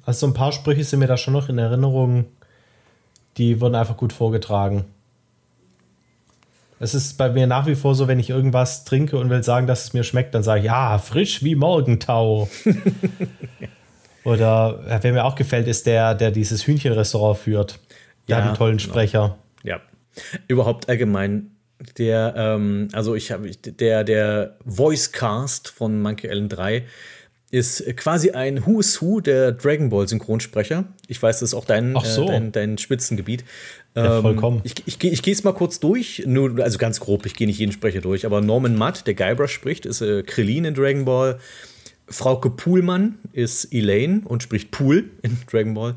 [0.05, 2.25] Also so ein paar Sprüche sind mir da schon noch in Erinnerung.
[3.37, 4.85] Die wurden einfach gut vorgetragen.
[6.79, 9.67] Es ist bei mir nach wie vor so, wenn ich irgendwas trinke und will sagen,
[9.67, 12.49] dass es mir schmeckt, dann sage ich, ja, frisch wie Morgentau.
[14.23, 17.79] Oder wer mir auch gefällt, ist der, der dieses Hühnchenrestaurant führt.
[18.27, 18.89] Der Ja, hat einen tollen genau.
[18.89, 19.37] Sprecher.
[20.33, 20.39] Ja.
[20.47, 21.51] Überhaupt allgemein,
[21.97, 26.83] der, ähm, also ich habe, der, der Voicecast von Monkey Island 3
[27.51, 30.85] ist quasi ein Who's Who der Dragon Ball Synchronsprecher.
[31.07, 32.25] Ich weiß, das ist auch dein, so.
[32.25, 33.43] äh, dein, dein Spitzengebiet.
[33.95, 34.61] Ja, Ähm, vollkommen.
[34.63, 37.57] Ich, ich, ich gehe es mal kurz durch, nur, also ganz grob, ich gehe nicht
[37.57, 41.39] jeden Sprecher durch, aber Norman Mudd, der Guybrush spricht, ist äh, Krillin in Dragon Ball.
[42.07, 45.95] Frauke Poolmann ist Elaine und spricht Pool in Dragon Ball.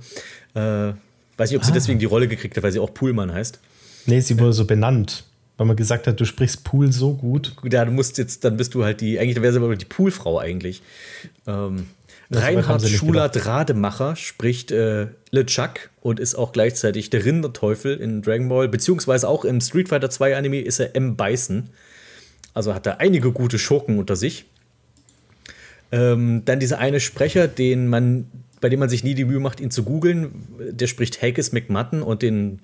[0.54, 0.94] Äh,
[1.36, 3.60] weiß nicht, ob sie deswegen die Rolle gekriegt hat, weil sie auch Poolmann heißt.
[4.06, 5.24] Nee, sie wurde so benannt.
[5.56, 7.54] Weil man gesagt hat, du sprichst Pool so gut.
[7.70, 10.38] Ja, du musst jetzt, dann bist du halt die, eigentlich wäre sie aber die Poolfrau
[10.38, 10.82] eigentlich.
[11.46, 11.86] Ähm,
[12.30, 18.22] Reinhard sie nicht Schulert Rademacher spricht äh, LeChuck und ist auch gleichzeitig der Rinderteufel in
[18.22, 21.16] Dragon Ball, beziehungsweise auch im Street Fighter 2 Anime ist er M.
[21.16, 21.68] Bison.
[22.54, 24.46] Also hat er einige gute Schurken unter sich.
[25.90, 28.26] Ähm, dann dieser eine Sprecher, den man,
[28.60, 32.02] bei dem man sich nie die Mühe macht, ihn zu googeln, der spricht Haggis McMutton
[32.02, 32.60] und den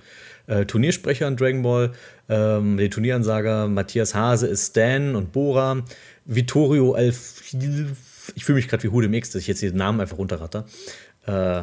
[0.49, 1.93] äh, Turniersprecher in Dragon Ball,
[2.29, 5.85] ähm, den Turnieransager Matthias Hase ist Stan und Bora,
[6.25, 7.95] Vittorio Alfil,
[8.35, 10.67] ich fühle mich gerade wie Hude Mix, dass ich jetzt den Namen einfach runterratter.
[11.27, 11.63] Äh,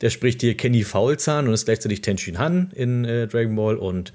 [0.00, 4.12] der spricht hier Kenny Faulzahn und ist gleichzeitig Tenshin Han in äh, Dragon Ball und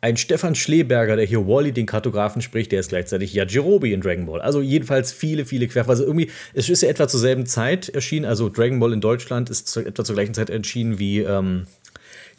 [0.00, 4.26] ein Stefan Schleberger, der hier Wally, den Kartografen, spricht, der ist gleichzeitig Yajirobe in Dragon
[4.26, 4.40] Ball.
[4.40, 6.02] Also jedenfalls viele, viele Querverweise.
[6.02, 8.24] Also irgendwie, es ist ja etwa zur selben Zeit erschienen.
[8.24, 11.66] Also Dragon Ball in Deutschland ist zu, etwa zur gleichen Zeit erschienen wie ähm,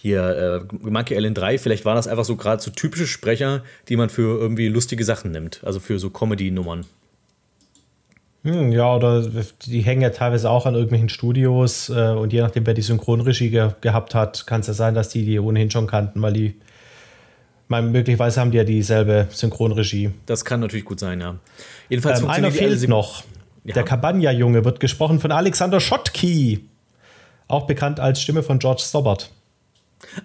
[0.02, 1.58] hier äh, Monkey Island 3.
[1.58, 5.32] Vielleicht waren das einfach so gerade so typische Sprecher, die man für irgendwie lustige Sachen
[5.32, 5.60] nimmt.
[5.64, 6.86] Also für so Comedy-Nummern.
[8.44, 9.30] Hm, ja, oder
[9.66, 13.50] die hängen ja teilweise auch an irgendwelchen Studios äh, und je nachdem, wer die Synchronregie
[13.50, 16.56] ge gehabt hat, kann es ja sein, dass die die ohnehin schon kannten, weil die,
[17.68, 20.12] mein, möglicherweise haben die ja dieselbe Synchronregie.
[20.26, 21.36] Das kann natürlich gut sein, ja.
[21.90, 23.24] Jedenfalls Ähm, einer die alle fehlt noch.
[23.66, 23.74] Ja.
[23.74, 26.64] Der Cabana-Junge wird gesprochen von Alexander Schottky,
[27.50, 29.32] auch bekannt als Stimme von George Stobbart.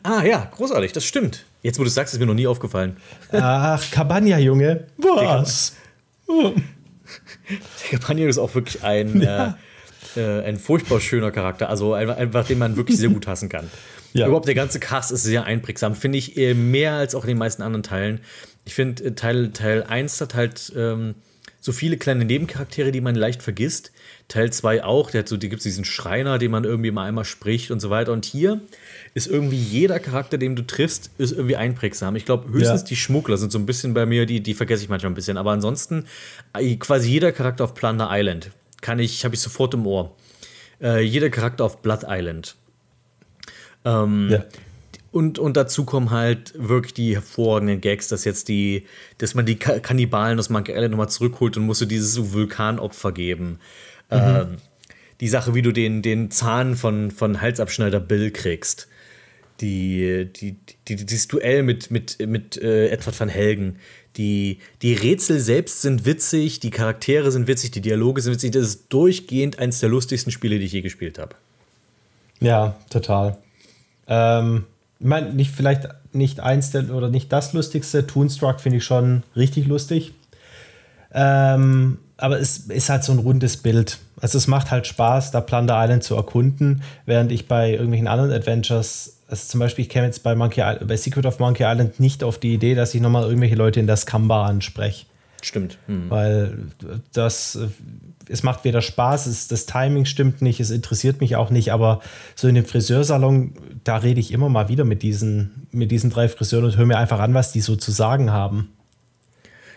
[0.02, 1.44] Ah ja, großartig, das stimmt.
[1.62, 2.96] Jetzt, wo du es sagst, ist mir noch nie aufgefallen.
[3.32, 5.74] Ach, Cabana-Junge, was?
[6.28, 6.52] Der
[7.90, 9.52] Campagner ist auch wirklich ein, äh,
[10.16, 11.68] äh, ein furchtbar schöner Charakter.
[11.68, 13.70] Also einfach, den man wirklich sehr gut hassen kann.
[14.12, 14.26] Ja.
[14.26, 17.38] Überhaupt der ganze Cast ist sehr einprägsam, finde ich äh, mehr als auch in den
[17.38, 18.20] meisten anderen Teilen.
[18.64, 21.16] Ich finde, äh, Teil, Teil 1 hat halt ähm,
[21.60, 23.90] so viele kleine Nebencharaktere, die man leicht vergisst.
[24.28, 27.08] Teil 2 auch, der hat so, die gibt es diesen Schreiner, den man irgendwie mal
[27.08, 28.12] einmal spricht und so weiter.
[28.12, 28.60] Und hier
[29.14, 32.16] ist irgendwie jeder Charakter, den du triffst, ist irgendwie einprägsam.
[32.16, 32.86] Ich glaube, höchstens Ja.
[32.88, 35.36] die Schmuggler sind so ein bisschen bei mir, die, die vergesse ich manchmal ein bisschen.
[35.36, 36.06] Aber ansonsten,
[36.52, 38.50] äh, quasi jeder Charakter auf Plunder Island
[38.80, 40.14] kann ich, habe ich sofort im Ohr.
[40.82, 42.56] Äh, jeder Charakter auf Blood Island.
[43.84, 44.44] Ähm, Ja.
[45.12, 48.84] Und, und dazu kommen halt wirklich die hervorragenden Gags, dass jetzt die,
[49.18, 53.12] dass man die Ka Kannibalen aus Monkey Island nochmal zurückholt und musst du dieses Vulkanopfer
[53.12, 53.60] geben.
[54.10, 54.56] Ähm,
[55.20, 58.88] die Sache, wie du den, den Zahn von, von Halsabschneider Bill kriegst.
[59.60, 60.56] Die, die,
[60.88, 63.76] die, dieses Duell mit, mit, mit äh, Edward van Helgen.
[64.16, 68.52] Die, die Rätsel selbst sind witzig, die Charaktere sind witzig, die Dialoge sind witzig.
[68.52, 71.34] Das ist durchgehend eines der lustigsten Spiele, die ich je gespielt habe.
[72.40, 73.38] Ja, total.
[74.06, 74.64] Ähm,
[75.00, 78.06] ich meine, nicht vielleicht nicht eins der, oder nicht das lustigste.
[78.06, 80.12] Toonstruck finde ich schon richtig lustig.
[81.12, 83.98] Ähm, aber es ist halt so ein rundes Bild.
[84.20, 88.32] Also es macht halt Spaß, da Plunder Island zu erkunden, während ich bei irgendwelchen anderen
[88.32, 92.22] Adventures, also zum Beispiel, ich käme jetzt bei, Monkey, bei Secret of Monkey Island nicht
[92.22, 95.06] auf die Idee, dass ich nochmal irgendwelche Leute in der Scamba anspreche.
[95.42, 95.76] Stimmt.
[95.86, 96.08] Hm.
[96.08, 96.58] Weil
[97.12, 97.66] das, äh,
[98.28, 102.00] es macht weder Spaß, es, das Timing stimmt nicht, es interessiert mich auch nicht, aber
[102.36, 106.28] so in dem Friseursalon, da rede ich immer mal wieder mit diesen, mit diesen drei
[106.28, 108.68] Friseuren und höre mir einfach an, was die so zu sagen haben.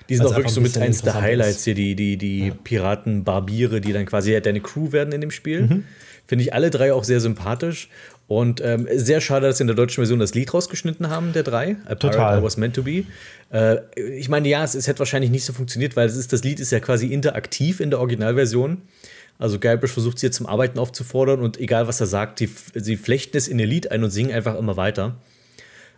[0.07, 3.81] Die sind auch wirklich so ein mit eins der Highlights hier, die, die, die Piraten-Barbiere,
[3.81, 5.63] die dann quasi deine Crew werden in dem Spiel.
[5.63, 5.83] Mhm.
[6.27, 7.89] Finde ich alle drei auch sehr sympathisch.
[8.27, 11.43] Und ähm, sehr schade, dass sie in der deutschen Version das Lied rausgeschnitten haben, der
[11.43, 11.77] drei.
[11.85, 12.39] A Total.
[12.39, 13.05] I Was Meant to Be.
[13.53, 13.77] Äh,
[14.17, 16.59] ich meine, ja, es, es hätte wahrscheinlich nicht so funktioniert, weil es ist, das Lied
[16.59, 18.81] ist ja quasi interaktiv in der Originalversion.
[19.39, 22.97] Also Guybrush versucht sie jetzt zum Arbeiten aufzufordern und egal was er sagt, die, sie
[22.97, 25.15] flechten es in ihr Lied ein und singen einfach immer weiter.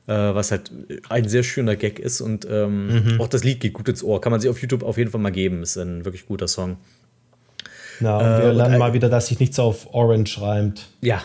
[0.06, 0.72] Äh, was halt
[1.10, 4.22] ein sehr schöner Gag ist und ähm, auch das Lied geht gut ins Ohr.
[4.22, 5.64] Kann man sich auf YouTube auf jeden Fall mal geben.
[5.64, 6.78] Ist ein wirklich guter Song.
[8.02, 10.90] Ja, und Äh, wir und lernen ein- mal wieder, dass sich nichts auf Orange reimt.
[11.02, 11.24] Ja.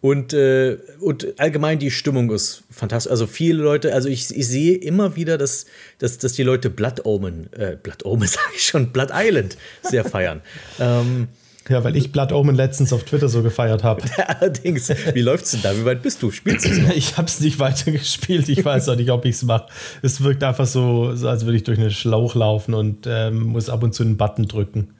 [0.00, 3.10] Und, äh, und allgemein die Stimmung ist fantastisch.
[3.10, 5.66] Also viele Leute, also ich, ich sehe immer wieder, dass,
[5.98, 10.04] dass, dass die Leute Blood Omen, äh, Blood Omen sage ich schon, Blood Island sehr
[10.04, 10.42] feiern.
[10.80, 11.28] ähm,
[11.68, 14.02] Ja, weil ich Blood Omen letztens auf Twitter so gefeiert habe.
[14.26, 15.76] allerdings, wie läuft's denn da?
[15.76, 16.30] Wie weit bist du?
[16.30, 16.90] Spielst du es noch?
[16.94, 18.48] Ich habe es nicht weitergespielt.
[18.48, 19.66] Ich weiß auch nicht, ob ich es mache.
[20.02, 23.68] Es wirkt einfach so, so, als würde ich durch einen Schlauch laufen und ähm, muss
[23.68, 24.90] ab und zu einen Button drücken.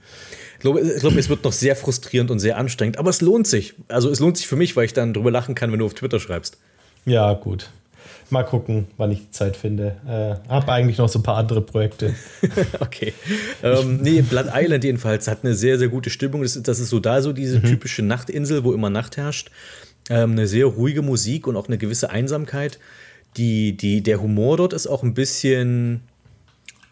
[0.56, 3.46] Ich glaube, ich glaube, es wird noch sehr frustrierend und sehr anstrengend, aber es lohnt
[3.46, 3.74] sich.
[3.88, 5.94] Also es lohnt sich für mich, weil ich dann drüber lachen kann, wenn du auf
[5.94, 6.58] Twitter schreibst.
[7.04, 7.70] Ja, gut.
[8.28, 9.96] Mal gucken, wann ich die Zeit finde.
[10.06, 12.14] Äh, habe eigentlich noch so ein paar andere Projekte.
[12.80, 13.12] Okay.
[13.62, 16.42] Ähm, nee, Blood Island jedenfalls hat eine sehr, sehr gute Stimmung.
[16.42, 19.50] Das ist, das ist so da so diese typische Nachtinsel, wo immer Nacht herrscht.
[20.08, 22.78] Ähm, eine sehr ruhige Musik und auch eine gewisse Einsamkeit.
[23.36, 26.00] Die, die, der Humor dort ist auch ein bisschen.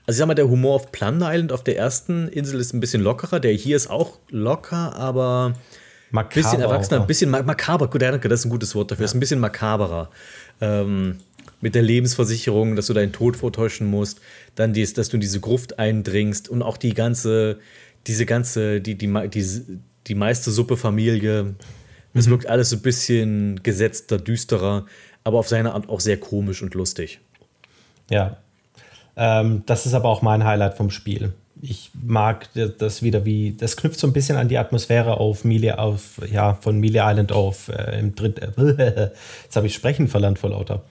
[0.06, 2.80] Also ich sag mal, der Humor auf Plunder Island auf der ersten Insel ist ein
[2.80, 3.40] bisschen lockerer.
[3.40, 5.54] Der hier ist auch locker, aber
[6.12, 7.88] ein bisschen erwachsener, ein bisschen ma- makaber.
[7.88, 9.04] Gut, danke, das ist ein gutes Wort dafür.
[9.06, 10.10] Ist ein bisschen makaberer.
[10.60, 11.18] Ähm,
[11.60, 14.20] mit der Lebensversicherung, dass du deinen Tod vortäuschen musst,
[14.54, 17.58] dann dies, dass du in diese Gruft eindringst und auch die ganze,
[18.06, 19.62] diese ganze, die, die, die,
[20.06, 21.54] die meiste Suppe-Familie.
[22.12, 24.84] Es wirkt alles so ein bisschen gesetzter, düsterer,
[25.24, 27.20] aber auf seine Art auch sehr komisch und lustig.
[28.10, 28.36] Ja.
[29.16, 31.32] Ähm, das ist aber auch mein Highlight vom Spiel.
[31.62, 35.70] Ich mag das wieder wie, das knüpft so ein bisschen an die Atmosphäre auf Mealy,
[35.72, 38.52] auf, ja, von Mealy Island auf äh, im dritten,
[39.44, 40.82] jetzt habe ich Sprechen verlernt vor lauter.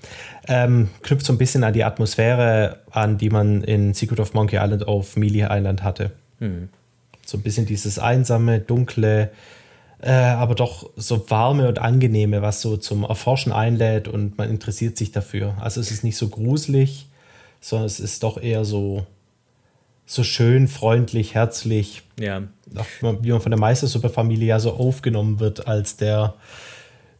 [0.47, 4.55] Ähm, knüpft so ein bisschen an die Atmosphäre an, die man in Secret of Monkey
[4.55, 6.11] Island auf Mealy Island hatte.
[7.25, 9.29] So ein bisschen dieses einsame, dunkle,
[10.01, 14.97] äh, aber doch so warme und angenehme, was so zum Erforschen einlädt und man interessiert
[14.97, 15.55] sich dafür.
[15.61, 17.07] Also es ist nicht so gruselig,
[17.63, 19.05] sondern es ist doch eher so,
[20.05, 22.03] so schön, freundlich, herzlich.
[22.19, 22.43] Ja.
[22.75, 22.85] Auch
[23.21, 26.33] wie man von der Meistersuppe-Familie ja so aufgenommen wird als der,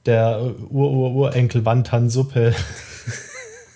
[0.06, 2.54] der Ur-Ur-Urenkel Wantan Suppe.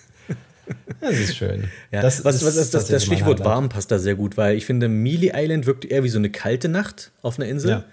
[1.00, 1.70] das ist schön.
[1.90, 4.58] Ja, Das was, ist was, das, das, das Stichwort warm passt da sehr gut, weil
[4.58, 7.70] ich finde, Mealy Island wirkt eher wie so eine kalte Nacht auf einer Insel.
[7.70, 7.86] Ja.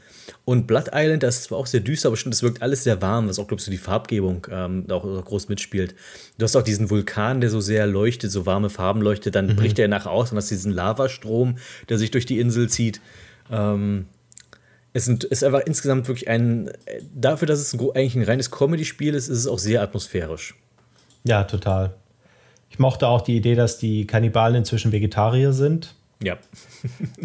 [0.44, 3.00] Und Blood Island, das ist zwar auch sehr düster, aber schon, das wirkt alles sehr
[3.02, 5.94] warm, was auch, glaube ich, so die Farbgebung ähm, da auch groß mitspielt.
[6.38, 9.78] Du hast auch diesen Vulkan, der so sehr leuchtet, so warme Farben leuchtet, dann bricht
[9.78, 11.56] er nachher aus und hast diesen Lavastrom,
[11.88, 13.00] der sich durch die Insel zieht.
[13.50, 14.06] Ähm,
[14.92, 16.70] es sind, ist einfach insgesamt wirklich ein,
[17.14, 20.54] dafür, dass es ein, eigentlich ein reines Comedy-Spiel ist, ist es auch sehr atmosphärisch.
[21.24, 21.94] Ja, total.
[22.70, 25.94] Ich mochte auch die Idee, dass die Kannibalen inzwischen Vegetarier sind.
[26.22, 26.36] Ja.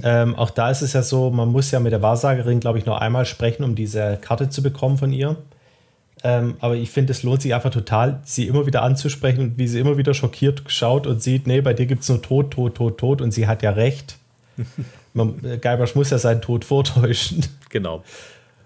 [0.02, 2.86] Ähm, auch da ist es ja so, man muss ja mit der Wahrsagerin, glaube ich,
[2.86, 5.36] noch einmal sprechen, um diese Karte zu bekommen von ihr.
[6.24, 9.68] Ähm, aber ich finde, es lohnt sich einfach total, sie immer wieder anzusprechen und wie
[9.68, 12.76] sie immer wieder schockiert schaut und sieht, nee, bei dir gibt es nur Tod, Tod,
[12.76, 14.18] Tod, Tod und sie hat ja recht.
[15.14, 17.46] Man, äh, Guybrush muss ja seinen Tod vortäuschen.
[17.70, 18.04] Genau.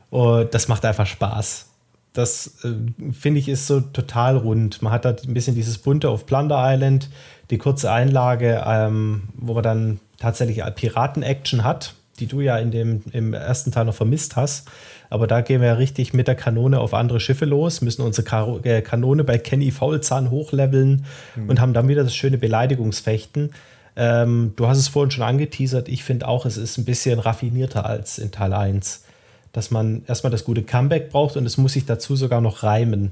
[0.09, 1.67] Und das macht einfach Spaß.
[2.13, 4.81] Das äh, finde ich ist so total rund.
[4.81, 7.09] Man hat da ein bisschen dieses bunte auf Plunder Island,
[7.49, 13.03] die kurze Einlage, ähm, wo man dann tatsächlich Piraten-Action hat, die du ja in dem,
[13.11, 14.69] im ersten Teil noch vermisst hast.
[15.09, 18.25] Aber da gehen wir ja richtig mit der Kanone auf andere Schiffe los, müssen unsere
[18.25, 21.05] Karo äh, Kanone bei Kenny Faulzahn hochleveln
[21.47, 23.51] und haben dann wieder das schöne Beleidigungsfechten.
[23.95, 25.87] Ähm, du hast es vorhin schon angeteasert.
[25.89, 29.03] Ich finde auch, es ist ein bisschen raffinierter als in Teil 1.
[29.51, 33.11] Dass man erstmal das gute Comeback braucht und es muss sich dazu sogar noch reimen.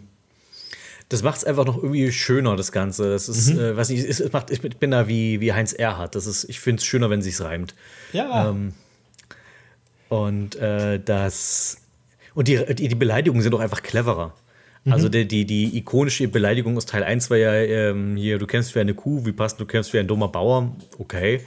[1.11, 3.09] Das macht es einfach noch irgendwie schöner, das Ganze.
[3.09, 6.15] Das ist, äh, was ich, es macht, ich bin da wie, wie Heinz Erhardt.
[6.15, 7.75] Das ist, ich finde es schöner, wenn sich's reimt.
[8.13, 8.49] Ja.
[8.49, 8.73] Ähm,
[10.07, 11.81] und äh, das.
[12.33, 14.33] Und die, die, die Beleidigungen sind auch einfach cleverer.
[14.85, 18.73] Also die, die, die ikonische Beleidigung aus Teil 1 war ja ähm, hier, du kämpfst
[18.73, 21.41] wie eine Kuh, wie passt, du kämpfst wie ein dummer Bauer, okay.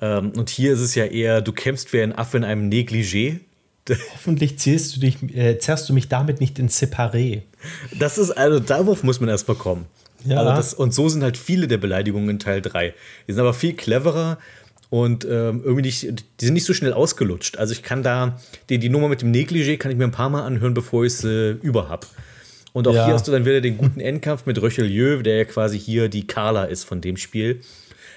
[0.00, 3.40] Ähm, und hier ist es ja eher, du kämpfst wie ein Affe in einem Negligé.
[4.14, 7.42] Hoffentlich zählst du dich, äh, zerrst du mich damit nicht in Separé.
[7.98, 9.86] Das ist, also darauf muss man erstmal kommen.
[10.24, 10.38] Ja.
[10.38, 12.94] Also das, und so sind halt viele der Beleidigungen in Teil 3.
[13.28, 14.38] Die sind aber viel cleverer
[14.90, 16.02] und ähm, irgendwie nicht,
[16.40, 17.58] die sind nicht so schnell ausgelutscht.
[17.58, 20.30] Also ich kann da, die, die Nummer mit dem Negligé kann ich mir ein paar
[20.30, 22.06] Mal anhören, bevor ich es äh, über hab.
[22.72, 23.04] Und auch Ja.
[23.06, 26.26] hier hast du dann wieder den guten Endkampf mit Richelieu, der ja quasi hier die
[26.26, 27.60] Carla ist von dem Spiel.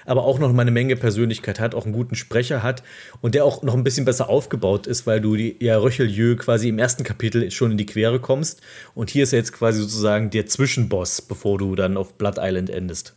[0.04, 2.82] Aber auch noch mal eine Menge Persönlichkeit hat, auch einen guten Sprecher hat
[3.20, 6.68] und der auch noch ein bisschen besser aufgebaut ist, weil du die, ja Richelieu quasi
[6.68, 8.60] im ersten Kapitel schon in die Quere kommst.
[8.94, 12.70] Und hier ist er jetzt quasi sozusagen der Zwischenboss, bevor du dann auf Blood Island
[12.70, 13.14] endest.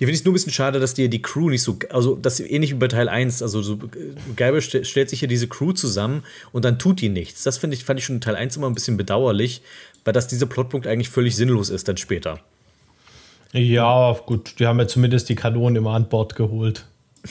[0.00, 2.16] Hier finde ich es nur ein bisschen schade, dass dir die Crew nicht so, also
[2.16, 3.78] das ähnlich wie bei Teil 1, also so,
[4.34, 6.22] Geiber st stellt sich hier diese Crew zusammen
[6.52, 7.42] und dann tut die nichts.
[7.42, 9.60] Das finde ich, fand ich schon in Teil 1 immer ein bisschen bedauerlich,
[10.06, 12.40] weil das dieser Plotpunkt eigentlich völlig sinnlos ist dann später.
[13.52, 16.86] Ja, gut, die haben ja zumindest die Kanonen immer an Bord geholt.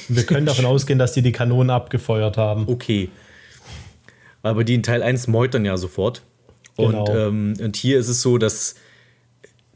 [0.07, 2.65] Wir können davon ausgehen, dass die die Kanonen abgefeuert haben.
[2.67, 3.09] Okay.
[4.43, 6.21] Aber die in Teil 1 meutern ja sofort.
[6.75, 7.15] Und, Genau.
[7.15, 8.75] ähm, und hier ist es so, dass,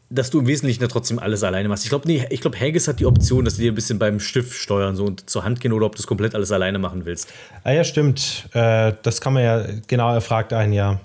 [0.09, 1.83] dass du im Wesentlichen ja trotzdem alles alleine machst.
[1.83, 4.19] Ich glaube, nee, ich glaube, Haggis hat die Option, dass die dir ein bisschen beim
[4.19, 7.05] Stift steuern so und zur Hand gehen oder ob du es komplett alles alleine machen
[7.05, 7.33] willst.
[7.63, 8.47] Ah ja, stimmt.
[8.53, 10.99] Äh, das kann man ja, genau, er fragt einen ja.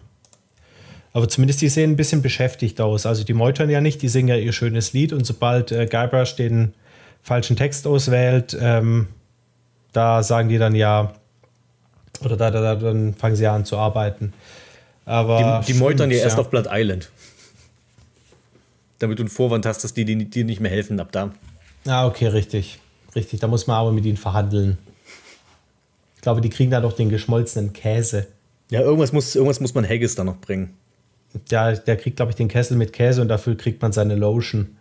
[1.13, 3.07] Aber zumindest die sehen ein bisschen beschäftigt aus.
[3.07, 6.37] Also die meutern ja nicht, die singen ja ihr schönes Lied und sobald äh, Guybrush
[6.37, 6.75] den
[7.23, 9.09] falschen Text auswählt, ähm,
[9.93, 11.15] da sagen die dann ja,
[12.21, 14.33] oder da, da, da, dann fangen sie ja an zu arbeiten.
[15.05, 17.11] Aber Die, die meutern dir erst auf Blood Island.
[18.99, 21.33] Damit du einen Vorwand hast, dass die dir dir nicht mehr helfen ab da.
[21.87, 22.79] Ah, okay, richtig.
[23.15, 24.77] Richtig, da muss man aber mit ihnen verhandeln.
[26.17, 28.27] Ich glaube, die kriegen da doch den geschmolzenen Käse.
[28.71, 30.75] Ja, irgendwas muss, irgendwas muss man Haggis da noch bringen.
[31.51, 34.77] Der, der kriegt, glaube ich, den Kessel mit Käse und dafür kriegt man seine Lotion.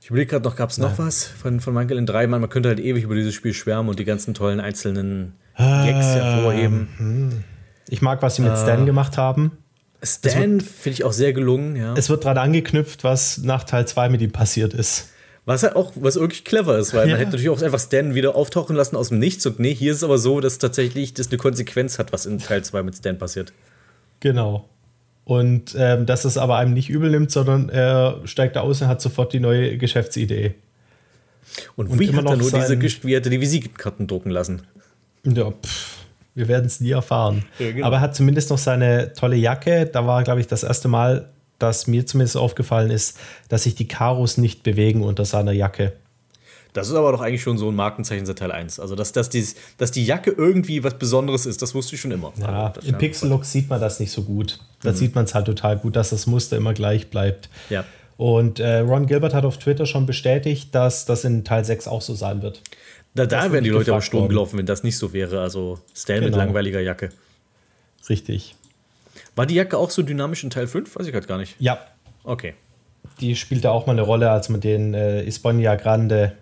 [0.00, 2.26] Ich überlege gerade noch, gab es noch was von, von Michael in 3?
[2.28, 6.06] Man, man könnte halt ewig über dieses Spiel schwärmen und die ganzen tollen einzelnen Gags
[6.06, 7.44] hervorheben.
[7.88, 9.52] Ich mag, was sie mit Stan gemacht haben.
[10.02, 11.92] Stan finde ich auch sehr gelungen, ja.
[11.94, 15.08] Es wird dran angeknüpft, was nach Teil 2 mit ihm passiert ist.
[15.44, 17.12] Was halt auch, was wirklich clever ist, weil Ja.
[17.14, 19.44] man hätte natürlich auch einfach Stan wieder auftauchen lassen aus dem Nichts.
[19.46, 22.38] Und nee, hier ist es aber so, dass tatsächlich das eine Konsequenz hat, was in
[22.38, 23.52] Teil 2 mit Stan passiert.
[24.20, 24.68] Genau.
[25.24, 28.88] Und ähm, dass es aber einem nicht übel nimmt, sondern er steigt da aus und
[28.88, 30.54] hat sofort die neue Geschäftsidee.
[31.76, 33.40] Und, Und wie immer hat er noch nur diese, sein- Gesch- wie hat er die
[33.40, 34.62] Visitenkarten drucken lassen?
[35.24, 35.96] Ja, pff,
[36.34, 37.44] wir werden es nie erfahren.
[37.58, 37.86] Ja, genau.
[37.86, 39.86] Aber er hat zumindest noch seine tolle Jacke.
[39.86, 41.28] Da war, glaube ich, das erste Mal,
[41.58, 43.18] dass mir zumindest aufgefallen ist,
[43.48, 45.92] dass sich die Karos nicht bewegen unter seiner Jacke.
[46.72, 48.78] Das ist aber doch eigentlich schon so ein Markenzeichen seit Teil 1.
[48.78, 52.10] Also, dass, dass, dies, dass die Jacke irgendwie was Besonderes ist, das wusste ich schon
[52.12, 52.32] immer.
[52.38, 54.58] Ja, Also, im Pixel-Look sieht man das nicht so gut.
[54.82, 57.48] Da sieht man es halt total gut, dass das Muster immer gleich bleibt.
[57.70, 57.84] Ja.
[58.16, 62.02] Und äh, Ron Gilbert hat auf Twitter schon bestätigt, dass das in Teil 6 auch
[62.02, 62.60] so sein wird.
[63.14, 65.40] Da, da wären die Leute aber Sturm gelaufen, wenn das nicht so wäre.
[65.40, 66.36] Also, Stan mit Genau.
[66.38, 67.10] langweiliger Jacke.
[68.08, 68.54] Richtig.
[69.36, 70.96] War die Jacke auch so dynamisch in Teil 5?
[70.96, 71.56] Weiß ich gerade gar nicht.
[71.58, 71.78] Ja,
[72.24, 72.54] Okay.
[73.20, 76.32] die spielte auch mal eine Rolle, als man den äh, Isponia Grande,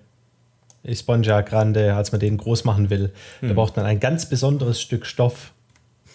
[0.87, 3.13] Esponja Grande, als man den groß machen will.
[3.43, 5.53] Da braucht man ein ganz besonderes Stück Stoff.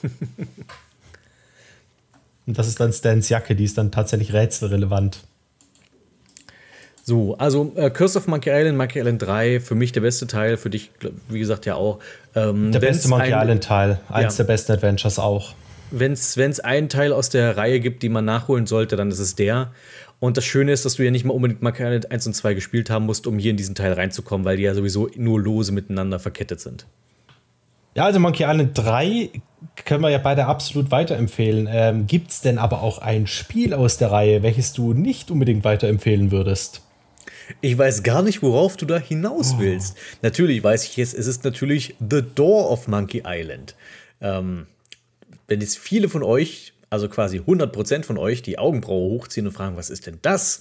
[2.47, 5.19] Und das ist dann Stans Jacke, die ist dann tatsächlich rätselrelevant.
[7.03, 10.57] So, also äh, Curse of Monkey Island, Monkey Island 3, für mich der beste Teil,
[10.57, 10.91] für dich,
[11.29, 11.99] wie gesagt, ja auch.
[12.35, 14.43] Ähm, Der beste Monkey ein- Island Teil, eins Ja.
[14.43, 15.53] der besten Adventures auch.
[15.93, 19.35] Wenn es einen Teil aus der Reihe gibt, die man nachholen sollte, dann ist es
[19.35, 19.71] der.
[20.21, 22.53] Und das Schöne ist, dass du ja nicht mal unbedingt Monkey Island 1 und 2
[22.53, 25.71] gespielt haben musst, um hier in diesen Teil reinzukommen, weil die ja sowieso nur lose
[25.71, 26.85] miteinander verkettet sind.
[27.95, 29.31] Ja, also Monkey Island 3
[29.83, 31.67] können wir ja beide absolut weiterempfehlen.
[31.71, 35.63] Ähm, Gibt es denn aber auch ein Spiel aus der Reihe, welches du nicht unbedingt
[35.63, 36.81] weiterempfehlen würdest?
[37.59, 39.97] Ich weiß gar nicht, worauf du da hinaus willst.
[40.21, 43.75] Natürlich weiß ich es, es ist natürlich The Door of Monkey Island.
[44.21, 44.67] Ähm,
[45.47, 49.77] wenn jetzt viele von euch, also quasi 100% von euch, die Augenbraue hochziehen und fragen,
[49.77, 50.59] was ist denn das?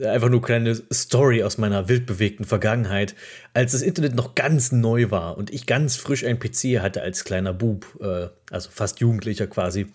[0.00, 3.14] Einfach nur kleine Story aus meiner wildbewegten Vergangenheit,
[3.52, 7.24] als das Internet noch ganz neu war und ich ganz frisch ein PC hatte als
[7.24, 9.86] kleiner Bub, äh, also fast Jugendlicher quasi.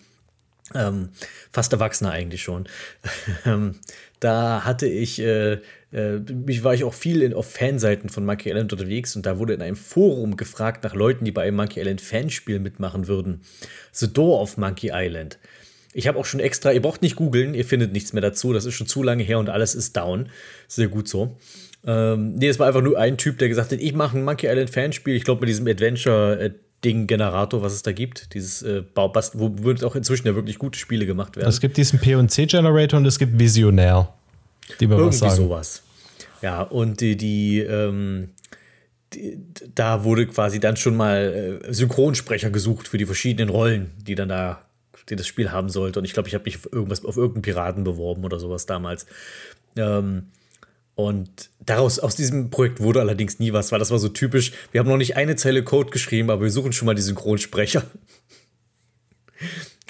[0.74, 1.08] Ähm,
[1.50, 2.68] fast Erwachsener eigentlich schon.
[3.44, 3.76] Ähm,
[4.20, 5.60] da hatte ich, äh,
[5.92, 9.38] äh, mich war ich auch viel in, auf Fanseiten von Monkey Island unterwegs und da
[9.38, 13.40] wurde in einem Forum gefragt nach Leuten, die bei einem Monkey Island Fanspiel mitmachen würden.
[13.92, 15.38] The Door of Monkey Island.
[15.94, 18.66] Ich habe auch schon extra, ihr braucht nicht googeln, ihr findet nichts mehr dazu, das
[18.66, 20.28] ist schon zu lange her und alles ist down.
[20.66, 21.36] Sehr gut so.
[21.86, 24.46] Ähm, nee, es war einfach nur ein Typ, der gesagt hat, ich mache ein Monkey
[24.46, 26.54] Island Fanspiel, ich glaube mit diesem Adventure-
[26.84, 30.78] Ding Generator, was es da gibt, dieses äh, wo wird auch inzwischen ja wirklich gute
[30.78, 31.48] Spiele gemacht werden.
[31.48, 34.14] Es gibt diesen P&C Generator und es gibt Visionär,
[34.80, 35.36] die mir was Irgendwie sagen.
[35.36, 35.82] sowas.
[36.42, 38.30] Ja, und die, die, ähm,
[39.12, 39.38] die,
[39.74, 44.28] da wurde quasi dann schon mal äh, Synchronsprecher gesucht für die verschiedenen Rollen, die dann
[44.28, 44.64] da,
[45.08, 45.98] die das Spiel haben sollte.
[45.98, 49.06] Und ich glaube, ich habe mich auf irgendwas, auf irgendeinen Piraten beworben oder sowas damals.
[49.76, 50.28] Ähm,
[50.94, 54.52] und daraus, aus diesem Projekt wurde allerdings nie was, weil das war so typisch.
[54.72, 57.84] Wir haben noch nicht eine Zeile Code geschrieben, aber wir suchen schon mal die Synchronsprecher.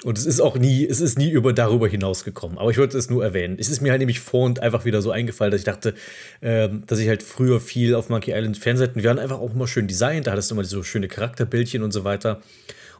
[0.05, 2.57] Und es ist auch nie, es ist nie über darüber hinausgekommen.
[2.57, 3.57] Aber ich wollte es nur erwähnen.
[3.59, 5.93] Es ist mir halt nämlich vor und einfach wieder so eingefallen, dass ich dachte,
[6.41, 9.67] ähm, dass ich halt früher viel auf Monkey Island Fanseiten, wir waren einfach auch immer
[9.67, 12.41] schön designt, da hattest du immer so schöne Charakterbildchen und so weiter.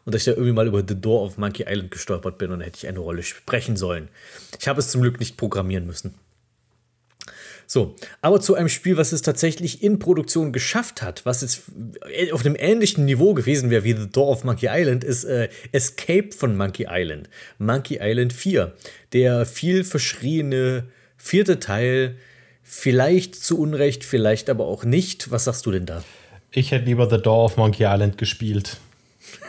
[0.03, 2.59] Und dass ich da irgendwie mal über The Door of Monkey Island gestolpert bin und
[2.59, 4.09] da hätte ich eine Rolle sprechen sollen.
[4.59, 6.15] Ich habe es zum Glück nicht programmieren müssen.
[7.71, 11.65] So, aber zu einem Spiel, was es tatsächlich in Produktion geschafft hat, was jetzt
[12.31, 16.31] auf einem ähnlichen Niveau gewesen wäre wie The Door of Monkey Island, ist äh, Escape
[16.35, 17.29] von Monkey Island.
[17.59, 18.73] Monkey Island 4.
[19.13, 20.85] Der viel verschriene
[21.15, 22.15] vierte Teil,
[22.63, 25.29] vielleicht zu Unrecht, vielleicht aber auch nicht.
[25.29, 26.03] Was sagst du denn da?
[26.49, 28.77] Ich hätte lieber The Door of Monkey Island gespielt.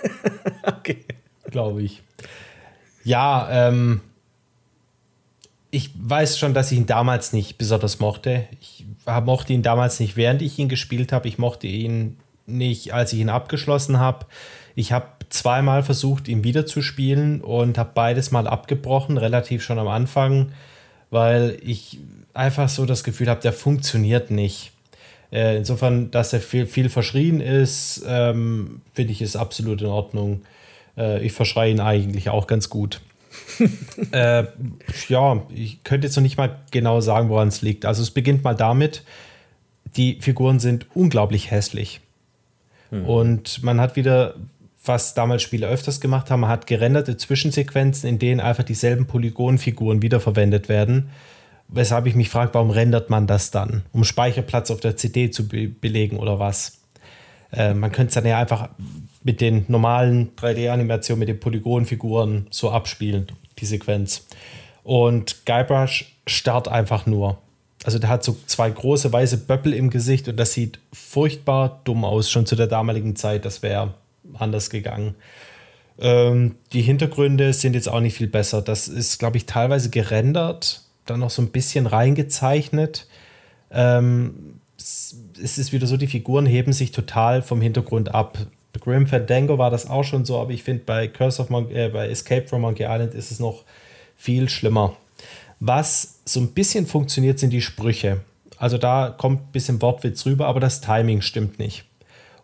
[0.63, 1.07] Okay.
[1.51, 2.03] glaube ich.
[3.03, 4.03] Ja, ähm,
[5.71, 8.47] ich weiß schon, dass ich ihn damals nicht besonders mochte.
[8.61, 8.85] Ich
[9.25, 11.29] mochte ihn damals nicht, während ich ihn gespielt habe.
[11.29, 12.17] Ich mochte ihn
[12.47, 14.27] nicht, als ich ihn abgeschlossen habe.
[14.75, 19.79] Ich habe zweimal versucht, ihn wieder zu spielen und habe beides mal abgebrochen, relativ schon
[19.79, 20.53] am Anfang,
[21.11, 21.99] weil ich
[22.35, 24.73] einfach so das Gefühl habe, der funktioniert nicht.
[25.33, 30.43] Äh, insofern, dass er viel, viel verschrien ist, ähm, finde ich es absolut in Ordnung.
[30.97, 33.01] Äh, ich verschreie ihn eigentlich auch ganz gut.
[34.13, 34.45] äh,
[35.09, 37.85] ja, ich könnte jetzt noch nicht mal genau sagen, woran es liegt.
[37.85, 39.03] Also es beginnt mal damit,
[39.97, 42.01] die Figuren sind unglaublich hässlich.
[42.91, 44.35] Und man hat wieder,
[44.85, 50.03] was damals Spiele öfters gemacht haben, man hat gerenderte Zwischensequenzen, in denen einfach dieselben Polygonfiguren
[50.03, 51.11] wiederverwendet werden.
[51.69, 53.85] Weshalb ich mich frage, warum rendert man das dann?
[53.93, 56.79] Um Speicherplatz auf der CD zu be belegen oder was?
[57.53, 58.71] Äh, man könnte es dann ja einfach
[59.23, 63.27] mit den normalen 3D-Animationen, mit den Polygonfiguren so abspielen,
[63.59, 64.27] die Sequenz.
[64.83, 67.39] Und Guybrush starrt einfach nur.
[67.85, 72.05] Also der hat so zwei große weiße Böppel im Gesicht und das sieht furchtbar dumm
[72.05, 73.45] aus, schon zu der damaligen Zeit.
[73.45, 73.95] Das wäre
[74.35, 75.15] anders gegangen.
[75.99, 78.63] Ähm, die Hintergründe sind jetzt auch nicht viel besser.
[78.63, 83.07] Das ist, glaube ich, teilweise gerendert, dann noch so ein bisschen reingezeichnet.
[83.71, 88.39] Ähm, es es ist wieder so, die Figuren heben sich total vom Hintergrund ab.
[88.79, 91.89] Grim Fandango war das auch schon so, aber ich finde bei Curse of Monkey, äh,
[91.89, 93.65] bei Escape from Monkey Island ist es noch
[94.17, 94.97] viel schlimmer.
[95.59, 98.21] Was so ein bisschen funktioniert, sind die Sprüche.
[98.59, 101.85] Also da kommt ein bisschen Wortwitz rüber, aber das Timing stimmt nicht.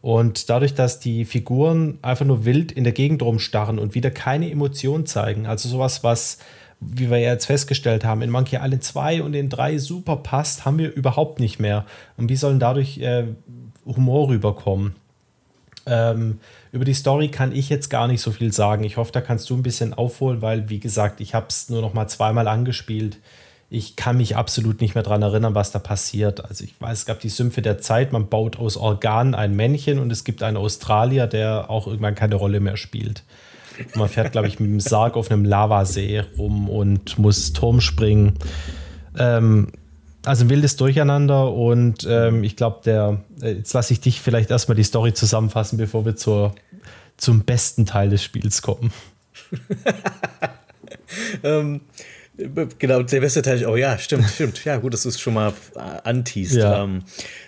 [0.03, 4.51] Und dadurch, dass die Figuren einfach nur wild in der Gegend rumstarren und wieder keine
[4.51, 6.39] Emotion zeigen, also sowas, was,
[6.81, 10.79] wie wir jetzt festgestellt haben, in Monkey Island 2 und in 3 super passt, haben
[10.79, 11.87] wir überhaupt nicht mehr.
[12.17, 13.25] Und wie sollen dadurch äh,
[13.85, 14.95] Humor rüberkommen?
[15.87, 16.41] Ähm,
[16.73, 18.85] über die Story kann ich jetzt gar nicht so viel sagen.
[18.85, 21.81] Ich hoffe, da kannst du ein bisschen aufholen, weil, wie gesagt, ich habe es nur
[21.81, 23.19] noch mal zweimal angespielt.
[23.69, 26.45] Ich kann mich absolut nicht mehr daran erinnern, was da passiert.
[26.45, 29.99] Also ich weiß, es gab die Sümpfe der Zeit, man baut aus Organen ein Männchen
[29.99, 33.25] und es gibt einen Australier, der auch irgendwann keine Rolle mehr spielt.
[33.79, 37.81] Und man fährt, glaube ich, mit dem Sarg auf einem Lavasee rum und muss Turm
[37.81, 38.35] springen.
[39.19, 39.73] Ähm,
[40.27, 44.51] also ein wildes Durcheinander und ähm, ich glaube, der, äh, jetzt lasse ich dich vielleicht
[44.51, 46.55] erstmal die Story zusammenfassen, bevor wir zur,
[47.17, 48.93] zum besten Teil des Spiels kommen.
[51.43, 51.83] Ähm,
[52.79, 54.65] genau, der beste Teil, oh ja, stimmt, stimmt.
[54.65, 56.55] Ja, gut, dass du es schon mal äh, anteast.
[56.55, 56.85] Ja.
[56.85, 57.03] Ähm,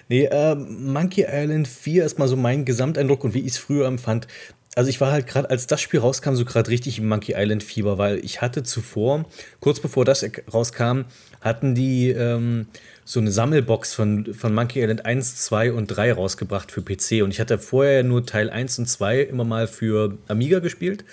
[0.09, 3.87] nee, ähm, Monkey Island 4 ist mal so mein Gesamteindruck und wie ich es früher
[3.87, 4.27] empfand.
[4.75, 7.63] also ich war halt gerade, als das Spiel rauskam, so gerade richtig im Monkey Island
[7.63, 9.25] Fieber, weil ich hatte zuvor,
[9.61, 11.03] kurz bevor das rauskam,
[11.41, 12.67] hatten die ähm,
[13.05, 17.23] so eine Sammelbox von, von Monkey Island 1, 2 und 3 rausgebracht für PC.
[17.23, 21.05] Und ich hatte vorher nur Teil 1 und 2 immer mal für Amiga gespielt.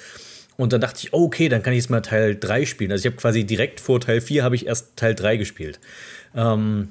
[0.57, 2.91] Und dann dachte ich, oh, okay, dann kann ich jetzt mal Teil 3 spielen.
[2.91, 5.79] Also ich habe quasi direkt vor Teil 4 habe ich erst Teil 3 gespielt.
[6.35, 6.89] Ähm,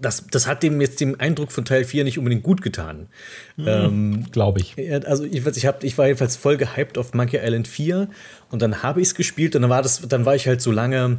[0.00, 3.08] das, das hat dem jetzt den Eindruck von Teil 4 nicht unbedingt gut getan.
[3.56, 4.76] Mhm, ähm, Glaube ich.
[5.06, 8.08] Also ich, ich, hab, ich war jedenfalls voll gehypt auf Monkey Island 4
[8.50, 10.72] und dann habe ich es gespielt und dann war, das, dann war ich halt so
[10.72, 11.18] lange,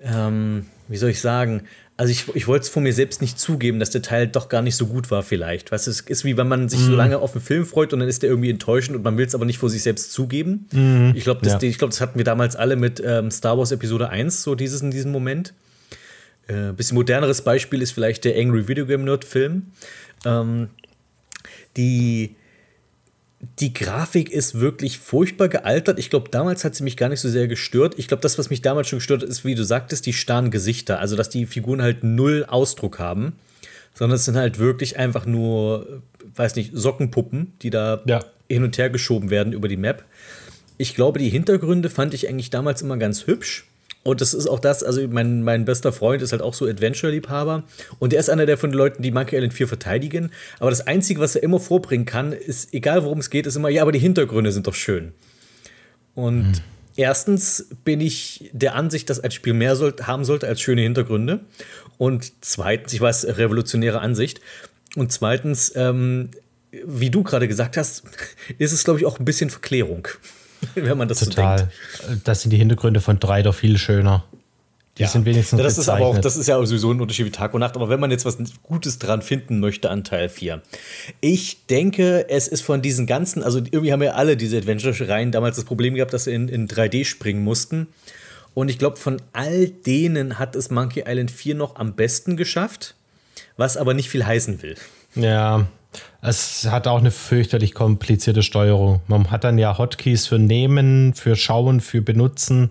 [0.00, 1.62] ähm, wie soll ich sagen,
[1.98, 4.62] also ich, ich wollte es von mir selbst nicht zugeben, dass der Teil doch gar
[4.62, 5.72] nicht so gut war vielleicht.
[5.72, 6.84] Weißt du, es ist wie wenn man sich mhm.
[6.84, 9.26] so lange auf einen Film freut und dann ist der irgendwie enttäuschend und man will
[9.26, 10.68] es aber nicht vor sich selbst zugeben.
[10.70, 11.12] Mhm.
[11.16, 11.70] Ich glaube, das, ja.
[11.72, 14.92] glaub, das hatten wir damals alle mit ähm, Star Wars Episode 1, so dieses in
[14.92, 15.54] diesem Moment.
[16.46, 19.72] Äh, bisschen moderneres Beispiel ist vielleicht der Angry Video Game Nerd Film.
[20.24, 20.68] Ähm,
[21.76, 22.36] die
[23.40, 25.98] die Grafik ist wirklich furchtbar gealtert.
[25.98, 27.94] Ich glaube, damals hat sie mich gar nicht so sehr gestört.
[27.96, 30.50] Ich glaube, das, was mich damals schon gestört hat, ist, wie du sagtest, die starren
[30.50, 30.98] Gesichter.
[30.98, 33.34] Also, dass die Figuren halt null Ausdruck haben,
[33.94, 36.02] sondern es sind halt wirklich einfach nur,
[36.34, 38.24] weiß nicht, Sockenpuppen, die da ja.
[38.48, 40.04] hin und her geschoben werden über die Map.
[40.76, 43.67] Ich glaube, die Hintergründe fand ich eigentlich damals immer ganz hübsch.
[44.04, 47.64] Und das ist auch das, also mein, mein bester Freund ist halt auch so Adventure-Liebhaber.
[47.98, 50.30] Und er ist einer der von den Leuten, die Monkey Island 4 verteidigen.
[50.60, 53.68] Aber das Einzige, was er immer vorbringen kann, ist, egal worum es geht, ist immer,
[53.68, 55.12] ja, aber die Hintergründe sind doch schön.
[56.14, 56.60] Und mhm.
[56.96, 61.40] erstens bin ich der Ansicht, dass ein Spiel mehr soll, haben sollte als schöne Hintergründe.
[61.98, 64.40] Und zweitens, ich weiß, revolutionäre Ansicht.
[64.96, 66.30] Und zweitens, ähm,
[66.86, 68.04] wie du gerade gesagt hast,
[68.58, 70.08] ist es, glaube ich, auch ein bisschen Verklärung.
[70.74, 71.58] wenn man das Total.
[71.58, 71.64] so
[72.06, 72.28] denkt.
[72.28, 74.24] Das sind die Hintergründe von drei doch viel schöner.
[74.98, 75.08] Die ja.
[75.08, 77.54] sind wenigstens ja, das ist aber auch, das ist ja sowieso ein Unterschied wie Tag
[77.54, 77.76] und Nacht.
[77.76, 80.60] Aber wenn man jetzt was Gutes dran finden möchte an Teil 4,
[81.20, 85.54] ich denke, es ist von diesen ganzen, also irgendwie haben ja alle diese Adventure-Reihen damals
[85.54, 87.86] das Problem gehabt, dass sie in, in 3D springen mussten.
[88.54, 92.96] Und ich glaube, von all denen hat es Monkey Island 4 noch am besten geschafft,
[93.56, 94.74] was aber nicht viel heißen will.
[95.14, 95.68] Ja,
[96.20, 99.00] es hat auch eine fürchterlich komplizierte Steuerung.
[99.06, 102.70] Man hat dann ja Hotkeys für Nehmen, für Schauen, für Benutzen.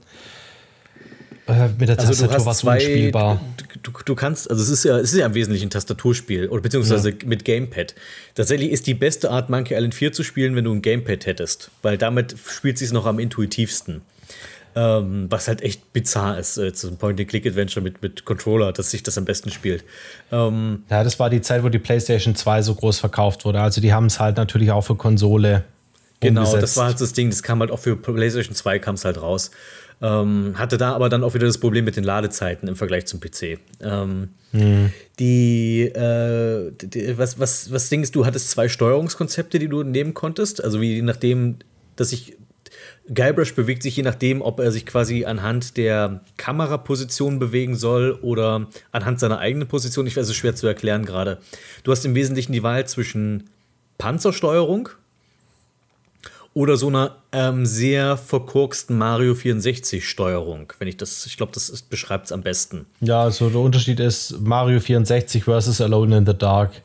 [1.47, 3.41] Äh, mit der also Tastatur war es unspielbar.
[3.81, 6.61] Du, du, kannst, also es ist ja, es ist ja im Wesentlichen ein Tastaturspiel oder
[6.61, 7.15] beziehungsweise ja.
[7.25, 7.95] mit Gamepad.
[8.35, 11.71] Tatsächlich ist die beste Art, Monkey Island 4 zu spielen, wenn du ein Gamepad hättest,
[11.81, 14.01] weil damit spielt sich es noch am intuitivsten.
[14.79, 19.01] Ähm, was halt echt bizarr ist, äh, so ein Point-and-Click-Adventure mit, mit Controller, dass sich
[19.01, 19.83] das am besten spielt.
[20.31, 23.59] Ähm, ja, das war die Zeit, wo die PlayStation 2 so groß verkauft wurde.
[23.59, 25.63] Also die haben es halt natürlich auch für Konsole.
[26.19, 26.61] Genau, umgesetzt.
[26.61, 29.19] das war halt das Ding, das kam halt auch für PlayStation 2 kam es halt
[29.19, 29.49] raus.
[29.99, 33.19] Ähm, hatte da aber dann auch wieder das Problem mit den Ladezeiten im Vergleich zum
[33.19, 33.57] PC.
[33.81, 34.91] Ähm, hm.
[35.17, 40.63] Die, äh, die, was, was, was denkst du, hattest zwei Steuerungskonzepte, die du nehmen konntest?
[40.63, 41.55] Also wie nachdem,
[41.95, 42.37] dass ich
[43.13, 48.67] Guybrush bewegt sich je nachdem, ob er sich quasi anhand der Kameraposition bewegen soll oder
[48.91, 50.07] anhand seiner eigenen Position.
[50.07, 51.37] Ich weiß es schwer zu erklären gerade.
[51.83, 53.49] Du hast im Wesentlichen die Wahl zwischen
[53.97, 54.89] Panzersteuerung
[56.53, 60.73] oder so einer ähm, sehr verkorksten Mario 64 Steuerung.
[60.79, 62.87] Wenn ich das, ich glaube, das beschreibt es am besten.
[62.99, 66.81] Ja, also der Unterschied ist Mario 64 versus Alone in the Dark.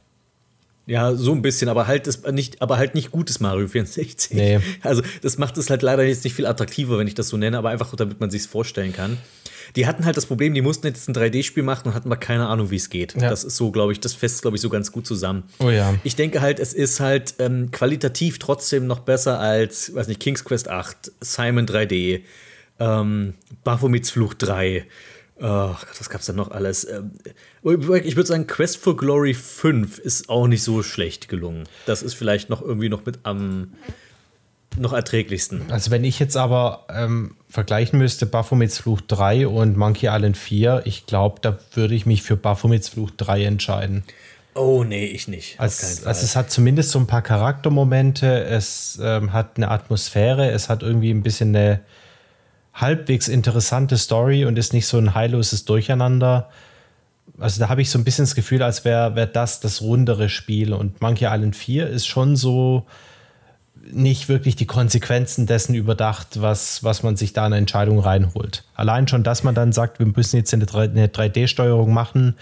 [0.86, 4.36] Ja, so ein bisschen, aber halt ist nicht, aber halt nicht gutes Mario 64.
[4.36, 4.60] Nee.
[4.82, 7.56] Also das macht es halt leider jetzt nicht viel attraktiver, wenn ich das so nenne,
[7.56, 9.18] aber einfach, damit man sich vorstellen kann.
[9.76, 12.46] Die hatten halt das Problem, die mussten jetzt ein 3D-Spiel machen und hatten mal keine
[12.48, 13.14] Ahnung, wie es geht.
[13.14, 13.30] Ja.
[13.30, 15.44] Das ist so, glaube ich, das fest, glaube ich, so ganz gut zusammen.
[15.60, 15.94] Oh ja.
[16.02, 20.44] Ich denke halt, es ist halt ähm, qualitativ trotzdem noch besser als, weiß nicht, King's
[20.44, 22.22] Quest 8, Simon 3D,
[22.80, 23.34] ähm,
[23.64, 24.84] Baphomets Fluch 3.
[25.36, 26.88] Oh Gott, was gab's da noch alles?
[26.88, 27.12] Ähm,
[27.62, 31.64] ich würde sagen, Quest for Glory 5 ist auch nicht so schlecht gelungen.
[31.86, 33.72] Das ist vielleicht noch irgendwie noch mit am
[34.78, 35.70] noch erträglichsten.
[35.70, 40.82] Also wenn ich jetzt aber ähm, vergleichen müsste Baphomets Fluch 3 und Monkey Island 4,
[40.86, 44.04] ich glaube, da würde ich mich für Baphomets Fluch 3 entscheiden.
[44.54, 45.59] Oh nee, ich nicht.
[45.59, 50.68] Also, also, es hat zumindest so ein paar Charaktermomente, es ähm, hat eine Atmosphäre, es
[50.68, 51.80] hat irgendwie ein bisschen eine
[52.74, 56.49] halbwegs interessante Story und ist nicht so ein heilloses Durcheinander.
[57.39, 60.28] Also da habe ich so ein bisschen das Gefühl, als wäre wär das das rundere
[60.28, 60.73] Spiel.
[60.73, 62.86] Und Monkey Island 4 ist schon so
[63.90, 68.65] nicht wirklich die Konsequenzen dessen überdacht, was, was man sich da in eine Entscheidung reinholt.
[68.74, 72.36] Allein schon, dass man dann sagt, wir müssen jetzt eine 3D-Steuerung machen,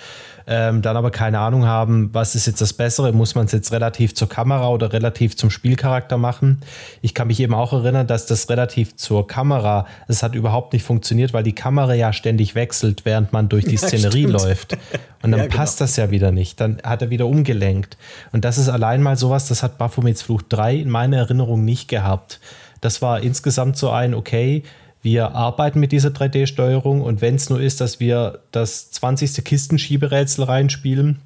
[0.52, 3.70] ähm, dann aber keine Ahnung haben, was ist jetzt das Bessere, muss man es jetzt
[3.70, 6.60] relativ zur Kamera oder relativ zum Spielcharakter machen.
[7.02, 10.82] Ich kann mich eben auch erinnern, dass das relativ zur Kamera, es hat überhaupt nicht
[10.82, 14.76] funktioniert, weil die Kamera ja ständig wechselt, während man durch die Szenerie ja, läuft.
[15.22, 15.86] Und dann ja, passt genau.
[15.86, 16.60] das ja wieder nicht.
[16.60, 17.96] Dann hat er wieder umgelenkt.
[18.32, 21.86] Und das ist allein mal sowas, das hat Baphomets Fluch 3 in meiner Erinnerung nicht
[21.86, 22.40] gehabt.
[22.80, 24.64] Das war insgesamt so ein, okay,
[25.02, 29.44] wir arbeiten mit dieser 3D-Steuerung und wenn es nur ist, dass wir das 20.
[29.44, 31.20] Kistenschieberätsel reinspielen,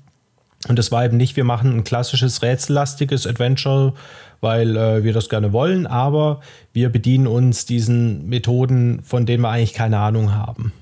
[0.68, 3.92] und das war eben nicht, wir machen ein klassisches rätsellastiges Adventure,
[4.40, 6.40] weil äh, wir das gerne wollen, aber
[6.72, 10.72] wir bedienen uns diesen Methoden, von denen wir eigentlich keine Ahnung haben.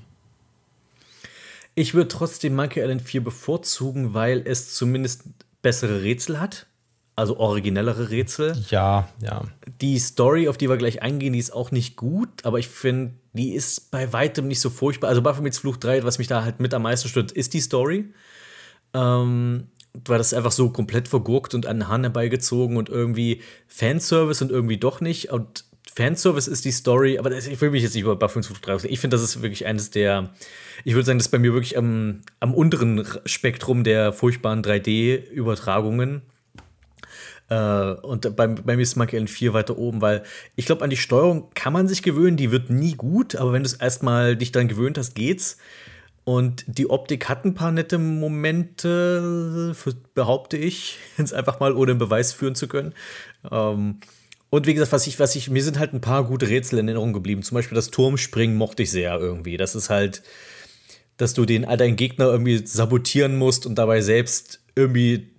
[1.75, 5.23] Ich würde trotzdem Monkey Island 4 bevorzugen, weil es zumindest
[5.61, 6.67] bessere Rätsel hat.
[7.15, 8.55] Also originellere Rätsel.
[8.69, 9.43] Ja, ja.
[9.81, 13.13] Die Story, auf die wir gleich eingehen, die ist auch nicht gut, aber ich finde,
[13.33, 15.09] die ist bei weitem nicht so furchtbar.
[15.09, 18.05] Also Baphomets Fluch 3, was mich da halt mit am meisten stört, ist die Story.
[18.95, 19.67] Ähm,
[20.05, 24.51] weil das einfach so komplett vergurkt und an den Hahn herbeigezogen und irgendwie Fanservice und
[24.51, 25.31] irgendwie doch nicht.
[25.31, 25.65] Und
[25.95, 28.87] Fanservice ist die Story, aber das, ich will mich jetzt nicht über Baphomets Fluch 3
[28.89, 30.33] Ich finde, das ist wirklich eines der,
[30.83, 36.23] ich würde sagen, das ist bei mir wirklich am, am unteren Spektrum der furchtbaren 3D-Übertragungen.
[37.49, 40.23] Äh, und bei, bei mir ist Monkey Island 4 weiter oben, weil
[40.55, 43.63] ich glaube, an die Steuerung kann man sich gewöhnen, die wird nie gut, aber wenn
[43.63, 45.57] du es erstmal dich dann gewöhnt hast, geht's.
[46.25, 49.75] Und die Optik hat ein paar nette Momente,
[50.13, 52.93] behaupte ich, jetzt einfach mal ohne Beweis führen zu können.
[53.51, 53.99] Ähm,
[54.49, 56.87] und wie gesagt, was ich, was ich, mir sind halt ein paar gute Rätsel in
[56.87, 57.41] Erinnerung geblieben.
[57.41, 59.57] Zum Beispiel das Turmspringen mochte ich sehr irgendwie.
[59.57, 60.21] Das ist halt,
[61.17, 65.33] dass du den deinen Gegner irgendwie sabotieren musst und dabei selbst irgendwie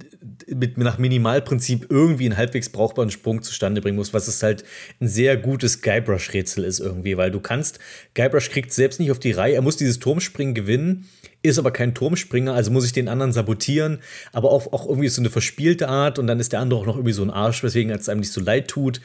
[0.48, 4.64] mit nach Minimalprinzip irgendwie einen halbwegs brauchbaren Sprung zustande bringen musst, was es halt
[5.00, 7.78] ein sehr gutes Guybrush-Rätsel ist irgendwie, weil du kannst,
[8.14, 11.08] Guybrush kriegt selbst nicht auf die Reihe, er muss dieses Turmspringen gewinnen,
[11.42, 13.98] ist aber kein Turmspringer, also muss ich den anderen sabotieren,
[14.32, 16.96] aber auch, auch irgendwie so eine verspielte Art und dann ist der andere auch noch
[16.96, 19.00] irgendwie so ein Arsch, weswegen es einem nicht so leid tut.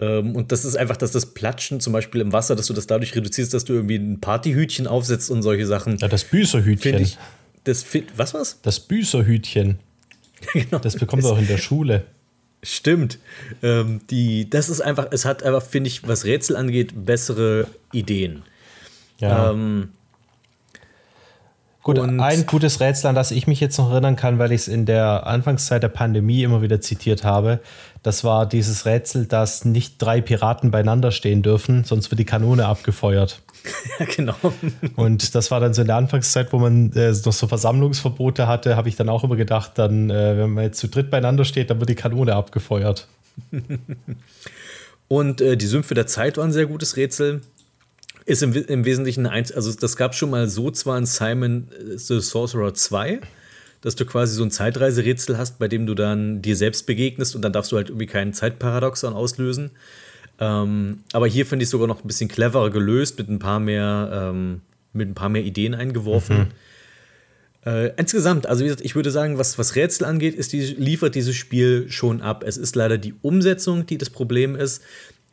[0.00, 2.86] Ähm, und das ist einfach, dass das Platschen zum Beispiel im Wasser, dass du das
[2.86, 5.98] dadurch reduzierst, dass du irgendwie ein Partyhütchen aufsetzt und solche Sachen.
[5.98, 7.00] Ja, das Büßerhütchen.
[7.00, 7.18] Ich.
[7.64, 7.84] Das,
[8.16, 8.58] was war's?
[8.62, 9.78] Das Büßerhütchen.
[10.52, 10.78] genau.
[10.78, 12.04] Das bekommt man auch in der Schule.
[12.62, 13.18] Stimmt.
[13.62, 18.42] Ähm, die, das ist einfach, es hat einfach, finde ich, was Rätsel angeht, bessere Ideen.
[19.18, 19.50] Ja.
[19.50, 19.90] Ähm,
[21.82, 24.68] Gut, ein gutes Rätsel, an das ich mich jetzt noch erinnern kann, weil ich es
[24.68, 27.60] in der Anfangszeit der Pandemie immer wieder zitiert habe,
[28.02, 32.66] das war dieses Rätsel, dass nicht drei Piraten beieinander stehen dürfen, sonst wird die Kanone
[32.66, 33.40] abgefeuert.
[33.98, 34.36] Ja, genau.
[34.96, 38.76] Und das war dann so in der Anfangszeit, wo man äh, noch so Versammlungsverbote hatte,
[38.76, 41.70] habe ich dann auch immer gedacht, dann, äh, wenn man jetzt zu dritt beieinander steht,
[41.70, 43.08] dann wird die Kanone abgefeuert.
[45.08, 47.42] Und äh, die Sümpfe der Zeit waren ein sehr gutes Rätsel.
[48.26, 51.98] Ist im, im Wesentlichen eins, also das gab schon mal so zwar in Simon äh,
[51.98, 53.20] the Sorcerer 2,
[53.80, 57.42] dass du quasi so ein Zeitreiserätsel hast, bei dem du dann dir selbst begegnest und
[57.42, 59.72] dann darfst du halt irgendwie keinen Zeitparadoxon auslösen.
[60.40, 64.30] Ähm, aber hier finde ich sogar noch ein bisschen cleverer gelöst, mit ein paar mehr,
[64.32, 64.62] ähm,
[64.92, 66.38] mit ein paar mehr Ideen eingeworfen.
[66.38, 66.46] Mhm.
[67.66, 71.14] Äh, insgesamt, also wie gesagt, ich würde sagen, was, was Rätsel angeht, ist die, liefert
[71.14, 72.42] dieses Spiel schon ab.
[72.46, 74.82] Es ist leider die Umsetzung, die das Problem ist,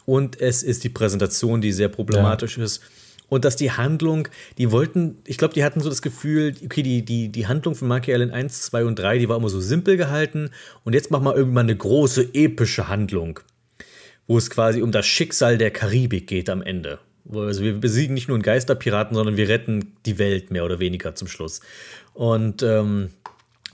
[0.05, 2.63] und es ist die Präsentation, die sehr problematisch ja.
[2.63, 2.81] ist.
[3.29, 7.03] Und dass die Handlung, die wollten, ich glaube, die hatten so das Gefühl, okay, die,
[7.03, 9.97] die, die Handlung von Monkey Island 1, 2 und 3, die war immer so simpel
[9.97, 10.49] gehalten.
[10.85, 13.41] Und jetzt machen wir irgendwann eine große, epische Handlung
[14.28, 16.99] wo es quasi um das Schicksal der Karibik geht am Ende.
[17.34, 21.16] Also wir besiegen nicht nur einen Geisterpiraten, sondern wir retten die Welt mehr oder weniger
[21.16, 21.62] zum Schluss.
[22.14, 23.10] Und ähm,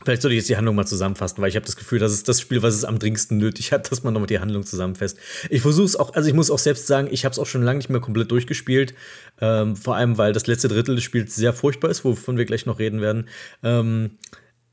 [0.03, 2.27] vielleicht sollte ich jetzt die Handlung mal zusammenfassen, weil ich habe das Gefühl, das ist
[2.27, 5.17] das Spiel, was es am dringendsten nötig hat, dass man nochmal die Handlung zusammenfasst.
[5.49, 7.63] Ich versuche es auch, also ich muss auch selbst sagen, ich habe es auch schon
[7.63, 8.95] lange nicht mehr komplett durchgespielt.
[9.39, 12.65] Ähm, vor allem, weil das letzte Drittel des Spiels sehr furchtbar ist, wovon wir gleich
[12.65, 13.27] noch reden werden.
[13.61, 14.17] Ähm,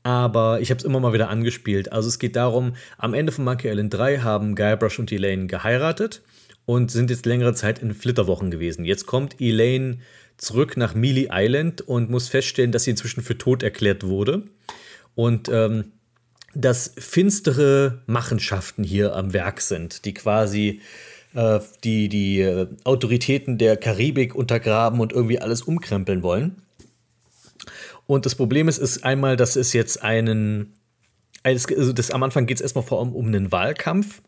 [0.03, 1.91] aber ich habe es immer mal wieder angespielt.
[1.91, 6.21] Also es geht darum, am Ende von Monkey Island 3 haben Guybrush und Elaine geheiratet
[6.65, 8.85] und sind jetzt längere Zeit in Flitterwochen gewesen.
[8.85, 9.99] Jetzt kommt Elaine
[10.37, 14.43] zurück nach Mealy Island und muss feststellen, dass sie inzwischen für tot erklärt wurde.
[15.13, 15.91] Und ähm,
[16.53, 20.81] dass finstere Machenschaften hier am Werk sind, die quasi
[21.33, 26.61] äh, die, die äh, Autoritäten der Karibik untergraben und irgendwie alles umkrempeln wollen.
[28.07, 30.73] Und das Problem ist, ist einmal, dass es jetzt einen,
[31.43, 34.21] also das, am Anfang geht es erstmal vor allem um einen Wahlkampf.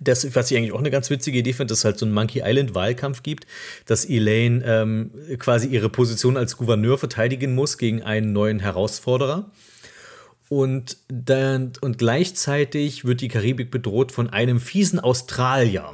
[0.00, 2.14] Das, was ich eigentlich auch eine ganz witzige Idee finde, dass es halt so einen
[2.14, 3.46] Monkey Island Wahlkampf gibt,
[3.86, 9.50] dass Elaine ähm, quasi ihre Position als Gouverneur verteidigen muss gegen einen neuen Herausforderer.
[10.48, 15.92] Und, dann, und gleichzeitig wird die Karibik bedroht von einem fiesen Australier,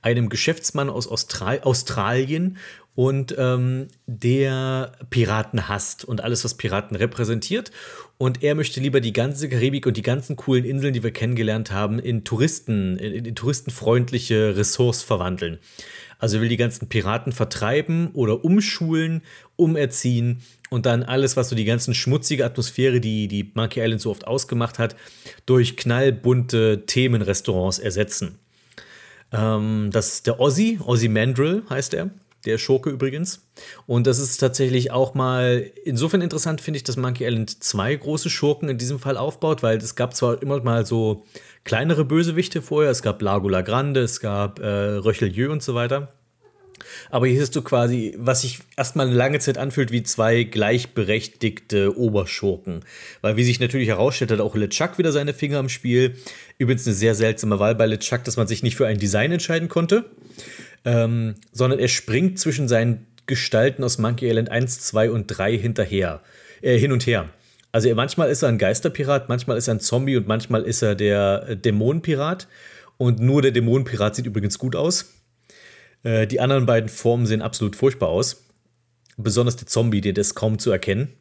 [0.00, 2.56] einem Geschäftsmann aus Austral Australien
[2.98, 7.70] und ähm, der Piraten hasst und alles, was Piraten repräsentiert.
[8.16, 11.70] Und er möchte lieber die ganze Karibik und die ganzen coolen Inseln, die wir kennengelernt
[11.70, 15.60] haben, in Touristen, in, in touristenfreundliche Ressorts verwandeln.
[16.18, 19.22] Also will die ganzen Piraten vertreiben oder umschulen,
[19.54, 24.10] umerziehen und dann alles, was so die ganzen schmutzige Atmosphäre, die die Monkey Island so
[24.10, 24.96] oft ausgemacht hat,
[25.46, 28.40] durch knallbunte Themenrestaurants ersetzen.
[29.30, 32.10] Ähm, das ist der Ozzy, Ozzy Mandrill heißt er,
[32.44, 33.46] der Schurke übrigens.
[33.86, 38.30] Und das ist tatsächlich auch mal insofern interessant, finde ich, dass Monkey Island zwei große
[38.30, 41.24] Schurken in diesem Fall aufbaut, weil es gab zwar immer mal so
[41.64, 46.12] kleinere Bösewichte vorher, es gab Lago La Grande, es gab äh, Röchelieu und so weiter.
[47.10, 51.96] Aber hier hast du quasi, was sich erstmal eine lange Zeit anfühlt, wie zwei gleichberechtigte
[51.96, 52.84] Oberschurken.
[53.20, 56.16] Weil, wie sich natürlich herausstellt, hat auch LeChuck wieder seine Finger im Spiel.
[56.58, 59.68] Übrigens eine sehr seltsame Wahl bei LeChuck, dass man sich nicht für ein Design entscheiden
[59.68, 60.04] konnte,
[60.84, 66.22] ähm, sondern er springt zwischen seinen Gestalten aus Monkey Island 1, 2 und 3 hinterher,
[66.62, 67.28] äh, hin und her.
[67.72, 70.82] Also er, manchmal ist er ein Geisterpirat, manchmal ist er ein Zombie und manchmal ist
[70.82, 72.48] er der äh, Dämonenpirat.
[72.96, 75.12] Und nur der Dämonenpirat sieht übrigens gut aus.
[76.02, 78.44] Äh, die anderen beiden Formen sehen absolut furchtbar aus.
[79.16, 81.12] Besonders der Zombie, der ist kaum zu erkennen.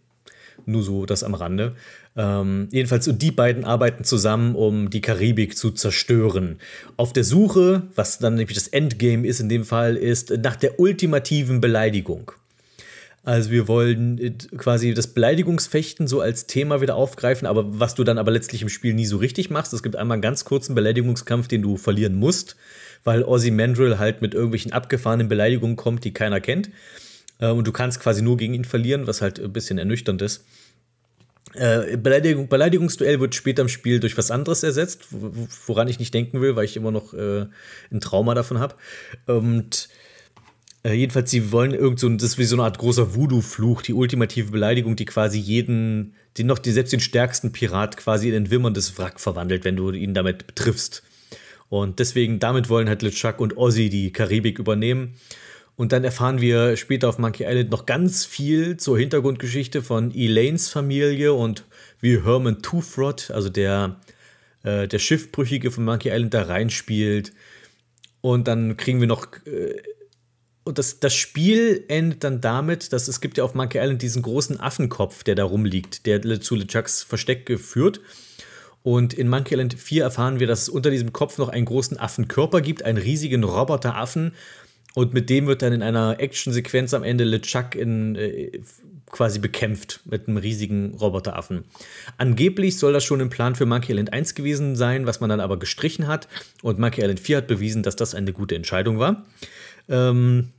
[0.65, 1.75] Nur so das am Rande.
[2.15, 6.59] Ähm, jedenfalls, und die beiden arbeiten zusammen, um die Karibik zu zerstören.
[6.97, 10.79] Auf der Suche, was dann nämlich das Endgame ist in dem Fall, ist nach der
[10.79, 12.31] ultimativen Beleidigung.
[13.23, 18.03] Also wir wollen äh, quasi das Beleidigungsfechten so als Thema wieder aufgreifen, aber was du
[18.03, 19.73] dann aber letztlich im Spiel nie so richtig machst.
[19.73, 22.55] Es gibt einmal einen ganz kurzen Beleidigungskampf, den du verlieren musst
[23.07, 26.69] weil Ozzy Mandrill halt mit irgendwelchen abgefahrenen Beleidigungen kommt, die keiner kennt.
[27.39, 30.45] Äh, und du kannst quasi nur gegen ihn verlieren, was halt ein bisschen ernüchternd ist.
[31.53, 35.07] Äh, Beleidigung, Beleidigungsduell wird später im Spiel durch was anderes ersetzt,
[35.65, 37.47] woran ich nicht denken will, weil ich immer noch äh,
[37.91, 38.75] ein Trauma davon habe.
[39.25, 39.89] Und
[40.83, 43.93] äh, jedenfalls, sie wollen irgend so, das ist wie so eine Art großer Voodoo-Fluch, die
[43.93, 48.51] ultimative Beleidigung, die quasi jeden, die noch die, selbst den stärksten Pirat quasi in ein
[48.51, 51.03] wimmerndes Wrack verwandelt, wenn du ihn damit triffst.
[51.69, 55.15] Und deswegen, damit wollen halt LeChuck und Ozzy die Karibik übernehmen.
[55.77, 60.69] Und dann erfahren wir später auf Monkey Island noch ganz viel zur Hintergrundgeschichte von Elaines
[60.69, 61.65] Familie und
[62.01, 63.99] wie Herman Toothrod, also der,
[64.63, 67.31] äh, der Schiffbrüchige von Monkey Island, da reinspielt.
[68.21, 69.27] Und dann kriegen wir noch.
[69.45, 69.75] Äh,
[70.63, 74.23] und das, das Spiel endet dann damit, dass es gibt ja auf Monkey Island diesen
[74.23, 78.01] großen Affenkopf, der da rumliegt, der zu LeChucks Versteck geführt.
[78.81, 81.97] Und in Monkey Island 4 erfahren wir, dass es unter diesem Kopf noch einen großen
[81.99, 84.33] Affenkörper gibt, einen riesigen Roboteraffen.
[84.97, 88.63] Und mit dem wird dann in einer Actionsequenz am Ende LeChuck in, äh,
[89.11, 91.65] quasi bekämpft mit einem riesigen Roboteraffen.
[92.17, 95.39] Angeblich soll das schon im Plan für Monkey Island 1 gewesen sein, was man dann
[95.39, 96.27] aber gestrichen hat.
[96.63, 99.23] Und Monkey Island 4 hat bewiesen, dass das eine gute Entscheidung war.
[99.87, 100.49] Ähm,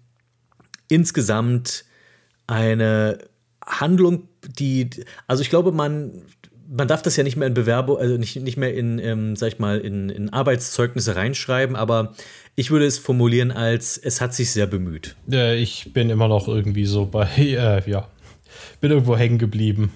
[0.87, 1.85] insgesamt
[2.47, 3.19] eine
[3.67, 4.89] Handlung, die,
[5.27, 6.23] also ich glaube, man
[6.71, 9.49] man darf das ja nicht mehr in Bewerbung, also nicht, nicht mehr in, ähm, sag
[9.49, 12.13] ich mal, in, in Arbeitszeugnisse reinschreiben, aber
[12.57, 15.17] ich würde es formulieren als, es hat sich sehr bemüht.
[15.27, 18.09] Ja, ich bin immer noch irgendwie so bei, äh, ja,
[18.81, 19.93] bin irgendwo hängen geblieben.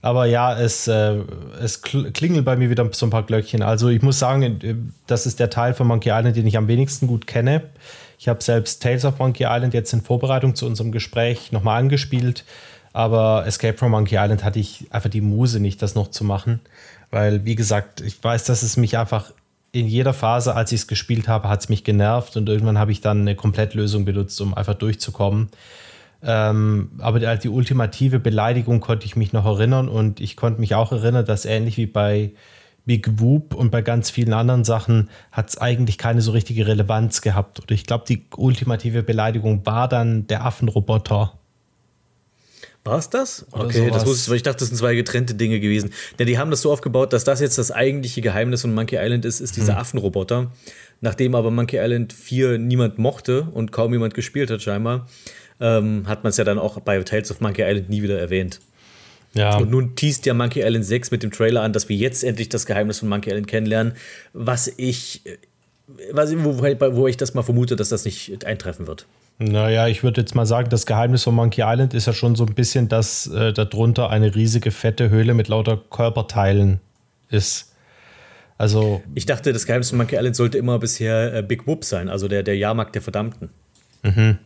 [0.00, 1.16] Aber ja, es, äh,
[1.60, 3.62] es klingelt bei mir wieder so ein paar Glöckchen.
[3.62, 4.74] Also ich muss sagen, äh,
[5.06, 7.62] das ist der Teil von Monkey Island, den ich am wenigsten gut kenne.
[8.18, 12.44] Ich habe selbst Tales of Monkey Island jetzt in Vorbereitung zu unserem Gespräch nochmal angespielt.
[12.92, 16.60] Aber Escape from Monkey Island hatte ich einfach die Muse nicht, das noch zu machen.
[17.10, 19.32] Weil, wie gesagt, ich weiß, dass es mich einfach
[19.72, 22.92] in jeder Phase, als ich es gespielt habe, hat es mich genervt und irgendwann habe
[22.92, 25.50] ich dann eine Komplettlösung benutzt, um einfach durchzukommen.
[26.22, 30.74] Ähm, aber die, die, ultimative Beleidigung konnte ich mich noch erinnern und ich konnte mich
[30.74, 32.32] auch erinnern, dass ähnlich wie bei
[32.86, 37.20] Big Whoop und bei ganz vielen anderen Sachen hat es eigentlich keine so richtige Relevanz
[37.20, 37.60] gehabt.
[37.60, 41.37] Und ich glaube, die ultimative Beleidigung war dann der Affenroboter.
[42.88, 43.46] War es das?
[43.52, 45.92] okay, das wusste ich, weil ich dachte, das sind zwei getrennte Dinge gewesen.
[46.18, 49.24] Denn die haben das so aufgebaut, dass das jetzt das eigentliche Geheimnis von Monkey Island
[49.24, 49.80] ist, ist dieser hm.
[49.80, 50.50] Affenroboter.
[51.00, 55.08] Nachdem aber Monkey Island 4 niemand mochte und kaum jemand gespielt hat, scheinbar,
[55.60, 58.60] ähm, hat man es ja dann auch bei Tales of Monkey Island nie wieder erwähnt.
[59.34, 59.58] Ja.
[59.58, 62.48] Und nun teast ja Monkey Island 6 mit dem Trailer an, dass wir jetzt endlich
[62.48, 63.92] das Geheimnis von Monkey Island kennenlernen,
[64.32, 65.22] was ich,
[66.10, 69.06] was, wo, wo ich das mal vermute, dass das nicht eintreffen wird.
[69.38, 72.44] Naja, ich würde jetzt mal sagen, das Geheimnis von Monkey Island ist ja schon so
[72.44, 76.80] ein bisschen, dass äh, darunter eine riesige fette Höhle mit lauter Körperteilen
[77.30, 77.72] ist.
[78.56, 79.00] Also.
[79.14, 82.26] Ich dachte, das Geheimnis von Monkey Island sollte immer bisher äh, Big Whoop sein, also
[82.26, 83.50] der, der Jahrmarkt der Verdammten.
[84.02, 84.38] Mhm.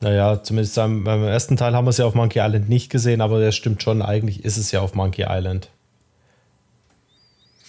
[0.00, 3.22] Naja, zumindest beim, beim ersten Teil haben wir es ja auf Monkey Island nicht gesehen,
[3.22, 5.70] aber das stimmt schon, eigentlich ist es ja auf Monkey Island.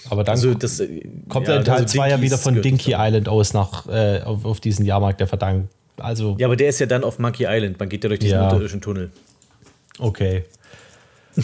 [0.10, 0.84] Aber dann also das,
[1.30, 4.60] kommt ja, Teil 2 also ja wieder von Dinky Island aus nach, äh, auf, auf
[4.60, 7.80] diesen Jahrmarkt der Verdammten Also, Ja, aber der ist ja dann auf Monkey Island.
[7.80, 8.44] Man geht ja durch diesen Ja.
[8.44, 9.12] unterirdischen Tunnel.
[10.00, 10.44] okay.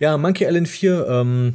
[0.00, 1.54] Ja, Monkey Island 4, ähm,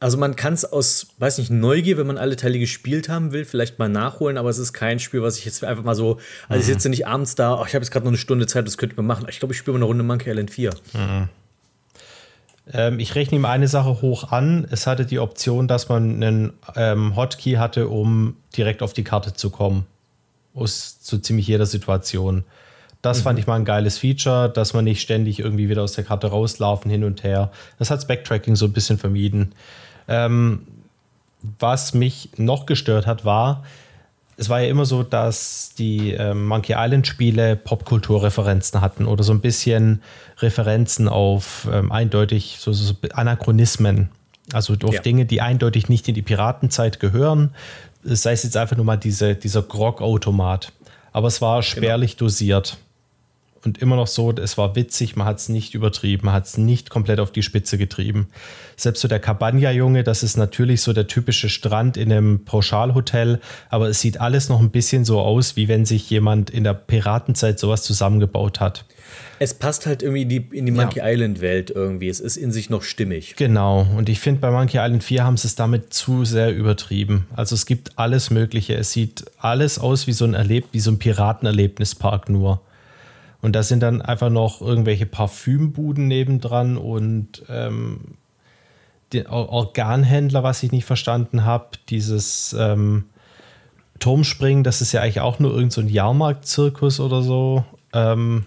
[0.00, 3.44] also man kann es aus, weiß nicht, Neugier, wenn man alle Teile gespielt haben will,
[3.44, 6.60] vielleicht mal nachholen, aber es ist kein Spiel, was ich jetzt einfach mal so, also
[6.60, 8.76] ich sitze nicht abends da, ach, ich habe jetzt gerade noch eine Stunde Zeit, das
[8.76, 9.26] könnte man machen.
[9.28, 10.70] Ich glaube, ich spiele mal eine Runde Monkey Island 4.
[12.72, 14.66] Ähm, ich rechne ihm eine Sache hoch an.
[14.70, 19.34] Es hatte die Option, dass man einen ähm, Hotkey hatte, um direkt auf die Karte
[19.34, 19.86] zu kommen.
[20.54, 22.44] Aus so ziemlich jeder Situation.
[23.02, 26.02] Das fand ich mal ein geiles Feature, dass man nicht ständig irgendwie wieder aus der
[26.02, 27.52] Karte rauslaufen hin und her.
[27.78, 29.52] Das hat Backtracking so ein bisschen vermieden.
[30.08, 30.66] Ähm,
[31.60, 33.64] was mich noch gestört hat, war,
[34.36, 39.32] es war ja immer so, dass die ähm, Monkey Island Spiele Popkulturreferenzen hatten oder so
[39.32, 40.02] ein bisschen
[40.38, 44.10] Referenzen auf ähm, eindeutig so, so Anachronismen.
[44.52, 45.00] Also auf Ja.
[45.00, 47.54] Dinge, die eindeutig nicht in die Piratenzeit gehören.
[48.04, 50.72] Sei es jetzt einfach nur mal diese, dieser Grog-Automat.
[51.12, 52.76] Aber es war spärlich dosiert.
[53.66, 56.56] Und immer noch so, es war witzig, man hat es nicht übertrieben, man hat es
[56.56, 58.28] nicht komplett auf die Spitze getrieben.
[58.76, 63.88] Selbst so der Cabana-Junge, das ist natürlich so der typische Strand in einem Pauschalhotel, aber
[63.88, 67.58] es sieht alles noch ein bisschen so aus, wie wenn sich jemand in der Piratenzeit
[67.58, 68.84] sowas zusammengebaut hat.
[69.40, 72.08] Es passt halt irgendwie in die, in die Monkey Island Welt irgendwie.
[72.08, 73.34] Es ist in sich noch stimmig.
[73.34, 77.26] Genau, und ich finde, bei Monkey Island 4 haben sie es damit zu sehr übertrieben.
[77.34, 78.74] Also es gibt alles Mögliche.
[78.74, 82.60] Es sieht alles aus wie so ein Erleb wie so ein Piratenerlebnispark nur.
[83.46, 88.16] Und da sind dann einfach noch irgendwelche Parfümbuden nebendran und ähm,
[89.28, 91.66] Organhändler, was ich nicht verstanden habe.
[91.88, 93.04] Dieses ähm,
[94.00, 97.64] Turmspringen, das ist ja eigentlich auch nur irgendein so Jahrmarktzirkus oder so.
[97.92, 98.46] Ähm,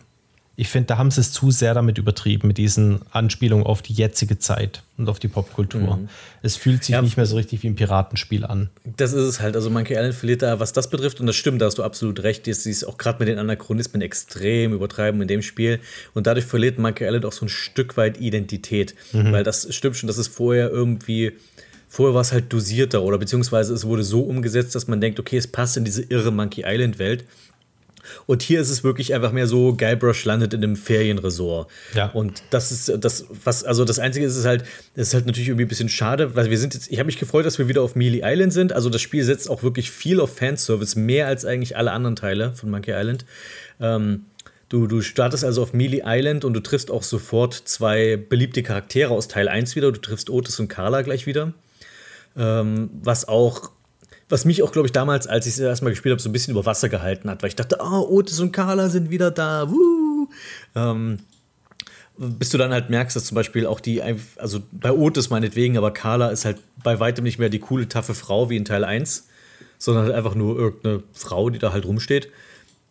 [0.60, 3.94] ich finde, da haben sie es zu sehr damit übertrieben, mit diesen Anspielungen auf die
[3.94, 6.00] jetzige Zeit und auf die Popkultur.
[6.42, 7.02] Es fühlt sich Ja.
[7.02, 8.70] nicht mehr so richtig wie ein Piratenspiel an.
[8.98, 9.56] Das ist es halt.
[9.56, 12.24] Also Monkey Island verliert da, was das betrifft, und das stimmt, da hast du absolut
[12.24, 15.80] recht, sie ist auch gerade mit den Anachronismen extrem übertreiben in dem Spiel.
[16.14, 18.96] Und dadurch verliert Monkey Island auch so ein Stück weit Identität.
[19.14, 21.32] Weil das stimmt schon, das ist vorher irgendwie.
[21.88, 25.38] Vorher war es halt dosierter oder beziehungsweise es wurde so umgesetzt, dass man denkt, okay,
[25.38, 27.24] es passt in diese irre Monkey Island Welt.
[28.26, 31.70] Und hier ist es wirklich einfach mehr so, Guybrush landet in einem Ferienresort.
[31.94, 32.08] Ja.
[32.12, 34.64] Und das ist das, was, also das Einzige ist, ist halt,
[34.96, 37.18] das ist halt natürlich irgendwie ein bisschen schade, weil wir sind jetzt, ich habe mich
[37.18, 38.74] gefreut, dass wir wieder auf Mealy Island sind.
[38.74, 42.54] Also das Spiel setzt auch wirklich viel auf Fanservice, mehr als eigentlich alle anderen Teile
[42.54, 43.26] von Monkey Island.
[43.80, 44.26] Ähm,
[44.70, 49.12] du, du startest also auf Mealy Island und du triffst auch sofort zwei beliebte Charaktere
[49.12, 49.92] aus Teil 1 wieder.
[49.92, 51.54] Du triffst Otis und Carla gleich wieder.
[52.38, 53.72] Ähm, was auch
[54.30, 56.52] was mich auch, glaube ich, damals, als ich es erstmal gespielt habe, so ein bisschen
[56.52, 59.70] über Wasser gehalten hat, weil ich dachte, ah, Otis und Carla sind wieder da.
[59.70, 60.28] Wuh.
[60.76, 61.20] Ähm,
[62.18, 64.02] bis du dann halt merkst, dass zum Beispiel auch die,
[64.36, 68.14] also bei Otis meinetwegen, aber Carla ist halt bei weitem nicht mehr die coole, taffe
[68.14, 69.28] Frau wie in Teil 1,
[69.78, 72.30] sondern halt einfach nur irgendeine Frau, die da halt rumsteht.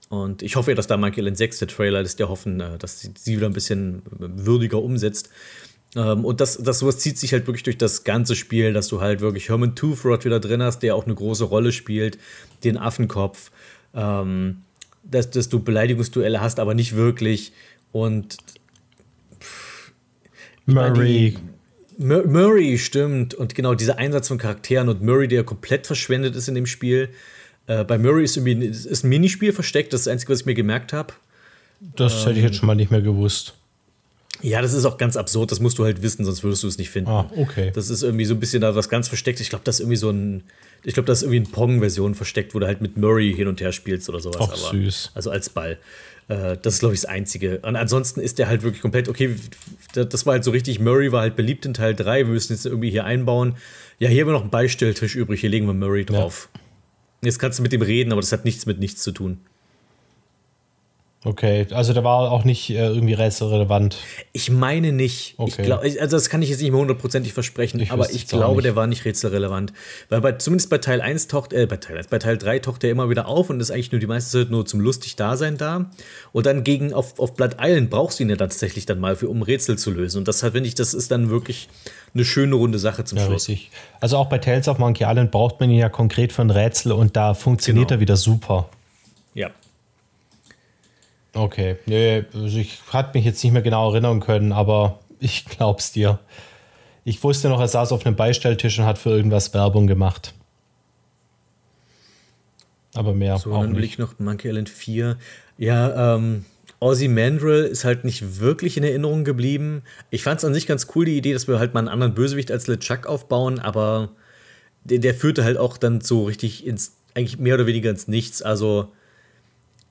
[0.08, 2.78] Und ich hoffe ja, dass da Monkey Island 6, der Trailer, lässt ja hoffen, äh,
[2.78, 5.28] dass sie wieder ein bisschen würdiger umsetzt.
[5.98, 9.00] Ähm, und das, das sowas zieht sich halt wirklich durch das ganze Spiel, dass du
[9.00, 12.18] halt wirklich Herman Toothrod wieder drin hast, der auch eine große Rolle spielt,
[12.62, 13.50] den Affenkopf,
[13.94, 14.58] ähm,
[15.02, 17.52] dass, dass du Beleidigungsduelle hast, aber nicht wirklich.
[17.90, 18.36] Und
[20.66, 21.36] Murray,
[21.96, 23.34] Mur Murray, stimmt.
[23.34, 27.08] Und genau dieser Einsatz von Charakteren und Murray, der komplett verschwendet ist in dem Spiel.
[27.66, 30.40] Äh, bei Murray ist, irgendwie, ist ist ein Minispiel versteckt, das ist das Einzige, was
[30.40, 31.14] ich mir gemerkt habe.
[31.96, 33.54] das hätte ich jetzt schon mal nicht mehr gewusst.
[34.42, 36.78] Ja, das ist auch ganz absurd, das musst du halt wissen, sonst würdest du es
[36.78, 37.10] nicht finden.
[37.10, 37.72] Ah, okay.
[37.74, 39.40] Das ist irgendwie so ein bisschen da was ganz versteckt.
[39.40, 40.44] Ich glaube, das ist irgendwie so ein.
[40.84, 43.60] Ich glaube, das ist irgendwie eine Pong-Version versteckt, wo du halt mit Murray hin und
[43.60, 44.50] her spielst oder sowas.
[44.52, 45.10] Ach, süß.
[45.14, 45.78] Also als Ball.
[46.28, 47.58] Äh, das ist, glaube ich, das Einzige.
[47.60, 49.34] Und ansonsten ist der halt wirklich komplett, okay,
[49.92, 52.66] das war halt so richtig, Murray war halt beliebt in Teil 3, wir müssen jetzt
[52.66, 53.56] irgendwie hier einbauen.
[53.98, 56.48] Ja, hier haben wir noch einen Beistelltisch übrig, hier legen wir Murray drauf.
[57.22, 59.40] Jetzt kannst du mit dem reden, aber das hat nichts mit nichts zu tun.
[61.24, 63.96] Okay, also der war auch nicht äh, irgendwie rätselrelevant.
[64.32, 65.30] Ich meine nicht.
[65.32, 65.64] Ich Okay.
[65.64, 68.76] glaub, also das kann ich jetzt nicht mehr hundertprozentig versprechen, Ich aber ich glaube, der
[68.76, 69.72] war nicht rätselrelevant.
[70.10, 72.84] Weil bei, zumindest bei Teil 1 taucht, äh, bei Teil 1, bei Teil 3 taucht
[72.84, 75.56] er immer wieder auf und ist eigentlich nur die meiste Zeit nur zum lustig Dasein
[75.58, 75.90] da.
[76.32, 79.28] Und dann gegen auf, auf Blood Island brauchst du ihn ja tatsächlich dann mal, für,
[79.28, 80.18] um Rätsel zu lösen.
[80.18, 81.68] Und das hat, finde ich, das ist dann wirklich
[82.14, 83.48] eine schöne runde Sache zum Ja, Schluss.
[83.48, 83.72] richtig.
[84.00, 86.92] Also auch bei Tales of Monkey Island braucht man ihn ja konkret für ein Rätsel
[86.92, 87.98] und da funktioniert Genau.
[87.98, 88.68] er wieder super.
[91.38, 95.92] Okay, nee, also ich hatte mich jetzt nicht mehr genau erinnern können, aber ich glaub's
[95.92, 96.18] dir.
[97.04, 100.34] Ich wusste noch, er saß auf einem Beistelltisch und hat für irgendwas Werbung gemacht.
[102.94, 103.92] Aber mehr So, auch dann will nicht.
[103.92, 105.16] ich noch Monkey Island 4.
[105.58, 106.44] Ja, ähm,
[106.80, 109.82] Ozzy Mandrill ist halt nicht wirklich in Erinnerung geblieben.
[110.10, 112.14] Ich fand es an sich ganz cool, die Idee, dass wir halt mal einen anderen
[112.14, 114.10] Bösewicht als LeChuck aufbauen, aber
[114.84, 118.42] der, der führte halt auch dann so richtig ins eigentlich mehr oder weniger ins Nichts.
[118.42, 118.88] Also,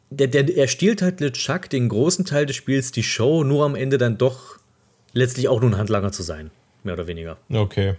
[0.09, 3.75] der, der, er stiehlt halt LeChuck den großen Teil des Spiels, die Show, nur am
[3.75, 4.57] Ende dann doch
[5.13, 6.51] letztlich auch nur ein Handlanger zu sein.
[6.83, 7.37] Mehr oder weniger.
[7.49, 7.95] Okay.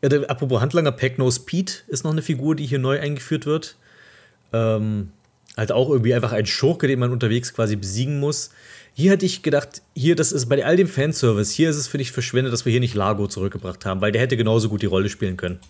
[0.00, 3.76] Ja, der, apropos Handlanger, Packnose Pete ist noch eine Figur, die hier neu eingeführt wird.
[4.52, 5.12] Ähm,
[5.56, 8.50] halt auch irgendwie einfach ein Schurke, den man unterwegs quasi besiegen muss.
[8.94, 12.02] Hier hatte ich gedacht, hier, das ist bei all dem Fanservice, hier ist es, finde
[12.02, 14.86] ich, verschwendet, dass wir hier nicht Lago zurückgebracht haben, weil der hätte genauso gut die
[14.86, 15.60] Rolle spielen können.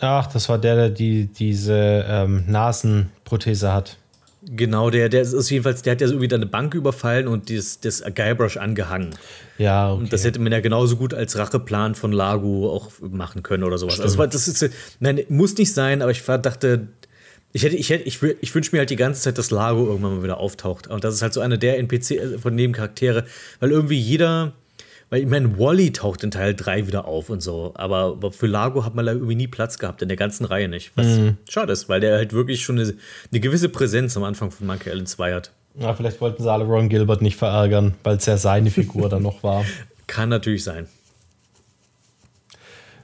[0.00, 3.96] Ach, das war der, der die, diese ähm, Nasenprothese hat.
[4.46, 7.80] Genau, der, der ist jedenfalls, der hat ja irgendwie dann eine Bank überfallen und das,
[7.80, 9.14] das Guybrush angehangen.
[9.56, 10.02] Ja, okay.
[10.02, 13.78] Und das hätte man ja genauso gut als Racheplan von Lago auch machen können oder
[13.78, 14.00] sowas.
[14.00, 16.88] Also, das ist, nein, muss nicht sein, aber ich dachte,
[17.52, 20.16] ich hätte, ich hätte, ich, ich wünsche mir halt die ganze Zeit, dass Lago irgendwann
[20.16, 20.88] mal wieder auftaucht.
[20.88, 23.24] Und das ist halt so einer der NPC äh, von Nebencharaktere,
[23.60, 24.52] weil irgendwie jeder,
[25.10, 28.46] weil ich meine, Wally taucht in Teil 3 wieder auf und so, aber, aber für
[28.46, 30.92] Lago hat man da irgendwie nie Platz gehabt, in der ganzen Reihe nicht.
[30.96, 31.36] Was Mhm.
[31.48, 32.94] schade ist, weil der halt wirklich schon eine,
[33.30, 35.50] eine gewisse Präsenz am Anfang von Monkey Island 2 hat.
[35.78, 39.22] Ja, vielleicht wollten sie alle Ron Gilbert nicht verärgern, weil es ja seine Figur dann
[39.22, 39.64] noch war.
[40.06, 40.86] Kann natürlich sein.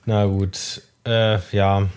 [0.07, 0.83] Na gut.
[1.05, 1.89] Äh, ja.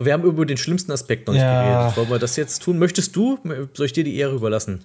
[0.00, 1.62] Wir haben über den schlimmsten Aspekt noch nicht Ja.
[1.88, 1.96] geredet.
[1.96, 2.78] Wollen wir das jetzt tun?
[2.78, 3.38] Möchtest du?
[3.74, 4.84] Soll ich dir die Ehre überlassen?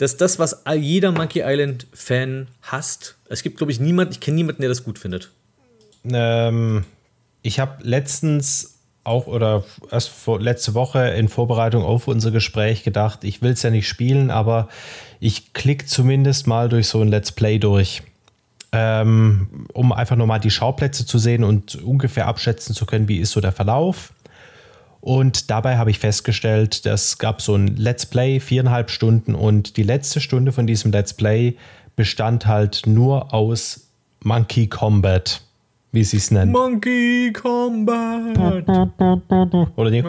[0.00, 4.62] Dass das, was jeder Monkey Island-Fan hasst, es gibt, glaube ich, niemanden, ich kenne niemanden,
[4.62, 5.30] der das gut findet.
[6.10, 6.86] Ähm,
[7.42, 13.24] ich habe letztens auch oder erst vor, letzte Woche in Vorbereitung auf unser Gespräch gedacht,
[13.24, 14.70] ich will es ja nicht spielen, aber
[15.20, 18.02] ich klicke zumindest mal durch so ein Let's Play durch.
[18.72, 23.32] Ähm, um einfach nochmal die Schauplätze zu sehen und ungefähr abschätzen zu können, wie ist
[23.32, 24.14] so der Verlauf.
[25.00, 29.82] Und dabei habe ich festgestellt, es gab so ein Let's Play, viereinhalb Stunden und die
[29.82, 31.56] letzte Stunde von diesem Let's Play
[31.96, 33.88] bestand halt nur aus
[34.22, 35.40] Monkey Combat,
[35.92, 36.52] wie sie es nennen.
[36.52, 38.38] Monkey Combat!
[39.76, 40.04] Oder die.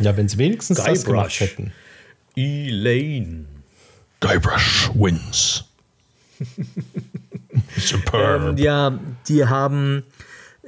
[0.00, 1.04] Ja, wenn sie wenigstens das Guybrush.
[1.04, 1.72] gemacht hätten.
[2.36, 3.46] Elaine.
[4.20, 5.67] Guybrush wins.
[7.76, 8.58] Superb.
[8.58, 8.98] Ja,
[9.28, 10.04] die haben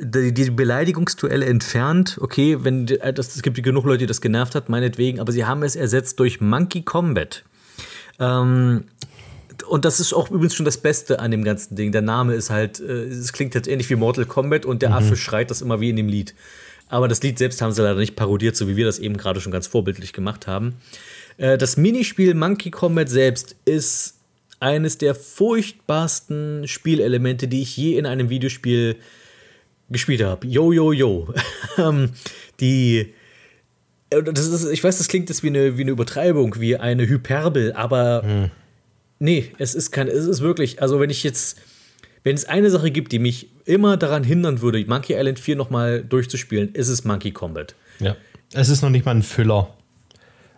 [0.00, 2.18] die, die Beleidigungsduelle entfernt.
[2.20, 5.44] Okay, wenn äh, das, es gibt genug Leute, die das genervt hat, meinetwegen, aber sie
[5.44, 7.44] haben es ersetzt durch Monkey Combat.
[8.18, 8.84] Ähm,
[9.68, 11.92] und das ist auch übrigens schon das Beste an dem ganzen Ding.
[11.92, 15.16] Der Name ist halt, äh, es klingt jetzt ähnlich wie Mortal Kombat und der Affe
[15.16, 16.34] schreit das immer wie in dem Lied.
[16.88, 19.40] Aber das Lied selbst haben sie leider nicht parodiert, so wie wir das eben gerade
[19.40, 20.74] schon ganz vorbildlich gemacht haben.
[21.36, 24.19] Äh, das Minispiel Monkey Combat selbst ist
[24.60, 28.96] eines der furchtbarsten Spielelemente, die ich je in einem Videospiel
[29.88, 30.46] gespielt habe.
[30.46, 31.32] Yo, yo, yo.
[31.78, 32.10] Ähm,
[32.60, 33.14] die.
[34.10, 37.08] äh, Das ist, ich weiß, das klingt jetzt wie eine, wie eine Übertreibung, wie eine
[37.08, 38.50] Hyperbel, aber
[39.18, 41.58] nee, es ist kein, es ist wirklich, also wenn ich jetzt,
[42.24, 46.02] wenn es eine Sache gibt, die mich immer daran hindern würde, Monkey Island 4 nochmal
[46.02, 47.74] durchzuspielen, ist es Monkey Combat.
[48.00, 48.16] Ja.
[48.52, 49.74] Es ist noch nicht mal ein Füller.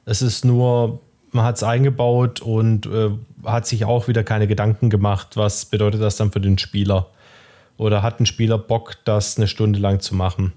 [0.06, 1.00] Es ist nur,
[1.30, 3.10] man hat es eingebaut und äh,
[3.44, 7.08] hat sich auch wieder keine Gedanken gemacht, was bedeutet das dann für den Spieler.
[7.76, 10.52] Oder hat ein Spieler Bock, das eine Stunde lang zu machen?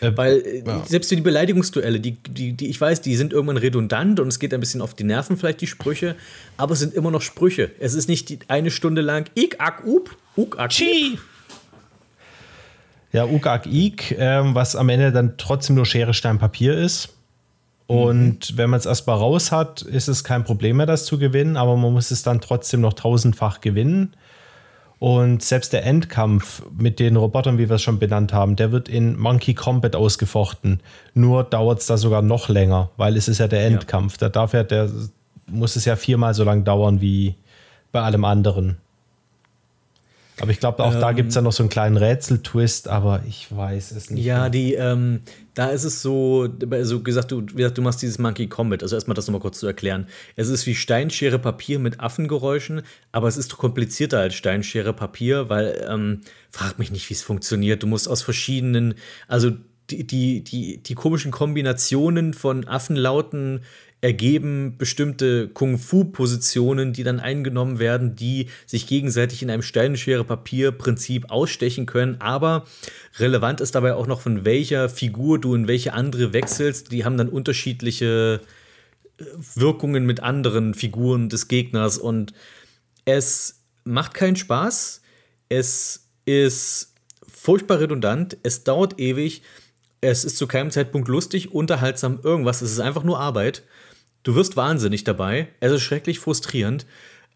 [0.00, 4.28] Weil äh, selbst die Beleidigungsduelle, die, die, die, ich weiß, die sind irgendwann redundant und
[4.28, 6.16] es geht ein bisschen auf die Nerven, vielleicht die Sprüche,
[6.56, 7.70] aber es sind immer noch Sprüche.
[7.78, 11.18] Es ist nicht die, eine Stunde lang ik, ak, up, uk, ak, up.
[13.14, 17.13] Ja, Ugag Ik, ähm, was am Ende dann trotzdem nur Schere, Stein, Papier ist.
[17.86, 21.56] Und wenn man es erstmal raus hat, ist es kein Problem mehr, das zu gewinnen,
[21.56, 24.14] aber man muss es dann trotzdem noch tausendfach gewinnen.
[24.98, 28.88] Und selbst der Endkampf mit den Robotern, wie wir es schon benannt haben, der wird
[28.88, 30.80] in Monkey Combat ausgefochten.
[31.12, 34.16] Nur dauert es da sogar noch länger, weil es ist ja der Endkampf.
[34.16, 34.88] Da darf ja, der
[35.46, 37.34] muss es ja viermal so lang dauern wie
[37.92, 38.78] bei allem anderen.
[40.40, 43.46] Aber ich glaube, auch da gibt es ja noch so einen kleinen Rätseltwist, aber ich
[43.54, 44.24] weiß es nicht.
[44.24, 44.50] Ja, mehr.
[44.50, 45.20] die, ähm,
[45.54, 48.82] da ist es so, also gesagt, du, wie gesagt, du machst dieses Monkey Combat.
[48.82, 50.08] Also erstmal das nochmal kurz zu erklären.
[50.34, 52.82] Es ist wie Steinschere Papier mit Affengeräuschen,
[53.12, 57.84] aber es ist komplizierter als Steinschere Papier, weil, ähm, frag mich nicht, wie es funktioniert.
[57.84, 58.94] Du musst aus verschiedenen,
[59.28, 59.52] also
[59.90, 63.60] die, die, die, die komischen Kombinationen von Affenlauten
[64.04, 72.20] ergeben bestimmte Kung-Fu-Positionen, die dann eingenommen werden, die sich gegenseitig in einem Steinschere-Papier-Prinzip ausstechen können.
[72.20, 72.66] Aber
[73.16, 76.92] relevant ist dabei auch noch, von welcher Figur du in welche andere wechselst.
[76.92, 78.42] Die haben dann unterschiedliche
[79.18, 79.24] äh,
[79.54, 82.34] Wirkungen mit anderen Figuren des Gegners und
[83.06, 85.00] es macht keinen Spaß.
[85.48, 86.92] Es ist
[87.26, 88.36] furchtbar redundant.
[88.42, 89.40] Es dauert ewig.
[90.02, 92.60] Es ist zu keinem Zeitpunkt lustig, unterhaltsam, irgendwas.
[92.60, 93.62] Es ist einfach nur Arbeit.
[94.24, 95.48] Du wirst wahnsinnig dabei.
[95.60, 96.86] Es ist schrecklich frustrierend.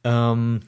[0.02, 0.60] Ähm,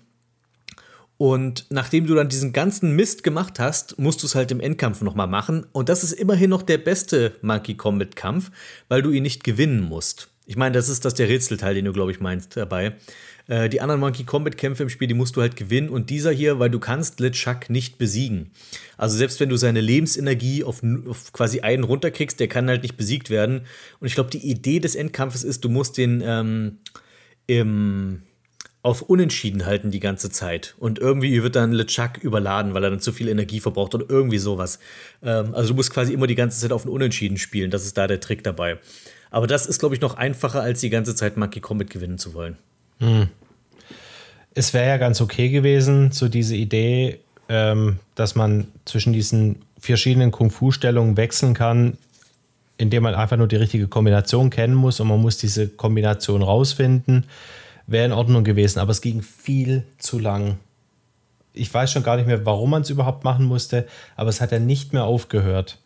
[1.17, 5.03] und nachdem du dann diesen ganzen Mist gemacht hast, musst du es halt im Endkampf
[5.03, 5.67] nochmal machen.
[5.73, 8.51] Und das ist immerhin noch der beste Monkey Combat Kampf,
[8.89, 10.29] weil du ihn nicht gewinnen musst.
[10.47, 12.97] Ich meine, das ist das der Rätselteil, den du, glaube ich, meinst dabei.
[13.51, 15.89] Äh, die anderen Monkey Combat Kämpfe im Spiel, die musst du halt gewinnen.
[15.89, 18.53] Und dieser hier, weil du kannst LeChuck nicht besiegen.
[18.97, 22.97] Also selbst wenn du seine Lebensenergie auf, auf quasi einen runterkriegst, der kann halt nicht
[22.97, 23.63] besiegt werden.
[23.99, 26.79] Und ich glaube, die Idee des Endkampfes ist, du musst den ähm,
[27.47, 28.23] im
[28.83, 30.75] auf Unentschieden halten die ganze Zeit.
[30.79, 34.39] Und irgendwie wird dann LeChuck überladen, weil er dann zu viel Energie verbraucht oder irgendwie
[34.39, 34.79] sowas.
[35.23, 37.73] Ähm, also du musst quasi immer die ganze Zeit auf ein Unentschieden spielen.
[37.73, 38.79] Das ist da der Trick dabei.
[39.31, 42.33] Aber das ist, glaube ich, noch einfacher, als die ganze Zeit Monkey Combat gewinnen zu
[42.33, 42.57] wollen.
[43.01, 43.29] Hm.
[44.55, 50.31] Es wäre ja ganz okay gewesen, so diese Idee, ähm, dass man zwischen diesen verschiedenen
[50.31, 51.97] Kung-Fu-Stellungen wechseln kann,
[52.79, 57.27] indem man einfach nur die richtige Kombination kennen muss und man muss diese Kombination rausfinden
[57.91, 60.59] wäre in Ordnung gewesen, aber es ging viel zu lang.
[61.53, 63.87] Ich weiß schon gar nicht mehr, warum man es überhaupt machen musste,
[64.17, 65.79] aber es hat ja nicht mehr aufgehört.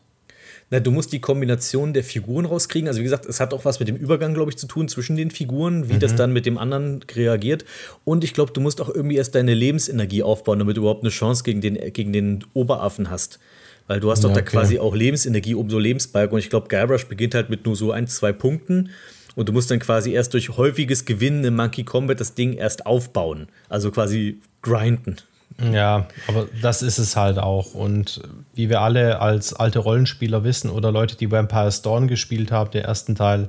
[0.74, 2.88] Na, du musst die Kombination der Figuren rauskriegen.
[2.88, 5.14] Also wie gesagt, es hat auch was mit dem Übergang, glaube ich, zu tun zwischen
[5.14, 6.00] den Figuren, wie mhm.
[6.00, 7.64] das dann mit dem anderen reagiert.
[8.02, 11.10] Und ich glaube, du musst auch irgendwie erst deine Lebensenergie aufbauen, damit du überhaupt eine
[11.10, 13.38] Chance gegen den, gegen den Oberaffen hast.
[13.86, 16.34] Weil du hast doch ja, da quasi auch Lebensenergie um so Lebensbalken.
[16.34, 18.90] Und ich glaube, Guybrush beginnt halt mit nur so ein, zwei Punkten.
[19.36, 22.84] Und du musst dann quasi erst durch häufiges Gewinnen im Monkey Combat das Ding erst
[22.84, 23.46] aufbauen.
[23.68, 25.18] Also quasi grinden.
[25.62, 27.74] Ja, aber das ist es halt auch.
[27.74, 28.20] Und
[28.54, 32.84] wie wir alle als alte Rollenspieler wissen oder Leute, die Vampire Dawn gespielt haben, den
[32.84, 33.48] ersten Teil,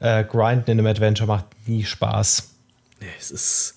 [0.00, 2.50] äh, Grinden in einem Adventure macht nie Spaß.
[3.18, 3.74] Es ist.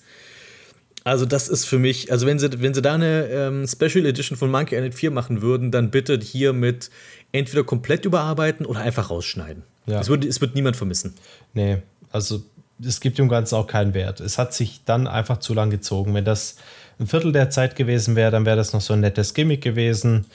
[1.04, 4.36] Also, das ist für mich, also wenn sie, wenn sie da eine ähm, Special Edition
[4.36, 6.90] von Monkey Island 4 machen würden, dann bitte hier mit
[7.32, 9.62] entweder komplett überarbeiten oder einfach rausschneiden.
[9.86, 10.00] Ja.
[10.00, 11.14] Es, wird, es wird niemand vermissen.
[11.54, 11.78] Nee,
[12.12, 12.42] also
[12.84, 14.20] es gibt dem Ganzen auch keinen Wert.
[14.20, 16.14] Es hat sich dann einfach zu lang gezogen.
[16.14, 16.56] Wenn das
[17.00, 20.26] ein Viertel der Zeit gewesen wäre, dann wäre das noch so ein nettes Gimmick gewesen.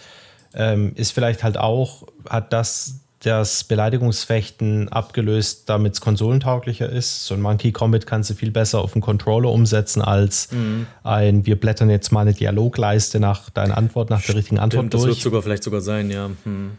[0.56, 7.26] Ähm, ist vielleicht halt auch, hat das das Beleidigungsfechten abgelöst, damit es konsolentauglicher ist.
[7.26, 10.88] So ein Monkey Combat kannst du viel besser auf dem Controller umsetzen als mhm.
[11.04, 14.94] ein, wir blättern jetzt mal eine Dialogleiste nach deiner Antwort, nach der richtigen Antwort Stimmt,
[14.94, 15.04] durch.
[15.04, 16.30] Das wird sogar vielleicht sogar sein, ja.
[16.44, 16.72] Hm.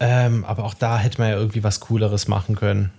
[0.00, 2.90] Ähm, aber auch da hätte man ja irgendwie was Cooleres machen können.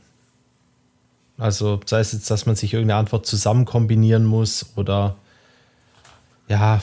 [1.38, 5.16] Also sei es jetzt, dass man sich irgendeine Antwort zusammen kombinieren muss oder
[6.50, 6.82] ja,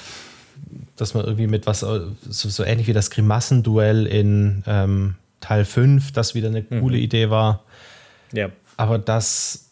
[0.96, 6.12] dass man irgendwie mit was, so, so ähnlich wie das Grimassenduell in ähm, Teil 5,
[6.12, 6.80] das wieder eine mhm.
[6.80, 7.62] coole Idee war.
[8.32, 8.48] Ja.
[8.76, 9.66] Aber das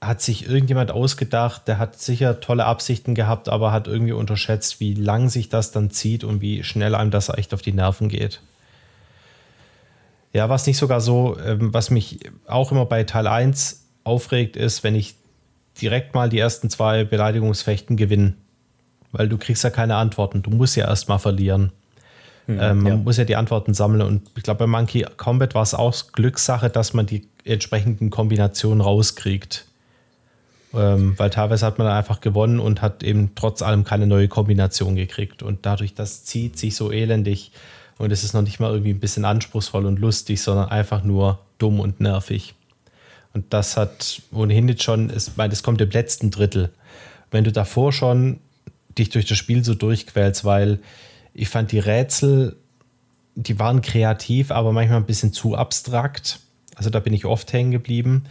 [0.00, 4.94] hat sich irgendjemand ausgedacht, der hat sicher tolle Absichten gehabt, aber hat irgendwie unterschätzt, wie
[4.94, 8.40] lang sich das dann zieht und wie schnell einem das echt auf die Nerven geht.
[10.32, 14.84] Ja, was nicht sogar so, ähm, was mich auch immer bei Teil 1 aufregt, ist,
[14.84, 15.14] wenn ich
[15.80, 18.34] direkt mal die ersten zwei Beleidigungsfechten gewinne.
[19.12, 20.42] Weil du kriegst ja keine Antworten.
[20.42, 21.72] Du musst ja erst mal verlieren.
[22.46, 22.96] Mhm, ähm, man ja.
[22.96, 24.02] muss ja die Antworten sammeln.
[24.02, 28.80] Und ich glaube, bei Monkey Combat war es auch Glückssache, dass man die entsprechenden Kombinationen
[28.80, 29.66] rauskriegt.
[30.74, 34.94] Ähm, weil teilweise hat man einfach gewonnen und hat eben trotz allem keine neue Kombination
[34.94, 35.42] gekriegt.
[35.42, 37.52] Und dadurch, das zieht sich so elendig.
[37.98, 41.38] Und es ist noch nicht mal irgendwie ein bisschen anspruchsvoll und lustig, sondern einfach nur
[41.58, 42.54] dumm und nervig.
[43.32, 46.70] Und das hat ohnehin jetzt schon, ich meine, das kommt im letzten Drittel.
[47.30, 48.40] Wenn du davor schon
[48.98, 50.80] dich durch das Spiel so durchquälst, weil
[51.34, 52.56] ich fand die Rätsel,
[53.34, 56.40] die waren kreativ, aber manchmal ein bisschen zu abstrakt.
[56.74, 58.24] Also da bin ich oft hängen geblieben.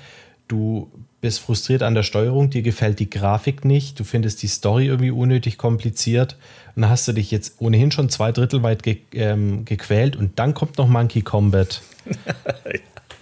[0.47, 0.89] Du
[1.21, 5.09] bist frustriert an der Steuerung, dir gefällt die Grafik nicht, du findest die Story irgendwie
[5.09, 6.37] unnötig kompliziert
[6.75, 10.37] und dann hast du dich jetzt ohnehin schon zwei Drittel weit ge ähm, gequält und
[10.37, 11.81] dann kommt noch Monkey Combat.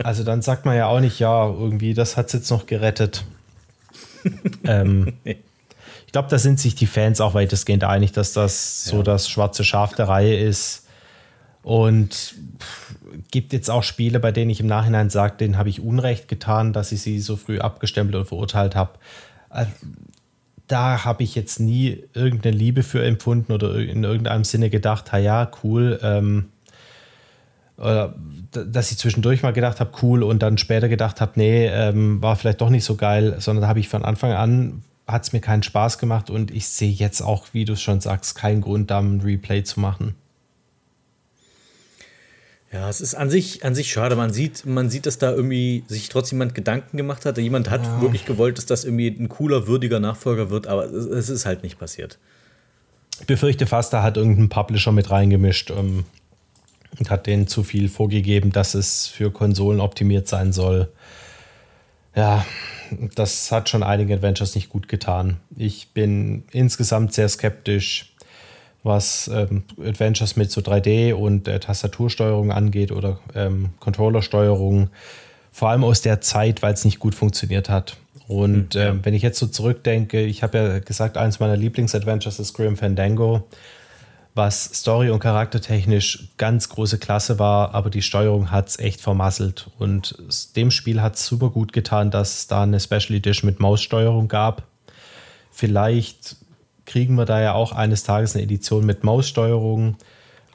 [0.01, 3.25] Also dann sagt man ja auch nicht, ja, irgendwie, das hat es jetzt noch gerettet.
[4.63, 5.13] ähm,
[6.13, 8.91] ich glaube, da sind sich die Fans auch weitestgehend einig, dass das ja.
[8.91, 10.85] so das schwarze Schaf der Reihe ist.
[11.63, 12.35] Und
[13.31, 16.71] gibt jetzt auch Spiele, bei denen ich im Nachhinein sage, denen habe ich Unrecht getan,
[16.71, 18.91] dass ich sie so früh abgestempelt und verurteilt habe.
[19.51, 19.65] Äh,
[20.67, 25.49] da habe ich jetzt nie irgendeine Liebe für empfunden oder in irgendeinem Sinne gedacht, ja,
[25.63, 25.99] cool.
[26.03, 26.49] Ähm,
[27.75, 28.13] oder
[28.51, 32.35] dass ich zwischendurch mal gedacht habe, cool, und dann später gedacht habe, nee, ähm, war
[32.35, 35.41] vielleicht doch nicht so geil, sondern da habe ich von Anfang an, hat es mir
[35.41, 38.89] keinen Spaß gemacht und ich sehe jetzt auch, wie du es schon sagst, keinen Grund,
[38.89, 40.15] da ein Replay zu machen.
[42.71, 44.15] Ja, es ist an sich, an sich schade.
[44.15, 47.37] Man sieht, man sieht, dass da irgendwie sich trotzdem jemand Gedanken gemacht hat.
[47.37, 48.01] Jemand hat ja.
[48.01, 51.61] wirklich gewollt, dass das irgendwie ein cooler, würdiger Nachfolger wird, aber es, es ist halt
[51.61, 52.17] nicht passiert.
[53.19, 56.05] Ich befürchte fast, da hat irgendein Publisher mit reingemischt ähm,
[56.97, 60.89] und hat denen zu viel vorgegeben, dass es für Konsolen optimiert sein soll.
[62.15, 62.45] Ja,
[63.15, 65.37] das hat schon einige Adventures nicht gut getan.
[65.55, 68.13] Ich bin insgesamt sehr skeptisch,
[68.83, 74.89] was ähm, Adventures mit so 3D und äh, Tastatursteuerung angeht oder ähm, Controllersteuerung.
[75.51, 77.97] Vor allem aus der Zeit, weil es nicht gut funktioniert hat.
[78.27, 82.53] Und ähm, wenn ich jetzt so zurückdenke, ich habe ja gesagt, eines meiner Lieblingsadventures ist
[82.53, 83.47] Grim Fandango,
[84.35, 89.69] was story- und charaktertechnisch ganz große Klasse war, aber die Steuerung hat es echt vermasselt.
[89.77, 90.17] Und
[90.55, 94.27] dem Spiel hat es super gut getan, dass es da eine Special Edition mit Maussteuerung
[94.27, 94.63] gab.
[95.51, 96.37] Vielleicht
[96.85, 99.97] kriegen wir da ja auch eines Tages eine Edition mit Maussteuerung,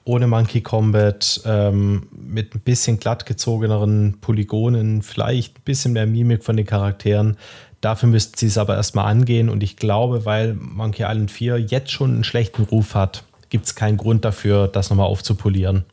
[0.05, 6.43] ohne Monkey Combat, ähm, mit ein bisschen glatt gezogeneren Polygonen, vielleicht ein bisschen mehr Mimik
[6.43, 7.37] von den Charakteren.
[7.81, 11.93] Dafür müssten sie es aber erstmal angehen und ich glaube, weil Monkey Island 4 jetzt
[11.93, 15.85] schon einen schlechten Ruf hat, gibt es keinen Grund dafür, das nochmal aufzupolieren.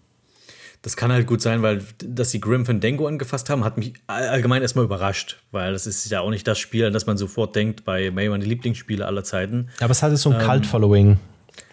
[0.81, 4.27] Das kann halt gut sein, weil dass sie Grim Fandango angefasst haben, hat mich all-
[4.27, 7.55] allgemein erstmal überrascht, weil das ist ja auch nicht das Spiel, an das man sofort
[7.55, 9.69] denkt bei May meine Lieblingsspiele aller Zeiten.
[9.79, 11.17] Aber es hatte so ein Cult-Following.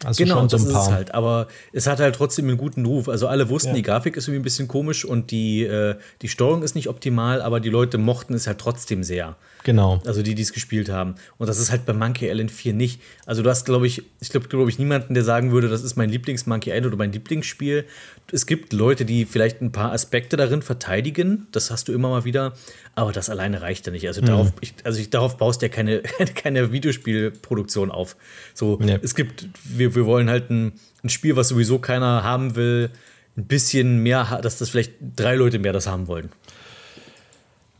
[0.05, 0.87] Also genau, schon so das ein ist paar.
[0.87, 1.15] es halt.
[1.15, 3.09] Aber es hat halt trotzdem einen guten Ruf.
[3.09, 3.75] Also alle wussten, Ja.
[3.77, 7.41] die Grafik ist irgendwie ein bisschen komisch und die, äh, die Steuerung ist nicht optimal,
[7.43, 9.37] aber die Leute mochten es halt trotzdem sehr.
[9.65, 10.01] Genau.
[10.05, 11.15] Also die, die es gespielt haben.
[11.39, 13.01] Und das ist halt bei Monkey Island 4 nicht.
[13.27, 15.95] Also du hast, glaube ich, ich glaube, glaube ich, niemanden, der sagen würde, das ist
[15.97, 17.85] mein Lieblings-Monkey Island oder mein Lieblingsspiel.
[18.33, 21.47] Es gibt Leute, die vielleicht ein paar Aspekte darin verteidigen.
[21.53, 22.55] Das hast du immer mal wieder.
[22.95, 24.07] Aber das alleine reicht ja nicht.
[24.07, 26.01] Also darauf, ich, also ich, darauf baust ja keine,
[26.35, 28.17] keine Videospielproduktion auf.
[28.55, 28.99] So, Nee.
[29.03, 30.73] es gibt, wir, wir wollen halt ein,
[31.05, 32.91] ein Spiel, was sowieso keiner haben will,
[33.37, 36.31] ein bisschen mehr, dass das vielleicht drei Leute mehr das haben wollen.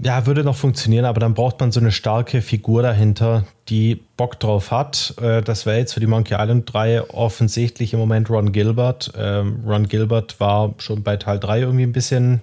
[0.05, 4.41] Ja, würde noch funktionieren, aber dann braucht man so eine starke Figur dahinter, die Bock
[4.41, 5.15] drauf hat.
[5.23, 9.13] Äh, Das wäre jetzt für die Monkey Island 3 offensichtlich im Moment Ron Gilbert.
[9.17, 12.41] Ähm, Ron Gilbert war schon bei Teil 3 irgendwie ein bisschen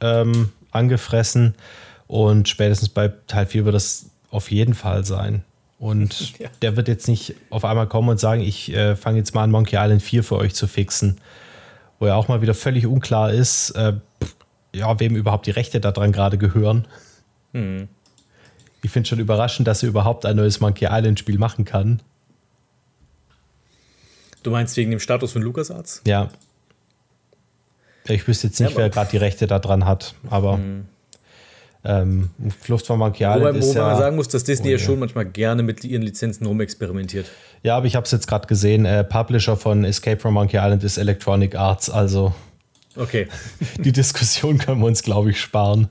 [0.00, 1.54] ähm, angefressen
[2.06, 5.44] und spätestens bei Teil 4 wird das auf jeden Fall sein.
[5.78, 9.42] Und der wird jetzt nicht auf einmal kommen und sagen, ich äh, fange jetzt mal
[9.42, 11.18] an, Monkey Island 4 für euch zu fixen.
[11.98, 13.92] Wo ja auch mal wieder völlig unklar ist, äh,
[14.74, 16.86] ja, wem überhaupt die Rechte daran gerade gehören.
[18.82, 22.00] Ich finde schon überraschend, dass er überhaupt ein neues Monkey Island-Spiel machen kann.
[24.42, 26.02] Du meinst wegen dem Status von LucasArts?
[26.06, 26.28] Ja.
[28.04, 30.60] Ich wüsste jetzt nicht, Ja, wer gerade die Rechte daran hat, aber
[31.84, 32.30] ähm,
[32.62, 33.96] Flucht von Monkey Island Wobei, wo ist man ja.
[33.96, 34.84] sagen muss, dass Disney ja Oh, ja.
[34.84, 37.26] schon manchmal gerne mit ihren Lizenzen rumexperimentiert.
[37.62, 38.84] Ja, aber ich habe es jetzt gerade gesehen.
[38.84, 42.34] Äh, Publisher von Escape from Monkey Island ist Electronic Arts, also
[42.96, 43.28] Okay.
[43.78, 45.88] die Diskussion können wir uns, glaube ich, sparen.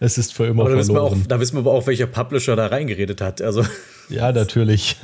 [0.00, 1.28] Es ist für immer da wissen, wir auch, verloren.
[1.28, 3.40] da wissen wir aber auch, welcher Publisher da reingeredet hat.
[3.40, 3.64] Also
[4.08, 4.96] Ja, natürlich.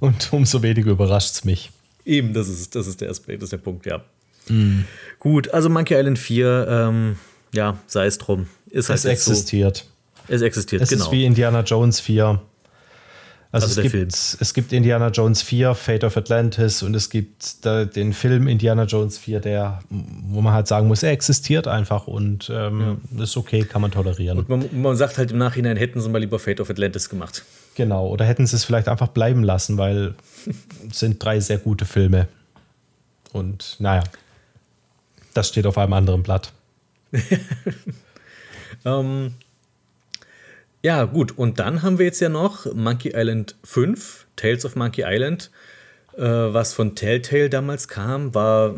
[0.00, 1.70] Und umso weniger überrascht es mich.
[2.04, 4.02] eben, das ist, das ist der Aspekt, das ist der Punkt, ja.
[4.48, 4.84] Mhm.
[5.18, 7.16] Gut, also Monkey Island 4, ähm,
[7.52, 8.46] ja, sei es drum.
[8.70, 9.86] Ist halt Es existiert.
[10.28, 10.34] So.
[10.34, 11.04] Es existiert, Es genau.
[11.04, 12.40] ist wie Indiana Jones 4.
[13.52, 17.64] Also, Also es, gibt, es gibt Indiana Jones 4, Fate of Atlantis und es gibt
[17.64, 22.50] den Film Indiana Jones 4, der, wo man halt sagen muss, er existiert einfach und
[22.52, 24.44] ähm, ist okay, kann man tolerieren.
[24.48, 27.44] man, man sagt halt im Nachhinein, hätten sie mal lieber Fate of Atlantis gemacht.
[27.76, 30.14] Genau, oder hätten sie es vielleicht einfach bleiben lassen, weil
[30.90, 32.28] es sind drei sehr gute Filme.
[33.32, 34.02] Und naja,
[35.34, 36.52] das steht auf einem anderen Blatt.
[38.86, 39.34] Ähm,
[40.86, 45.02] ja, gut, und dann haben wir jetzt ja noch Monkey Island 5, Tales of Monkey
[45.04, 45.50] Island,
[46.16, 48.34] äh, was von Telltale damals kam.
[48.34, 48.74] War,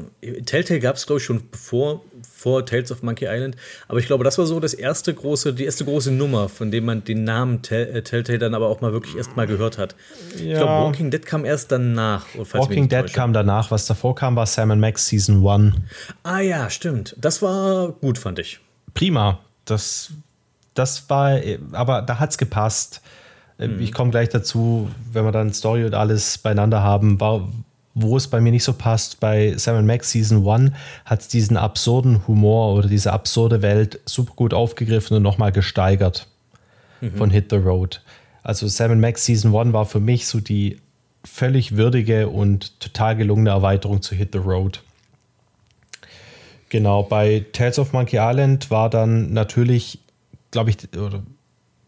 [0.47, 2.03] Telltale gab es, glaube ich, schon bevor,
[2.37, 3.57] vor Tales of Monkey Island,
[3.89, 6.85] aber ich glaube, das war so das erste große, die erste große Nummer, von dem
[6.87, 9.95] man den Namen Tell, äh, Telltale dann aber auch mal wirklich erst mal gehört hat.
[10.35, 10.59] Ich Ja.
[10.59, 12.27] glaube, Walking Dead kam erst danach.
[12.33, 13.15] ich mich Walking Dead täusche.
[13.15, 15.75] kam danach, was davor kam, war Sam Max Season 1.
[16.23, 17.15] Ah ja, stimmt.
[17.21, 18.61] Das war gut, fand ich.
[18.95, 19.41] prima.
[19.65, 20.11] Das,
[20.79, 21.39] das war,
[21.73, 23.03] aber da hat es gepasst.
[23.59, 27.49] Ähm, Ich komme gleich dazu, wenn wir dann Story und alles beieinander haben, war,
[27.95, 29.21] wo es bei mir nicht so passt.
[29.21, 30.73] Bei Sam Max Season 1
[31.05, 36.29] hat es diesen absurden Humor oder diese absurde Welt super gut aufgegriffen und nochmal gesteigert
[37.17, 38.01] von Hit the Road.
[38.43, 40.79] Also Sam Max Season 1 war für mich so die
[41.25, 44.83] völlig würdige und total gelungene Erweiterung zu Hit the Road.
[46.71, 50.01] Genau, bei Tales of Monkey Island war dann natürlich,
[50.51, 51.23] glaube ich, oder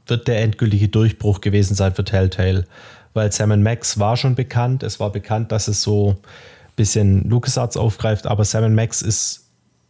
[0.06, 2.66] wird der endgültige Durchbruch gewesen sein für Telltale,
[3.14, 4.82] weil Sam Max war schon bekannt.
[4.82, 9.47] Es war bekannt, dass es so ein bisschen LucasArts aufgreift, aber Sam Max ist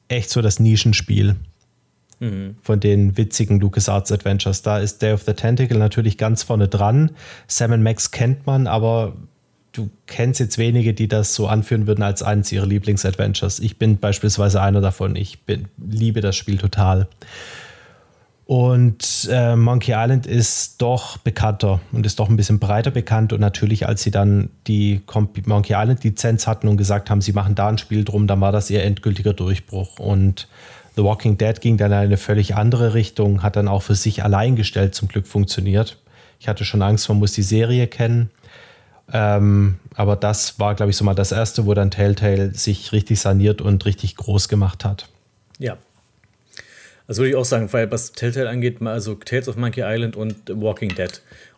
[0.09, 1.37] echt so das Nischenspiel
[2.63, 4.61] von den witzigen LucasArts Adventures.
[4.61, 7.13] Da ist Day of the Tentacle natürlich ganz vorne dran.
[7.47, 9.15] Sam Max kennt man, aber
[9.73, 13.59] du kennst jetzt wenige, die das so anführen würden als eines ihrer Lieblingsadventures.
[13.61, 15.17] Ich bin beispielsweise einer davon.
[15.17, 17.09] Ich bin, liebe das Spiel total.
[18.51, 23.33] Und äh, Monkey Island ist doch bekannter und ist doch ein bisschen breiter bekannt.
[23.33, 25.03] Und natürlich, als sie dann die
[25.45, 28.51] Monkey Island Lizenz hatten und gesagt haben, sie machen da ein Spiel drum, dann war
[28.51, 30.01] das ihr endgültiger Durchbruch.
[30.01, 30.49] Und
[30.97, 34.25] The Walking Dead ging dann in eine völlig andere Richtung, hat dann auch für sich
[34.25, 35.99] allein gestellt zum Glück funktioniert.
[36.41, 38.31] Ich hatte schon Angst, man muss die Serie kennen.
[39.13, 43.21] Ähm, aber das war, glaube ich, so mal das erste, wo dann Telltale sich richtig
[43.21, 45.09] saniert und richtig groß gemacht hat.
[45.61, 45.77] Ja.
[47.11, 50.37] Also würde ich auch sagen, weil was Telltale angeht, also Tales of Monkey Island und
[50.49, 51.11] Walking Dead.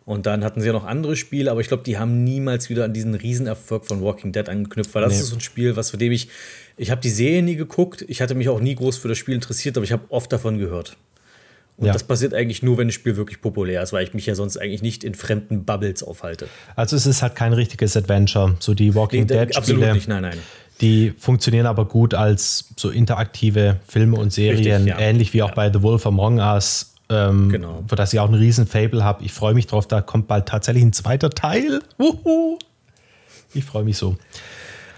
[0.03, 2.85] Und dann hatten sie ja noch andere Spiele, aber ich glaube, die haben niemals wieder
[2.85, 5.19] an diesen Riesenerfolg von Walking Dead angeknüpft, weil das Nee.
[5.19, 6.27] ist so ein Spiel, was für dem ich,
[6.75, 9.35] ich habe die Serie nie geguckt, ich hatte mich auch nie groß für das Spiel
[9.35, 10.97] interessiert, aber ich habe oft davon gehört.
[11.77, 11.93] Und Ja.
[11.93, 14.57] das passiert eigentlich nur, wenn das Spiel wirklich populär ist, weil ich mich ja sonst
[14.57, 16.47] eigentlich nicht in fremden Bubbles aufhalte.
[16.75, 18.55] Also es ist halt kein richtiges Adventure.
[18.59, 20.37] So die Walking Nee, Dead absolut Spiele, nicht, nein, nein.
[20.81, 24.99] Die funktionieren aber gut als so interaktive Filme und Serien, Richtig, ja.
[24.99, 25.55] ähnlich wie auch Ja.
[25.55, 26.93] bei The Wolf Among Us.
[27.09, 27.83] Ähm, Genau.
[27.87, 29.23] Für das ich auch einen riesen Fable habe.
[29.23, 31.81] Ich freue mich drauf, da kommt bald tatsächlich ein zweiter Teil.
[31.97, 32.57] Wuhu.
[33.53, 34.17] Ich freue mich so.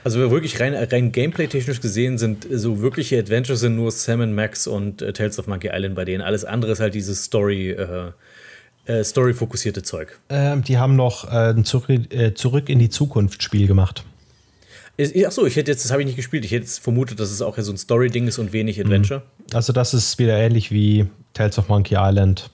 [0.04, 5.02] Also wirklich rein, rein gameplay-technisch gesehen sind so wirkliche Adventures sind nur Sam Max und
[5.02, 6.22] äh, Tales of Monkey Island bei denen.
[6.22, 8.12] Alles andere ist halt dieses Story, äh,
[8.86, 10.20] äh, Story-fokussierte Zeug.
[10.30, 14.04] Ähm, die haben noch äh, ein Zurück, äh, Zurück in die Zukunft Spiel gemacht.
[14.98, 17.30] Ist- Achso, ich hätte jetzt, das habe ich nicht gespielt, ich hätte jetzt vermutet, dass
[17.32, 19.24] es auch so ein Story-Ding ist und wenig Adventure.
[19.54, 22.50] Also das ist wieder ähnlich wie Tales of Monkey Island.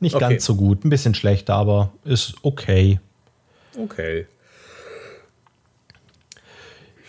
[0.00, 0.28] Nicht Okay.
[0.30, 2.98] ganz so gut, ein bisschen schlechter, aber ist okay.
[3.76, 4.26] Okay.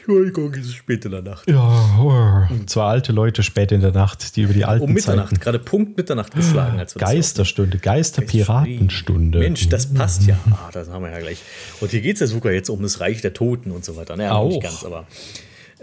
[0.01, 1.47] Entschuldigung, es ist spät in der Nacht.
[1.47, 5.39] Ja, zwei alte Leute spät in der Nacht, die über die alten Um Mitternacht, Zeiten.
[5.41, 6.79] gerade Punkt Mitternacht geschlagen.
[6.79, 9.39] Als Geisterstunde, Geisterpiratenstunde.
[9.39, 10.39] Mensch, das passt ja.
[10.51, 11.41] Ah, das haben wir ja gleich.
[11.79, 14.15] Und hier geht es ja sogar jetzt um das Reich der Toten und so weiter.
[14.17, 14.63] Naja, nicht Auch.
[14.63, 15.05] ganz, aber.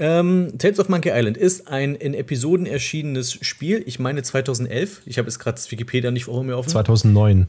[0.01, 3.83] Ähm, Tales of Monkey Island ist ein in Episoden erschienenes Spiel.
[3.87, 5.03] Ich meine 2011.
[5.07, 6.69] Ich habe jetzt gerade das Wikipedia nicht vor mir offen.
[6.71, 7.49] 2009.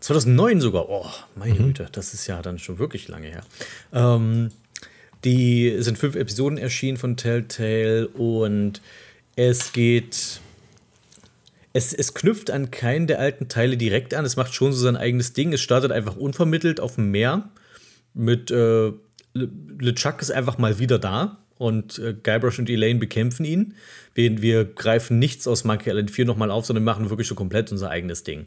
[0.00, 0.88] 2009 sogar.
[0.88, 1.06] Oh,
[1.36, 1.66] meine Mhm.
[1.66, 3.42] Güte, das ist ja dann schon wirklich lange her.
[3.92, 4.50] Ähm,
[5.24, 8.80] die sind fünf Episoden erschienen von Telltale und
[9.36, 10.40] es geht.
[11.72, 14.24] Es, es knüpft an keinen der alten Teile direkt an.
[14.24, 15.52] Es macht schon so sein eigenes Ding.
[15.52, 17.48] Es startet einfach unvermittelt auf dem Meer.
[18.12, 18.88] Mit äh,
[19.34, 23.74] Le- LeChuck ist einfach mal wieder da und äh, Guybrush und Elaine bekämpfen ihn.
[24.14, 27.70] Wir, wir greifen nichts aus Monkey Island 4 nochmal auf, sondern machen wirklich so komplett
[27.70, 28.46] unser eigenes Ding.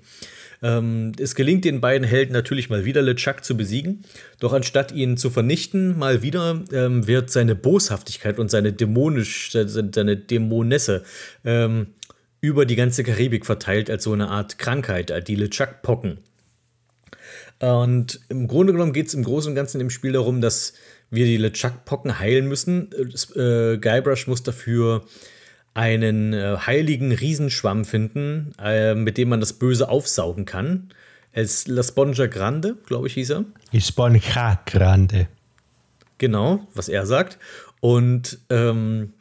[0.64, 4.06] Ähm, es gelingt den beiden Helden natürlich mal wieder LeChuck zu besiegen.
[4.40, 10.18] Doch anstatt ihn zu vernichten, mal wieder ähm, wird seine Boshaftigkeit und seine dämonisch, seine
[10.18, 11.04] Dämonesse
[11.44, 11.88] ähm,
[12.40, 16.20] über die ganze Karibik verteilt als so eine Art Krankheit, äh, die LeChuck-Pocken.
[17.60, 20.74] Und im Grunde genommen geht es im Großen und Ganzen im Spiel darum, dass
[21.10, 22.90] wir die LeChuck-Pocken heilen müssen.
[23.36, 25.06] Äh, Guybrush muss dafür
[25.74, 30.90] einen äh, heiligen Riesenschwamm finden, äh, mit dem man das Böse aufsaugen kann.
[31.32, 33.46] Es La Spongia Grande, glaube ich, hieß er.
[33.72, 33.82] Bin
[34.68, 35.28] grande.
[36.20, 37.40] Genau, was er sagt.
[37.80, 39.14] Und ähm,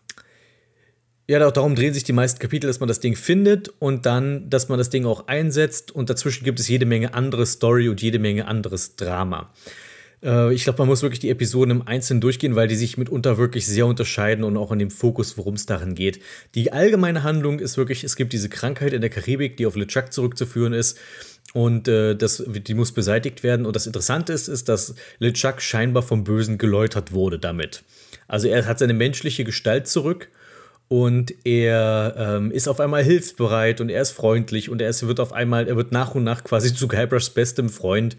[1.27, 4.51] ja, da- darum drehen sich die meisten Kapitel, dass man das Ding findet und dann,
[4.51, 5.91] dass man das Ding auch einsetzt.
[5.91, 9.51] Und dazwischen gibt es jede Menge andere Story und jede Menge anderes Drama.
[10.23, 13.39] Äh, ich glaube, man muss wirklich die Episoden im Einzelnen durchgehen, weil die sich mitunter
[13.39, 16.21] wirklich sehr unterscheiden und auch in dem Fokus, worum es darin geht.
[16.55, 20.13] Die allgemeine Handlung ist wirklich, es gibt diese Krankheit in der Karibik, die auf LeChuck
[20.13, 20.99] zurückzuführen ist.
[21.55, 23.67] Und äh, das, die muss beseitigt werden.
[23.67, 27.83] Und das Interessante ist, ist, dass LeChuck scheinbar vom Bösen geläutert wurde damit.
[28.27, 30.29] Also er hat seine menschliche Gestalt zurück
[30.89, 35.21] und er ähm, ist auf einmal hilfsbereit und er ist freundlich und er ist, wird
[35.21, 38.17] auf einmal, er wird nach und nach quasi zu Guybrushs bestem Freund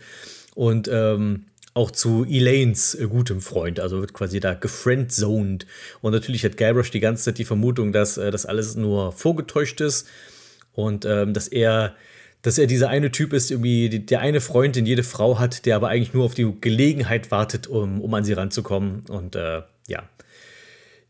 [0.55, 5.65] und ähm, auch zu Elaines äh, gutem Freund, also wird quasi da gefriendzoned.
[6.01, 9.81] Und natürlich hat Guybrush die ganze Zeit die Vermutung, dass äh, das alles nur vorgetäuscht
[9.81, 10.07] ist
[10.73, 11.95] und ähm, dass er
[12.45, 15.65] dass er dieser eine Typ ist, irgendwie die- der eine Freund, den jede Frau hat,
[15.65, 19.03] der aber eigentlich nur auf die Gelegenheit wartet, um, um an sie ranzukommen.
[19.07, 19.61] Und äh,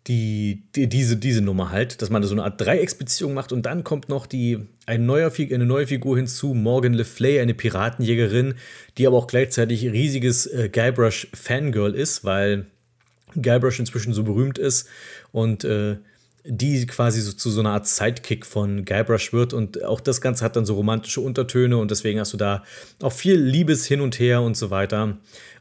[0.07, 3.83] die, die, diese, diese Nummer halt, dass man so eine Art Dreiecksbeziehung macht und dann
[3.83, 8.56] kommt noch die, ein neuer, eine neue Figur hinzu, Morgan Le Flay, eine Piratenjägerin,
[8.98, 12.65] die aber auch gleichzeitig riesiges äh, Guybrush-Fangirl ist, weil
[13.41, 14.90] Guybrush inzwischen so berühmt ist
[15.32, 15.98] und äh,
[16.45, 20.43] die quasi so zu so einer Art Sidekick von Guybrush wird und auch das Ganze
[20.43, 22.64] hat dann so romantische Untertöne und deswegen hast du da
[23.01, 25.17] auch viel Liebes hin und her und so weiter,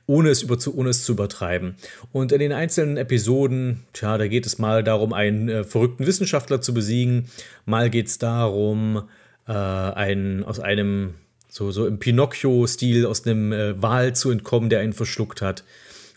[0.06, 1.76] ohne es, über, ohne es zu übertreiben.
[2.12, 6.60] Und in den einzelnen Episoden, tja, da geht es mal darum, einen äh, verrückten Wissenschaftler
[6.60, 7.28] zu besiegen,
[7.66, 9.04] mal geht es darum,
[9.46, 11.14] äh, einen aus einem
[11.48, 15.64] so, so im Pinocchio-Stil aus einem äh, Wal zu entkommen, der einen verschluckt hat.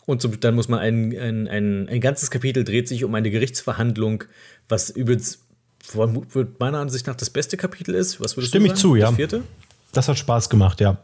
[0.05, 3.29] Und so, dann muss man ein, ein, ein, ein ganzes Kapitel dreht sich um eine
[3.29, 4.23] Gerichtsverhandlung,
[4.69, 5.39] was übrigens
[5.93, 8.19] wird meiner Ansicht nach das beste Kapitel ist.
[8.19, 8.93] Was würdest Stimme du ich sagen?
[8.93, 9.07] zu, ja.
[9.07, 9.43] Das vierte?
[9.91, 10.97] Das hat Spaß gemacht, ja.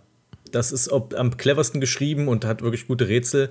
[0.51, 3.49] Das ist am cleversten geschrieben und hat wirklich gute Rätsel.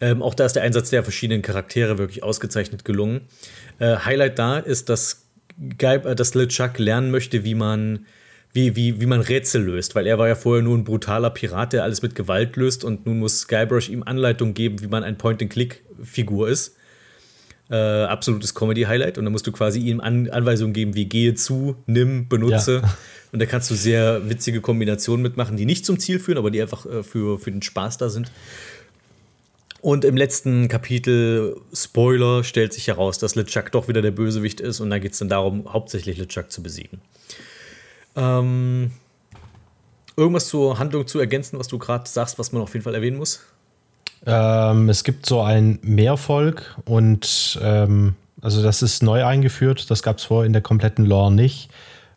[0.00, 3.22] Ähm, auch da ist der Einsatz der verschiedenen Charaktere wirklich ausgezeichnet gelungen.
[3.78, 5.26] Äh, Highlight da ist, dass,
[5.78, 8.06] Guy, äh, dass LeChuck lernen möchte, wie man,
[8.52, 11.72] wie, wie, wie man Rätsel löst, weil er war ja vorher nur ein brutaler Pirat,
[11.72, 15.18] der alles mit Gewalt löst und nun muss Guybrush ihm Anleitung geben, wie man ein
[15.18, 16.76] Point-and-Click-Figur ist.
[17.70, 21.76] Äh, absolutes Comedy-Highlight und dann musst du quasi ihm An Anweisungen geben, wie gehe zu,
[21.86, 22.82] nimm, benutze.
[22.82, 22.96] Ja.
[23.32, 26.62] Und da kannst du sehr witzige Kombinationen mitmachen, die nicht zum Ziel führen, aber die
[26.62, 28.30] einfach äh, für, für den Spaß da sind.
[29.80, 34.80] Und im letzten Kapitel, Spoiler, stellt sich heraus, dass LeChuck doch wieder der Bösewicht ist
[34.80, 37.00] und da geht es dann darum, hauptsächlich LeChuck zu besiegen.
[38.16, 38.90] Ähm,
[40.16, 43.18] irgendwas zur Handlung zu ergänzen, was du gerade sagst, was man auf jeden Fall erwähnen
[43.18, 43.40] muss?
[44.26, 50.18] Ähm, es gibt so ein Mehrvolk und ähm, also das ist neu eingeführt, das gab
[50.18, 51.70] es vorher in der kompletten Lore nicht.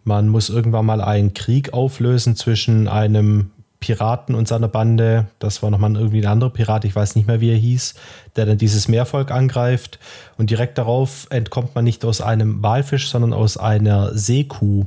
[0.04, 5.28] Man muss irgendwann mal einen Krieg auflösen zwischen einem Piraten und seiner Bande.
[5.40, 7.96] Das war nochmal irgendwie ein anderer Pirat, ich weiß nicht mehr, wie er hieß,
[8.36, 10.00] der dann dieses Meervolk angreift.
[10.38, 14.86] Und direkt darauf entkommt man nicht aus einem Walfisch, sondern aus einer Seekuh.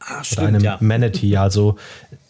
[0.00, 1.36] Ah, Oder einem Manatee.
[1.36, 1.76] Also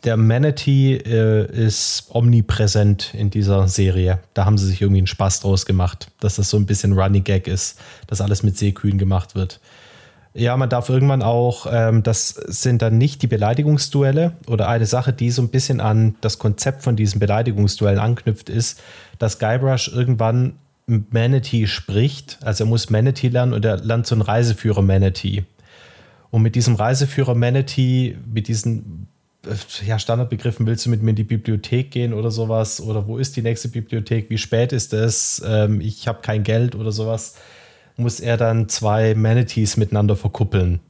[0.05, 4.19] der Manatee äh, ist omnipräsent in dieser Serie.
[4.35, 7.25] Da haben sie sich irgendwie einen Spaß draus gemacht, dass das so ein bisschen Running
[7.25, 9.61] Gag ist, dass alles mit Seekühen gemacht wird.
[10.35, 15.13] Ja, man darf irgendwann auch, ähm, das sind dann nicht die Beleidigungsduelle oder eine Sache,
[15.13, 18.81] die so ein bisschen an das Konzept von diesen Beleidigungsduellen anknüpft, ist,
[19.19, 20.55] dass Guybrush irgendwann
[20.87, 22.39] Manatee spricht.
[22.43, 25.45] Also er muss Manatee lernen und er lernt so einen Reiseführer Manatee.
[26.31, 29.09] Und mit diesem Reiseführer Manatee, mit diesen
[29.45, 32.81] äh, ja, Standardbegriffen, willst du mit mir in die Bibliothek gehen oder sowas?
[32.81, 34.31] Oder wo ist die nächste Bibliothek?
[34.31, 35.43] Wie spät ist es?
[35.47, 37.35] Ähm, ich habe kein Geld oder sowas
[38.03, 40.81] muss er dann zwei Manatees miteinander verkuppeln.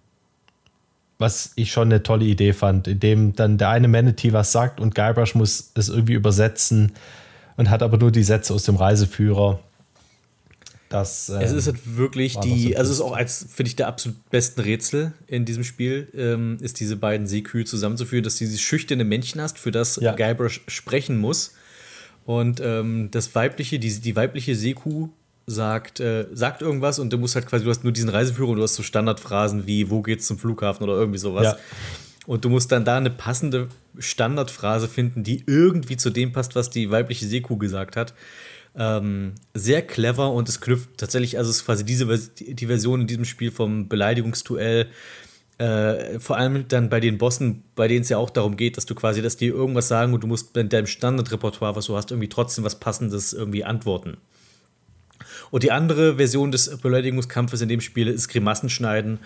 [1.19, 4.95] Was ich schon eine tolle Idee fand, indem dann der eine Manatee was sagt und
[4.95, 6.93] Guybrush muss es irgendwie übersetzen
[7.57, 9.61] und hat aber nur die Sätze aus dem Reiseführer.
[10.89, 13.77] Das, ähm, es ist halt wirklich die, so also es ist auch als, finde ich,
[13.77, 18.45] der absolut besten Rätsel in diesem Spiel, ähm, ist diese beiden Seekühe zusammenzuführen, dass du
[18.45, 20.15] dieses schüchterne Männchen hast, für das ja.
[20.15, 21.55] Guybrush sprechen muss.
[22.27, 25.09] Und ähm, das weibliche, die, die weibliche Seekuh
[25.47, 28.57] sagt, äh, sagt irgendwas und du musst halt quasi, du hast nur diesen Reiseführer und
[28.57, 31.45] du hast so Standardphrasen wie, wo geht's zum Flughafen oder irgendwie sowas.
[31.45, 31.57] Ja.
[32.27, 36.71] Und du musst dann da eine passende Standardphrase finden, die irgendwie zu dem passt, was
[36.71, 38.15] die weibliche Seekuh gesagt hat.
[38.75, 43.07] Ähm, sehr clever und es knüpft tatsächlich, also es ist quasi diese die Version in
[43.07, 44.89] diesem Spiel vom Beleidigungsduell.
[45.59, 48.87] Äh, vor allem dann bei den Bossen, bei denen es ja auch darum geht, dass
[48.87, 52.11] du quasi, dass die irgendwas sagen und du musst in deinem Standardrepertoire, was du hast,
[52.11, 54.17] irgendwie trotzdem was Passendes irgendwie antworten.
[55.53, 59.19] Und die andere Version des Beleidigungskampfes in dem Spiel ist Grimassen schneiden.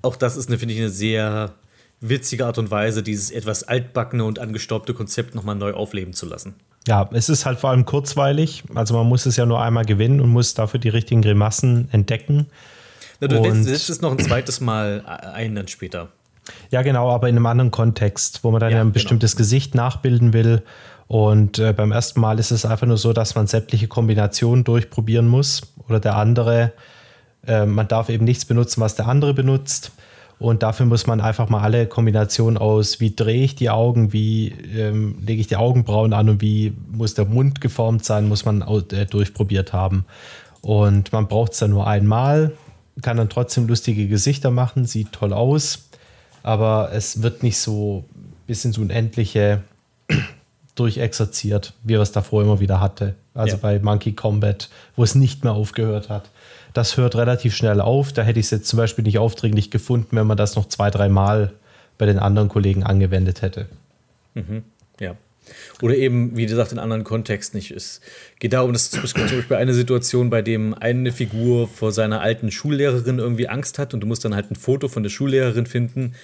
[0.00, 1.52] Auch das ist, finde ich, eine sehr
[2.00, 6.54] witzige Art und Weise, dieses etwas altbackene und angestaubte Konzept nochmal neu aufleben zu lassen.
[6.88, 8.64] Ja, es ist halt vor allem kurzweilig.
[8.74, 12.46] Also man muss es ja nur einmal gewinnen und muss dafür die richtigen Grimassen entdecken.
[13.20, 16.08] Na, du setzt es noch ein zweites Mal ein dann später.
[16.70, 18.94] Ja, genau, aber in einem anderen Kontext, wo man dann ja, ein genau.
[18.94, 20.62] bestimmtes Gesicht nachbilden will.
[21.06, 25.28] Und äh, beim ersten Mal ist es einfach nur so, dass man sämtliche Kombinationen durchprobieren
[25.28, 25.62] muss.
[25.88, 26.72] Oder der andere,
[27.46, 29.92] äh, man darf eben nichts benutzen, was der andere benutzt.
[30.38, 34.48] Und dafür muss man einfach mal alle Kombinationen aus, wie drehe ich die Augen, wie
[34.76, 38.62] ähm, lege ich die Augenbrauen an und wie muss der Mund geformt sein, muss man
[38.62, 40.04] äh, durchprobiert haben.
[40.60, 42.52] Und man braucht es dann nur einmal,
[43.00, 45.88] kann dann trotzdem lustige Gesichter machen, sieht toll aus,
[46.42, 48.04] aber es wird nicht so
[48.46, 49.62] bis ins Unendliche
[50.74, 53.14] durchexerziert, wie er es davor immer wieder hatte.
[53.34, 53.60] Also ja.
[53.60, 56.30] bei Monkey Combat, wo es nicht mehr aufgehört hat.
[56.72, 58.12] Das hört relativ schnell auf.
[58.12, 60.90] Da hätte ich es jetzt zum Beispiel nicht aufdringlich gefunden, wenn man das noch zwei,
[60.90, 61.52] drei Mal
[61.98, 63.66] bei den anderen Kollegen angewendet hätte.
[64.34, 64.64] Mhm.
[64.98, 65.16] Ja.
[65.82, 67.70] Oder eben, wie gesagt, in anderen Kontexten nicht.
[67.70, 68.00] Es
[68.38, 73.18] geht darum, dass zum Beispiel eine Situation, bei dem eine Figur vor seiner alten Schullehrerin
[73.18, 76.14] irgendwie Angst hat und du musst dann halt ein Foto von der Schullehrerin finden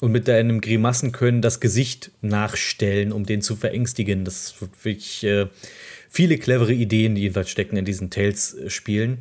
[0.00, 4.24] und mit deinem Grimassen können das Gesicht nachstellen, um den zu verängstigen.
[4.24, 5.46] Das sind wirklich äh,
[6.10, 9.18] viele clevere Ideen, die jedenfalls stecken in diesen Tales-Spielen.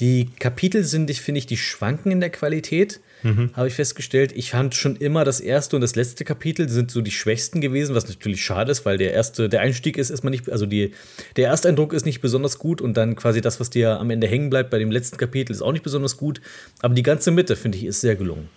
[0.00, 3.50] Die Kapitel sind, ich finde ich, die schwanken in der Qualität, mhm.
[3.54, 4.32] habe ich festgestellt.
[4.34, 7.94] Ich fand schon immer das erste und das letzte Kapitel sind so die schwächsten gewesen,
[7.94, 10.92] was natürlich schade ist, weil der erste, der Einstieg ist erstmal nicht, also die,
[11.36, 14.50] der Ersteindruck ist nicht besonders gut und dann quasi das, was dir am Ende hängen
[14.50, 16.40] bleibt bei dem letzten Kapitel, ist auch nicht besonders gut.
[16.80, 18.48] Aber die ganze Mitte, finde ich, ist sehr gelungen.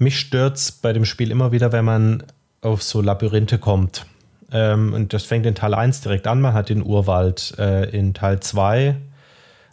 [0.00, 2.22] Mich stört es bei dem Spiel immer wieder, wenn man
[2.62, 4.06] auf so Labyrinthe kommt.
[4.50, 6.40] Ähm, und das fängt in Teil 1 direkt an.
[6.40, 7.54] Man hat den Urwald.
[7.58, 8.96] Äh, in Teil 2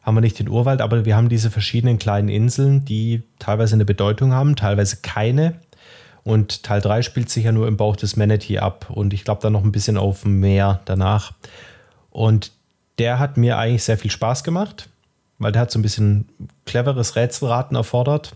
[0.01, 3.85] haben wir nicht den Urwald, aber wir haben diese verschiedenen kleinen Inseln, die teilweise eine
[3.85, 5.53] Bedeutung haben, teilweise keine.
[6.25, 9.41] Und Teil 3 spielt sich ja nur im Bauch des Manatee ab und ich glaube
[9.41, 11.31] dann noch ein bisschen auf dem Meer danach.
[12.09, 12.51] Und
[12.99, 14.89] der hat mir eigentlich sehr viel Spaß gemacht,
[15.39, 16.27] weil der hat so ein bisschen
[16.65, 18.35] cleveres Rätselraten erfordert.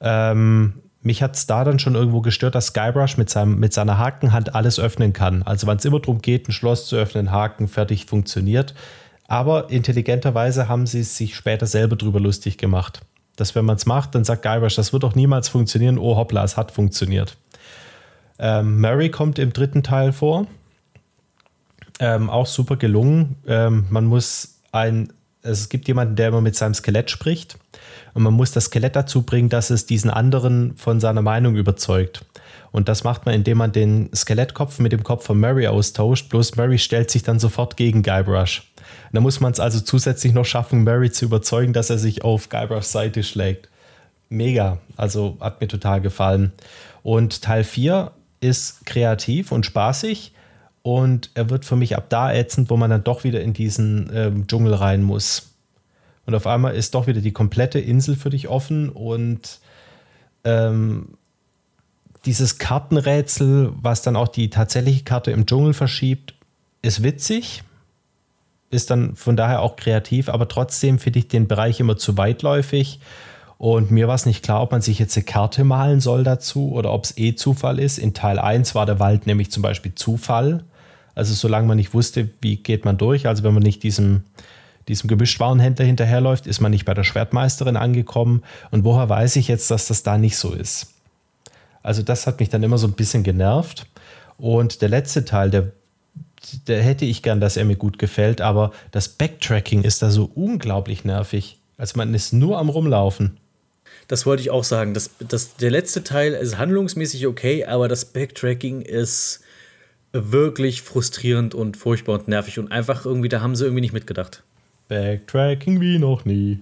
[0.00, 0.74] Ähm,
[1.06, 4.54] mich hat es da dann schon irgendwo gestört, dass Skybrush mit, seinem, mit seiner Hakenhand
[4.54, 5.44] alles öffnen kann.
[5.44, 8.74] Also wenn es immer darum geht, ein Schloss zu öffnen, Haken fertig funktioniert.
[9.28, 13.00] Aber intelligenterweise haben sie sich später selber drüber lustig gemacht.
[13.36, 15.98] Dass wenn man es macht, dann sagt Guybrush, das wird doch niemals funktionieren.
[15.98, 17.36] Oh hoppla, es hat funktioniert.
[18.38, 20.46] Ähm, Mary kommt im dritten Teil vor.
[22.00, 23.36] Ähm, auch super gelungen.
[23.46, 25.12] Ähm, man muss ein,
[25.42, 27.58] es gibt jemanden, der immer mit seinem Skelett spricht.
[28.16, 32.24] Und man muss das Skelett dazu bringen, dass es diesen anderen von seiner Meinung überzeugt.
[32.72, 36.30] Und das macht man, indem man den Skelettkopf mit dem Kopf von Mary austauscht.
[36.30, 38.72] Bloß Mary stellt sich dann sofort gegen Guybrush.
[39.12, 42.48] Da muss man es also zusätzlich noch schaffen, Mary zu überzeugen, dass er sich auf
[42.48, 43.68] Guybrushs Seite schlägt.
[44.30, 44.78] Mega.
[44.96, 46.52] Also hat mir total gefallen.
[47.02, 50.32] Und Teil 4 ist kreativ und spaßig.
[50.80, 54.10] Und er wird für mich ab da ätzend, wo man dann doch wieder in diesen
[54.14, 55.50] ähm, Dschungel rein muss.
[56.26, 59.60] Und auf einmal ist doch wieder die komplette Insel für dich offen und
[60.44, 61.16] ähm,
[62.24, 66.34] dieses Kartenrätsel, was dann auch die tatsächliche Karte im Dschungel verschiebt,
[66.82, 67.62] ist witzig,
[68.70, 73.00] ist dann von daher auch kreativ, aber trotzdem finde ich den Bereich immer zu weitläufig.
[73.58, 76.72] Und mir war es nicht klar, ob man sich jetzt eine Karte malen soll dazu
[76.72, 77.96] oder ob es eh Zufall ist.
[77.96, 80.64] In Teil 1 war der Wald nämlich zum Beispiel Zufall.
[81.14, 84.24] Also solange man nicht wusste, wie geht man durch, also wenn man nicht diesem,
[84.88, 88.42] diesem Gemischtwarenhändler hinterherläuft, ist man nicht bei der Schwertmeisterin angekommen.
[88.70, 90.94] Und woher weiß ich jetzt, dass das da nicht so ist?
[91.82, 93.86] Also das hat mich dann immer so ein bisschen genervt.
[94.38, 95.72] Und der letzte Teil, der,
[96.66, 100.30] der hätte ich gern, dass er mir gut gefällt, aber das Backtracking ist da so
[100.34, 101.58] unglaublich nervig.
[101.78, 103.38] Also man ist nur am Rumlaufen.
[104.08, 104.94] Das wollte ich auch sagen.
[104.94, 109.40] Das, das, der letzte Teil ist handlungsmäßig okay, aber das Backtracking ist
[110.12, 114.42] wirklich frustrierend und furchtbar und nervig und einfach irgendwie, da haben sie irgendwie nicht mitgedacht.
[114.88, 116.60] Backtracking wie noch nie.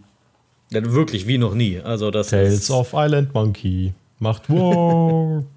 [0.71, 1.81] Ja, wirklich wie noch nie.
[1.81, 3.93] Also das Tales ist of Island Monkey.
[4.19, 5.45] Macht wow.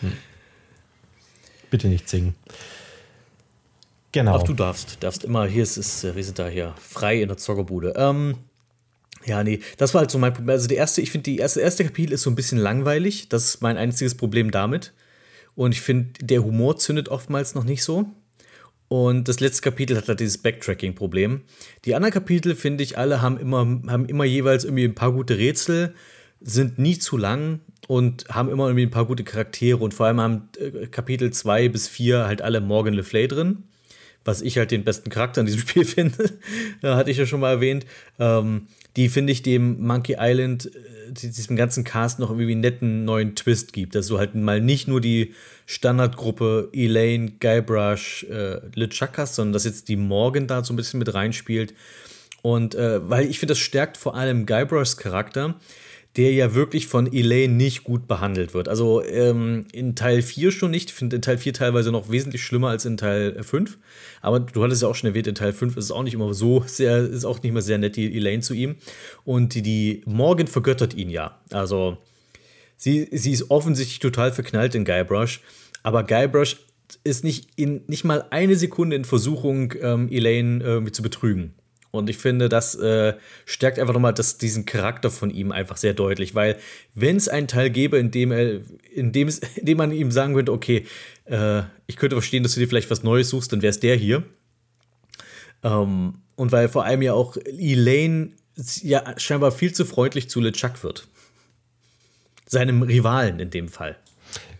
[0.00, 0.12] Hm.
[1.70, 2.34] Bitte nicht singen.
[4.10, 4.36] Genau.
[4.36, 5.46] Ach, du darfst, darfst immer.
[5.46, 7.94] Hier ist es, wir sind da hier frei in der Zockerbude.
[7.96, 8.36] Ähm,
[9.24, 10.50] ja, nee, das war halt so mein Problem.
[10.50, 13.28] Also, die erste, ich finde, die erste, erste Kapitel ist so ein bisschen langweilig.
[13.28, 14.92] Das ist mein einziges Problem damit.
[15.54, 18.06] Und ich finde, der Humor zündet oftmals noch nicht so.
[18.92, 21.40] Und das letzte Kapitel hat halt dieses Backtracking-Problem.
[21.86, 25.38] Die anderen Kapitel, finde ich, alle haben immer, haben immer jeweils irgendwie ein paar gute
[25.38, 25.94] Rätsel,
[26.42, 29.78] sind nie zu lang und haben immer irgendwie ein paar gute Charaktere.
[29.78, 33.64] Und vor allem haben äh, Kapitel 2 bis 4 halt alle Morgan Le Fay drin
[34.24, 36.30] was ich halt den besten Charakter in diesem Spiel finde,
[36.82, 37.86] hatte ich ja schon mal erwähnt.
[38.20, 43.04] Ähm, die finde ich dem Monkey Island, äh, diesem ganzen Cast noch irgendwie einen netten
[43.04, 45.34] neuen Twist gibt, dass du halt mal nicht nur die
[45.66, 50.98] Standardgruppe Elaine, Guybrush, äh, LeChuck hast, sondern dass jetzt die Morgan da so ein bisschen
[50.98, 51.74] mit reinspielt.
[52.42, 55.54] Und äh, weil ich finde, das stärkt vor allem Guybrushs Charakter,
[56.16, 58.68] der ja wirklich von Elaine nicht gut behandelt wird.
[58.68, 60.90] Also ähm, in Teil 4 schon nicht.
[60.90, 63.78] Ich finde in Teil 4 teilweise noch wesentlich schlimmer als in Teil 5.
[64.20, 66.34] Aber du hattest ja auch schon erwähnt, in Teil 5 ist es auch nicht immer
[66.34, 68.76] so sehr, ist auch nicht mehr sehr nett, die Elaine zu ihm.
[69.24, 71.40] Und die, die Morgan vergöttert ihn ja.
[71.50, 71.96] Also
[72.76, 75.40] sie, sie ist offensichtlich total verknallt in Guybrush.
[75.82, 76.58] Aber Guybrush
[77.04, 81.54] ist nicht, in, nicht mal eine Sekunde in Versuchung, ähm, Elaine irgendwie zu betrügen.
[81.92, 83.14] Und ich finde, das äh,
[83.44, 86.56] stärkt einfach nochmal das, diesen Charakter von ihm einfach sehr deutlich, weil
[86.94, 88.60] wenn es einen Teil gäbe, in dem, er,
[88.92, 90.86] in, dem es, in dem man ihm sagen könnte, okay,
[91.26, 93.94] äh, ich könnte verstehen, dass du dir vielleicht was Neues suchst, dann wäre es der
[93.94, 94.24] hier.
[95.62, 98.30] Ähm, und weil vor allem ja auch Elaine
[98.82, 101.06] ja scheinbar viel zu freundlich zu LeChuck wird.
[102.46, 103.96] Seinem Rivalen in dem Fall.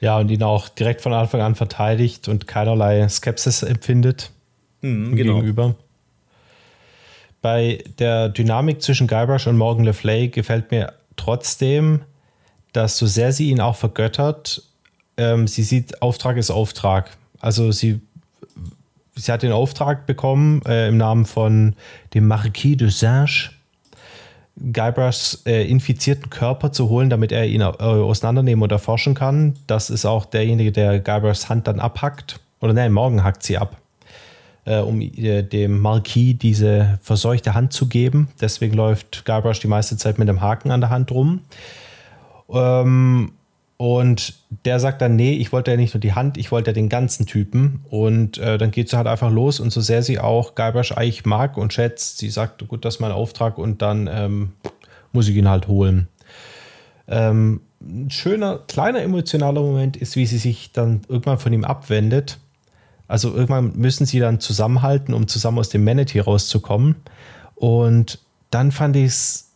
[0.01, 4.33] Ja, und ihn auch direkt von Anfang an verteidigt und keinerlei Skepsis empfindet
[4.83, 5.35] Mhm, genau.
[5.37, 5.77] gegenüber.
[7.43, 12.03] Bei der Dynamik zwischen Guybrush und Morgan Le Fay gefällt mir trotzdem,
[12.73, 14.63] dass so sehr sie ihn auch vergöttert,
[15.17, 17.11] ähm, sie sieht, Auftrag ist Auftrag.
[17.41, 18.01] Also sie,
[19.17, 21.75] sie hat den Auftrag bekommen äh, im Namen von
[22.15, 23.51] dem Marquis de Singe,
[24.73, 29.57] Guybrushs äh, infizierten Körper zu holen, damit er ihn äh, auseinandernehmen und erforschen kann.
[29.67, 32.39] Das ist auch derjenige, der Guybrushs Hand dann abhackt.
[32.61, 33.82] Oder nein, morgen hackt sie ab
[34.65, 38.29] äh, um äh, dem Marquis diese verseuchte Hand zu geben.
[38.41, 41.41] Deswegen läuft Guybrush die meiste Zeit mit dem Haken an der Hand rum.
[42.53, 43.33] Ähm,
[43.79, 44.35] Und
[44.65, 46.89] der sagt dann, nee, ich wollte ja nicht nur die Hand, ich wollte ja den
[46.89, 47.85] ganzen Typen.
[47.91, 49.59] Und äh, dann geht sie halt einfach los.
[49.59, 53.01] Und so sehr sie auch Guybrush eigentlich mag und schätzt, sie sagt, gut, das ist
[53.01, 54.53] mein Auftrag und dann ähm,
[55.13, 56.07] muss ich ihn halt holen.
[57.09, 62.39] Ähm, ein schöner, kleiner emotionaler Moment ist, wie sie sich dann irgendwann von ihm abwendet.
[63.09, 66.97] Also irgendwann müssen sie dann zusammenhalten, um zusammen aus dem Manatee rauszukommen.
[67.55, 68.19] Und
[68.51, 69.49] dann fand ich es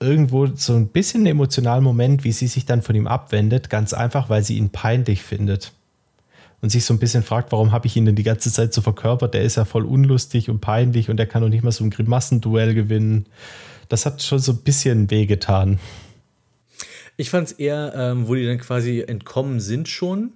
[0.00, 3.92] irgendwo so ein bisschen einen emotionalen Moment, wie sie sich dann von ihm abwendet, ganz
[3.92, 5.72] einfach, weil sie ihn peinlich findet.
[6.60, 8.80] Und sich so ein bisschen fragt, warum habe ich ihn denn die ganze Zeit so
[8.80, 9.34] verkörpert?
[9.34, 11.90] Der ist ja voll unlustig und peinlich und der kann doch nicht mal so ein
[11.90, 13.26] Grimassenduell gewinnen.
[13.88, 15.78] Das hat schon so ein bisschen wehgetan.
[17.16, 20.32] Ich fand es eher, ähm, wo die dann quasi entkommen sind schon.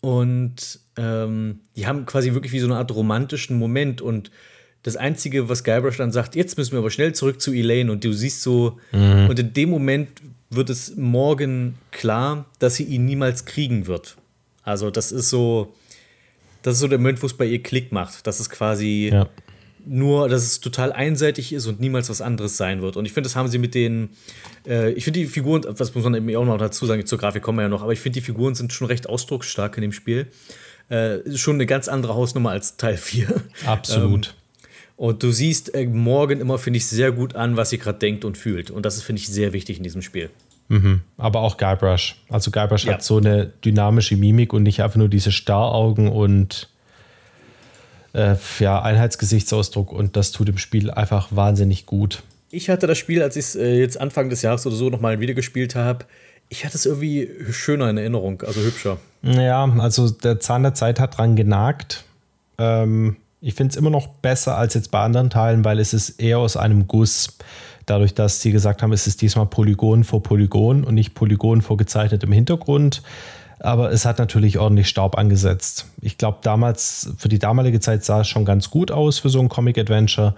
[0.00, 4.02] Und ähm, die haben quasi wirklich wie so eine Art romantischen Moment.
[4.02, 4.30] Und
[4.82, 7.90] das Einzige, was Guybrush dann sagt, jetzt müssen wir aber schnell zurück zu Elaine.
[7.90, 9.28] Und du siehst so, mhm.
[9.30, 10.08] und in dem Moment
[10.50, 14.16] wird es morgen klar, dass sie ihn niemals kriegen wird.
[14.62, 15.74] Also, das ist so,
[16.62, 18.26] das ist so der Moment, wo es bei ihr Klick macht.
[18.26, 19.26] Das ist quasi ja.
[19.86, 22.96] nur, dass es total einseitig ist und niemals was anderes sein wird.
[22.96, 24.10] Und ich finde, das haben sie mit den,
[24.66, 27.42] äh, ich finde die Figuren, was muss man eben auch noch dazu sagen, zur Grafik
[27.42, 29.92] kommen wir ja noch, aber ich finde, die Figuren sind schon recht ausdrucksstark in dem
[29.92, 30.26] Spiel.
[30.90, 33.28] Äh, schon eine ganz andere Hausnummer als Teil 4.
[33.64, 34.26] Absolut.
[34.26, 34.32] ähm,
[34.96, 38.24] und du siehst äh, morgen immer, finde ich, sehr gut an, was sie gerade denkt
[38.26, 38.70] und fühlt.
[38.70, 40.30] Und das finde ich, sehr wichtig in diesem Spiel.
[40.68, 41.00] Mhm.
[41.16, 42.16] Aber auch Guybrush.
[42.28, 42.94] Also Guybrush ja.
[42.94, 46.68] hat so eine dynamische Mimik und nicht einfach nur diese Staraugen und
[48.12, 49.92] äh, ja, Einheitsgesichtsausdruck.
[49.92, 52.22] Und das tut dem Spiel einfach wahnsinnig gut.
[52.50, 55.20] Ich hatte das Spiel, als ich es äh, jetzt Anfang des Jahres oder so nochmal
[55.20, 56.04] wieder gespielt habe,
[56.50, 58.98] ich hatte es irgendwie schöner in Erinnerung, also hübscher.
[59.22, 62.04] Ja, also der Zahn der Zeit hat dran genagt.
[62.58, 66.20] Ähm, ich finde es immer noch besser als jetzt bei anderen Teilen, weil es ist
[66.20, 67.38] eher aus einem Guss.
[67.86, 71.76] Dadurch, dass sie gesagt haben, es ist diesmal Polygon vor Polygon und nicht Polygon vor
[71.76, 73.02] gezeichnetem Hintergrund.
[73.60, 75.86] Aber es hat natürlich ordentlich Staub angesetzt.
[76.00, 79.38] Ich glaube, damals, für die damalige Zeit sah es schon ganz gut aus für so
[79.40, 80.34] ein Comic-Adventure.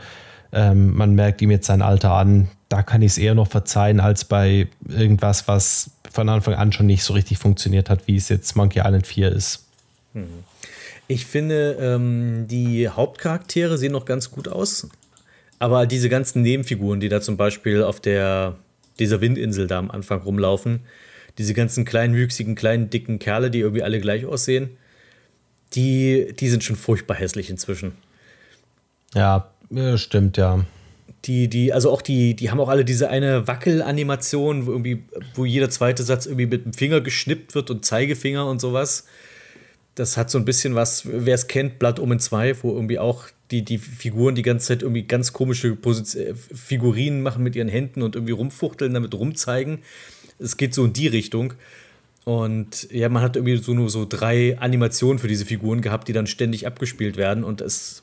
[0.52, 2.48] Ähm, man merkt ihm jetzt sein Alter an.
[2.68, 6.86] Da kann ich es eher noch verzeihen, als bei irgendwas, was von Anfang an schon
[6.86, 9.64] nicht so richtig funktioniert hat, wie es jetzt Monkey Island 4 ist.
[10.14, 10.44] Hm.
[11.08, 14.88] Ich finde, ähm, die Hauptcharaktere sehen noch ganz gut aus.
[15.58, 18.56] Aber diese ganzen Nebenfiguren, die da zum Beispiel auf der,
[18.98, 20.80] dieser Windinsel da am Anfang rumlaufen,
[21.38, 24.70] diese ganzen kleinen, wüchsigen, kleinen, dicken Kerle, die irgendwie alle gleich aussehen,
[25.74, 27.92] die, die sind schon furchtbar hässlich inzwischen.
[29.14, 29.50] Ja,
[29.96, 30.64] stimmt, ja.
[31.24, 35.44] Die, die, also auch die, die haben auch alle diese eine Wackelanimation, wo irgendwie, wo
[35.44, 39.04] jeder zweite Satz irgendwie mit dem Finger geschnippt wird und Zeigefinger und sowas
[39.94, 42.98] das hat so ein bisschen was, wer es kennt, Blatt um in zwei, wo irgendwie
[42.98, 47.54] auch die, die Figuren die ganze Zeit irgendwie ganz komische Position, äh, Figurinen machen mit
[47.56, 49.80] ihren Händen und irgendwie rumfuchteln, damit rumzeigen.
[50.38, 51.52] Es geht so in die Richtung.
[52.24, 56.12] Und ja, man hat irgendwie so nur so drei Animationen für diese Figuren gehabt, die
[56.12, 57.44] dann ständig abgespielt werden.
[57.44, 58.02] Und es,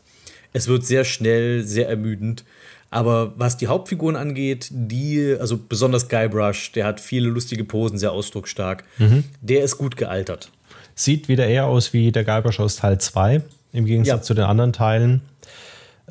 [0.54, 2.44] es wird sehr schnell, sehr ermüdend.
[2.92, 8.12] Aber was die Hauptfiguren angeht, die, also besonders Guybrush, der hat viele lustige Posen, sehr
[8.12, 8.84] ausdrucksstark.
[8.98, 9.26] Mhm.
[9.42, 10.52] Der ist gut gealtert.
[10.96, 13.42] Sieht wieder eher aus wie der Guybrush aus Teil 2,
[13.74, 14.24] im Gegensatz ja.
[14.24, 15.22] zu den anderen Teilen.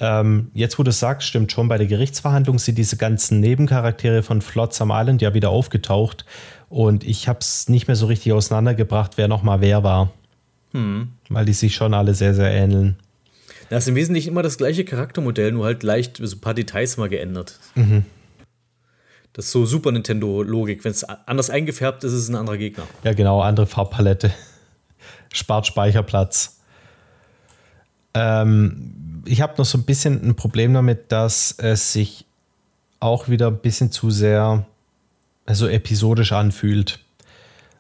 [0.00, 4.23] Ähm, jetzt, wo du es sagst, stimmt schon, bei der Gerichtsverhandlung sind diese ganzen Nebencharaktere
[4.23, 6.24] von Flotsam Island ja wieder aufgetaucht.
[6.68, 10.10] Und ich habe es nicht mehr so richtig auseinandergebracht, wer nochmal wer war.
[10.73, 11.08] Hm.
[11.28, 12.97] Weil die sich schon alle sehr, sehr ähneln.
[13.71, 16.97] Das ist im Wesentlichen immer das gleiche Charaktermodell, nur halt leicht so ein paar Details
[16.97, 17.59] mal geändert.
[17.75, 18.05] Mhm.
[19.33, 20.85] Das ist so Super Nintendo-Logik.
[20.85, 22.85] Wenn es anders eingefärbt ist, ist es ein anderer Gegner.
[23.05, 24.33] Ja, genau, andere Farbpalette
[25.33, 26.59] spart Speicherplatz.
[28.15, 32.25] Ähm, ich habe noch so ein bisschen ein Problem damit, dass es sich
[33.01, 34.67] auch wieder ein bisschen zu sehr
[35.47, 37.01] also episodisch anfühlt.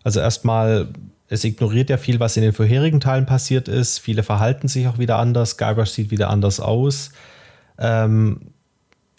[0.02, 0.88] Also erstmal,
[1.28, 3.98] es ignoriert ja viel, was in den vorherigen Teilen passiert ist.
[3.98, 5.56] Viele verhalten sich auch wieder anders.
[5.58, 7.10] Guybrush sieht wieder anders aus.
[7.78, 8.52] Ähm,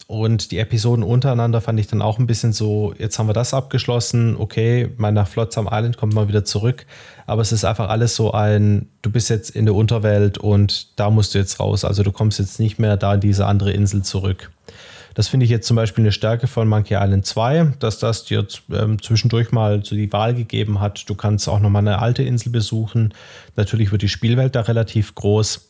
[0.08, 3.54] und die Episoden untereinander fand ich dann auch ein bisschen so, jetzt haben wir das
[3.54, 6.88] abgeschlossen, okay, mein nach Flotsam Island kommt mal wieder zurück.
[7.28, 11.12] Aber es ist einfach alles so ein, du bist jetzt in der Unterwelt und da
[11.12, 11.86] musst du jetzt raus.
[11.86, 14.50] Also du kommst jetzt nicht mehr da in diese andere Insel zurück.
[15.14, 18.46] Das finde ich jetzt zum Beispiel eine Stärke von Monkey Island 2, dass das dir
[18.72, 21.10] ähm, zwischendurch mal so die Wahl gegeben hat.
[21.10, 23.14] Du kannst auch nochmal eine alte Insel besuchen.
[23.56, 25.68] Natürlich wird die Spielwelt da relativ groß.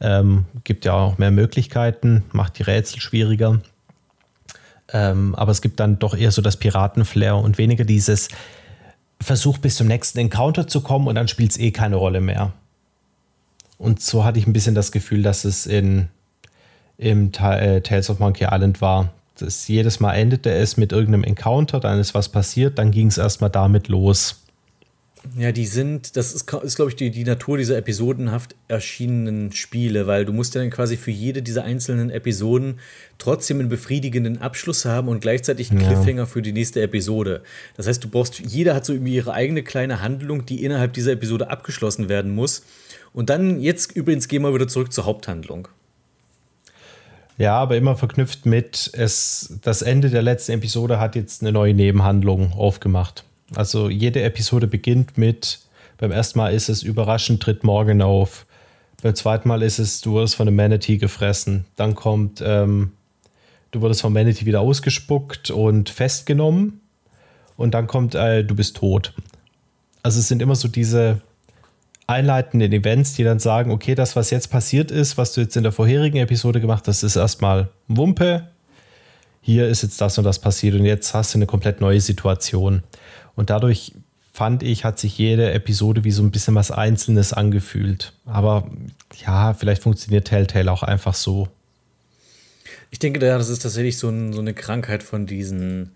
[0.00, 3.60] Ähm, gibt ja auch mehr Möglichkeiten, macht die Rätsel schwieriger.
[4.92, 8.28] Ähm, aber es gibt dann doch eher so das Piratenflair und weniger dieses
[9.20, 12.52] Versuch bis zum nächsten Encounter zu kommen und dann spielt es eh keine Rolle mehr.
[13.78, 16.08] Und so hatte ich ein bisschen das Gefühl, dass es in
[16.98, 19.12] im äh, Tales of Monkey Island war.
[19.38, 23.18] Das jedes Mal endete es mit irgendeinem Encounter, dann ist was passiert, dann ging es
[23.18, 24.40] erstmal damit los.
[25.36, 30.06] Ja, die sind, das ist, ist glaube ich, die, die Natur dieser episodenhaft erschienenen Spiele,
[30.06, 32.78] weil du musst ja dann quasi für jede dieser einzelnen Episoden
[33.18, 35.88] trotzdem einen befriedigenden Abschluss haben und gleichzeitig einen Ja.
[35.88, 37.42] Cliffhanger für die nächste Episode.
[37.76, 41.12] Das heißt, du brauchst, jeder hat so irgendwie ihre eigene kleine Handlung, die innerhalb dieser
[41.12, 42.62] Episode abgeschlossen werden muss.
[43.12, 45.68] Und dann, jetzt übrigens gehen wir wieder zurück zur Haupthandlung.
[47.38, 51.74] Ja, aber immer verknüpft mit, es, das Ende der letzten Episode hat jetzt eine neue
[51.74, 53.24] Nebenhandlung aufgemacht.
[53.54, 55.60] Also jede Episode beginnt mit,
[55.98, 58.46] beim ersten Mal ist es überraschend, tritt Morgan auf.
[59.02, 61.66] Beim zweiten Mal ist es, du wurdest von einem Manatee gefressen.
[61.76, 62.92] Dann kommt, ähm,
[63.70, 66.80] du wurdest vom Manatee wieder ausgespuckt und festgenommen.
[67.56, 69.12] Und dann kommt, äh, du bist tot.
[70.02, 71.20] Also es sind immer so diese
[72.06, 75.62] einleitenden Events, die dann sagen, okay, das, was jetzt passiert ist, was du jetzt in
[75.62, 78.48] der vorherigen Episode gemacht hast, ist erstmal Wumpe.
[79.42, 82.82] Hier ist jetzt das und das passiert und jetzt hast du eine komplett neue Situation.
[83.34, 83.92] Und dadurch
[84.32, 88.12] fand ich, hat sich jede Episode wie so ein bisschen was Einzelnes angefühlt.
[88.24, 88.70] Aber
[89.24, 91.48] ja, vielleicht funktioniert Telltale auch einfach so.
[92.90, 95.92] Ich denke, ja, das ist tatsächlich so, ein, so eine Krankheit von diesen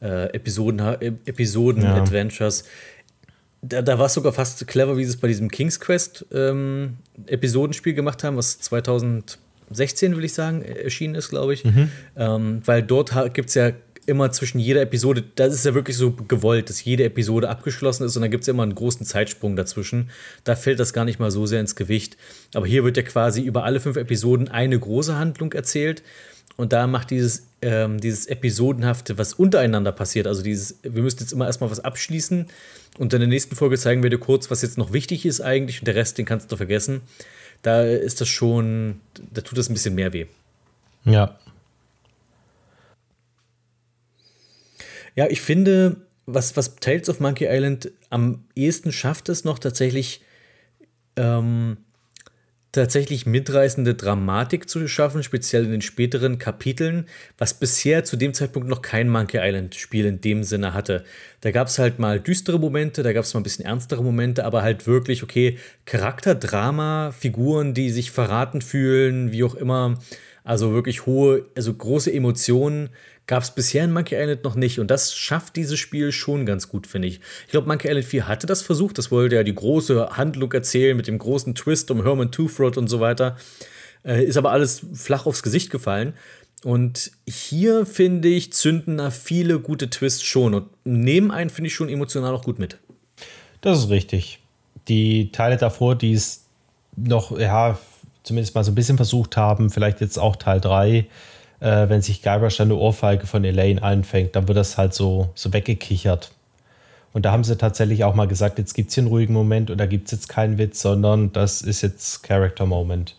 [0.00, 2.64] äh, Episoden, äh, Episoden-Adventures.
[3.62, 6.24] Da, da war es sogar fast so clever, wie sie es bei diesem King's Quest
[6.32, 11.64] ähm, Episodenspiel gemacht haben, was 2016, will ich sagen, erschienen ist, glaube ich.
[12.16, 13.72] Ähm, weil dort gibt es ja
[14.06, 18.16] immer zwischen jeder Episode, das ist ja wirklich so gewollt, dass jede Episode abgeschlossen ist
[18.16, 20.10] und dann gibt es ja immer einen großen Zeitsprung dazwischen.
[20.44, 22.16] Da fällt das gar nicht mal so sehr ins Gewicht.
[22.54, 26.02] Aber hier wird ja quasi über alle fünf Episoden eine große Handlung erzählt.
[26.60, 31.32] Und da macht dieses, ähm, dieses Episodenhafte, was untereinander passiert, also dieses, wir müssen jetzt
[31.32, 32.48] immer erstmal was abschließen
[32.98, 35.78] und in der nächsten Folge zeigen wir dir kurz, was jetzt noch wichtig ist eigentlich
[35.80, 37.00] und der Rest, den kannst du vergessen.
[37.62, 39.00] Da ist das schon,
[39.32, 40.26] da tut das ein bisschen mehr weh.
[41.06, 41.38] Ja.
[45.16, 50.20] Ja, ich finde, was, was Tales of Monkey Island am ehesten schafft, es noch tatsächlich,
[51.16, 51.78] ähm,
[52.72, 58.68] tatsächlich mitreißende Dramatik zu schaffen, speziell in den späteren Kapiteln, was bisher zu dem Zeitpunkt
[58.68, 61.04] noch kein Monkey Island-Spiel in dem Sinne hatte.
[61.40, 64.44] Da gab es halt mal düstere Momente, da gab es mal ein bisschen ernstere Momente,
[64.44, 69.98] aber halt wirklich, okay, Charakterdrama, Figuren, die sich verraten fühlen, wie auch immer.
[70.50, 72.88] Also wirklich hohe, also große Emotionen
[73.28, 74.80] gab es bisher in Monkey Island noch nicht.
[74.80, 77.20] Und das schafft dieses Spiel schon ganz gut, finde ich.
[77.44, 78.98] Ich glaube, Monkey Island 4 hatte das versucht.
[78.98, 82.88] Das wollte ja die große Handlung erzählen mit dem großen Twist um Herman Toothrot und
[82.88, 83.36] so weiter.
[84.04, 86.14] Äh, ist aber alles flach aufs Gesicht gefallen.
[86.64, 90.54] Und hier, finde ich, zünden da viele gute Twists schon.
[90.54, 92.76] Und nehmen einen, finde ich, schon emotional auch gut mit.
[93.60, 94.40] Das ist richtig.
[94.88, 96.46] Die Teile davor, die es
[96.96, 97.78] noch, ja,
[98.22, 101.06] zumindest mal so ein bisschen versucht haben, vielleicht jetzt auch Teil 3,
[101.60, 105.30] äh, wenn sich Guybrush dann eine Ohrfeige von Elaine einfängt, dann wird das halt so,
[105.34, 106.30] so weggekichert.
[107.12, 109.70] Und da haben sie tatsächlich auch mal gesagt, jetzt gibt es hier einen ruhigen Moment
[109.70, 113.16] und da gibt es jetzt keinen Witz, sondern das ist jetzt Character Moment.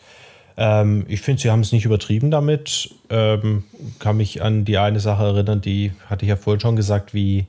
[0.57, 2.93] Ähm, ich finde, sie haben es nicht übertrieben damit.
[3.09, 3.63] Ähm,
[3.99, 7.47] kann mich an die eine Sache erinnern, die hatte ich ja vorhin schon gesagt, wie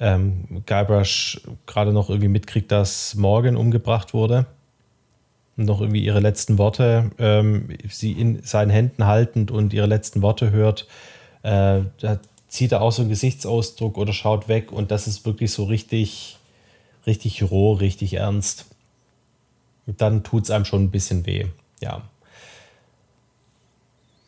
[0.00, 4.46] ähm, Guybrush gerade noch irgendwie mitkriegt, dass Morgan umgebracht wurde.
[5.60, 10.52] Noch irgendwie ihre letzten Worte, ähm, sie in seinen Händen haltend und ihre letzten Worte
[10.52, 10.86] hört.
[11.42, 15.50] Äh, da zieht er auch so einen Gesichtsausdruck oder schaut weg und das ist wirklich
[15.50, 16.38] so richtig,
[17.06, 18.66] richtig roh, richtig ernst.
[19.88, 21.46] Und dann tut es einem schon ein bisschen weh.
[21.80, 22.02] Ja.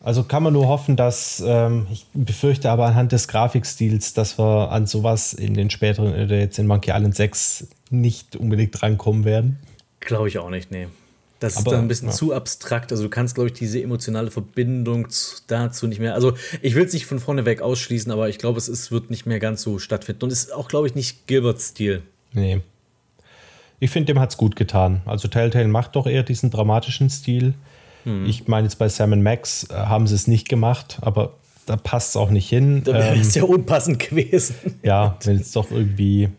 [0.02, 4.73] Also kann man nur hoffen, dass ähm, ich befürchte aber anhand des Grafikstils, dass wir
[4.73, 9.59] an sowas in den späteren oder jetzt in Monkey Island 6 nicht unbedingt drankommen werden.
[10.00, 10.89] Glaube ich auch nicht, nee.
[11.41, 12.15] Das Aber, ist dann ein bisschen ja.
[12.15, 12.93] zu abstrakt.
[12.93, 16.15] Also du kannst, glaube ich, diese emotionale Verbindung zu- dazu nicht mehr.
[16.15, 19.10] Also ich will es nicht von vorne weg ausschließen, aber ich glaube, es ist, wird
[19.10, 20.25] nicht mehr ganz so stattfinden.
[20.25, 22.02] Und es ist auch, glaube ich, nicht Gilberts Stil.
[22.33, 22.60] Nee.
[23.78, 25.01] Ich finde, dem hat es gut getan.
[25.07, 27.55] Also Telltale macht doch eher diesen dramatischen Stil.
[28.27, 31.35] Ich meine, jetzt bei Sam Max äh, haben sie es nicht gemacht, aber
[31.67, 32.83] da passt es auch nicht hin.
[32.83, 34.55] Da wäre Ähm, es ja unpassend gewesen.
[34.83, 36.31] ja, wenn jetzt doch irgendwie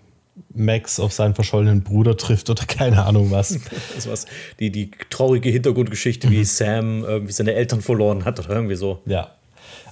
[0.54, 3.60] Max auf seinen verschollenen Bruder trifft oder keine Ahnung was.
[3.96, 4.26] Das war's.
[4.60, 9.02] Die, die traurige Hintergrundgeschichte, wie Sam irgendwie seine Eltern verloren hat oder irgendwie so.
[9.06, 9.32] Ja.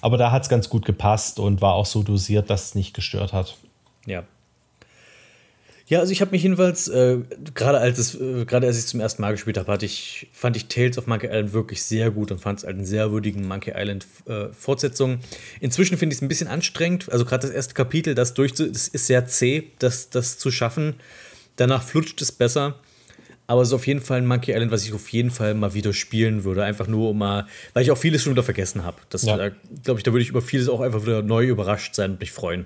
[0.01, 2.93] Aber da hat es ganz gut gepasst und war auch so dosiert, dass es nicht
[2.93, 3.57] gestört hat.
[4.05, 4.23] Ja.
[5.89, 7.17] Ja, also ich habe mich jedenfalls, äh,
[7.55, 10.27] gerade als es, äh, gerade als ich es zum ersten Mal gespielt habe, hatte ich,
[10.31, 13.47] fand ich Tales of Monkey Island wirklich sehr gut und fand es einen sehr würdigen
[13.47, 15.19] Monkey Island äh, Fortsetzung.
[15.59, 18.87] Inzwischen finde ich es ein bisschen anstrengend, also gerade das erste Kapitel, das durch, das
[18.87, 20.93] ist sehr zäh, das, das zu schaffen.
[21.55, 22.75] Danach flutscht es besser.
[23.47, 25.73] Aber es ist auf jeden Fall ein Monkey Island, was ich auf jeden Fall mal
[25.73, 26.63] wieder spielen würde.
[26.63, 28.97] Einfach nur um mal, weil ich auch vieles schon wieder vergessen habe.
[29.09, 29.37] Das, Ja.
[29.83, 32.31] glaube ich, da würde ich über vieles auch einfach wieder neu überrascht sein und mich
[32.31, 32.65] freuen.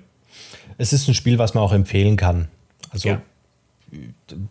[0.78, 2.50] Es ist ein Spiel, was man auch empfehlen kann.
[2.94, 3.22] Also Ja.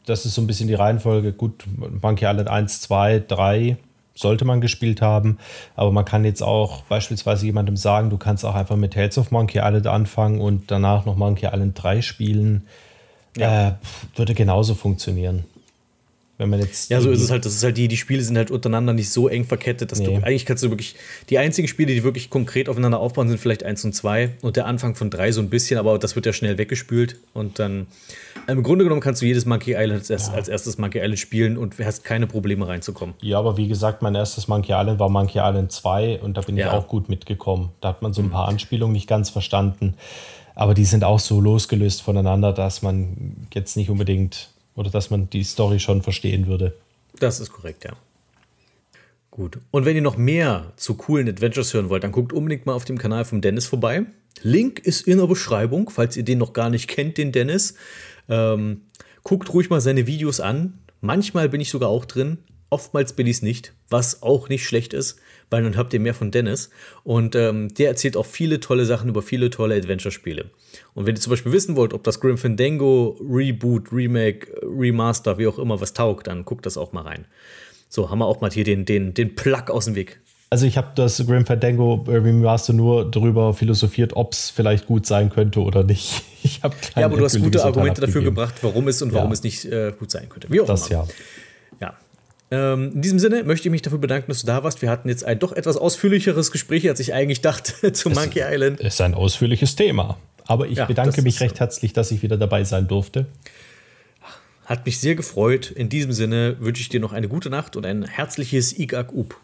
[0.05, 1.33] das ist so ein bisschen die Reihenfolge.
[1.33, 1.65] Gut,
[2.03, 3.77] Monkey Island 1, 2, 3
[4.15, 5.39] sollte man gespielt haben,
[5.75, 9.31] aber man kann jetzt auch beispielsweise jemandem sagen, du kannst auch einfach mit Tales of
[9.31, 12.67] Monkey Island anfangen und danach noch Monkey Island 3 spielen.
[13.37, 13.69] Ja.
[13.69, 13.73] Äh,
[14.15, 15.45] würde genauso funktionieren.
[16.43, 17.45] Wenn man jetzt Ja, so ist es halt.
[17.47, 20.07] Das ist halt die, die Spiele sind halt untereinander nicht so eng verkettet, dass Nee.
[20.07, 20.97] du eigentlich kannst du wirklich.
[21.31, 24.67] Die einzigen Spiele, die wirklich konkret aufeinander aufbauen, sind vielleicht eins und zwei und der
[24.67, 27.17] Anfang von drei so ein bisschen, aber das wird ja schnell weggespült.
[27.33, 27.87] Und dann
[28.49, 31.57] im Grunde genommen kannst du jedes Monkey Island als, erst, als erstes Monkey Island spielen
[31.57, 33.15] und hast keine Probleme reinzukommen.
[33.23, 36.57] Ja, aber wie gesagt, mein erstes Monkey Island war Monkey Island 2 und da bin
[36.57, 36.73] ich Ja.
[36.73, 37.71] auch gut mitgekommen.
[37.81, 39.95] Da hat man so ein paar Anspielungen nicht ganz verstanden.
[40.55, 45.29] Aber die sind auch so losgelöst voneinander, dass man jetzt nicht unbedingt oder dass man
[45.31, 46.75] die Story schon verstehen würde.
[47.19, 47.93] Das ist korrekt, ja.
[49.31, 49.59] Gut.
[49.71, 52.85] Und wenn ihr noch mehr zu coolen Adventures hören wollt, dann guckt unbedingt mal auf
[52.85, 54.05] dem Kanal von Dennis vorbei.
[54.43, 57.75] Link ist in der Beschreibung, falls ihr den noch gar nicht kennt, den Dennis.
[58.29, 58.83] Ähm,
[59.23, 60.79] guckt ruhig mal seine Videos an.
[61.01, 62.39] Manchmal bin ich sogar auch drin.
[62.73, 65.19] Oftmals bin ich es nicht, was auch nicht schlecht ist,
[65.51, 66.71] weil dann habt ihr mehr von Dennis.
[67.05, 70.47] Und ähm, der erzählt auch viele tolle Sachen über viele tolle Adventure-Spiele.
[70.95, 75.47] Und wenn ihr zum Beispiel wissen wollt, ob das Grim Fandango Reboot, Remake, Remaster, wie
[75.47, 77.27] auch immer was taugt, dann guckt das auch mal rein.
[77.91, 80.21] So, haben wir auch mal hier den, den, den Plug aus dem Weg.
[80.49, 85.29] Also ich habe das Grim Fandango Remaster nur darüber philosophiert, ob es vielleicht gut sein
[85.31, 86.23] könnte oder nicht.
[86.45, 89.33] Ich habe Ja, aber du hast gute Argumente dafür gebracht, warum es und warum Ja.
[89.35, 90.49] es nicht äh, gut sein könnte.
[90.51, 91.05] Wie auch Das immer.
[91.05, 91.09] ja.
[92.53, 94.83] Ähm, in diesem Sinne möchte ich mich dafür bedanken, dass du da warst.
[94.83, 98.79] Wir hatten jetzt ein doch etwas ausführlicheres Gespräch, als ich eigentlich dachte, zu Monkey Island.
[98.79, 100.19] Ist ein ausführliches Thema.
[100.47, 101.61] Aber ich Ja, bedanke mich recht so.
[101.61, 103.25] herzlich, dass ich wieder dabei sein durfte.
[104.67, 105.71] Hat mich sehr gefreut.
[105.71, 109.35] In diesem Sinne wünsche ich dir noch eine gute Nacht und ein herzliches Igak Up.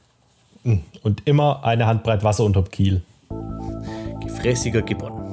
[1.02, 3.00] Und immer eine Handbreit Wasser unterm Kiel.
[4.22, 5.27] Gefräßiger Gibbon.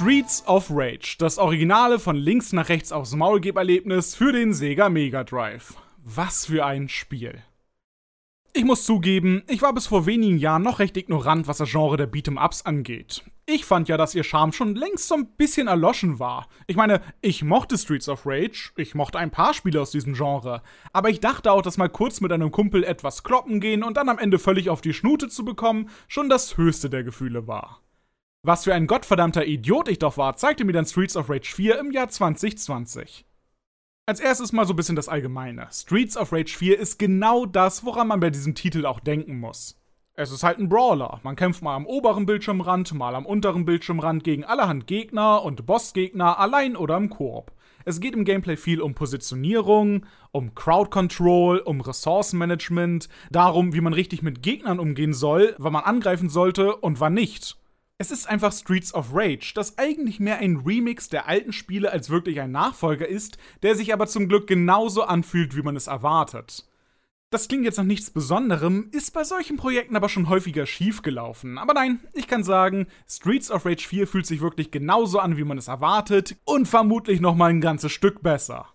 [0.00, 5.24] Streets of Rage, das Originale von links nach rechts aufs Maulgeberlebnis für den Sega Mega
[5.24, 5.74] Drive.
[6.04, 7.42] Was für ein Spiel.
[8.52, 11.96] Ich muss zugeben, ich war bis vor wenigen Jahren noch recht ignorant, was das Genre
[11.96, 13.24] der Beat'em-Ups angeht.
[13.44, 16.46] Ich fand ja, dass ihr Charme schon längst so ein bisschen erloschen war.
[16.68, 20.62] Ich meine, ich mochte Streets of Rage, ich mochte ein paar Spiele aus diesem Genre,
[20.92, 24.08] aber ich dachte auch, dass mal kurz mit einem Kumpel etwas kloppen gehen und dann
[24.08, 27.82] am Ende völlig auf die Schnute zu bekommen, schon das höchste der Gefühle war.
[28.42, 31.80] Was für ein gottverdammter Idiot ich doch war, zeigte mir dann Streets of Rage 4
[31.80, 33.26] im Jahr 2020.
[34.06, 35.66] Als erstes mal so ein bisschen das Allgemeine.
[35.72, 39.76] Streets of Rage 4 ist genau das, woran man bei diesem Titel auch denken muss.
[40.14, 41.20] Es ist halt ein Brawler.
[41.24, 46.38] Man kämpft mal am oberen Bildschirmrand, mal am unteren Bildschirmrand gegen allerhand Gegner und Bossgegner
[46.38, 47.52] allein oder im Koop.
[47.84, 53.94] Es geht im Gameplay viel um Positionierung, um Crowd Control, um Ressourcenmanagement, darum, wie man
[53.94, 57.56] richtig mit Gegnern umgehen soll, wann man angreifen sollte und wann nicht.
[58.00, 62.10] Es ist einfach Streets of Rage, das eigentlich mehr ein Remix der alten Spiele als
[62.10, 66.64] wirklich ein Nachfolger ist, der sich aber zum Glück genauso anfühlt, wie man es erwartet.
[67.30, 71.58] Das klingt jetzt nach nichts Besonderem, ist bei solchen Projekten aber schon häufiger schiefgelaufen.
[71.58, 75.42] Aber nein, ich kann sagen, Streets of Rage 4 fühlt sich wirklich genauso an, wie
[75.42, 78.68] man es erwartet und vermutlich noch mal ein ganzes Stück besser.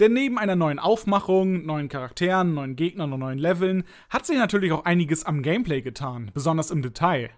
[0.00, 4.72] Denn neben einer neuen Aufmachung, neuen Charakteren, neuen Gegnern und neuen Leveln hat sich natürlich
[4.72, 7.28] auch einiges am Gameplay getan, besonders im Detail.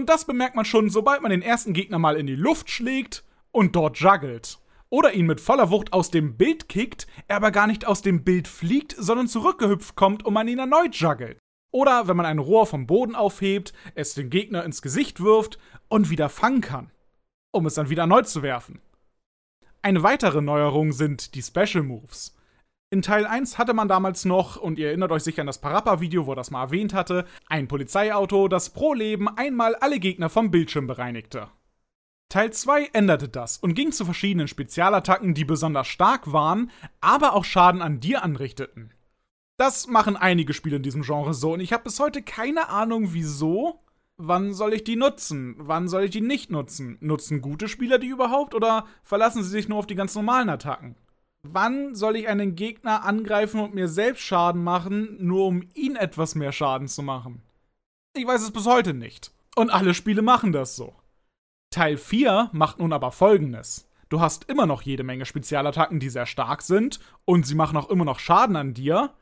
[0.00, 3.22] Und das bemerkt man schon, sobald man den ersten Gegner mal in die Luft schlägt
[3.52, 4.58] und dort juggelt.
[4.88, 8.24] Oder ihn mit voller Wucht aus dem Bild kickt, er aber gar nicht aus dem
[8.24, 11.38] Bild fliegt, sondern zurückgehüpft kommt und man ihn erneut juggelt.
[11.70, 15.58] Oder wenn man ein Rohr vom Boden aufhebt, es den Gegner ins Gesicht wirft
[15.90, 16.90] und wieder fangen kann,
[17.52, 18.80] um es dann wieder erneut zu werfen.
[19.82, 22.34] Eine weitere Neuerung sind die Special Moves.
[22.92, 26.26] In Teil 1 hatte man damals noch, und ihr erinnert euch sicher an das Parappa-Video,
[26.26, 30.88] wo das mal erwähnt hatte, ein Polizeiauto, das pro Leben einmal alle Gegner vom Bildschirm
[30.88, 31.46] bereinigte.
[32.28, 37.44] Teil 2 änderte das und ging zu verschiedenen Spezialattacken, die besonders stark waren, aber auch
[37.44, 38.92] Schaden an dir anrichteten.
[39.56, 43.12] Das machen einige Spiele in diesem Genre so und ich habe bis heute keine Ahnung,
[43.12, 43.84] wieso.
[44.16, 45.54] Wann soll ich die nutzen?
[45.58, 46.98] Wann soll ich die nicht nutzen?
[47.00, 50.96] Nutzen gute Spieler die überhaupt oder verlassen sie sich nur auf die ganz normalen Attacken?
[51.42, 56.34] Wann soll ich einen Gegner angreifen und mir selbst Schaden machen, nur um ihn etwas
[56.34, 57.42] mehr Schaden zu machen?
[58.14, 59.32] Ich weiß es bis heute nicht.
[59.56, 60.94] Und alle Spiele machen das so.
[61.70, 63.88] Teil 4 macht nun aber folgendes.
[64.10, 67.88] Du hast immer noch jede Menge Spezialattacken, die sehr stark sind, und sie machen auch
[67.88, 69.14] immer noch Schaden an dir.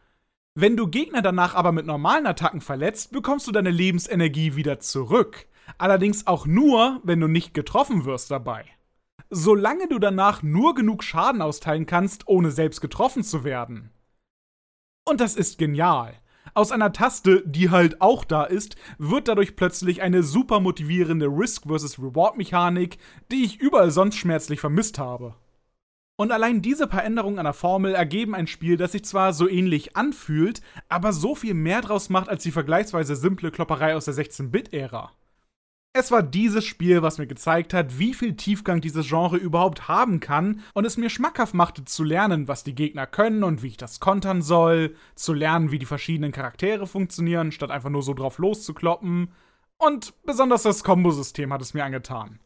[0.55, 5.47] Wenn du Gegner danach aber mit normalen Attacken verletzt, bekommst du deine Lebensenergie wieder zurück.
[5.77, 8.65] Allerdings auch nur, wenn du nicht getroffen wirst dabei.
[9.31, 13.91] Solange du danach nur genug Schaden austeilen kannst, ohne selbst getroffen zu werden.
[15.05, 16.15] Und das ist genial.
[16.55, 21.65] Aus einer Taste, die halt auch da ist, wird dadurch plötzlich eine super motivierende Risk
[21.69, 21.99] vs.
[21.99, 22.99] Reward Mechanik,
[23.31, 25.35] die ich überall sonst schmerzlich vermisst habe.
[26.17, 29.49] Und allein diese paar Änderungen an der Formel ergeben ein Spiel, das sich zwar so
[29.49, 34.15] ähnlich anfühlt, aber so viel mehr draus macht als die vergleichsweise simple Klopperei aus der
[34.15, 35.13] 16-Bit-Ära.
[35.95, 40.21] Es war dieses Spiel, was mir gezeigt hat, wie viel Tiefgang dieses Genre überhaupt haben
[40.21, 43.77] kann und es mir schmackhaft machte zu lernen, was die Gegner können und wie ich
[43.79, 48.39] das kontern soll, zu lernen, wie die verschiedenen Charaktere funktionieren, statt einfach nur so drauf
[48.39, 49.33] loszukloppen.
[49.79, 52.39] Und besonders das Kombosystem hat es mir angetan.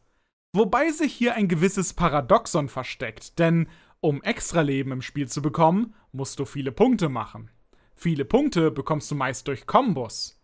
[0.54, 3.68] Wobei sich hier ein gewisses Paradoxon versteckt, denn
[4.00, 7.50] um Extraleben im Spiel zu bekommen, musst du viele Punkte machen.
[7.94, 10.41] Viele Punkte bekommst du meist durch Kombos.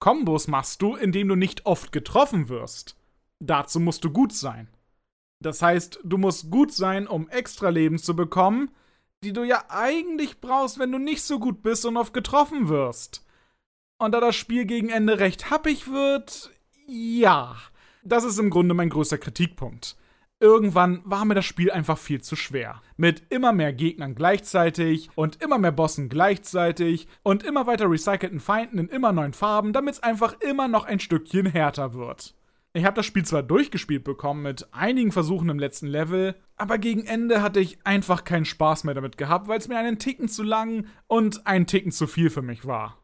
[0.00, 2.96] Kombos machst du, indem du nicht oft getroffen wirst.
[3.38, 4.68] Dazu musst du gut sein.
[5.40, 8.70] Das heißt, du musst gut sein, um Extraleben zu bekommen,
[9.22, 13.24] die du ja eigentlich brauchst, wenn du nicht so gut bist und oft getroffen wirst.
[13.98, 16.50] Und da das Spiel gegen Ende recht happig wird,
[16.86, 17.56] ja.
[18.02, 19.96] Das ist im Grunde mein größter Kritikpunkt.
[20.42, 22.80] Irgendwann war mir das Spiel einfach viel zu schwer.
[22.96, 28.78] Mit immer mehr Gegnern gleichzeitig und immer mehr Bossen gleichzeitig und immer weiter recycelten Feinden
[28.78, 32.34] in immer neuen Farben, damit es einfach immer noch ein Stückchen härter wird.
[32.72, 37.04] Ich habe das Spiel zwar durchgespielt bekommen mit einigen Versuchen im letzten Level, aber gegen
[37.04, 40.42] Ende hatte ich einfach keinen Spaß mehr damit gehabt, weil es mir einen Ticken zu
[40.42, 42.96] lang und einen Ticken zu viel für mich war.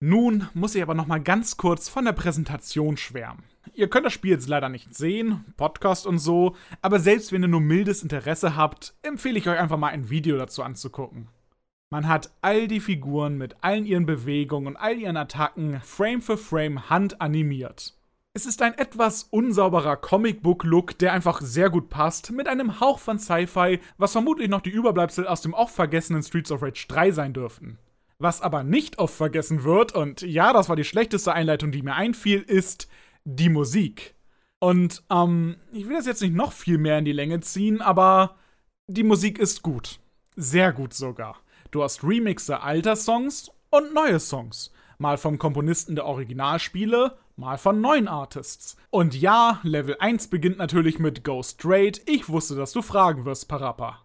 [0.00, 3.44] Nun muss ich aber noch mal ganz kurz von der Präsentation schwärmen.
[3.74, 7.48] Ihr könnt das Spiel jetzt leider nicht sehen, Podcast und so, aber selbst wenn ihr
[7.48, 11.28] nur mildes Interesse habt, empfehle ich euch einfach mal ein Video dazu anzugucken.
[11.90, 16.36] Man hat all die Figuren mit allen ihren Bewegungen und all ihren Attacken Frame für
[16.36, 17.94] Frame handanimiert.
[18.34, 23.18] Es ist ein etwas unsauberer Comicbook-Look, der einfach sehr gut passt, mit einem Hauch von
[23.18, 27.32] Sci-Fi, was vermutlich noch die Überbleibsel aus dem oft vergessenen Streets of Rage 3 sein
[27.32, 27.78] dürften.
[28.18, 31.94] Was aber nicht oft vergessen wird, und ja, das war die schlechteste Einleitung, die mir
[31.94, 32.88] einfiel, ist
[33.28, 34.14] die Musik.
[34.58, 38.36] Und ähm, ich will das jetzt nicht noch viel mehr in die Länge ziehen, aber
[38.86, 40.00] die Musik ist gut.
[40.34, 41.36] Sehr gut sogar.
[41.70, 44.72] Du hast Remixe alter Songs und neue Songs.
[44.98, 48.76] Mal vom Komponisten der Originalspiele, mal von neuen Artists.
[48.90, 52.02] Und ja, Level 1 beginnt natürlich mit Go Straight.
[52.06, 54.02] Ich wusste, dass du fragen wirst, Parappa.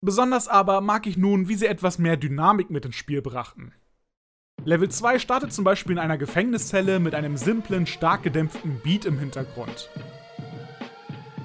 [0.00, 3.74] Besonders aber mag ich nun, wie sie etwas mehr Dynamik mit ins Spiel brachten.
[4.64, 9.18] Level 2 startet zum Beispiel in einer Gefängniszelle mit einem simplen, stark gedämpften Beat im
[9.18, 9.90] Hintergrund.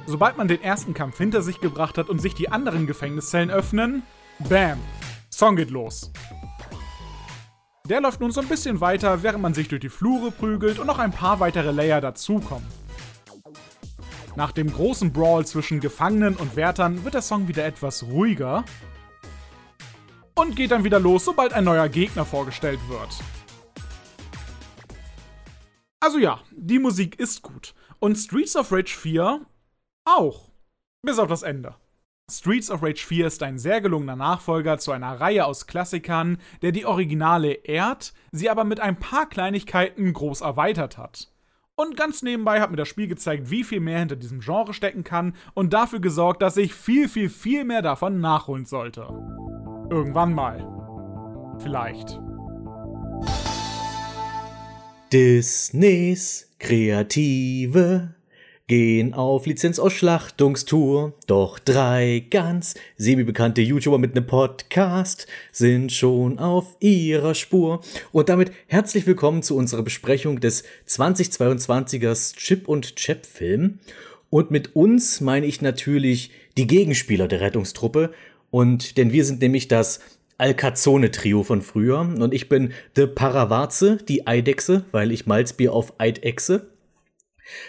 [0.05, 4.03] Sobald man den ersten Kampf hinter sich gebracht hat und sich die anderen Gefängniszellen öffnen,
[4.47, 4.79] BAM!
[5.31, 6.11] Song geht los.
[7.85, 10.85] Der läuft nun so ein bisschen weiter, während man sich durch die Flure prügelt und
[10.85, 12.67] noch ein paar weitere Layer dazukommen.
[14.35, 18.63] Nach dem großen Brawl zwischen Gefangenen und Wärtern wird der Song wieder etwas ruhiger
[20.37, 23.09] und geht dann wieder los, sobald ein neuer Gegner vorgestellt wird.
[25.99, 27.73] Also ja, die Musik ist gut.
[27.99, 29.41] Und Streets of Rage 4
[30.05, 30.51] auch.
[31.01, 31.75] Bis auf das Ende.
[32.29, 36.71] Streets of Rage 4 ist ein sehr gelungener Nachfolger zu einer Reihe aus Klassikern, der
[36.71, 41.31] die Originale ehrt, sie aber mit ein paar Kleinigkeiten groß erweitert hat.
[41.75, 45.03] Und ganz nebenbei hat mir das Spiel gezeigt, wie viel mehr hinter diesem Genre stecken
[45.03, 49.07] kann und dafür gesorgt, dass ich viel, viel, viel mehr davon nachholen sollte.
[49.89, 50.67] Irgendwann mal.
[51.59, 52.19] Vielleicht.
[55.13, 58.13] Disneys Kreative
[58.67, 61.13] gehen auf Lizenzausschlachtungstour.
[61.25, 67.79] Doch drei ganz semi-bekannte YouTuber mit einem Podcast sind schon auf ihrer Spur.
[68.11, 73.79] Und damit herzlich willkommen zu unserer Besprechung des 2022ers Chip und Chap Film.
[74.29, 78.11] Und mit uns meine ich natürlich die Gegenspieler der Rettungstruppe.
[78.57, 79.99] Und denn wir sind nämlich das
[80.39, 81.99] Alcazone-Trio von früher.
[81.99, 86.71] Und ich bin The Paravarze, die Eidechse, weil ich Malzbier auf Eidechse.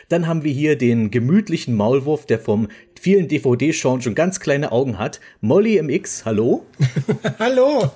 [0.09, 2.69] Dann haben wir hier den gemütlichen Maulwurf, der vom
[2.99, 5.21] vielen DVD-Schauen schon ganz kleine Augen hat.
[5.43, 6.65] Molly MX, hallo.
[7.39, 7.93] Hallo.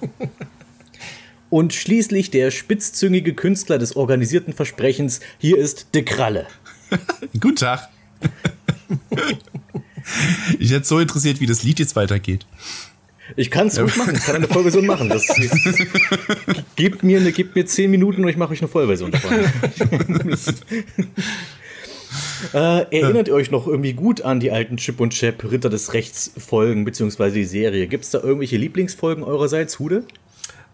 [1.49, 5.21] Und schließlich der spitzzüngige Künstler des organisierten Versprechens.
[5.39, 6.47] Hier ist De Kralle.
[7.41, 7.89] Guten Tag.
[10.59, 12.47] ich hätte so interessiert, wie das Lied jetzt weitergeht.
[13.37, 15.09] Ich kann es ruhig machen, ich kann eine Vollversion machen.
[15.09, 15.27] Das,
[16.77, 19.33] gibt, mir eine, gibt mir zehn Minuten und ich mache euch eine Vollversion davon.
[22.53, 25.95] äh, erinnert ihr euch noch irgendwie gut an die alten Chip und Chap Ritter des
[25.95, 27.87] Rechts Folgen beziehungsweise die Serie?
[27.87, 30.05] Gibt es da irgendwelche Lieblingsfolgen eurerseits, Hude?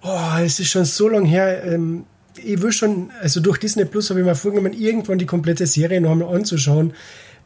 [0.02, 1.64] Oh, es ist schon so lange her.
[1.64, 2.04] Ähm,
[2.42, 6.00] ich will schon, also durch Disney Plus habe ich mir vorgenommen, irgendwann die komplette Serie
[6.00, 6.94] noch einmal anzuschauen.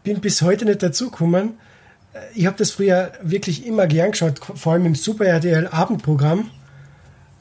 [0.04, 1.54] Bin bis heute nicht dazugekommen
[2.34, 6.50] ich habe das früher wirklich immer gern geschaut, vor allem im Super RTL Abendprogramm.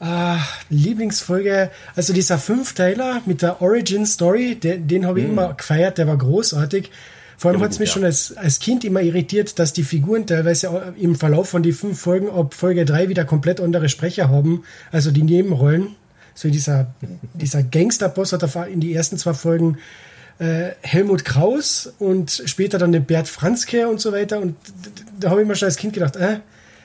[0.00, 5.98] Ah, Lieblingsfolge, also dieser Fünfteiler mit der Origin Story, den, den habe ich immer gefeiert,
[5.98, 6.90] der war großartig.
[7.36, 7.94] Vor allem war hat es mich ja.
[7.94, 12.00] schon als, als Kind immer irritiert, dass die Figuren teilweise im Verlauf von die fünf
[12.00, 15.94] Folgen ab Folge drei wieder komplett andere Sprecher haben, also die Nebenrollen.
[16.34, 16.94] So dieser,
[17.34, 19.78] dieser Gangsterboss hat in die ersten zwei Folgen
[20.42, 24.40] äh, Helmut Kraus und später dann den Bert Franzke und so weiter.
[24.40, 24.56] Und
[25.20, 26.40] da habe ich mir schon als Kind gedacht, äh,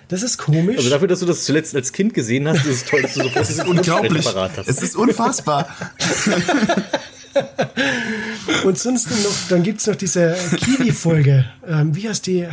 [0.09, 0.77] das ist komisch.
[0.77, 3.23] Also dafür, dass du das zuletzt als Kind gesehen hast, ist es toll, dass du
[3.23, 4.23] sofort dieses Unglaublich.
[4.23, 4.67] Parat hast.
[4.69, 5.67] Es ist unfassbar.
[8.63, 11.45] Und sonst noch, dann gibt es noch diese Kiwi-Folge.
[11.67, 12.47] Ähm, wie heißt die?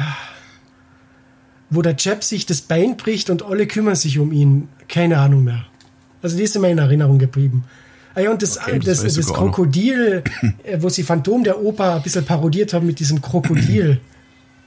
[1.71, 4.69] Wo der Jeb sich das Bein bricht und alle kümmern sich um ihn.
[4.89, 5.67] Keine Ahnung mehr.
[6.23, 7.65] Also die ist immer in Erinnerung geblieben.
[8.15, 9.33] Ah ja, und das, Okay, das, das das.
[9.33, 10.23] Krokodil,
[10.63, 14.01] äh, wo sie Phantom der Oper ein bisschen parodiert haben mit diesem Krokodil.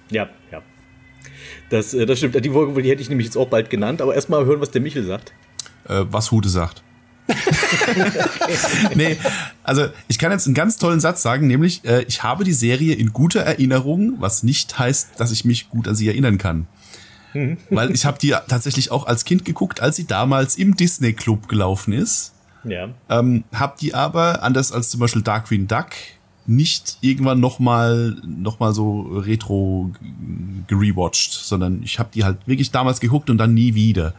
[0.09, 0.61] Ja, ja.
[1.69, 2.34] Das, äh, das stimmt.
[2.45, 4.80] Die Folge, die hätte ich nämlich jetzt auch bald genannt, aber erstmal hören, was der
[4.80, 5.34] Michel sagt.
[5.90, 6.82] äh, was Hude sagt.
[8.95, 9.17] nee,
[9.64, 12.95] also ich kann jetzt einen ganz tollen Satz sagen, nämlich äh, ich habe die Serie
[12.95, 16.67] in guter Erinnerung, was nicht heißt, dass ich mich gut an sie erinnern kann.
[17.69, 21.48] Weil ich habe die tatsächlich auch als Kind geguckt, als sie damals im Disney Club
[21.50, 22.34] gelaufen ist.
[22.63, 22.89] Ja.
[23.09, 25.87] Ähm, hab die aber, anders als zum Beispiel Darkwing Duck,
[26.47, 29.91] nicht irgendwann nochmal noch mal so retro
[30.67, 34.13] gerewatcht, sondern ich habe die halt wirklich damals geguckt und dann nie wieder.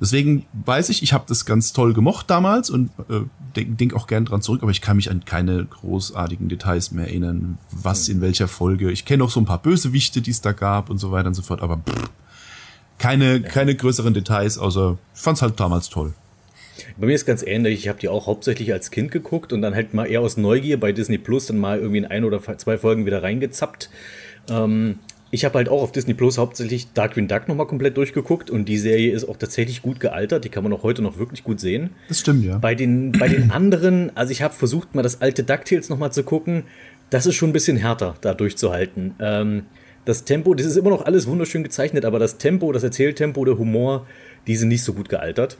[0.00, 3.22] Deswegen weiß ich, ich habe das ganz toll gemocht damals und äh,
[3.56, 7.08] denke denk auch gern dran zurück, aber ich kann mich an keine großartigen Details mehr
[7.08, 8.92] erinnern, was in welcher Folge.
[8.92, 11.34] Ich kenne auch so ein paar Bösewichte, die es da gab und so weiter und
[11.34, 12.10] so fort, aber pff,
[12.98, 16.14] keine, keine größeren Details, außer ich fand's halt damals toll.
[16.96, 17.80] Bei mir ist ganz ähnlich.
[17.80, 20.78] Ich habe die auch hauptsächlich als Kind geguckt und dann halt mal eher aus Neugier
[20.78, 23.90] bei Disney Plus dann mal irgendwie in ein oder zwei Folgen wieder reingezappt.
[24.50, 24.98] Ähm,
[25.30, 28.78] ich habe halt auch auf Disney Plus hauptsächlich Darkwing Duck nochmal komplett durchgeguckt und die
[28.78, 30.44] Serie ist auch tatsächlich gut gealtert.
[30.44, 31.90] Die kann man auch heute noch wirklich gut sehen.
[32.08, 32.56] Das stimmt, ja.
[32.58, 36.22] Bei den, bei den anderen, also ich habe versucht, mal das alte DuckTales nochmal zu
[36.22, 36.64] gucken.
[37.10, 39.14] Das ist schon ein bisschen härter, da durchzuhalten.
[39.20, 39.62] Ähm,
[40.06, 43.58] das Tempo, das ist immer noch alles wunderschön gezeichnet, aber das Tempo, das Erzähltempo, der
[43.58, 44.06] Humor,
[44.46, 45.58] die sind nicht so gut gealtert.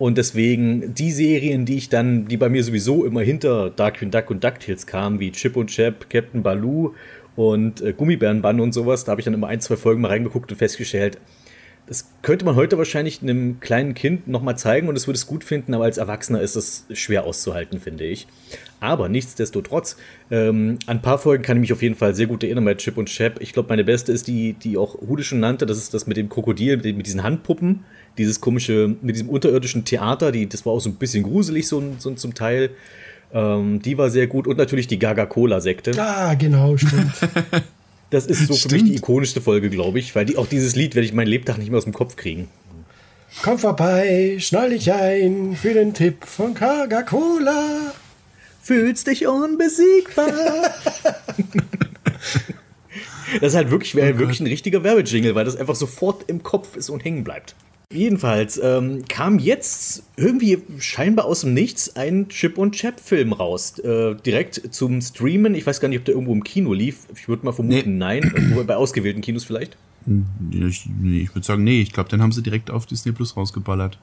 [0.00, 4.30] Und deswegen die Serien, die ich dann, die bei mir sowieso immer hinter Darkwing Duck
[4.30, 6.94] und DuckTales kamen, wie Chip und Chap, Captain Baloo
[7.36, 10.50] und äh, Gummibärenbande und sowas, da habe ich dann immer ein, zwei Folgen mal reingeguckt
[10.50, 11.18] und festgestellt,
[11.86, 15.44] das könnte man heute wahrscheinlich einem kleinen Kind nochmal zeigen und es würde es gut
[15.44, 18.26] finden, aber als Erwachsener ist das schwer auszuhalten, finde ich.
[18.78, 19.98] Aber nichtsdestotrotz,
[20.30, 22.74] ähm, an ein paar Folgen kann ich mich auf jeden Fall sehr gut erinnern bei
[22.74, 23.42] Chip und Chap.
[23.42, 26.16] Ich glaube, meine beste ist die, die auch Hude schon nannte, das ist das mit
[26.16, 27.84] dem Krokodil, mit, mit diesen Handpuppen,
[28.18, 31.82] dieses komische, mit diesem unterirdischen Theater, die, das war auch so ein bisschen gruselig so,
[31.98, 32.70] so zum Teil.
[33.32, 35.92] Ähm, die war sehr gut und natürlich die Gaga-Cola-Sekte.
[35.98, 37.12] Ah, genau, stimmt.
[38.10, 38.88] Das ist so für mich Stimmt.
[38.88, 41.70] die ikonischste Folge, glaube ich, weil die, auch dieses Lied werde ich mein Lebtag nicht
[41.70, 42.48] mehr aus dem Kopf kriegen.
[43.42, 47.92] Komm vorbei, schnall dich ein für den Tipp von Coca-Cola.
[48.60, 50.26] Fühlst dich unbesiegbar.
[53.40, 56.76] das ist halt wirklich, wäre wirklich ein richtiger Werbejingle, weil das einfach sofort im Kopf
[56.76, 57.54] ist und hängen bleibt.
[57.92, 63.80] Jedenfalls ähm, kam jetzt irgendwie scheinbar aus dem Nichts ein Chip und Chap-Film raus.
[63.80, 65.56] Äh, direkt zum Streamen.
[65.56, 67.08] Ich weiß gar nicht, ob der irgendwo im Kino lief.
[67.16, 68.22] Ich würde mal vermuten, nein.
[68.22, 69.76] Irgendwo bei ausgewählten Kinos vielleicht.
[70.52, 73.36] Ich, nee, ich würde sagen, nee, ich glaube, den haben sie direkt auf Disney Plus
[73.36, 73.98] rausgeballert.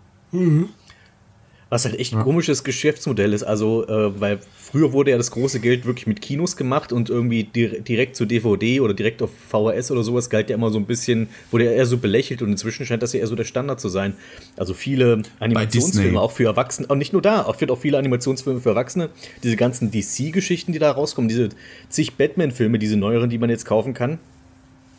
[1.69, 3.43] Was halt echt ein komisches Geschäftsmodell ist.
[3.43, 7.43] Also, äh, weil früher wurde ja das große Geld wirklich mit Kinos gemacht und irgendwie
[7.43, 10.85] dir direkt zu DVD oder direkt auf VHS oder sowas galt ja immer so ein
[10.85, 13.81] bisschen, wurde ja eher so belächelt und inzwischen scheint das ja eher so der Standard
[13.81, 14.13] zu sein.
[14.55, 15.23] Also viele.
[15.39, 19.09] Animationsfilme auch für Erwachsene, und nicht nur da, auch wird auch viele Animationsfilme für Erwachsene.
[19.43, 21.49] Diese ganzen DC-Geschichten, die da rauskommen, diese
[21.89, 24.19] zig Batman-Filme, diese neueren, die man jetzt kaufen kann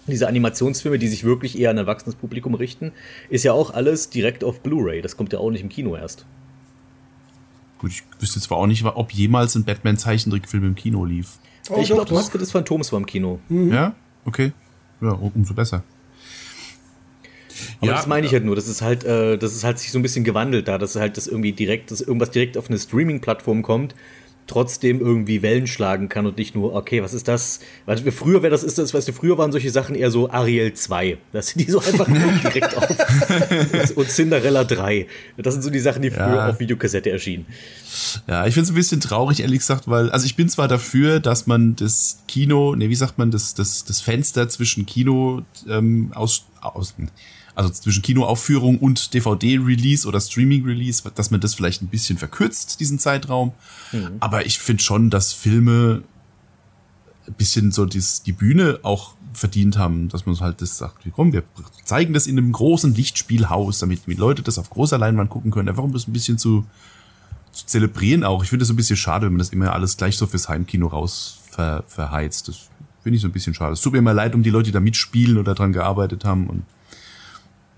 [0.07, 2.93] diese Animationsfilme, die sich wirklich eher an ein erwachsenes Publikum richten,
[3.29, 5.03] ist ja auch alles direkt auf Blu-ray.
[5.03, 6.25] Das kommt ja auch nicht im Kino erst.
[7.79, 11.39] Gut, ich wüsste zwar auch nicht, ob jemals ein Batman-Zeichentrickfilm im Kino lief.
[11.71, 12.13] Oh, ich glaube.
[12.13, 13.39] Maske des Phantoms war im Kino.
[13.49, 13.95] Ja?
[14.25, 14.53] Okay.
[15.01, 15.83] Ja, umso besser.
[17.79, 19.91] Aber Ja, das meine ich halt nur, das ist halt, äh, das ist halt sich
[19.91, 22.79] so ein bisschen gewandelt da, dass halt das irgendwie direkt, dass irgendwas direkt auf eine
[22.79, 23.95] Streaming-Plattform kommt,
[24.49, 27.61] trotzdem irgendwie Wellen schlagen kann und nicht nur, okay, was ist das?
[27.87, 30.73] Du, früher wäre das, ist das, weißt du, früher waren solche Sachen eher so Ariel
[30.73, 31.19] 2.
[31.33, 32.07] Das sind die so einfach
[32.43, 33.97] direkt auf.
[33.97, 35.07] Und Cinderella 3.
[35.37, 36.49] Das sind so die Sachen, die früher Ja.
[36.49, 37.47] auf Videokassette erschienen.
[38.27, 41.21] Ja, ich finde es ein bisschen traurig, ehrlich gesagt, weil, also ich bin zwar dafür,
[41.21, 46.11] dass man das Kino, nee, wie sagt man, das, das, das Fenster zwischen Kino ähm,
[46.15, 46.95] aus, aus,
[47.59, 53.01] also zwischen Kinoaufführung und DVD-Release oder Streaming-Release, dass man das vielleicht ein bisschen verkürzt, diesen
[53.01, 53.53] Zeitraum.
[54.21, 56.05] Aber ich finde schon, dass Filme
[57.27, 61.33] ein bisschen so dies, die Bühne auch verdient haben, dass man halt das sagt, komm,
[61.33, 61.43] wir
[61.85, 65.69] zeigen das in einem großen Lichtspielhaus, damit die Leute das auf großer Leinwand gucken können,
[65.69, 66.65] einfach um das ein bisschen zu,
[67.51, 68.45] zu zelebrieren auch.
[68.45, 70.87] Ich finde das ein bisschen schade, wenn man das immer alles gleich so fürs Heimkino
[70.87, 72.47] raus ver, verheizt.
[72.47, 72.69] Das
[73.03, 73.73] finde ich so ein bisschen schade.
[73.73, 76.47] Es tut mir immer leid um die Leute, die da mitspielen oder dran gearbeitet haben
[76.47, 76.63] und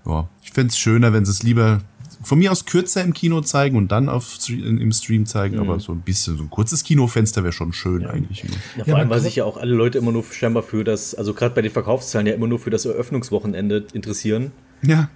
[0.05, 1.81] ja, ich fände es schöner, wenn sie es lieber
[2.23, 5.61] von mir aus kürzer im Kino zeigen und dann auf im Stream zeigen, mhm.
[5.61, 8.09] aber so ein bisschen, so ein kurzes Kinofenster wäre schon schön ja.
[8.09, 8.43] eigentlich.
[8.77, 11.33] Ja, vor allem, weil sich ja auch alle Leute immer nur scheinbar für das, also
[11.33, 14.51] gerade bei den Verkaufszahlen ja immer nur für das Eröffnungswochenende interessieren.
[14.83, 15.09] Ja.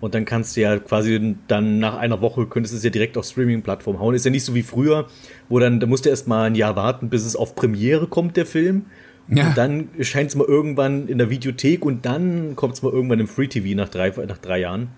[0.00, 3.18] Und dann kannst du ja quasi dann nach einer Woche könntest du es ja direkt
[3.18, 4.14] auf Streaming-Plattform hauen.
[4.14, 5.08] Ist ja nicht so wie früher,
[5.50, 8.38] wo dann, da musst du erst mal ein Jahr warten, bis es auf Premiere kommt,
[8.38, 8.86] der Film.
[9.30, 9.48] Ja.
[9.48, 13.20] Und dann scheint es mal irgendwann in der Videothek und dann kommt es mal irgendwann
[13.20, 14.88] im Free TV nach drei, nach drei Jahren.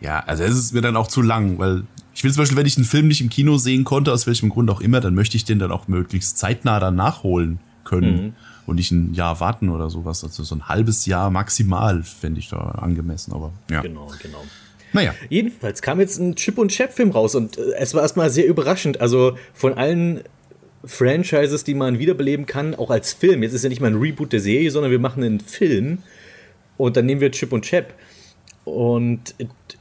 [0.00, 1.84] Ja, also es ist mir dann auch zu lang, weil
[2.14, 4.48] ich will zum Beispiel, wenn ich einen Film nicht im Kino sehen konnte, aus welchem
[4.48, 8.32] Grund auch immer, dann möchte ich den dann auch möglichst zeitnah dann nachholen können mhm.
[8.66, 10.24] und nicht ein Jahr warten oder sowas.
[10.24, 13.82] Also so ein halbes Jahr maximal fände ich da angemessen, aber ja.
[13.82, 14.44] Genau, genau.
[14.92, 15.14] Naja.
[15.28, 19.00] Jedenfalls kam jetzt ein Chip und Chap-Film raus und äh, es war erstmal sehr überraschend.
[19.00, 20.22] Also von allen
[20.84, 23.42] Franchises, die man wiederbeleben kann, auch als Film.
[23.42, 25.98] Jetzt ist ja nicht mal ein Reboot der Serie, sondern wir machen einen Film
[26.76, 27.94] und dann nehmen wir Chip und Chap.
[28.64, 29.34] Und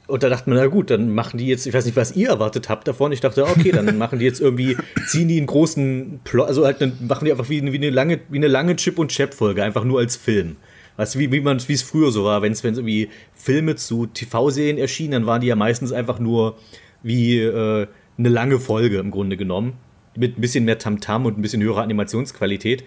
[0.10, 2.30] und da dachte man, na gut, dann machen die jetzt, ich weiß nicht, was ihr
[2.30, 3.12] erwartet habt davon.
[3.12, 6.82] Ich dachte, okay, dann machen die jetzt irgendwie, ziehen die einen großen Plot, also halt,
[6.82, 9.84] dann machen die einfach wie, wie, eine lange, wie eine lange Chip- und Chap-Folge, einfach
[9.84, 10.56] nur als Film.
[10.98, 14.80] Weißt du, wie, wie wie es früher so war, wenn es irgendwie Filme zu TV-Serien
[14.80, 16.58] erschienen, dann waren die ja meistens einfach nur
[17.04, 17.88] wie äh,
[18.18, 19.74] eine lange Folge im Grunde genommen.
[20.20, 22.84] Mit ein bisschen mehr Tamtam -Tam und ein bisschen höherer Animationsqualität.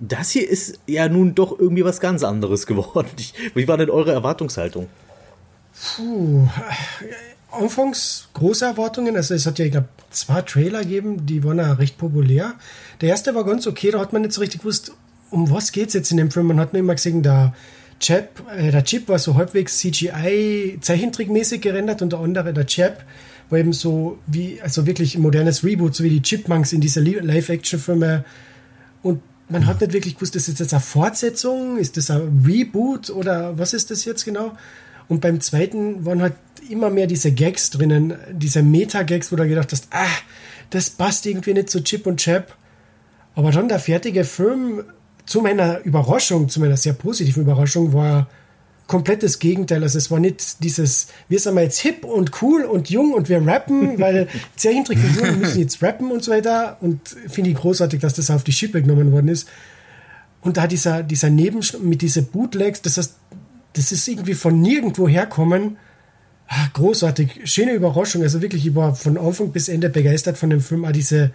[0.00, 3.08] Das hier ist ja nun doch irgendwie was ganz anderes geworden.
[3.54, 4.88] wie war denn eure Erwartungshaltung?
[5.96, 6.48] Puh.
[7.50, 9.16] Anfangs große Erwartungen.
[9.16, 12.54] Also es hat ja, ich glaube, zwei Trailer gegeben, die waren ja recht populär.
[13.00, 14.92] Der erste war ganz okay, da hat man nicht so richtig gewusst,
[15.30, 16.48] um was geht es jetzt in dem Film.
[16.48, 17.54] Man hat nur immer gesehen, der
[18.00, 23.04] Chip, äh, der Chip war so halbwegs CGI Zeichentrickmäßig gerendert und der andere, der Chap,
[23.48, 28.24] war eben so wie, also wirklich modernes Reboot, so wie die Chipmunks in dieser Live-Action-Filme.
[29.02, 33.10] Und man hat nicht wirklich gewusst, ist das jetzt eine Fortsetzung, ist das ein Reboot
[33.10, 34.52] oder was ist das jetzt genau?
[35.08, 36.34] Und beim zweiten waren halt
[36.68, 40.06] immer mehr diese Gags drinnen, diese Meta-Gags, wo du gedacht hast, ah,
[40.70, 42.56] das passt irgendwie nicht zu Chip und Chap.
[43.36, 44.82] Aber dann der fertige Film,
[45.26, 48.28] zu meiner Überraschung, zu meiner sehr positiven Überraschung, war
[48.86, 49.82] komplettes Gegenteil.
[49.82, 53.28] Also es war nicht dieses, wir sind mal jetzt hip und cool und jung und
[53.28, 56.76] wir rappen, weil Zeichentrickfiguren müssen jetzt rappen und so weiter.
[56.80, 59.48] Und finde ich großartig, dass das auf die Schippe genommen worden ist.
[60.40, 63.14] Und da dieser, dieser Nebenschnitt mit diesen Bootlegs, das heißt,
[63.72, 65.76] das ist irgendwie von nirgendwo herkommen.
[66.48, 68.22] Ah, großartig, schöne Überraschung.
[68.22, 70.84] Also wirklich, ich war von Anfang bis Ende begeistert von dem Film.
[70.84, 71.32] Auch diese,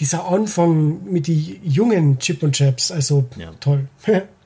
[0.00, 3.52] dieser Anfang mit den jungen Chip und Chaps, also ja.
[3.60, 3.86] toll.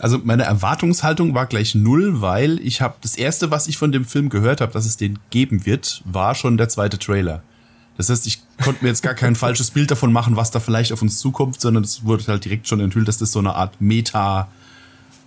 [0.00, 4.04] also meine Erwartungshaltung war gleich null, weil ich habe das erste, was ich von dem
[4.04, 7.42] Film gehört habe, dass es den geben wird, war schon der zweite Trailer.
[7.96, 10.92] Das heißt, ich konnte mir jetzt gar kein falsches Bild davon machen, was da vielleicht
[10.92, 13.80] auf uns zukommt, sondern es wurde halt direkt schon enthüllt, dass das so eine Art
[13.80, 14.48] Meta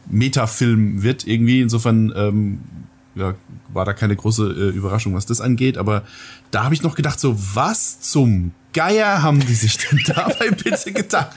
[0.08, 1.62] Metafilm wird irgendwie.
[1.62, 2.60] Insofern ähm,
[3.16, 3.36] ja,
[3.74, 5.78] war da keine große äh, Überraschung, was das angeht.
[5.78, 6.04] Aber
[6.52, 10.92] da habe ich noch gedacht, so was zum Geier haben die sich denn dabei bitte
[10.92, 11.32] gedacht?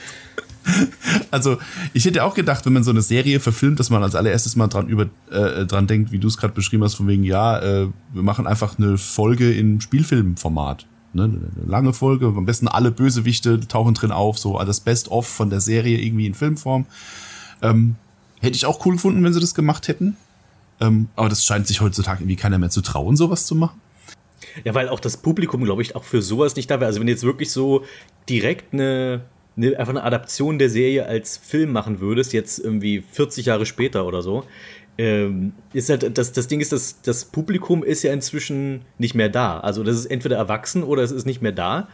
[1.31, 1.57] Also,
[1.93, 4.67] ich hätte auch gedacht, wenn man so eine Serie verfilmt, dass man als allererstes mal
[4.67, 7.87] dran, über, äh, dran denkt, wie du es gerade beschrieben hast, von wegen, ja, äh,
[8.13, 10.85] wir machen einfach eine Folge in Spielfilmformat.
[11.13, 11.23] Ne?
[11.23, 15.59] Eine lange Folge, am besten alle Bösewichte tauchen drin auf, so das Best-of von der
[15.59, 16.85] Serie irgendwie in Filmform.
[17.61, 17.95] Ähm,
[18.43, 20.17] Hätte ich auch cool gefunden, wenn sie das gemacht hätten.
[20.81, 23.79] Ähm, aber das scheint sich heutzutage irgendwie keiner mehr zu trauen, sowas zu machen.
[24.65, 26.87] Ja, weil auch das Publikum, glaube ich, auch für sowas nicht da wäre.
[26.87, 27.85] Also wenn jetzt wirklich so
[28.27, 29.21] direkt eine,
[29.55, 34.05] eine, einfach eine Adaption der Serie als Film machen würdest, jetzt irgendwie 40 Jahre später
[34.05, 34.43] oder so,
[34.97, 39.29] ähm, ist halt, das, das Ding ist, dass das Publikum ist ja inzwischen nicht mehr
[39.29, 39.59] da.
[39.59, 41.87] Also das ist entweder erwachsen oder es ist nicht mehr da.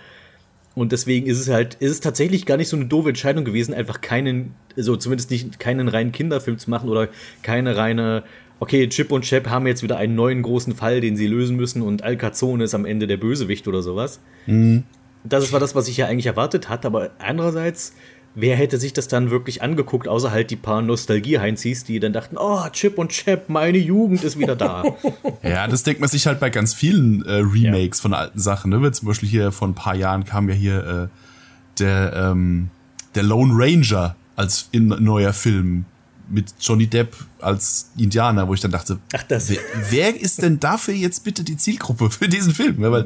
[0.75, 3.73] Und deswegen ist es halt, ist es tatsächlich gar nicht so eine doofe Entscheidung gewesen,
[3.73, 7.09] einfach keinen, so zumindest nicht keinen reinen Kinderfilm zu machen oder
[7.41, 8.23] keine reine,
[8.59, 11.81] okay, Chip und Chap haben jetzt wieder einen neuen großen Fall, den sie lösen müssen
[11.81, 14.19] und Alcazone ist am Ende der Bösewicht oder sowas.
[14.45, 14.83] Mhm.
[15.23, 17.93] Das war das, was ich ja eigentlich erwartet hatte, aber andererseits
[18.35, 22.37] wer hätte sich das dann wirklich angeguckt, außer halt die paar Nostalgie-Heinzis, die dann dachten,
[22.37, 24.83] oh, Chip und Chap, meine Jugend ist wieder da.
[25.43, 28.01] ja, das denkt man sich halt bei ganz vielen äh, Remakes ja.
[28.03, 28.71] von alten Sachen.
[28.71, 28.81] Ne?
[28.81, 32.69] Wie zum Beispiel hier vor ein paar Jahren kam ja hier äh, der, ähm,
[33.15, 35.85] der Lone Ranger als in neuer Film
[36.29, 39.49] mit Johnny Depp als Indianer, wo ich dann dachte, Ach, das.
[39.49, 39.59] Wer,
[39.89, 42.81] wer, ist denn dafür jetzt bitte die Zielgruppe für diesen Film?
[42.81, 43.05] Ja, weil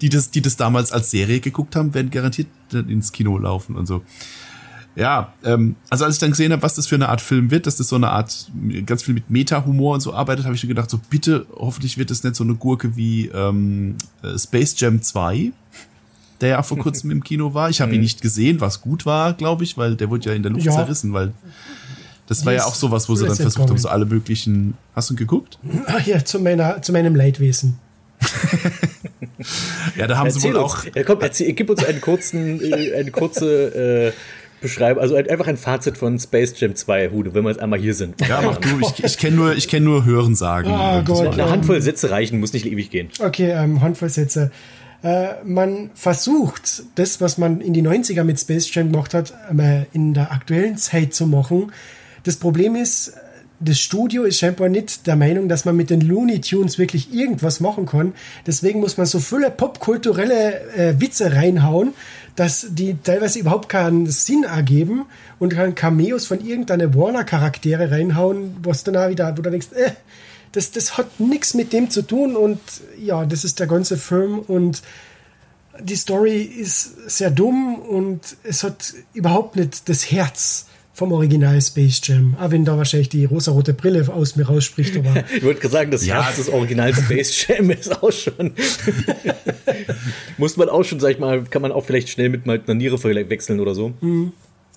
[0.00, 3.86] die das, die das damals als Serie geguckt haben, werden garantiert ins Kino laufen und
[3.86, 4.02] so.
[4.96, 7.66] Ja, ähm, also als ich dann gesehen habe, was das für eine Art Film wird,
[7.66, 8.48] dass das so eine Art
[8.86, 12.10] ganz viel mit Meta-Humor und so arbeitet, habe ich mir gedacht, so bitte, hoffentlich wird
[12.10, 15.50] das nicht so eine Gurke wie ähm, äh, Space Jam 2,
[16.40, 17.70] der ja vor kurzem im Kino war.
[17.70, 20.42] Ich habe ihn nicht gesehen, was gut war, glaube ich, weil der wurde ja in
[20.44, 20.72] der Luft Ja.
[20.72, 21.32] zerrissen, weil
[22.26, 24.74] das war ja auch sowas, wo sie dann versucht haben, so alle möglichen.
[24.94, 25.58] Hast du geguckt?
[25.86, 27.78] Ach ja, zu, meiner, zu meinem Leidwesen.
[29.96, 30.84] Ja, da haben sie Erzähl wohl uns, auch.
[30.94, 34.12] ja, komm, erzähl, gib uns einen kurzen, äh, eine kurze äh,
[34.60, 37.78] Beschreibung, also ein, einfach ein Fazit von Space Jam 2, Hude, wenn wir jetzt einmal
[37.78, 38.20] hier sind.
[38.26, 40.70] Ja, mach du, ich, ich kenne nur, ich kenn nur Hören sagen.
[40.70, 41.34] Ah, Das Gott.
[41.34, 43.08] Eine Handvoll Sätze reichen, muss nicht ewig gehen.
[43.18, 44.50] Okay, ähm, Handvoll Sätze.
[45.02, 49.82] Äh, man versucht, das, was man in die 90er mit Space Jam gemacht hat, äh,
[49.92, 51.72] in der aktuellen Zeit zu machen.
[52.24, 53.12] Das Problem ist,
[53.60, 57.60] das Studio ist scheinbar nicht der Meinung, dass man mit den Looney Tunes wirklich irgendwas
[57.60, 58.14] machen kann.
[58.46, 61.94] Deswegen muss man so viele popkulturelle äh, Witze reinhauen,
[62.36, 65.06] dass die teilweise überhaupt keinen Sinn ergeben
[65.38, 69.90] und kann Cameos von irgendeiner Warner-Charaktere reinhauen, was dann auch wieder, wo du denkst, äh,
[70.52, 72.60] das, das hat nichts mit dem zu tun und
[73.00, 74.82] ja, das ist der ganze Film und
[75.80, 82.00] die Story ist sehr dumm und es hat überhaupt nicht das Herz vom Original Space
[82.04, 82.36] Jam.
[82.40, 85.90] Auch wenn da wahrscheinlich die rosarote Brille aus mir rausspricht, aber Ich wollte gerade sagen,
[85.90, 86.24] das Ja.
[86.24, 88.52] Herz des Original Space Jam ist auch schon.
[90.38, 92.74] Muss man auch schon, sag ich mal, kann man auch vielleicht schnell mit mal einer
[92.74, 93.92] Niere wechseln oder so.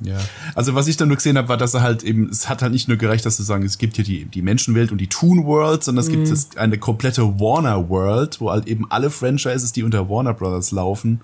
[0.01, 0.17] Ja,
[0.55, 2.71] also was ich dann nur gesehen habe, war, dass er halt eben, es hat halt
[2.71, 5.45] nicht nur gereicht, dass sie sagen, es gibt hier die, die Menschenwelt und die Toon
[5.45, 9.83] World, sondern es gibt es eine komplette Warner World, wo halt eben alle Franchises, die
[9.83, 11.21] unter Warner Brothers laufen,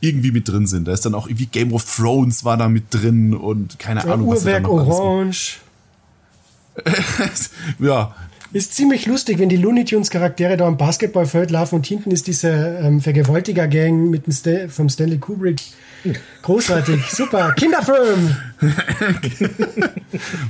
[0.00, 0.88] irgendwie mit drin sind.
[0.88, 4.12] Da ist dann auch irgendwie Game of Thrones war da mit drin und keine ja,
[4.12, 5.60] Ahnung, was sie da Uhrwerk noch alles Orange.
[7.78, 8.14] Ja,
[8.52, 12.26] Ist ziemlich lustig, wenn die Looney Tunes Charaktere da am Basketballfeld laufen und hinten ist
[12.26, 15.60] diese ähm, Vergewaltiger-Gang mit dem Sta vom Stanley Kubrick.
[16.42, 18.36] Großartig, super, Kinderfilm.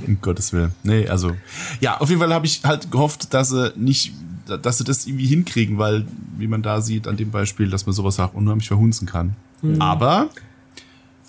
[0.07, 0.71] um Gottes Willen.
[0.83, 1.31] Nee, also,
[1.79, 4.13] ja, auf jeden Fall habe ich halt gehofft, dass sie nicht,
[4.57, 6.05] dass sie das irgendwie hinkriegen, weil,
[6.37, 9.35] wie man da sieht an dem Beispiel, dass man sowas auch unheimlich verhunzen kann.
[9.79, 10.29] Aber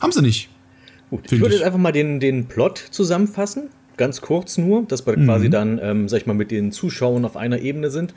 [0.01, 0.49] haben sie nicht.
[1.11, 1.61] Gut, ich würde ich.
[1.61, 3.69] jetzt einfach mal den, den Plot zusammenfassen.
[3.99, 7.37] Ganz kurz nur, dass wir quasi dann, ähm, sag ich mal, mit den Zuschauern auf
[7.37, 8.15] einer Ebene sind.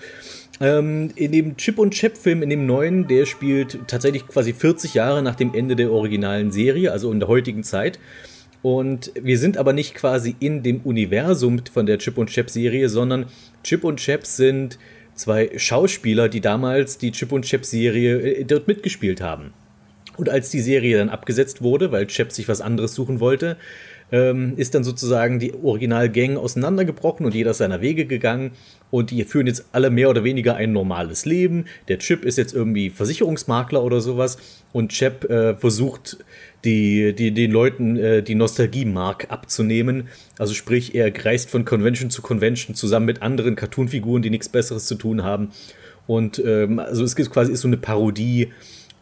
[0.62, 5.22] Ähm, in dem Chip und Chap-Film, in dem neuen, der spielt tatsächlich quasi 40 Jahre
[5.22, 8.00] nach dem Ende der originalen Serie, also in der heutigen Zeit.
[8.62, 13.26] Und wir sind aber nicht quasi in dem Universum von der Chip und Chap-Serie, sondern
[13.64, 14.80] Chip und Chap sind
[15.16, 19.54] zwei Schauspieler, die damals die Chip und Chap-Serie äh, dort mitgespielt haben.
[20.18, 23.58] Und als die Serie dann abgesetzt wurde, weil Chap sich was anderes suchen wollte,
[24.12, 28.52] ähm, ist dann sozusagen die Originalgang auseinandergebrochen und jeder ist seiner Wege gegangen.
[28.92, 31.66] Und die führen jetzt alle mehr oder weniger ein normales Leben.
[31.88, 34.38] Der Chip ist jetzt irgendwie Versicherungsmakler oder sowas.
[34.72, 36.18] Und Chap äh, versucht,
[36.66, 40.10] die, die, den Leuten äh, die Nostalgie-Mark abzunehmen.
[40.38, 44.88] Also sprich, er reist von Convention zu Convention zusammen mit anderen Cartoon-Figuren, die nichts Besseres
[44.88, 45.52] zu tun haben.
[46.08, 48.52] Und ähm, also es gibt quasi ist so eine Parodie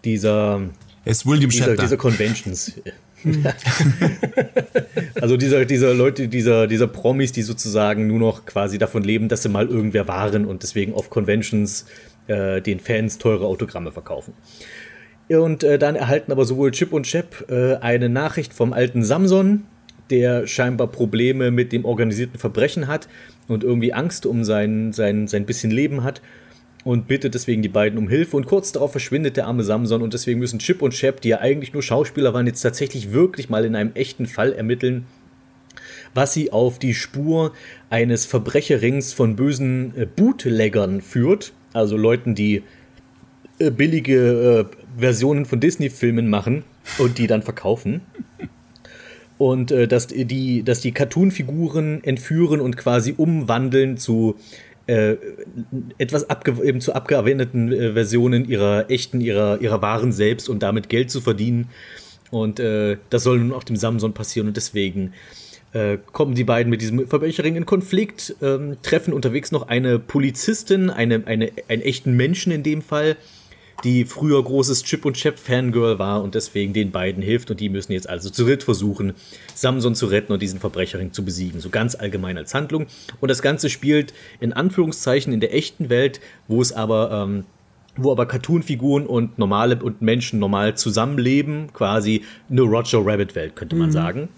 [0.03, 0.61] dieser,
[1.06, 1.82] Er ist William dieser, Shatner.
[1.82, 2.74] dieser Conventions.
[5.22, 9.43] also dieser, dieser Leute, dieser, dieser Promis, die sozusagen nur noch quasi davon leben, dass
[9.43, 11.85] sie mal irgendwer waren und deswegen auf Conventions
[12.27, 14.33] äh, den Fans teure Autogramme verkaufen.
[15.30, 19.64] Und äh, dann erhalten aber sowohl Chip und Chap äh, eine Nachricht vom alten Samson,
[20.10, 23.08] der scheinbar Probleme mit dem organisierten Verbrechen hat
[23.48, 26.22] und irgendwie Angst um sein, sein, sein bisschen Leben hat
[26.84, 28.35] und bittet deswegen die beiden um Hilfe.
[28.35, 31.40] Und kurz darauf verschwindet der arme Samson und deswegen müssen Chip und Chap, die ja
[31.40, 35.06] eigentlich nur Schauspieler waren, jetzt tatsächlich wirklich mal in einem echten Fall ermitteln,
[36.14, 37.53] was sie auf die Spur
[37.90, 41.53] eines Verbrecherrings von bösen äh, Bootleggern führt.
[41.72, 42.64] Also Leuten, die
[43.60, 46.64] äh, billige äh, Versionen von Disney-Filmen machen
[47.00, 48.02] und die dann verkaufen.
[49.38, 54.36] Und äh, dass die, dass die Cartoon-Figuren entführen und quasi umwandeln zu
[54.86, 55.16] äh,
[55.98, 60.90] etwas abge eben zu abgewandelten äh, Versionen ihrer echten, ihrer, ihrer Waren selbst und damit
[60.90, 61.70] Geld zu verdienen.
[62.32, 65.14] Und äh, das soll nun auch dem Samson passieren und deswegen
[65.74, 70.90] äh, kommen die beiden mit diesem Verbrecherring in Konflikt, ähm, treffen unterwegs noch eine Polizistin,
[70.90, 73.18] eine, eine, einen echten Menschen in dem Fall,
[73.84, 77.70] die früher großes Chip und Chap Fangirl war und deswegen den beiden hilft und die
[77.70, 79.14] müssen jetzt also zu dritt versuchen,
[79.53, 81.60] Samson zu retten und diesen Verbrecherring zu besiegen.
[81.60, 82.88] So ganz allgemein als Handlung.
[83.20, 87.45] Und das Ganze spielt in Anführungszeichen in der echten Welt, wo es aber ähm,
[87.95, 93.92] wo aber Cartoon-Figuren und normale und Menschen normal zusammenleben, quasi eine Roger Rabbit-Welt, könnte man
[93.92, 94.30] sagen.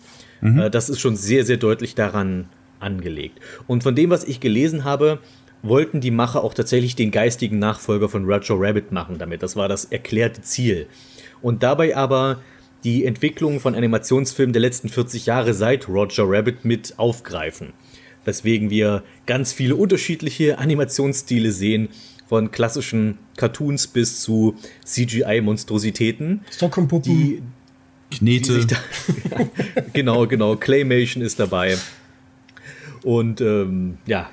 [0.42, 2.50] Äh, das ist schon sehr, sehr deutlich daran
[2.80, 3.40] angelegt.
[3.68, 5.20] Und von dem, was ich gelesen habe,
[5.68, 9.44] wollten die Macher auch tatsächlich den geistigen Nachfolger von Roger Rabbit machen damit.
[9.44, 10.88] Das war das erklärte Ziel.
[11.42, 12.42] Und dabei aber
[12.84, 17.74] die Entwicklung von Animationsfilmen der letzten 40 Jahre seit Roger Rabbit mit aufgreifen.
[18.26, 21.90] Weswegen wir ganz viele unterschiedliche Animationsstile sehen,
[22.28, 26.42] von klassischen Cartoons bis zu CGI-Monstrositäten.
[26.52, 27.04] Stockholm-Puppen.
[27.12, 27.44] Die,
[28.12, 28.66] Knete.
[28.66, 28.78] da,
[29.94, 30.56] genau, genau.
[30.56, 31.78] Claymation ist dabei.
[33.04, 34.30] Und ähm, ja,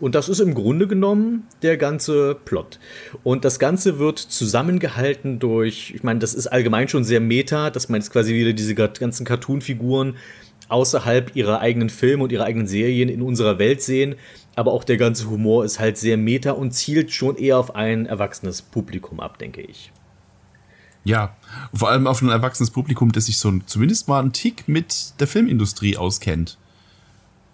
[0.00, 2.78] und das ist im Grunde genommen der ganze Plot.
[3.24, 7.88] Und das Ganze wird zusammengehalten durch, ich meine, das ist allgemein schon sehr meta, dass
[7.88, 10.16] man jetzt quasi wieder diese ganzen Cartoon-Figuren
[10.68, 14.16] außerhalb ihrer eigenen Filme und ihrer eigenen Serien in unserer Welt sehen.
[14.54, 18.06] Aber auch der ganze Humor ist halt sehr meta und zielt schon eher auf ein
[18.06, 19.92] erwachsenes Publikum ab, denke ich.
[21.04, 21.36] Ja,
[21.72, 25.26] vor allem auf ein erwachsenes Publikum, das sich so zumindest mal einen Tick mit der
[25.26, 26.58] Filmindustrie auskennt.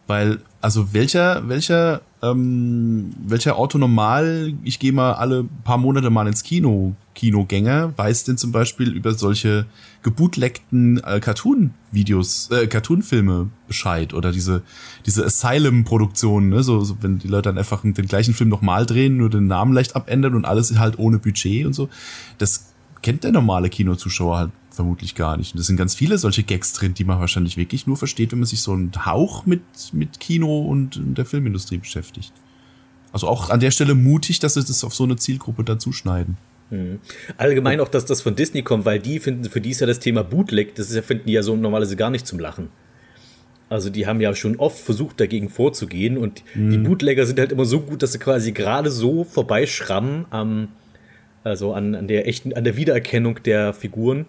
[0.07, 6.43] Weil, also welcher, welcher, ähm, welcher Autonormal, ich gehe mal alle paar Monate mal ins
[6.43, 9.67] Kino, Kinogänger, weiß denn zum Beispiel über solche
[10.03, 14.63] gebootleckten äh, Cartoon-Videos, äh, Cartoon-Filme Bescheid oder diese,
[15.07, 16.63] diese Asylum-Produktionen, ne?
[16.63, 19.73] so, so, wenn die Leute dann einfach den gleichen Film nochmal drehen, nur den Namen
[19.73, 21.89] leicht abändern und alles halt ohne Budget und so.
[22.39, 22.73] Das
[23.03, 25.55] kennt der normale Kinozuschauer halt vermutlich gar nicht.
[25.55, 28.41] Und es sind ganz viele solche Gags drin, die man wahrscheinlich wirklich nur versteht, wenn
[28.41, 29.63] man sich so einen Hauch mit,
[29.93, 32.33] mit Kino und der Filmindustrie beschäftigt.
[33.13, 36.37] Also auch an der Stelle mutig, dass sie das auf so eine Zielgruppe dazu schneiden.
[36.71, 36.99] Mhm.
[37.37, 40.01] Allgemein auch, dass das von Disney kommt, weil die finden, für die ist ja das
[40.01, 42.69] Thema Bootleg, das ist ja, finden die ja so normalerweise gar nicht zum Lachen.
[43.69, 46.71] Also die haben ja schon oft versucht, dagegen vorzugehen und mhm.
[46.71, 50.69] die Bootlegger sind halt immer so gut, dass sie quasi gerade so vorbeischrammen am,
[51.45, 54.27] also an, an der echten, an der Wiedererkennung der Figuren,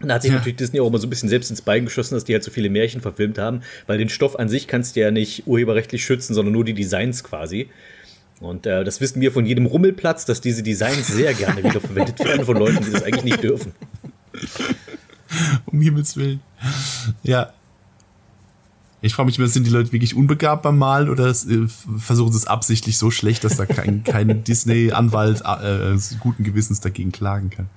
[0.00, 0.38] und da hat sich ja.
[0.38, 2.50] natürlich Disney auch immer so ein bisschen selbst ins Bein geschossen, dass die halt so
[2.50, 6.34] viele Märchen verfilmt haben, weil den Stoff an sich kannst du ja nicht urheberrechtlich schützen,
[6.34, 7.68] sondern nur die Designs quasi.
[8.40, 12.44] Und äh, das wissen wir von jedem Rummelplatz, dass diese Designs sehr gerne wiederverwendet werden
[12.44, 13.72] von Leuten, die das eigentlich nicht dürfen.
[15.66, 16.40] Um Himmels Willen.
[17.22, 17.52] Ja.
[19.00, 21.34] Ich frage mich immer, sind die Leute wirklich unbegabt beim Malen oder äh,
[21.98, 27.12] versuchen sie es absichtlich so schlecht, dass da kein, kein Disney-Anwalt äh, guten Gewissens dagegen
[27.12, 27.68] klagen kann?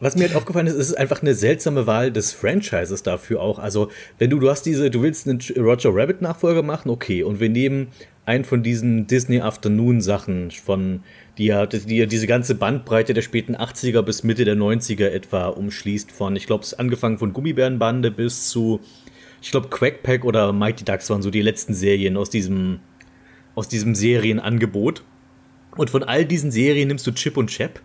[0.00, 3.58] Was mir halt aufgefallen ist, ist einfach eine seltsame Wahl des Franchises dafür auch.
[3.58, 7.40] Also, wenn du, du hast diese, du willst einen Roger Rabbit Nachfolger machen, okay, und
[7.40, 7.88] wir nehmen
[8.26, 11.02] einen von diesen Disney Afternoon Sachen von,
[11.36, 15.48] die ja, die ja diese ganze Bandbreite der späten 80er bis Mitte der 90er etwa
[15.48, 18.80] umschließt von, ich glaube, es angefangen von Gummibärenbande bis zu,
[19.42, 22.80] ich glaube, Quackpack oder Mighty Ducks waren so die letzten Serien aus diesem,
[23.54, 25.02] aus diesem Serienangebot.
[25.76, 27.80] Und von all diesen Serien nimmst du Chip und Chap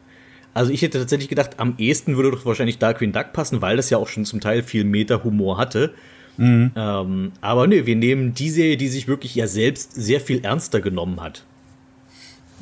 [0.54, 3.90] also ich hätte tatsächlich gedacht, am ehesten würde doch wahrscheinlich Darkwing Duck passen, weil das
[3.90, 5.94] ja auch schon zum Teil viel Meta-Humor hatte.
[6.38, 6.72] Mhm.
[6.76, 10.82] Ähm, aber nö, wir nehmen die Serie, die sich wirklich ja selbst sehr viel ernster
[10.82, 11.44] genommen hat.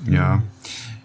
[0.09, 0.41] Ja.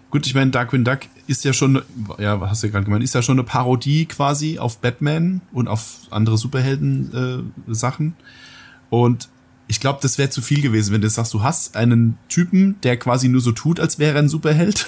[0.09, 1.81] Gut, ich meine, Darkwing Duck ist ja schon,
[2.17, 5.41] ja, was hast du ja gerade gemeint, ist ja schon eine Parodie quasi auf Batman
[5.51, 8.07] und auf andere Superhelden-Sachen.
[8.07, 9.27] Äh, und
[9.67, 12.95] ich glaube, das wäre zu viel gewesen, wenn du sagst, du hast einen Typen, der
[12.95, 14.87] quasi nur so tut, als wäre er ein Superheld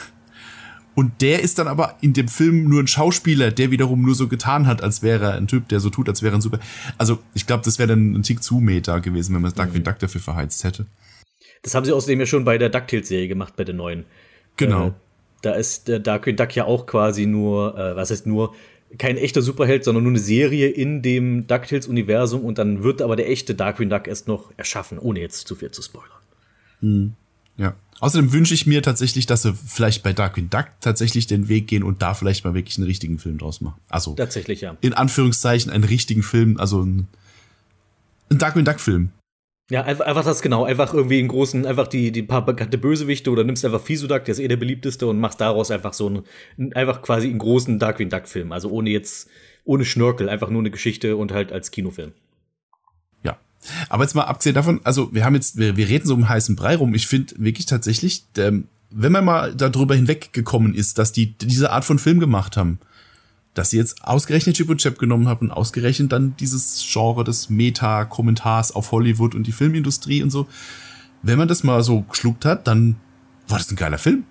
[0.99, 4.27] und der ist dann aber in dem Film nur ein Schauspieler, der wiederum nur so
[4.27, 6.59] getan hat, als wäre er ein Typ, der so tut, als wäre er ein Super.
[6.97, 9.81] Also ich glaube, das wäre dann ein Tick zu Meta gewesen, wenn man Duck mhm.
[9.81, 10.87] Duck dafür verheizt hätte.
[11.61, 14.03] Das haben sie außerdem ja schon bei der DuckTales-Serie gemacht, bei der neuen.
[14.57, 14.87] Genau.
[14.87, 14.91] Äh,
[15.41, 18.53] da ist der Darkwing Duck ja auch quasi nur, äh, was heißt nur,
[18.97, 23.29] kein echter Superheld, sondern nur eine Serie in dem DuckTales-Universum und dann wird aber der
[23.29, 26.19] echte Darkwing Duck erst noch erschaffen, ohne jetzt zu viel zu spoilern.
[26.81, 27.13] Mhm.
[27.99, 31.83] Außerdem wünsche ich mir tatsächlich, dass sie vielleicht bei Darkwing Duck tatsächlich den Weg gehen
[31.83, 33.79] und da vielleicht mal wirklich einen richtigen Film draus machen.
[33.89, 34.77] Also tatsächlich ja.
[34.81, 37.07] In Anführungszeichen einen richtigen Film, also ein,
[38.31, 39.09] ein Darkwing Duck Film.
[39.71, 43.29] Ja, einfach, einfach das genau, einfach irgendwie einen großen, einfach die, die paar bekannte Bösewichte
[43.29, 46.07] oder nimmst einfach Fisudak, der ist eh der beliebteste und machst daraus einfach so
[46.57, 48.51] einen, einfach quasi einen großen Darkwing Duck Film.
[48.51, 49.29] Also ohne jetzt,
[49.65, 52.13] ohne Schnörkel, einfach nur eine Geschichte und halt als Kinofilm.
[53.89, 56.55] Aber jetzt mal abgesehen davon, also wir haben jetzt, wir, wir reden so um heißen
[56.55, 56.93] Brei rum.
[56.93, 61.85] Ich finde wirklich tatsächlich, ähm, wenn man mal darüber hinweggekommen ist, dass die diese Art
[61.85, 62.79] von Film gemacht haben,
[63.53, 67.49] dass sie jetzt ausgerechnet Chip und Chap genommen haben und ausgerechnet dann dieses Genre des
[67.49, 70.47] Meta-Kommentars auf Hollywood und die Filmindustrie und so.
[71.21, 72.95] Wenn man das mal so geschluckt hat, dann
[73.47, 74.23] war das ein geiler Film.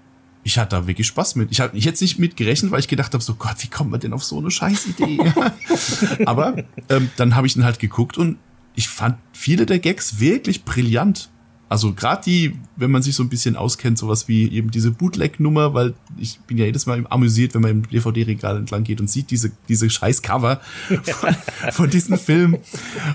[0.45, 1.51] Ich hatte da wirklich Spaß mit.
[1.51, 3.91] Ich, hab, ich hätte nicht mit gerechnet, weil ich gedacht habe, so Gott, wie kommt
[3.91, 5.19] man denn auf so eine Scheißidee?
[6.25, 6.57] Aber
[6.89, 8.39] ähm, dann habe ich ihn halt geguckt und
[8.79, 11.31] ich fand viele der Gags wirklich brillant.
[11.69, 15.75] Also gerade die, wenn man sich so ein bisschen auskennt, sowas wie eben diese Bootleg-Nummer,
[15.75, 19.33] weil ich bin ja jedes Mal amüsiert, wenn man im DVD-Regal entlang geht und sieht
[19.33, 20.61] diese, diese scheiß Cover
[21.03, 21.37] von,
[21.73, 22.57] von diesem Film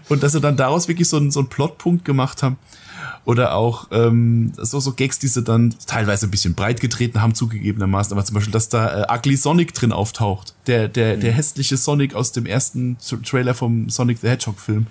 [0.10, 2.58] und dass sie dann daraus wirklich so einen, so einen Plotpunkt gemacht haben.
[3.24, 7.36] Oder auch ähm, so, so Gags, die sie dann teilweise ein bisschen breit getreten haben,
[7.36, 8.12] zugegebenermaßen.
[8.12, 10.54] Aber zum Beispiel, dass da äh, Ugly Sonic drin auftaucht.
[10.68, 14.88] Der, der, der hässliche Sonic aus dem ersten Trailer vom Sonic the Hedgehog Film.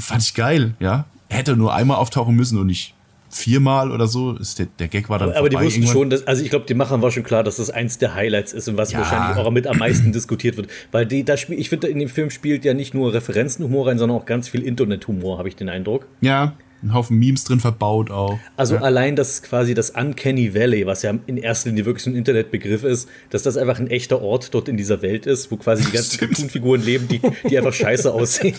[0.00, 1.04] Fand ich geil, ja.
[1.28, 2.94] Hätte nur einmal auftauchen müssen und nicht
[3.32, 4.32] viermal oder so.
[4.36, 5.92] Ist der, der Gag war dann Aber, aber die wussten irgendwann.
[5.92, 8.52] schon, dass, also ich glaube, die Machern war schon klar, dass das eins der Highlights
[8.52, 8.98] ist und was Ja.
[8.98, 10.68] wahrscheinlich auch mit am meisten diskutiert wird.
[10.90, 13.98] Weil die, da spiel, ich finde, in dem Film spielt ja nicht nur Referenzenhumor rein,
[13.98, 16.06] sondern auch ganz viel Internethumor, habe ich den Eindruck.
[16.20, 18.38] Ja, ein Haufen Memes drin verbaut auch.
[18.56, 18.80] Also ja.
[18.80, 22.84] allein das quasi das Uncanny Valley, was ja in erster Linie wirklich so ein Internetbegriff
[22.84, 25.92] ist, dass das einfach ein echter Ort dort in dieser Welt ist, wo quasi die
[25.92, 26.18] ganzen.
[26.18, 28.54] Cartoon-Figuren leben, die, die einfach scheiße aussehen.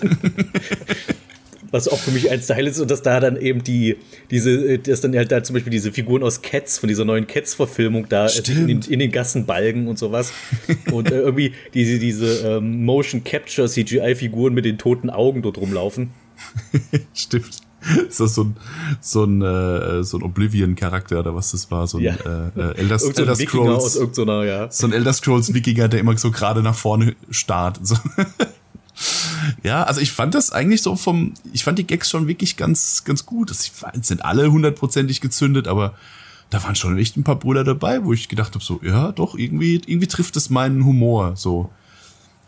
[1.71, 3.97] Was auch für mich ein Style ist und dass da dann eben die,
[4.29, 8.09] diese, dass dann halt da zum Beispiel diese Figuren aus Cats, von dieser neuen Cats-Verfilmung
[8.09, 10.33] da in den, in den Gassen balgen und sowas.
[10.91, 16.11] Und äh, irgendwie diese, diese ähm, Motion Capture CGI-Figuren mit den toten Augen dort rumlaufen.
[17.13, 17.70] Stimmt.
[18.09, 18.57] Ist das so ein,
[18.99, 21.87] so ein, äh, so ein Oblivion-Charakter oder was das war?
[21.87, 22.13] So ein Ja.
[22.13, 23.95] äh, äh, Elder, so ein Elder Scrolls.
[23.95, 24.71] irgendeiner, ja.
[24.71, 27.79] So ein Elder Scrolls-Wikinger, der immer so gerade nach vorne starrt.
[27.81, 27.95] So.
[29.63, 33.03] ja, also ich fand das eigentlich so vom, ich fand die Gags schon wirklich ganz,
[33.03, 33.49] ganz gut.
[33.49, 35.95] Das sind alle hundertprozentig gezündet, aber
[36.51, 39.35] da waren schon echt ein paar Brüder dabei, wo ich gedacht habe, so, ja, doch,
[39.35, 41.69] irgendwie, irgendwie trifft es meinen Humor, so.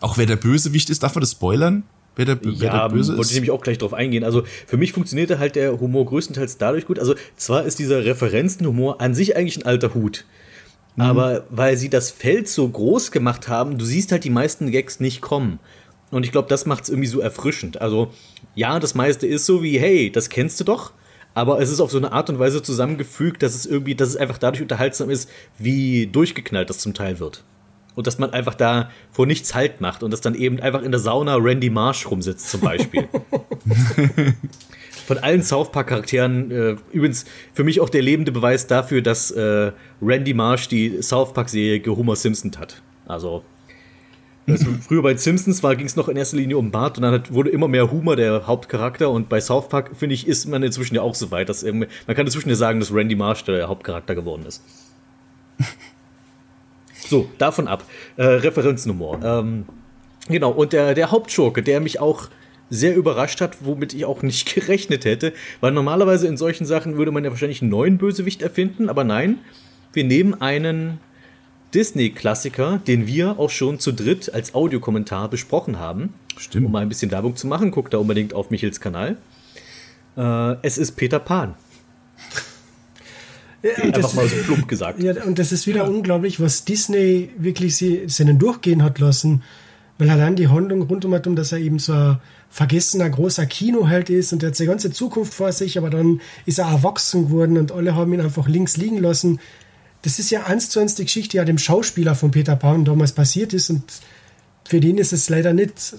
[0.02, 1.84] Auch wer der Bösewicht ist, darf man das spoilern?
[2.16, 4.24] Wer der, wer Ja, der Böse wollte ich nämlich auch gleich drauf eingehen.
[4.24, 7.00] Also für mich funktionierte halt der Humor größtenteils dadurch gut.
[7.00, 10.26] Also zwar ist dieser Referenzenhumor an sich eigentlich ein alter Hut.
[10.96, 11.04] Mhm.
[11.04, 15.00] Aber weil sie das Feld so groß gemacht haben, du siehst halt die meisten Gags
[15.00, 15.60] nicht kommen.
[16.12, 17.82] Und ich glaube, das macht es irgendwie so erfrischend.
[17.82, 18.12] Also
[18.54, 20.92] ja, das meiste ist so wie, hey, das kennst du doch.
[21.34, 24.18] Aber es ist auf so eine Art und Weise zusammengefügt, dass es irgendwie, dass es
[24.18, 25.28] einfach dadurch unterhaltsam ist,
[25.58, 27.44] wie durchgeknallt das zum Teil wird.
[27.96, 30.92] Und dass man einfach da vor nichts Halt macht und dass dann eben einfach in
[30.92, 33.08] der Sauna Randy Marsh rumsitzt zum Beispiel.
[35.06, 39.72] Von allen South Park-Charakteren, äh, übrigens für mich auch der lebende Beweis dafür, dass äh,
[40.02, 42.82] Randy Marsh die South Park-Serie Homer Simpson hat.
[43.06, 43.44] Also,
[44.48, 47.34] also früher bei Simpsons ging es noch in erster Linie um Bart und dann hat,
[47.34, 50.96] wurde immer mehr Homer der Hauptcharakter und bei South Park, finde ich, ist man inzwischen
[50.96, 53.68] ja auch so weit, dass irgendwie, man kann inzwischen ja sagen, dass Randy Marsh der
[53.68, 54.64] Hauptcharakter geworden ist.
[57.08, 57.84] So, davon ab.
[58.18, 59.20] Äh, Referenznummer.
[59.24, 59.66] Ähm,
[60.28, 62.30] genau, und der, der Hauptschurke, der mich auch
[62.70, 67.12] sehr überrascht hat, womit ich auch nicht gerechnet hätte, weil normalerweise in solchen Sachen würde
[67.12, 69.40] man ja wahrscheinlich einen neuen Bösewicht erfinden, aber nein,
[69.94, 71.00] wir nehmen einen
[71.74, 76.14] Disney-Klassiker, den wir auch schon zu dritt als Audiokommentar besprochen haben.
[76.38, 76.66] Stimmt.
[76.66, 79.18] Um mal ein bisschen Werbung zu machen, guckt da unbedingt auf Michels Kanal.
[80.18, 81.56] Äh, es ist Peter Pan.
[83.64, 85.02] Und Einfach mal so plump gesagt.
[85.02, 89.42] ja, und das ist wieder unglaublich, was Disney wirklich sie, seinen durchgehen hat lassen.
[89.98, 92.18] Weil allein die Handlung rund um dass er eben so ein
[92.50, 96.60] vergessener großer Kinoheld ist und er hat seine ganze Zukunft vor sich, aber dann ist
[96.60, 99.40] er erwachsen geworden und alle haben ihn einfach links liegen lassen.
[100.02, 102.86] Das ist ja eins zu eins die Geschichte, die ja dem Schauspieler von Peter Pan
[102.86, 103.84] damals passiert ist und
[104.66, 105.96] für den ist es leider nicht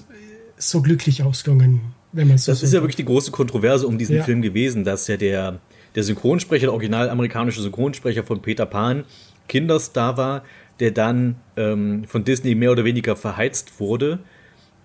[0.59, 1.81] so glücklich ausgegangen,
[2.13, 4.25] wenn man so Das ist ja wirklich die große Kontroverse um diesen Ja.
[4.25, 5.61] Film gewesen, dass ja der,
[5.95, 9.05] der Synchronsprecher, der original amerikanische Synchronsprecher von Peter Pan
[9.49, 10.43] Kinderstar war,
[10.81, 14.19] der dann ähm, von Disney mehr oder weniger verheizt wurde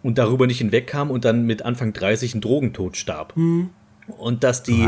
[0.03, 3.33] und darüber nicht hinwegkam und dann mit Anfang 30 einen Drogentod starb.
[4.17, 4.87] Und dass die,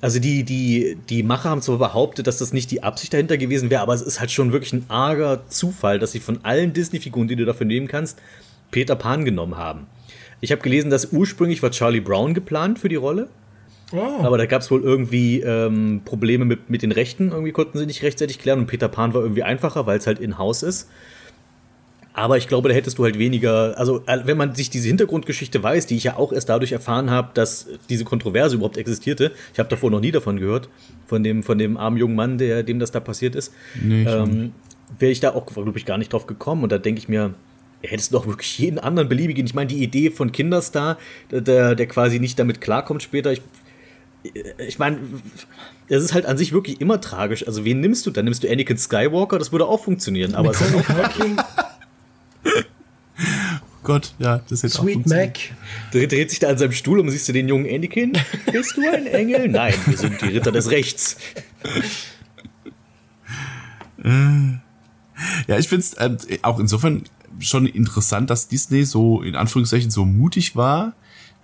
[0.00, 3.70] also die, die, die Macher haben zwar behauptet, dass das nicht die Absicht dahinter gewesen
[3.70, 7.28] wäre, aber es ist halt schon wirklich ein arger Zufall, dass sie von allen Disney-Figuren,
[7.28, 8.20] die du dafür nehmen kannst,
[8.70, 9.86] Peter Pan genommen haben.
[10.40, 13.28] Ich habe gelesen, dass ursprünglich war Charlie Brown geplant für die Rolle.
[13.92, 17.30] Oh, Aber da gab es wohl irgendwie ähm, Probleme mit, mit den Rechten.
[17.30, 18.60] Irgendwie konnten sie nicht rechtzeitig klären.
[18.60, 20.88] Und Peter Pan war irgendwie einfacher, weil es halt in-house ist.
[22.12, 23.78] Aber ich glaube, da hättest du halt weniger.
[23.78, 27.10] Also, äh, wenn man sich diese Hintergrundgeschichte weiß, die ich ja auch erst dadurch erfahren
[27.10, 29.32] habe, dass diese Kontroverse überhaupt existierte.
[29.52, 30.68] Ich habe davor noch nie davon gehört.
[31.06, 33.52] Von dem, von dem armen jungen Mann, der, dem das da passiert ist.
[33.80, 34.52] Nee, auch ähm,
[34.98, 36.62] Wäre ich da auch, glaube ich, gar nicht drauf gekommen.
[36.62, 37.34] Und da denke ich mir,
[37.82, 39.44] hättest du doch wirklich jeden anderen beliebigen.
[39.46, 40.98] Ich meine, die Idee von Kinderstar,
[41.30, 43.32] der, der quasi nicht damit klarkommt später.
[43.32, 43.42] Ich,
[44.58, 44.98] ich meine,
[45.88, 47.46] das ist halt an sich wirklich immer tragisch.
[47.46, 48.10] Also, wen nimmst du?
[48.10, 50.34] Dann nimmst du Anakin Skywalker, das würde auch funktionieren.
[50.34, 51.36] Aber es ist Culkin,
[53.86, 55.38] Gott, ja, das hätte auch Sweet Mac.
[55.92, 58.14] dreht, dreht sich da an seinem Stuhl und siehst du den jungen Anakin?
[58.50, 59.48] Bist du ein Engel?
[59.48, 61.16] Nein, wir sind die Ritter des Rechts.
[65.46, 67.04] Ja, ich finde es ähm, auch insofern
[67.38, 70.94] schon interessant, dass Disney so in Anführungszeichen so mutig war,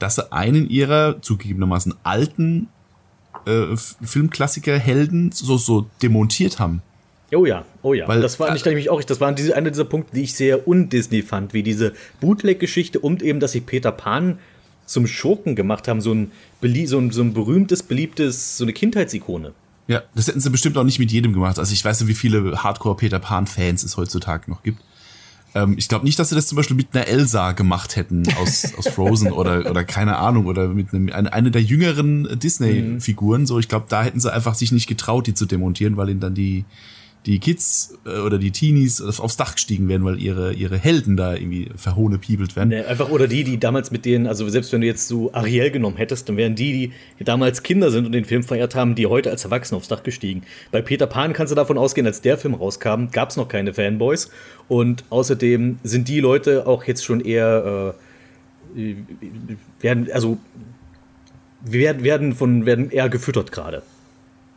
[0.03, 2.69] dass sie einen ihrer zugegebenermaßen alten
[3.47, 6.83] äh, Filmklassiker-Helden so, so demontiert haben.
[7.35, 8.07] Oh ja, oh ja.
[8.09, 10.69] Weil- das war nicht nämlich auch, das waren diese, einer dieser Punkte, die ich sehr
[10.69, 14.39] un-Disney fand, wie diese Bootleg-Geschichte und eben, dass sie Peter Pan
[14.85, 19.53] zum Schurken gemacht haben, so ein, so ein, so ein berühmtes, beliebtes, so eine Kindheitsikone.
[19.89, 21.59] Ja, das hätten sie bestimmt auch nicht mit jedem gemacht.
[21.59, 24.81] Also ich weiß nicht, wie viele Hardcore-Peter Pan-Fans es heutzutage noch gibt.
[25.55, 28.75] Ähm, ich glaube nicht, dass sie das zum Beispiel mit einer Elsa gemacht hätten aus,
[28.79, 33.47] aus Frozen oder, oder keine Ahnung, oder mit einem, eine, eine der jüngeren Disney-Figuren.
[33.47, 36.21] So, ich glaube, da hätten sie einfach sich nicht getraut, die zu demontieren, weil ihnen
[36.21, 36.65] dann die,
[37.27, 41.35] die Kids äh, oder die Teenies aufs Dach gestiegen werden, weil ihre, ihre Helden da
[41.35, 42.71] irgendwie verhohnepiebelt werden.
[42.71, 45.71] Nee, einfach oder die, die damals mit denen, also selbst wenn du jetzt so Ariel
[45.71, 49.07] genommen hättest, dann wären die, die damals Kinder sind und den Film verehrt haben, die
[49.07, 50.43] heute als Erwachsene aufs Dach gestiegen.
[50.73, 53.73] Bei Peter Pan kannst du davon ausgehen, als der Film rauskam, gab es noch keine
[53.73, 54.31] Fanboys.
[54.69, 57.95] Und außerdem sind die Leute auch jetzt schon eher,
[58.75, 58.95] äh,
[59.81, 60.39] werden, also
[61.61, 63.83] werden, werden, von, werden eher gefüttert gerade.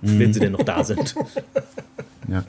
[0.01, 0.19] Mhm.
[0.19, 1.15] Wenn sie denn noch da sind.
[2.27, 2.43] Ja.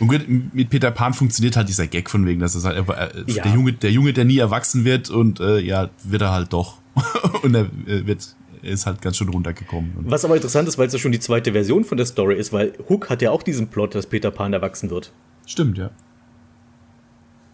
[0.00, 2.96] Und gut, mit Peter Pan funktioniert halt dieser Gag von wegen, dass es halt einfach,
[2.96, 3.42] äh, ja.
[3.42, 6.78] der Junge, der Junge, der nie erwachsen wird und äh, ja, wird er halt doch.
[7.42, 9.92] und er äh, wird ist halt ganz schön runtergekommen.
[10.00, 12.52] Was aber interessant ist, weil es ja schon die zweite Version von der Story ist,
[12.52, 15.12] weil Hook hat ja auch diesen Plot, dass Peter Pan erwachsen wird.
[15.46, 15.90] Stimmt, ja.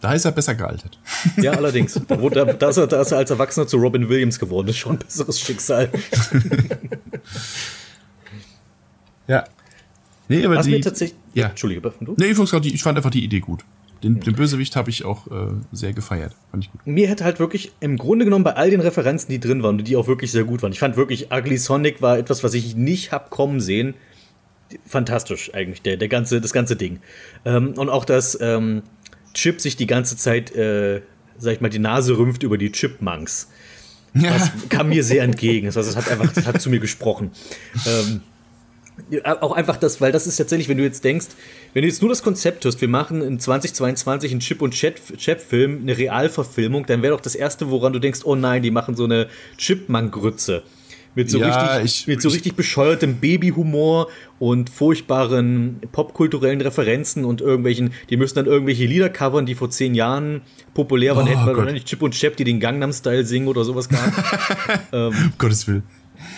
[0.01, 0.99] Da ist er besser gealtert.
[1.37, 1.99] Ja, allerdings.
[2.07, 4.67] Da, da, da, ist er, da ist er als Erwachsener zu Robin Williams geworden.
[4.67, 5.87] Das ist schon ein besseres Schicksal.
[9.27, 9.45] ja.
[10.27, 11.17] Nee, aber Was die, mir tatsächlich.
[11.33, 11.47] Ja.
[11.49, 12.15] Entschuldige, du?
[12.17, 13.63] Nee, ich, ich fand einfach die Idee gut.
[14.03, 16.35] Den, den Bösewicht habe ich auch äh, sehr gefeiert.
[16.51, 16.85] Fand ich gut.
[16.85, 19.87] Mir hätte halt wirklich im Grunde genommen bei all den Referenzen, die drin waren und
[19.87, 20.73] die auch wirklich sehr gut waren.
[20.73, 23.93] Ich fand wirklich, Ugly Sonic war etwas, was ich nicht hab kommen sehen.
[24.85, 26.99] Fantastisch eigentlich, der, der ganze, das ganze Ding.
[27.45, 28.83] Ähm, und auch, dass ähm,
[29.33, 31.01] Chip sich die ganze Zeit, äh,
[31.37, 33.49] sag ich mal, die Nase rümpft über die Chipmunks.
[34.13, 34.31] Ja.
[34.33, 35.67] Das kam mir sehr entgegen.
[35.67, 37.31] Also, das hat einfach, das hat zu mir gesprochen.
[37.87, 38.21] Ähm,
[39.23, 41.27] auch einfach das, weil das ist tatsächlich, wenn du jetzt denkst,
[41.73, 45.81] wenn du jetzt nur das Konzept hast, wir machen in 2022 einen Chip- und Chat-Film,
[45.81, 49.05] eine Realverfilmung, dann wäre doch das Erste, woran du denkst, oh nein, die machen so
[49.05, 50.63] eine Chipmunk-Grütze.
[51.15, 54.07] Mit so, ja, richtig, ich, mit so richtig bescheuertem Babyhumor
[54.39, 59.93] und furchtbaren popkulturellen Referenzen und irgendwelchen, die müssen dann irgendwelche Lieder covern, die vor zehn
[59.93, 60.41] Jahren
[60.73, 61.27] populär waren.
[61.27, 64.11] Oh, Hätten wir wahrscheinlich Chip und Chap, die den Gangnam-Style singen oder sowas gehabt.
[64.91, 65.83] ähm, Gottes Willen.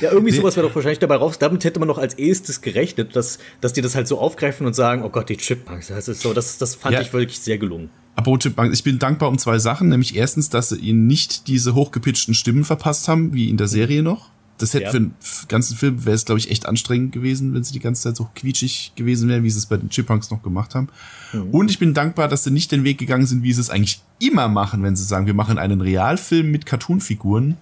[0.02, 1.40] Ja, irgendwie sowas wäre doch wahrscheinlich dabei raus.
[1.40, 4.74] Damit hätte man noch als erstes gerechnet, dass, dass die das halt so aufgreifen und
[4.74, 5.88] sagen, oh Gott, die Chipmunks.
[5.88, 7.02] Das ist so, das, das fand ja.
[7.02, 7.90] ich wirklich sehr gelungen.
[8.16, 9.90] Aber Chipmunks, ich bin dankbar um zwei Sachen.
[9.90, 14.04] Nämlich erstens, dass sie ihnen nicht diese hochgepitchten Stimmen verpasst haben, wie in der Serie
[14.04, 14.30] noch.
[14.58, 14.92] Das hätte ja.
[14.92, 15.14] für den
[15.50, 18.30] ganzen Film wäre es, glaube ich, echt anstrengend gewesen, wenn sie die ganze Zeit so
[18.36, 20.88] quietschig gewesen wären, wie sie es bei den Chipmunks noch gemacht haben.
[21.34, 21.50] Mhm.
[21.50, 24.02] Und ich bin dankbar, dass sie nicht den Weg gegangen sind, wie sie es eigentlich
[24.20, 27.58] immer machen, wenn sie sagen, wir machen einen Realfilm mit Cartoonfiguren.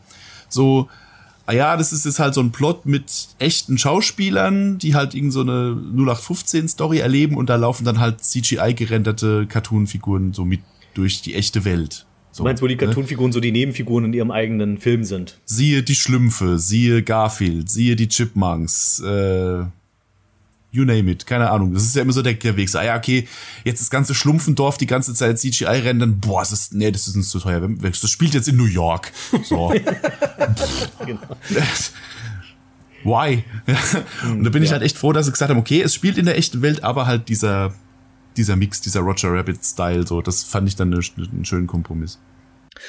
[0.49, 0.87] So,
[1.45, 3.05] ah ja, das ist jetzt halt so ein Plot mit
[3.39, 9.47] echten Schauspielern, die halt irgend so eine 0815-Story erleben und da laufen dann halt CGI-gerenderte
[9.47, 10.61] Cartoon-Figuren so mit
[10.93, 12.05] durch die echte Welt.
[12.31, 12.85] So, du meinst, wo die ne?
[12.85, 13.33] Cartoon-Figuren ne?
[13.33, 15.39] so die Nebenfiguren in ihrem eigenen Film sind?
[15.45, 19.65] Siehe die Schlümpfe, siehe Garfield, siehe die Chipmunks, äh,
[20.73, 21.73] you name it, keine Ahnung.
[21.73, 22.67] Das ist ja immer so der, der Weg.
[22.67, 23.27] So, ah ja, okay,
[23.63, 27.15] jetzt das ganze Schlumpfendorf die ganze Zeit CGI rendern, boah, das ist, nee, das ist
[27.15, 27.61] uns zu teuer.
[27.61, 29.11] Das spielt jetzt in New York.
[29.43, 29.69] So.
[31.05, 31.37] genau.
[33.03, 33.43] Why?
[34.23, 34.67] Und da bin ja.
[34.67, 36.83] ich halt echt froh, dass sie gesagt haben, okay, es spielt in der echten Welt,
[36.83, 37.73] aber halt dieser,
[38.35, 42.17] dieser Mix, dieser Roger Rabbit-Style, so, das fand ich dann einen schönen Kompromiss.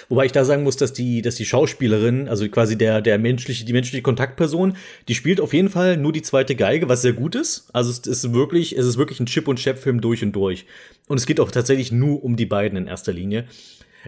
[0.09, 3.65] Wobei ich da sagen muss, dass die, dass die Schauspielerin, also quasi der, der menschliche,
[3.65, 4.77] die menschliche Kontaktperson,
[5.09, 7.69] die spielt auf jeden Fall nur die zweite Geige, was sehr gut ist.
[7.73, 10.67] Also es ist wirklich, es ist wirklich ein Chip und Chap-Film durch und durch.
[11.07, 13.45] Und es geht auch tatsächlich nur um die beiden in erster Linie.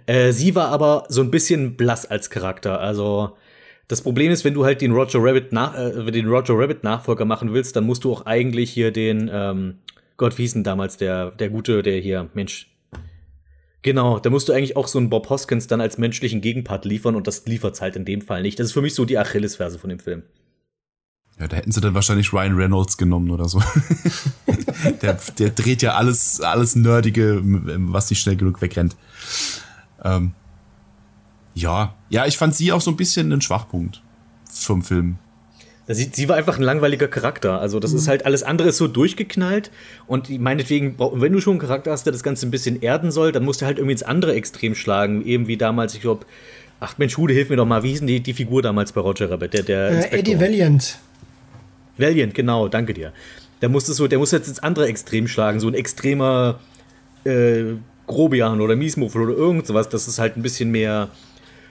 [0.07, 2.81] Äh, sie war aber so ein bisschen blass als Charakter.
[2.81, 3.37] Also
[3.89, 7.25] das Problem ist, wenn du halt den Roger Rabbit nach, äh, den Roger Rabbit Nachfolger
[7.25, 9.79] machen willst, dann musst du auch eigentlich hier den, ähm,
[10.17, 12.69] Gott, wie hieß denn damals der, der gute, der hier, Mensch,
[13.87, 17.15] Genau, da musst du eigentlich auch so einen Bob Hoskins dann als menschlichen Gegenpart liefern
[17.15, 18.59] und das liefert halt in dem Fall nicht.
[18.59, 20.25] Das ist für mich so die Achillesferse von dem Film.
[21.39, 23.63] Ja, da hätten sie dann wahrscheinlich Ryan Reynolds genommen oder so.
[25.03, 28.97] der, der dreht ja alles, alles Nerdige, was nicht schnell genug wegrennt.
[30.03, 30.33] Ähm,
[31.55, 34.03] ja, ja, ich fand sie auch so ein bisschen ein Schwachpunkt
[34.51, 35.19] vom Film.
[35.89, 37.61] Sie, sie war einfach ein langweiliger Charakter.
[37.61, 37.99] Also, das mhm.
[37.99, 39.71] ist halt alles andere ist so durchgeknallt.
[40.07, 43.33] Und meinetwegen, wenn du schon einen Charakter hast, der das Ganze ein bisschen erden soll,
[43.33, 45.25] dann musst du halt irgendwie ins andere Extrem schlagen.
[45.25, 46.27] Eben wie damals, ich glaube,
[46.81, 47.83] ach Mensch, Hude, hilf mir doch mal.
[47.83, 49.55] Wie hieß denn die, die Figur damals bei Roger Rabbit?
[49.55, 50.99] Der, der äh, Eddie Valiant.
[51.99, 53.13] Valiant, genau, danke dir.
[53.63, 56.59] Der musste so, der muss jetzt ins andere Extrem schlagen, so ein extremer
[57.25, 57.75] äh,
[58.07, 61.09] Grobian oder Miesmuffel oder irgend sowas, dass es halt ein bisschen mehr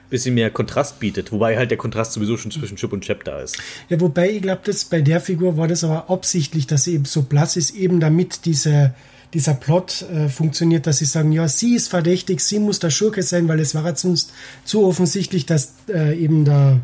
[0.09, 3.41] bisschen mehr Kontrast bietet, wobei halt der Kontrast sowieso schon zwischen Chip und Chap da
[3.41, 3.57] ist.
[3.89, 7.05] Ja, wobei ich glaube, dass bei der Figur war das aber absichtlich, dass sie eben
[7.05, 8.93] so blass ist, eben damit diese,
[9.33, 13.23] dieser Plot äh, funktioniert, dass sie sagen, ja, sie ist verdächtig, sie muss der Schurke
[13.23, 14.31] sein, weil es war jetzt sonst
[14.63, 16.79] zu offensichtlich, dass äh, eben der,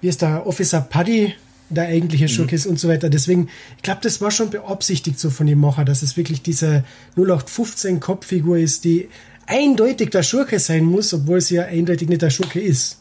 [0.00, 1.34] wie ist der Officer Paddy
[1.70, 3.10] der eigentliche Schurke ist und so weiter.
[3.10, 6.84] Deswegen, ich glaube, das war schon beabsichtigt so von dem Macher, dass es wirklich diese
[7.16, 9.08] 0815 Kopffigur ist, die
[9.48, 13.00] eindeutig der Schurke sein muss, obwohl sie ja eindeutig nicht der Schurke ist.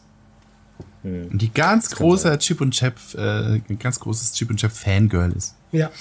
[1.03, 5.31] Und die ganz große Chip und Chap, äh, ein ganz großes Chip und Chap Fangirl
[5.31, 5.55] ist.
[5.71, 5.91] Ja.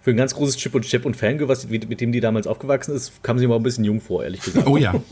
[0.00, 2.94] Für ein ganz großes Chip und Chap und Fangirl, was, mit dem die damals aufgewachsen
[2.94, 4.66] ist, kam sie mal ein bisschen jung vor, ehrlich gesagt.
[4.66, 4.94] Oh ja.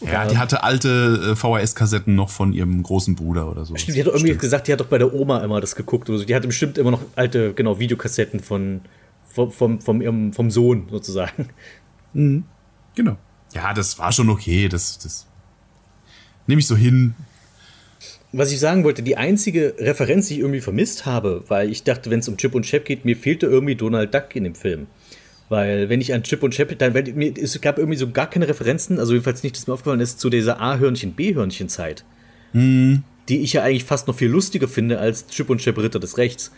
[0.00, 3.74] Ja, die hatte alte äh, VHS-Kassetten noch von ihrem großen Bruder oder so.
[3.74, 6.08] Stimmt, die hat doch irgendwie gesagt, die hat doch bei der Oma immer das geguckt
[6.08, 6.24] oder so.
[6.24, 8.82] Die hatte bestimmt immer noch alte, genau, Videokassetten von,
[9.28, 11.48] vom, vom, vom, ihrem, vom Sohn sozusagen.
[12.14, 13.16] Genau.
[13.56, 14.68] Ja, das war schon okay.
[14.68, 15.26] Das, das
[16.46, 17.14] nehme ich so hin.
[18.32, 22.10] Was ich sagen wollte, die einzige Referenz, die ich irgendwie vermisst habe, weil ich dachte,
[22.10, 24.88] wenn es um Chip und Chap geht, mir fehlte irgendwie Donald Duck in dem Film.
[25.48, 28.28] Weil wenn ich an Chip und Chap, dann, weil mir, es gab irgendwie so gar
[28.28, 32.04] keine Referenzen, also jedenfalls nicht, dass mir aufgefallen ist, zu dieser A-Hörnchen-B-Hörnchen-Zeit.
[33.30, 36.18] Die ich ja eigentlich fast noch viel lustiger finde als Chip und Chap Ritter des
[36.18, 36.52] Rechts.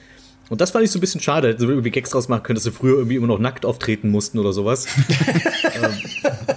[0.49, 1.49] Und das fand ich so ein bisschen schade.
[1.49, 4.11] Hätten sie irgendwie Gags draus machen können, dass sie früher irgendwie immer noch nackt auftreten
[4.11, 4.87] mussten oder sowas.
[5.75, 6.57] ähm,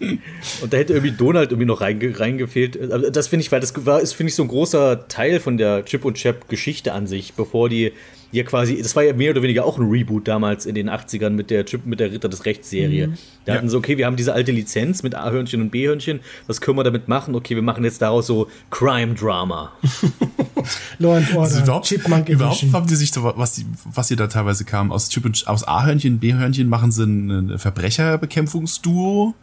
[0.62, 2.80] und da hätte irgendwie Donald irgendwie noch reinge reingefehlt.
[2.80, 5.58] Also Das finde ich, weil das war, ist, finde ich, so ein großer Teil von
[5.58, 7.92] der Chip und Chap Geschichte an sich, bevor die
[8.30, 11.30] ja quasi, das war ja mehr oder weniger auch ein Reboot damals in den 80ern
[11.30, 13.14] mit der Chip, mit der Ritter des Rechts Serie.
[13.46, 16.76] Da hatten sie, okay, wir haben diese alte Lizenz mit A-Hörnchen und B-Hörnchen, was können
[16.76, 17.34] wir damit machen?
[17.34, 19.72] Okay, wir machen jetzt daraus so Crime-Drama.
[20.98, 24.18] Law and Also Order, überhaupt, Chipmunk überhaupt haben die sich so, was, die, was hier
[24.18, 29.34] da teilweise kam, aus, Chip und, aus A-Hörnchen, B-Hörnchen machen sie ein, ein Verbrecherbekämpfungsduo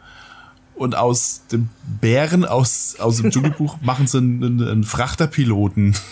[0.76, 1.68] und aus dem
[2.00, 5.96] Bären aus, aus dem Dschungelbuch machen sie einen, einen, einen Frachterpiloten.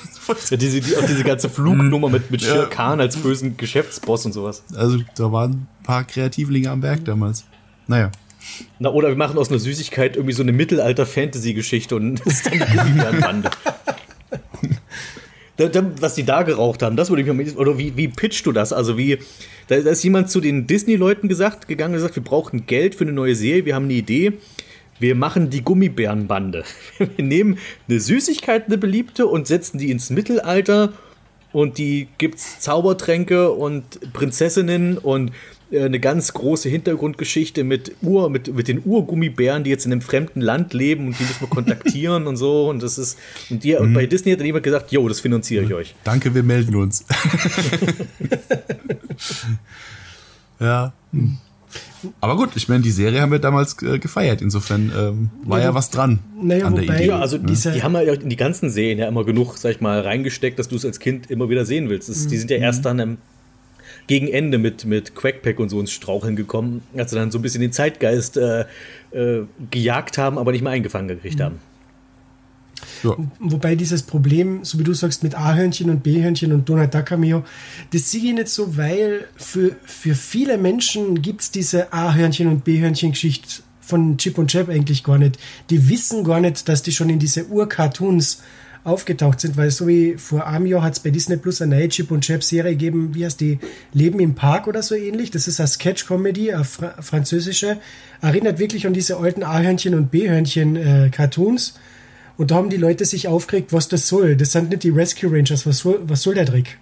[0.48, 2.70] Ja, diese, die, auch diese ganze Flugnummer mit, mit Shere.
[2.70, 4.64] Khan als bösen Geschäftsboss und sowas.
[4.74, 7.44] Also da waren ein paar Kreativlinge am Werk damals.
[7.86, 8.10] Naja.
[8.78, 12.54] Na, oder wir machen aus einer Süßigkeit irgendwie so eine Mittelalter-Fantasy-Geschichte und das ist dann
[12.54, 13.50] eine Gummibärenbande.
[15.56, 18.72] Was die da geraucht haben, das würde ich mir oder wie, wie pitchst du das?
[18.72, 19.18] Also wie,
[19.68, 23.04] da, da ist jemand zu den Disney-Leuten gesagt, gegangen und gesagt, wir brauchen Geld für
[23.04, 24.32] eine neue Serie, wir haben eine Idee,
[24.98, 26.64] wir machen die Gummibärenbande.
[26.98, 27.58] Wir nehmen
[27.88, 30.92] eine Süßigkeit, eine beliebte und setzen die ins Mittelalter
[31.52, 35.32] und die gibt's Zaubertränke und Prinzessinnen und
[35.78, 40.40] eine ganz große Hintergrundgeschichte mit Ur, mit, mit den Urgummibären, die jetzt in einem fremden
[40.40, 42.68] Land leben und die müssen wir kontaktieren und so.
[42.68, 43.18] Und das ist.
[43.50, 45.94] Und, die, und bei Disney hat dann jemand gesagt, jo, das finanziere ich euch.
[46.04, 47.04] Danke, wir melden uns.
[50.60, 50.92] ja.
[51.12, 51.38] hm.
[52.20, 54.42] Aber gut, ich meine, die Serie haben wir damals äh, gefeiert.
[54.42, 57.06] Insofern ähm, war ja, was dran naja, an der wobei- Idee.
[57.06, 59.80] Ja, also Diese- die haben ja in die ganzen Serien ja immer genug, sag ich
[59.80, 62.08] mal, reingesteckt, dass du es als Kind immer wieder sehen willst.
[62.10, 63.16] Das, die sind ja erst dann am
[64.06, 67.42] gegen Ende mit, mit Quackpack und so ins Straucheln gekommen, als sie dann so ein
[67.42, 68.64] bisschen den Zeitgeist äh,
[69.12, 71.60] äh, gejagt haben, aber nicht mehr eingefangen gekriegt haben.
[73.02, 73.16] ja.
[73.38, 77.44] Wobei dieses Problem, so wie du sagst, mit A-Hörnchen und B-Hörnchen und Donald Duck Cameo,
[77.92, 82.64] das sehe ich nicht so, weil für, für viele Menschen gibt es diese A-Hörnchen und
[82.64, 85.38] B-Hörnchen-Geschichte von Chip und Chap eigentlich gar nicht.
[85.70, 88.42] Die wissen gar nicht, dass die schon in diese Ur-Cartoons
[88.84, 91.88] aufgetaucht sind, weil so wie vor einem Jahr hat es bei Disney Plus eine neue
[91.88, 93.58] Chip und Chap Serie gegeben, wie heißt die
[93.92, 95.30] Leben im Park oder so ähnlich.
[95.30, 97.78] Das ist eine Sketch-Comedy, eine Fra französische,
[98.20, 101.74] erinnert wirklich an diese alten A-Hörnchen und B-Hörnchen-Cartoons.
[102.36, 104.36] Und da haben die Leute sich aufgeregt, was das soll.
[104.36, 105.66] Das sind nicht die Rescue Rangers.
[105.66, 106.78] Was soll, was soll der Trick?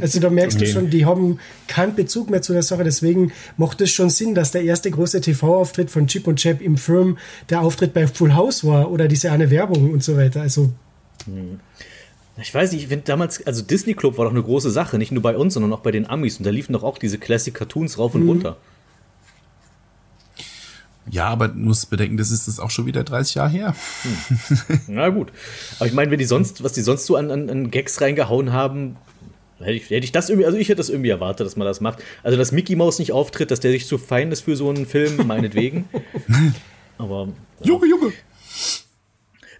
[0.00, 2.84] Also da merkst du schon, die haben keinen Bezug mehr zu der Sache.
[2.84, 6.76] Deswegen macht es schon Sinn, dass der erste große TV-Auftritt von Chip und Chap im
[6.76, 7.18] Film
[7.50, 10.42] der Auftritt bei Full House war oder diese eine Werbung und so weiter.
[10.42, 10.72] Also
[12.40, 15.10] Ich weiß nicht, ich finde damals, also Disney Club war doch eine große Sache, nicht
[15.10, 16.38] nur bei uns, sondern auch bei den Amis.
[16.38, 18.56] Und da liefen doch auch diese Classic Cartoons rauf und runter.
[21.10, 23.74] ja, aber du musst bedenken, das ist das auch schon wieder 30 Jahre her.
[24.86, 25.32] Na gut.
[25.78, 28.52] Aber ich meine, wenn die sonst, was die sonst so an, an, an Gags reingehauen
[28.52, 28.96] haben,
[29.60, 31.80] hätte ich, hätte ich das irgendwie, also ich hätte das irgendwie erwartet, dass man das
[31.80, 32.02] macht.
[32.22, 34.86] Also, dass Mickey Mouse nicht auftritt, dass der sich zu fein ist für so einen
[34.86, 35.88] Film, meinetwegen.
[36.98, 37.28] Aber
[37.62, 38.12] Junge, Junge.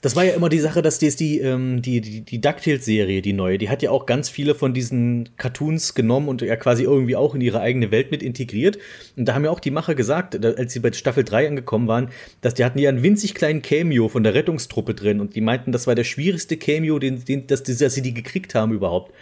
[0.01, 3.33] Das war ja immer die Sache, dass die, die, ähm, die, die, die DuckTales-Serie, die
[3.33, 7.17] neue, die hat ja auch ganz viele von diesen Cartoons genommen und ja quasi irgendwie
[7.17, 8.79] auch in ihre eigene Welt mit integriert.
[9.17, 12.11] Und da haben ja auch die Macher gesagt, als sie bei Staffel 3 angekommen waren,
[12.43, 15.73] dass die hatten ja einen winzig kleinen Cameo von der Rettungstruppe drin und die meinten,
[15.73, 19.13] das war der schwierigste Cameo, den, den, dass, dass sie die gekriegt haben überhaupt.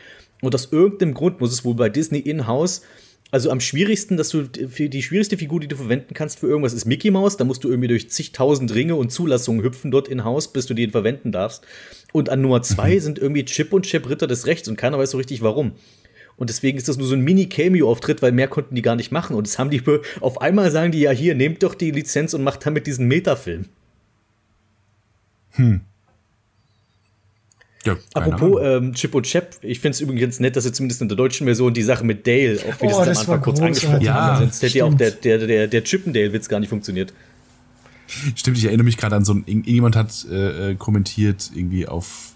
[0.43, 2.83] Und aus irgendeinem Grund muss es wohl bei Disney in-house
[3.33, 6.73] also am schwierigsten, dass du für die schwierigste Figur, die du verwenden kannst für irgendwas,
[6.73, 7.37] ist Mickey Mouse.
[7.37, 10.75] Da musst du irgendwie durch zigtausend Ringe und Zulassungen hüpfen dort in Haus, bis du
[10.75, 11.67] den verwenden darfst.
[12.13, 15.11] Und an Nummer zwei sind irgendwie Chip und Chip Ritter des Rechts und keiner weiß
[15.11, 15.73] so richtig warum.
[16.37, 19.35] Und deswegen ist das nur so ein Mini-Cameo-Auftritt, weil mehr konnten die gar nicht machen.
[19.35, 19.83] Und das haben die
[20.21, 23.65] auf einmal sagen die ja hier, nehmt doch die Lizenz und macht damit diesen Metafilm.
[25.53, 25.81] Hm.
[27.87, 31.09] Ja, Apropos ähm, Chip und Chap, ich finde es übrigens nett, dass sie zumindest in
[31.09, 33.61] der deutschen Version die Sache mit Dale auch Oh, wenigstens am das Anfang war kurz
[33.61, 34.41] angesprochen Ja, haben.
[34.45, 37.13] Sonst hätte ja auch der, der, der, der Chippendale-Witz gar nicht funktioniert.
[38.35, 41.87] Stimmt, ich erinnere mich gerade an so ein, irgend- irgendjemand hat äh, äh, kommentiert irgendwie
[41.89, 42.33] auf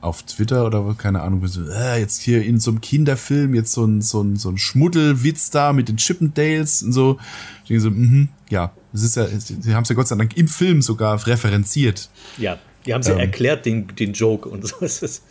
[0.00, 3.84] auf Twitter oder keine Ahnung, so, äh, jetzt hier in so einem Kinderfilm jetzt so
[3.84, 7.18] ein, so ein, so ein Schmuddelwitz da mit den Chippendales und so.
[7.62, 10.36] Ich denke so, mhm, ja, das ist ja, sie haben es ja Gott sei Dank
[10.36, 12.10] im Film sogar referenziert.
[12.36, 13.18] Ja, die haben sie Ähm.
[13.18, 14.76] erklärt, den, den Joke und so.
[14.80, 15.22] Es ist,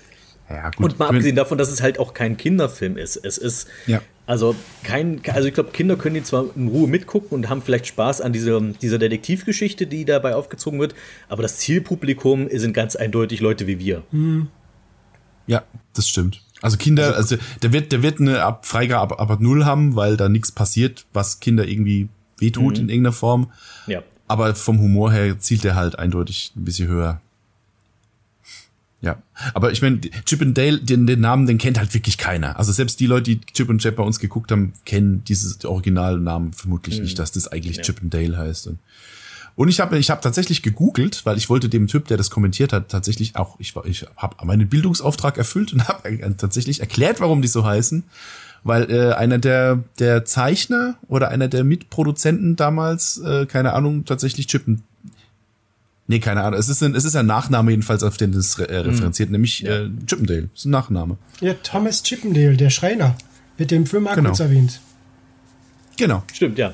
[0.49, 0.85] Ja, gut.
[0.93, 3.15] und mal abgesehen davon, dass es halt auch kein Kinderfilm ist.
[3.17, 4.01] Es ist Ja.
[4.25, 7.87] also kein, also ich glaube, Kinder können die zwar in Ruhe mitgucken und haben vielleicht
[7.87, 10.93] Spaß an dieser, dieser Detektivgeschichte, die dabei aufgezogen wird,
[11.29, 14.03] aber das Zielpublikum sind ganz eindeutig Leute wie wir.
[15.47, 15.63] Ja,
[15.93, 16.41] das stimmt.
[16.61, 20.15] Also Kinder, also der wird, der wird eine ab, Freigabe ab, ab null haben, weil
[20.15, 22.07] da nichts passiert, was Kinder irgendwie
[22.37, 23.51] wehtut in irgendeiner Form.
[23.87, 24.03] Ja.
[24.27, 27.19] Aber vom Humor her zielt er halt eindeutig ein bisschen höher.
[29.03, 29.17] Ja,
[29.55, 32.59] aber ich meine, Chip and Dale, den, den Namen, den kennt halt wirklich keiner.
[32.59, 36.53] Also selbst die Leute, die Chip und Chap bei uns geguckt haben, kennen dieses Originalnamen
[36.53, 37.81] vermutlich nicht, dass das eigentlich Ja.
[37.83, 38.69] Chip and Dale heißt.
[39.55, 42.73] Und, ich habe ich hab tatsächlich gegoogelt, weil ich wollte dem Typ, der das kommentiert
[42.73, 47.41] hat, tatsächlich auch, ich, war- ich habe meinen Bildungsauftrag erfüllt und habe tatsächlich erklärt, warum
[47.41, 48.03] die so heißen.
[48.63, 54.45] Weil äh, einer der, der Zeichner oder einer der Mitproduzenten damals, äh, keine Ahnung, tatsächlich
[54.45, 54.81] Chip and
[56.11, 56.59] Nee, keine Ahnung.
[56.59, 59.65] Es ist ein, es ist ein Nachname jedenfalls, auf den das re äh, referenziert, nämlich
[59.65, 60.49] äh, Chippendale.
[60.51, 61.17] Das ist ein Nachname.
[61.39, 63.15] Ja, Thomas Chippendale, der Schreiner,
[63.55, 64.31] wird im Film auch Genau.
[64.31, 64.81] kurz erwähnt.
[65.97, 66.21] Genau.
[66.33, 66.73] Stimmt, ja.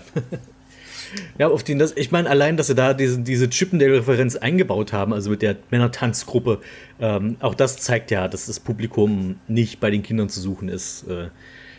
[1.37, 5.13] ja, auf den das, ich meine, allein, dass sie da diese, diese Chippendale-Referenz eingebaut haben,
[5.13, 6.59] also mit der Männertanzgruppe,
[6.99, 11.05] ähm, auch das zeigt ja, dass das Publikum nicht bei den Kindern zu suchen ist.
[11.07, 11.27] Äh,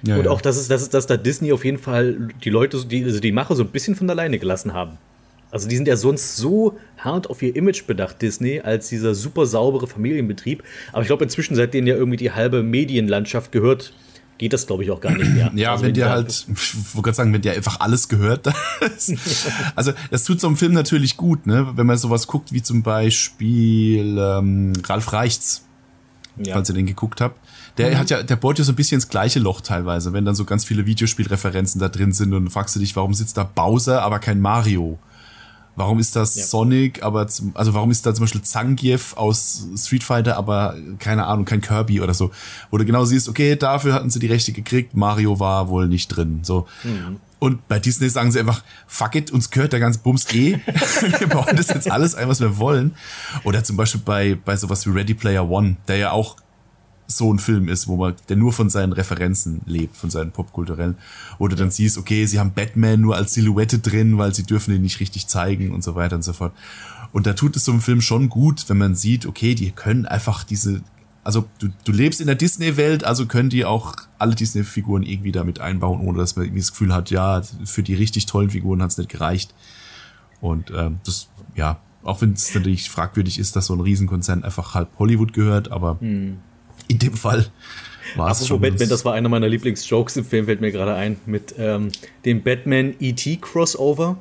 [0.04, 0.30] Ja, und ja.
[0.30, 3.18] auch, dass, es, dass, es, dass da Disney auf jeden Fall die Leute, die, also
[3.18, 4.98] die Macher so ein bisschen von alleine gelassen haben.
[5.50, 9.46] Also die sind ja sonst so hart auf ihr Image bedacht, Disney, als dieser super
[9.46, 10.62] saubere Familienbetrieb.
[10.92, 13.92] Aber ich glaube, inzwischen, seitdem ja irgendwie die halbe Medienlandschaft gehört,
[14.36, 15.50] geht das, glaube ich, auch gar nicht mehr.
[15.54, 18.46] Ja, also wenn dir halt, ich wollte gerade sagen, wenn dir einfach alles gehört.
[18.80, 19.12] Das,
[19.74, 21.72] also das tut so einem Film natürlich gut, ne?
[21.74, 25.64] Wenn man sowas guckt, wie zum Beispiel ähm, Ralf Reichts,
[26.36, 26.54] Ja.
[26.54, 27.38] falls ihr den geguckt habt.
[27.78, 30.34] Der hat ja, der bohrt ja so ein bisschen ins gleiche Loch teilweise, wenn dann
[30.34, 34.02] so ganz viele Videospielreferenzen da drin sind und fragst du dich, warum sitzt da Bowser,
[34.02, 34.98] aber kein Mario?
[35.78, 36.44] Warum ist das Ja.
[36.44, 41.26] Sonic, aber zum, also warum ist da zum Beispiel Zangief aus Street Fighter, aber keine
[41.26, 42.32] Ahnung, kein Kirby oder so?
[42.72, 46.08] Wo du genau siehst, okay, dafür hatten sie die Rechte gekriegt, Mario war wohl nicht
[46.08, 46.40] drin.
[46.42, 46.66] So.
[47.38, 50.58] Und bei Disney sagen sie einfach, fuck it, uns gehört der ganze Bums eh.
[51.18, 52.96] wir bauen das jetzt alles ein, was wir wollen.
[53.44, 56.34] Oder zum Beispiel bei, bei sowas wie Ready Player One, der ja auch
[57.10, 60.96] so ein Film ist, wo man, der nur von seinen Referenzen lebt, von seinen popkulturellen.
[61.38, 64.82] Oder dann siehst, okay, sie haben Batman nur als Silhouette drin, weil sie dürfen ihn
[64.82, 66.52] nicht richtig zeigen und so weiter und so fort.
[67.12, 70.04] Und da tut es so einem Film schon gut, wenn man sieht, okay, die können
[70.04, 70.82] einfach diese,
[71.24, 75.60] also du, du lebst in der Disney-Welt, also können die auch alle Disney-Figuren irgendwie damit
[75.60, 78.90] einbauen, ohne dass man irgendwie das Gefühl hat, ja, für die richtig tollen Figuren hat
[78.90, 79.54] es nicht gereicht.
[80.42, 84.74] Und ähm, das, ja, auch wenn es natürlich fragwürdig ist, dass so ein Riesenkonzern einfach
[84.74, 85.98] halb Hollywood gehört, aber
[86.92, 87.46] in dem Fall
[88.16, 88.60] war es schon.
[88.60, 91.90] Batman, das war einer meiner Lieblingsjokes im Film, fällt mir gerade ein, mit ähm,
[92.24, 94.18] dem Batman-ET-Crossover.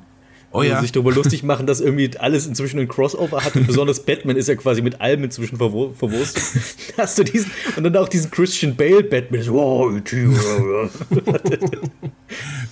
[0.50, 0.82] Oh wo ja.
[0.82, 4.48] sich darüber lustig machen, dass irgendwie alles inzwischen ein Crossover hat und besonders Batman ist
[4.48, 6.42] ja quasi mit allem inzwischen verwo verwurstet.
[6.98, 9.44] Hast du diesen und dann auch diesen Christian Bale Batman.
[9.44, 10.16] So, oh, ET.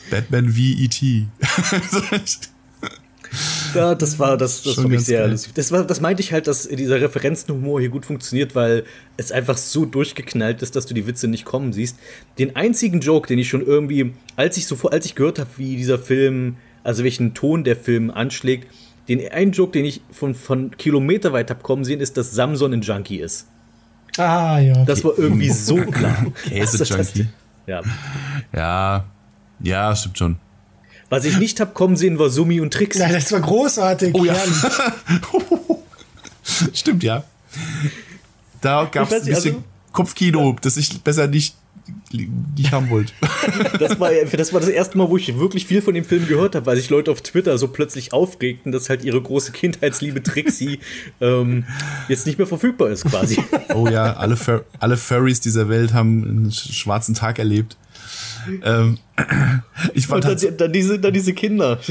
[0.10, 1.28] Batman wie E.T.
[3.74, 5.32] Ja, das war das, das fand ich sehr geil.
[5.32, 5.54] lustig.
[5.54, 8.84] Das, war, das meinte ich halt, dass dieser Referenzenhumor hier gut funktioniert, weil
[9.18, 11.98] es einfach so durchgeknallt ist, dass du die Witze nicht kommen siehst.
[12.40, 15.76] Den einzigen Joke, den ich schon irgendwie, als ich so als ich gehört habe, wie
[15.76, 18.68] dieser Film, also welchen Ton der Film anschlägt,
[19.08, 22.74] den einen Joke, den ich von, von Kilometer weit hab kommen sehen, ist, dass Samson
[22.74, 23.48] ein Junkie ist.
[24.18, 24.86] Ah, ja.
[24.86, 26.26] Das war irgendwie so klar.
[26.48, 27.28] Käse-Junkie.
[27.68, 27.82] Ja.
[28.54, 29.06] Ja,
[29.64, 30.36] ja, stimmt schon.
[31.09, 32.98] Was ich nicht hab kommen sehen, war Sumi und Tricks.
[32.98, 34.14] Nein, das war großartig.
[34.16, 34.35] Oh ja.
[36.74, 37.24] Stimmt, ja.
[38.61, 41.56] Da gab es ein bisschen also- Kopfkino, das ich besser nicht,
[42.11, 43.14] nicht haben wollte.
[43.80, 46.56] Das war, das war das erste Mal, wo ich wirklich viel von dem Film gehört
[46.56, 50.80] habe, weil sich Leute auf Twitter so plötzlich aufregten, dass halt ihre große Kindheitsliebe Trixie
[51.22, 51.66] ähm,
[52.09, 53.38] jetzt nicht mehr verfügbar ist, quasi.
[53.74, 57.77] Oh ja, alle, Fur alle Furries dieser Welt haben einen sch- schwarzen Tag erlebt.
[58.64, 58.98] Ähm,
[59.94, 61.80] ich fand Und halt, dann, dann, diese, dann diese Kinder.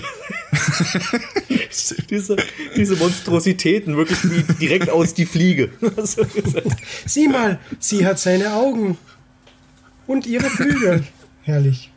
[2.11, 2.37] diese,
[2.77, 5.71] diese Monstrositäten, wirklich wie direkt aus die Fliege.
[7.07, 8.97] Sieh mal, sie hat seine Augen.
[10.07, 11.05] Und ihre Flügel.
[11.43, 11.91] Herrlich.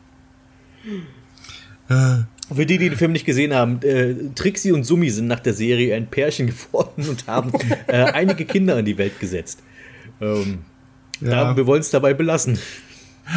[1.88, 2.26] Für
[2.66, 5.94] die, die den Film nicht gesehen haben, äh, Trixie und Sumi sind nach der Serie
[5.94, 7.52] ein Pärchen geworden und haben
[7.86, 9.62] äh, einige Kinder in die Welt gesetzt.
[10.20, 10.60] Ähm,
[11.20, 11.30] Ja.
[11.30, 12.58] da, wir wollen es dabei belassen.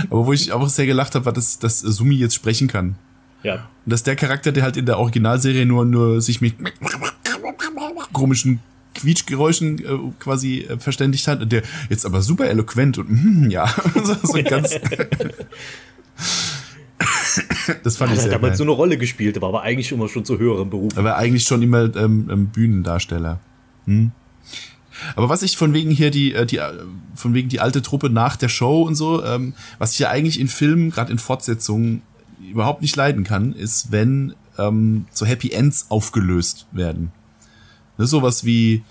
[0.09, 2.95] Aber wo ich auch sehr gelacht habe, war, dass, dass Sumi jetzt sprechen kann.
[3.43, 3.69] Ja.
[3.85, 6.55] Und dass der Charakter, der halt in der Originalserie nur, nur sich mit
[8.13, 8.59] komischen
[8.93, 13.67] Quietschgeräuschen äh, quasi äh, verständigt hat, der jetzt aber super eloquent und mm, ja,
[14.03, 14.75] so, so ganz.
[17.83, 18.57] das fand Er ich hat sehr damals geil.
[18.57, 20.95] so eine Rolle gespielt, war aber eigentlich immer schon zu höherem Beruf.
[20.95, 23.39] Er war eigentlich schon immer ähm, ähm, Bühnendarsteller.
[23.85, 24.11] Hm.
[25.15, 26.71] Aber was ich von wegen hier die, äh, die, äh,
[27.15, 30.39] von wegen die alte Truppe nach der Show und so, ähm, was ich ja eigentlich
[30.39, 32.01] in Filmen, gerade in Fortsetzungen,
[32.49, 37.11] überhaupt nicht leiden kann, ist, wenn ähm, so Happy Ends aufgelöst werden.
[37.97, 38.83] Ne, sowas wie,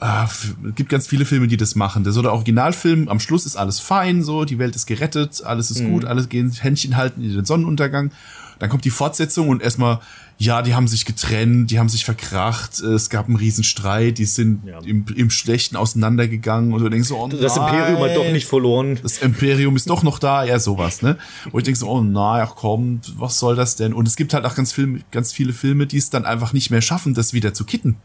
[0.00, 2.04] ah, es gibt ganz viele Filme, die das machen.
[2.04, 5.70] Der so der Originalfilm, am Schluss ist alles fein, so, die Welt ist gerettet, alles
[5.70, 8.12] ist gut, alles gehen Händchen halten in den Sonnenuntergang.
[8.58, 10.00] Dann kommt die Fortsetzung und erstmal,
[10.38, 14.26] ja, die haben sich getrennt, die haben sich verkracht, äh, es gab einen Riesenstreit, die
[14.26, 14.78] sind Ja.
[14.84, 18.32] im, im Schlechten auseinandergegangen und du denkst so, oh Das Imperium hat doch nein.
[18.34, 18.98] nicht verloren.
[19.02, 21.16] Das Imperium ist doch noch da, ja, sowas, ne?
[21.50, 23.94] Wo ich denke so, oh nein, ach komm, was soll das denn?
[23.94, 26.70] Und es gibt halt auch ganz, Film, ganz viele Filme, die es dann einfach nicht
[26.70, 27.96] mehr schaffen, das wieder zu kitten.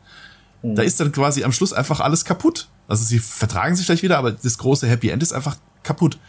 [0.64, 2.70] Da ist dann quasi am Schluss einfach alles kaputt.
[2.88, 6.20] Also sie vertragen sich vielleicht wieder, aber das große Happy End ist einfach kaputt.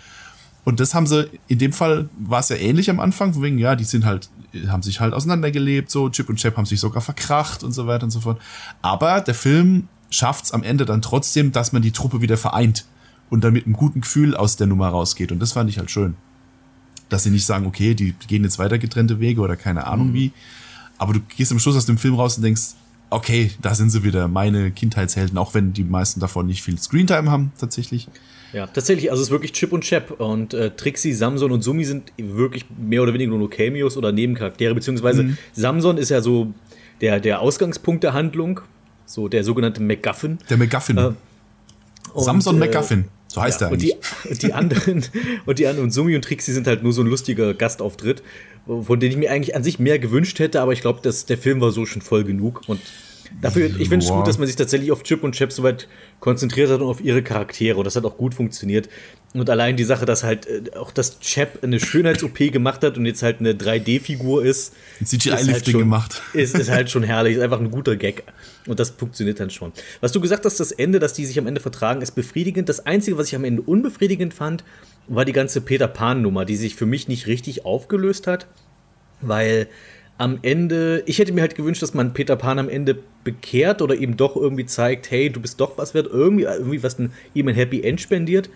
[0.65, 3.77] Und das haben sie, in dem Fall war es ja ähnlich am Anfang, wegen, ja,
[3.77, 4.31] die sind halt,
[4.69, 8.05] haben sich halt auseinandergelebt, so, Chip und Chap haben sich sogar verkracht und so weiter
[8.05, 8.41] und so fort.
[8.83, 12.85] Aber der Film schafft es am Ende dann trotzdem, dass man die Truppe wieder vereint
[13.31, 15.33] und dann mit einem guten Gefühl aus der Nummer rausgeht.
[15.33, 16.17] Und das fand ich halt schön.
[17.09, 20.33] Dass sie nicht sagen, okay, die gehen jetzt weiter getrennte Wege oder keine Ahnung wie.
[20.99, 22.75] Aber du gehst am Schluss aus dem Film raus und denkst,
[23.11, 27.31] okay, da sind sie wieder, meine Kindheitshelden, auch wenn die meisten davon nicht viel Screentime
[27.31, 28.09] haben, tatsächlich.
[28.53, 30.21] Ja, tatsächlich, also es ist wirklich Chip und Chap.
[30.21, 34.75] Und äh, Trixie, Samson und Sumi sind wirklich mehr oder weniger nur Cameos oder Nebencharaktere,
[34.75, 35.39] beziehungsweise Mhm.
[35.53, 36.53] Samson ist ja so
[37.01, 38.61] der, der Ausgangspunkt der Handlung,
[39.07, 40.39] so der sogenannte MacGuffin.
[40.51, 40.99] Der MacGuffin.
[40.99, 41.11] Äh,
[42.13, 43.05] Und, Samson äh, MacGuffin.
[43.29, 43.95] So heißt ja, er eigentlich.
[43.95, 45.05] die, und die anderen
[45.47, 48.23] und die anderen und Sumi und Trixie sind halt nur so ein lustiger Gastauftritt,
[48.67, 51.39] von dem ich mir eigentlich an sich mehr gewünscht hätte, aber ich glaube, dass der
[51.39, 52.81] Film war so schon voll genug und
[53.41, 55.89] dafür ich finde es gut, dass man sich tatsächlich auf Chip und Chap so weit
[56.21, 58.89] konzentriert hat und auf ihre Charaktere und das hat auch gut funktioniert
[59.35, 63.07] und allein die Sache, dass halt äh, auch das Chap eine Schönheits-OP gemacht hat und
[63.07, 66.21] jetzt halt eine 3D-Figur ist, halt CGI-Lifting schon- gemacht.
[66.35, 68.25] Ist, ist halt schon herrlich, ist einfach ein guter Gag.
[68.67, 69.73] Und das funktioniert dann schon.
[70.03, 72.69] Was du gesagt hast, das Ende, dass die sich am Ende vertragen, ist befriedigend.
[72.69, 74.65] Das Einzige, was ich am Ende unbefriedigend fand,
[75.09, 78.47] war die ganze Peter Pan-Nummer, die sich für mich nicht richtig aufgelöst hat.
[79.23, 79.67] Weil
[80.19, 83.95] am Ende, ich hätte mir halt gewünscht, dass man Peter Pan am Ende bekehrt oder
[83.95, 87.49] ihm doch irgendwie zeigt, hey, du bist doch was wert, irgendwie, irgendwie was ein, ihm
[87.49, 88.51] ein Happy End spendiert.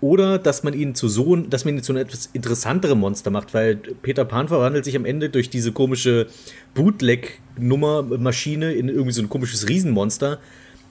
[0.00, 3.54] Oder dass man ihn zu so, dass man ihn zu einem etwas interessanterem Monster macht,
[3.54, 6.26] weil Peter Pan verwandelt sich am Ende durch diese komische
[6.74, 10.40] Bootleg-Nummer-Maschine in irgendwie so ein komisches Riesenmonster.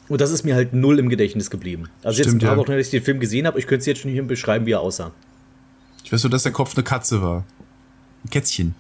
[0.08, 1.90] Und das ist mir halt null im Gedächtnis geblieben.
[2.04, 2.60] Also jetzt Stimmt, ein paar ja.
[2.62, 4.72] Wochen, nachdem ich den Film gesehen habe, ich könnte es jetzt schon hier beschreiben, wie
[4.72, 5.12] er aussah.
[6.06, 7.44] Ich weiß nur, dass der Kopf eine Katze war.
[8.24, 8.76] Ein Kätzchen.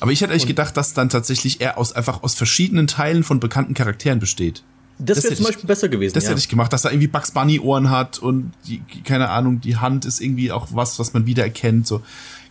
[0.00, 3.38] Aber ich hätte eigentlich gedacht, dass dann tatsächlich er aus, einfach aus verschiedenen Teilen von
[3.40, 4.62] bekannten Charakteren besteht.
[4.98, 6.14] Das, Das wäre zum ich- Beispiel besser gewesen.
[6.14, 6.30] Das ja.
[6.30, 9.76] hätte ich gemacht, dass er irgendwie Bugs Bunny Ohren hat und die, keine Ahnung, die
[9.76, 11.86] Hand ist irgendwie auch was, was man wiedererkennt.
[11.86, 12.02] So,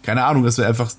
[0.02, 0.92] keine Ahnung, das wäre einfach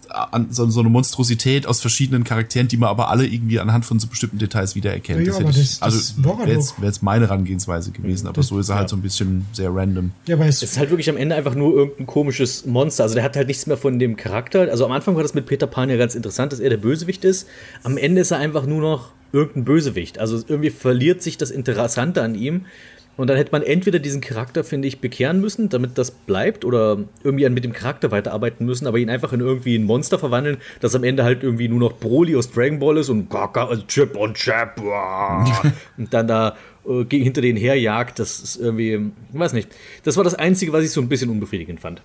[0.51, 4.07] so, so eine Monstrosität aus verschiedenen Charakteren, die man aber alle irgendwie anhand von so
[4.07, 5.21] bestimmten Details wiedererkennt.
[5.21, 8.27] Ja, das aber hätte ich, das- das also wäre jetzt, wär jetzt meine Herangehensweise gewesen,
[8.29, 10.13] aber so ist er halt so ein bisschen sehr random.
[10.27, 13.05] Ja, aber es Es ist halt wirklich am Ende einfach nur irgendein komisches Monster.
[13.05, 14.61] Also der hat halt nichts mehr von dem Charakter.
[14.71, 17.25] Also am Anfang war das mit Peter Pan ja ganz interessant, dass er der Bösewicht
[17.25, 17.49] ist.
[17.83, 20.19] Am Ende ist er einfach nur noch irgendein Bösewicht.
[20.19, 22.67] Also irgendwie verliert sich das Interessante an ihm.
[23.17, 26.99] Und dann hätte man entweder diesen Charakter, finde ich, bekehren müssen, damit das bleibt, oder
[27.23, 30.57] irgendwie an- mit dem Charakter weiterarbeiten müssen, aber ihn einfach in irgendwie ein Monster verwandeln,
[30.81, 33.83] das am Ende halt irgendwie nur noch Broly aus Dragon Ball ist und Kaka, also
[33.83, 34.81] Chip und Chap.
[35.99, 36.57] und dann da
[36.89, 38.19] äh, hinter den herjagt.
[38.19, 39.69] Das ist irgendwie, ich weiß nicht.
[40.05, 42.01] Das war das Einzige, was ich so ein bisschen unbefriedigend fand.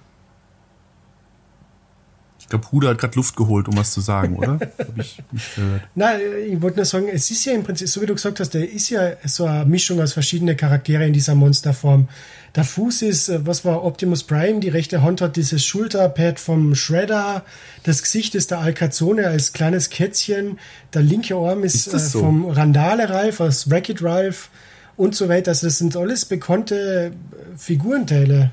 [2.45, 4.59] Ich glaube, Huda hat gerade Luft geholt, um was zu sagen, oder?
[4.77, 5.81] Hab ich nicht gehört.
[5.95, 8.53] Nein, ich wollte nur sagen, es ist ja im Prinzip, so wie du gesagt hast,
[8.53, 12.07] der ist ja so eine Mischung aus verschiedenen Charaktere in dieser Monsterform.
[12.53, 16.75] Der Fuß ist, äh, was war Optimus Prime, die rechte Hand hat dieses Schulterpad vom
[16.75, 17.43] Shredder,
[17.81, 20.59] das Gesicht ist der Alcazone als kleines Kätzchen,
[20.93, 22.19] der linke Arm ist, Ist äh, so?
[22.19, 24.51] vom Randale Ralph aus Wreck-It Ralph
[24.97, 25.49] und so weiter.
[25.49, 28.51] Also das sind alles bekannte äh, Figurenteile.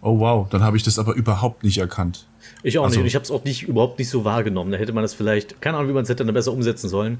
[0.00, 2.28] Oh wow, dann habe ich das aber überhaupt nicht erkannt.
[2.62, 3.00] Ich auch Also- nicht.
[3.02, 4.72] Und ich habe es auch nicht, überhaupt nicht so wahrgenommen.
[4.72, 7.18] Da hätte man das vielleicht, keine Ahnung, wie man es hätte dann besser umsetzen sollen.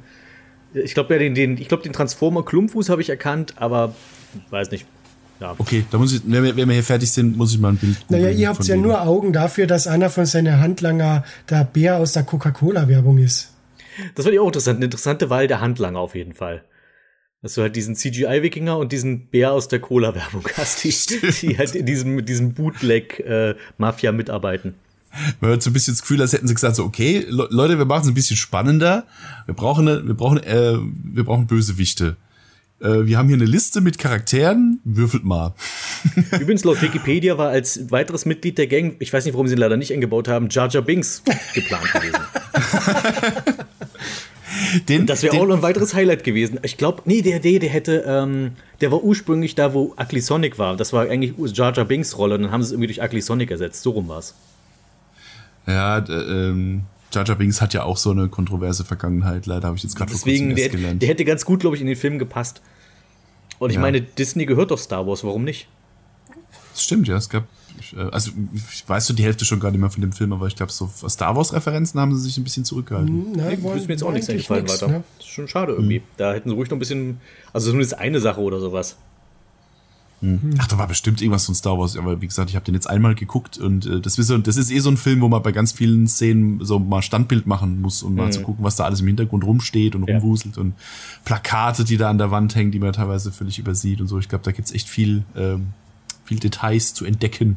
[0.75, 3.94] Ich glaube, ja, den, den, ich glaube, den Transformer Klumpfuß habe ich erkannt, aber
[4.51, 4.86] weiß nicht.
[5.41, 5.55] ja.
[5.59, 7.77] Okay, da muss ich, wenn wir, wenn wir hier fertig sind, muss ich mal ein
[7.77, 7.97] Bild.
[8.09, 12.12] Naja, ihr habt ja nur Augen dafür, dass einer von seinen Handlanger der Bär aus
[12.12, 13.52] der Coca-Cola-Werbung ist.
[14.15, 14.77] Das fand ich auch interessant.
[14.77, 16.62] Eine interessante Wahl der Handlanger auf jeden Fall.
[17.43, 20.91] Dass du halt diesen CGI-Wikinger und diesen Bär aus der Cola-Werbung hast, die,
[21.41, 24.75] die halt in diesem, diesem Bootleg-Mafia mitarbeiten.
[25.41, 27.79] Man hat so ein bisschen das Gefühl, als hätten sie gesagt, so, okay, Le Leute,
[27.79, 29.07] wir machen es ein bisschen spannender.
[29.47, 32.17] Wir brauchen, eine, wir brauchen, äh, wir brauchen Bösewichte.
[32.81, 35.55] Äh, wir haben hier eine Liste mit Charakteren, würfelt mal.
[36.41, 39.61] Übrigens, laut Wikipedia war als weiteres Mitglied der Gang, ich weiß nicht, warum sie ihn
[39.61, 41.23] leider nicht eingebaut haben, Jar Jar Binks
[41.55, 42.21] geplant gewesen.
[44.89, 46.61] Den, Das wäre auch noch ein weiteres Highlight gewesen.
[46.63, 50.59] Ich glaube, nee, der, der, der hätte, ähm, der war ursprünglich da, wo Ugly Sonic
[50.59, 50.77] war.
[50.77, 53.21] Das war eigentlich Jar Jar Binks Rolle und dann haben sie es irgendwie durch Ugly
[53.21, 53.83] Sonic ersetzt.
[53.83, 54.35] So rum war's.
[55.67, 56.83] Ja, ähm,
[57.13, 59.47] Jar Jar Binks hat ja auch so eine kontroverse Vergangenheit.
[59.47, 61.03] Leider habe ich jetzt gerade vor kurzem Deswegen, der, gelernt.
[61.03, 62.63] der hätte ganz gut, glaube ich, in den Film gepasst.
[63.59, 63.83] Und ich Ja.
[63.83, 65.69] meine, Disney gehört doch Star Wars, warum nicht?
[66.73, 67.17] Das stimmt, ja.
[67.17, 67.45] Es gab,
[67.79, 70.33] ich, äh, also ich weiß so die Hälfte schon gar nicht mehr von dem Film,
[70.33, 73.33] aber ich glaube, so Star Wars-Referenzen haben sie sich ein bisschen zurückgehalten.
[73.37, 74.91] Na, Nee, war- ist mir jetzt auch nichts eingefallen nix, weiter.
[74.93, 75.05] ne?
[75.19, 76.03] Das ist schon schade irgendwie.
[76.17, 77.21] Da hätten sie ruhig noch ein bisschen,
[77.53, 78.97] also zumindest eine Sache oder sowas.
[80.58, 82.89] Ach, da war bestimmt irgendwas von Star Wars, aber wie gesagt, ich habe den jetzt
[82.89, 85.42] einmal geguckt und äh, das, ist so, das ist eh so ein Film, wo man
[85.42, 88.84] bei ganz vielen Szenen so mal Standbild machen muss, um mal zu gucken, was da
[88.84, 90.18] alles im Hintergrund rumsteht und Ja.
[90.18, 90.74] rumwuselt und
[91.24, 94.18] Plakate, die da an der Wand hängen, die man teilweise völlig übersieht und so.
[94.18, 95.68] Ich glaube, da gibt's echt viel, ähm,
[96.26, 97.57] viel Details zu entdecken.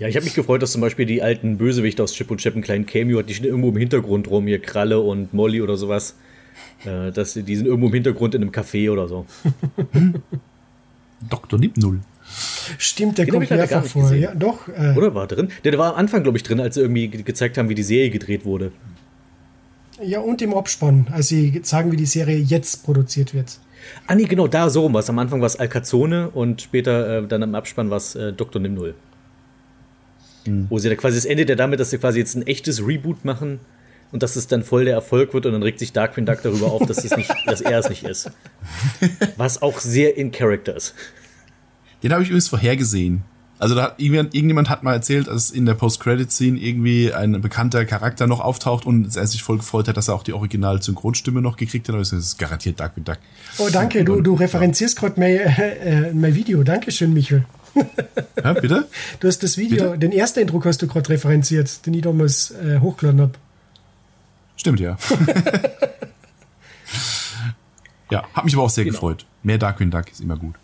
[0.00, 2.54] Ja, ich habe mich gefreut, dass zum Beispiel die alten Bösewichte aus Chip und Chap
[2.54, 3.28] einen kleinen Cameo hat.
[3.28, 6.16] Die stehen irgendwo im Hintergrund rum, hier Kralle und Molly oder sowas.
[6.84, 9.24] Äh, dass, die sind irgendwo im Hintergrund in einem Café oder so.
[11.30, 11.58] Dr.
[11.58, 12.00] Nip Null.
[12.78, 14.02] Stimmt, der Den kommt leider gar nicht vor.
[14.02, 14.22] gesehen.
[14.22, 14.68] Ja, doch.
[14.68, 15.48] Äh, Oder war drin?
[15.64, 17.74] Der, der war am Anfang, glaube ich, drin, als sie irgendwie ge gezeigt haben, wie
[17.74, 18.72] die Serie gedreht wurde.
[20.02, 23.58] ja, und im Abspann, als sie sagen, wie die Serie jetzt produziert wird.
[24.06, 25.10] Ah, nee, genau, da so rum was.
[25.10, 28.62] Am Anfang war es Alcazone und später äh, dann am Abspann war es äh, Dr.
[28.62, 28.94] Nimnull.
[30.44, 33.24] Wo sie da quasi, das endet ja damit, dass sie quasi jetzt ein echtes Reboot
[33.24, 33.60] machen
[34.12, 36.70] und dass es dann voll der Erfolg wird und dann regt sich Darkwing Duck darüber
[36.70, 38.30] auf, dass, es nicht, dass er es nicht ist.
[39.36, 40.94] Was auch sehr in Character ist.
[42.02, 43.24] Den habe ich übrigens vorhergesehen.
[43.58, 47.84] Also da hat irgendjemand, irgendjemand hat mal erzählt, dass in der Post-Credit-Scene irgendwie ein bekannter
[47.84, 51.56] Charakter noch auftaucht und er sich voll gefreut hat, dass er auch die Original-Synchronstimme noch
[51.56, 51.94] gekriegt hat.
[51.94, 53.18] Aber das ist garantiert Darkwing Duck.
[53.58, 56.64] Oh, danke, du, du referenzierst gerade mein, äh, äh, mein Video.
[56.64, 57.44] Dankeschön, Michael.
[58.42, 58.88] Ja, bitte?
[59.20, 59.98] Du hast das Video, Bitte?
[59.98, 63.32] den ersten Eindruck hast du gerade referenziert, den ich damals äh, hochgeladen habe.
[64.62, 64.96] Stimmt, ja.
[68.12, 68.94] ja, hat mich aber auch sehr Genau.
[68.94, 69.26] gefreut.
[69.42, 70.54] Mehr Darkwing Duck ist immer gut.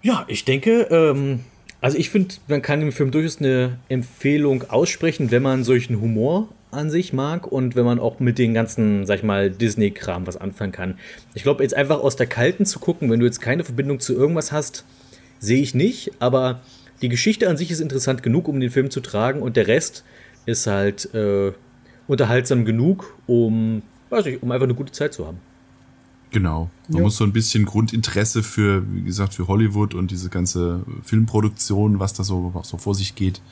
[0.00, 1.40] Ja, ich denke, ähm,
[1.82, 6.48] also ich finde, man kann dem Film durchaus eine Empfehlung aussprechen, wenn man solchen Humor
[6.70, 10.38] an sich mag und wenn man auch mit den ganzen, sag ich mal, Disney-Kram was
[10.38, 10.98] anfangen kann.
[11.34, 14.14] Ich glaube, jetzt einfach aus der Kalten zu gucken, wenn du jetzt keine Verbindung zu
[14.14, 14.86] irgendwas hast,
[15.40, 16.62] sehe ich nicht, aber
[17.02, 20.04] die Geschichte an sich ist interessant genug, um den Film zu tragen und der Rest
[20.46, 21.52] ist halt äh,
[22.08, 25.38] unterhaltsam genug, um, weiß ich, um einfach eine gute Zeit zu haben.
[26.30, 26.70] Genau.
[26.88, 27.02] Man Ja.
[27.04, 32.14] muss so ein bisschen Grundinteresse für, wie gesagt, für Hollywood und diese ganze Filmproduktion, was
[32.14, 33.42] da so, was so vor sich geht,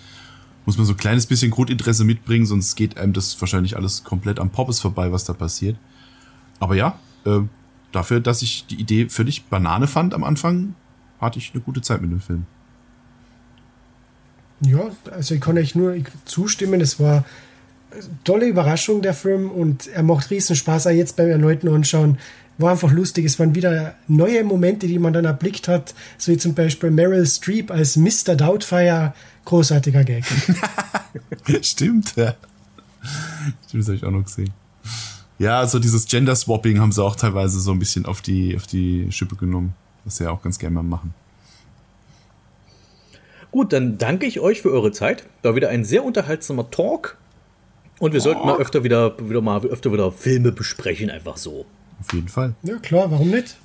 [0.67, 4.39] muss man so ein kleines bisschen Grundinteresse mitbringen, sonst geht einem das wahrscheinlich alles komplett
[4.39, 5.77] am Poppes vorbei, was da passiert.
[6.59, 7.41] Aber ja, äh,
[7.93, 10.75] dafür, dass ich die Idee völlig Banane fand am Anfang,
[11.21, 12.47] hatte ich eine gute Zeit mit dem Film.
[14.63, 15.97] Ja, also ich kann euch nur
[16.27, 16.81] zustimmen.
[16.81, 17.25] Es war
[18.25, 22.19] tolle Überraschung, der Film, und er macht riesen Spaß, auch jetzt beim erneuten Anschauen.
[22.59, 23.25] War einfach lustig.
[23.25, 27.27] Es waren wieder neue Momente, die man dann erblickt hat, so wie zum Beispiel Meryl
[27.27, 28.37] Streep als Mr.
[28.37, 29.15] Doubtfire.
[29.47, 30.25] Großartiger Gag.
[31.63, 32.35] Stimmt, ja.
[33.67, 34.51] Stimmt, das habe ich auch noch gesehen.
[35.39, 39.11] Ja, also dieses Gender-Swapping haben sie auch teilweise so ein bisschen auf die, auf die
[39.11, 41.15] Schippe genommen, was sie ja auch ganz gerne mal machen.
[43.51, 45.25] Gut, dann danke ich euch für eure Zeit.
[45.43, 47.17] War wieder ein sehr unterhaltsamer Talk.
[48.01, 51.67] Und wir sollten mal öfter wieder, wieder mal öfter wieder Filme besprechen, einfach so.
[52.01, 52.55] Auf jeden Fall.
[52.63, 53.57] Ja, klar, warum nicht?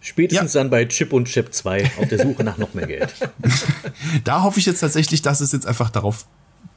[0.00, 3.14] Spätestens dann bei Chip und Chip 2 auf der Suche nach noch mehr Geld.
[4.24, 6.26] Da hoffe ich jetzt tatsächlich, dass es jetzt einfach darauf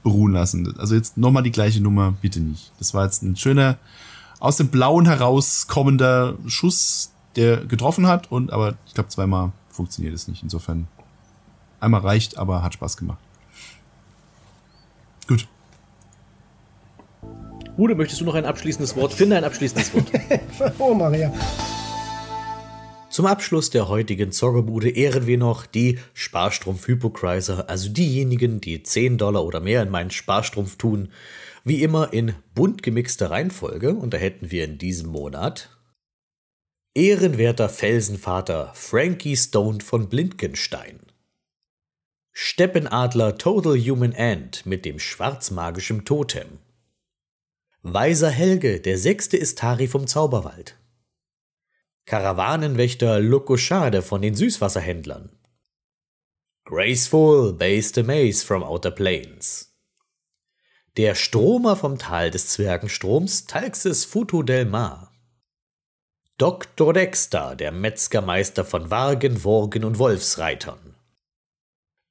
[0.03, 0.75] beruhen lassen.
[0.77, 2.71] Also jetzt nochmal die gleiche Nummer, bitte nicht.
[2.77, 3.77] Das war jetzt ein schöner,
[4.39, 8.31] aus dem Blauen herauskommender Schuss, der getroffen hat.
[8.31, 10.43] Und aber ich glaube, zweimal funktioniert es nicht.
[10.43, 10.87] Insofern
[11.79, 13.19] einmal reicht, aber hat Spaß gemacht.
[15.27, 15.47] Gut.
[17.81, 19.11] Ude, möchtest du noch ein abschließendes Wort?
[19.11, 20.11] Finde ein abschließendes Wort.
[20.77, 21.33] Oh, Maria.
[23.09, 29.43] Zum Abschluss der heutigen Zockerbude ehren wir noch die Sparstrumpf-Hypocriser, also diejenigen, die 10 Dollar
[29.43, 31.11] oder mehr in meinen Sparstrumpf tun.
[31.63, 35.75] Wie immer in bunt gemixter Reihenfolge und da hätten wir in diesem Monat
[36.93, 40.99] Ehrenwerter Felsenvater Frankie Stone von Blindgenstein.
[42.31, 46.59] Steppenadler Total Human Ant mit dem schwarzmagischen Totem.
[47.83, 50.77] Weiser Helge, der sechste Istari vom Zauberwald.
[52.05, 55.35] Karawanenwächter Lokoschade von den Süßwasserhändlern.
[56.65, 59.75] Graceful Base the Maze from Outer Plains.
[60.95, 65.11] Der Stromer vom Tal des Zwergenstroms Talxes Futo del Mar.
[66.37, 66.93] Dr.
[66.93, 70.95] Dexter, der Metzgermeister von Wagen, Worgen und Wolfsreitern.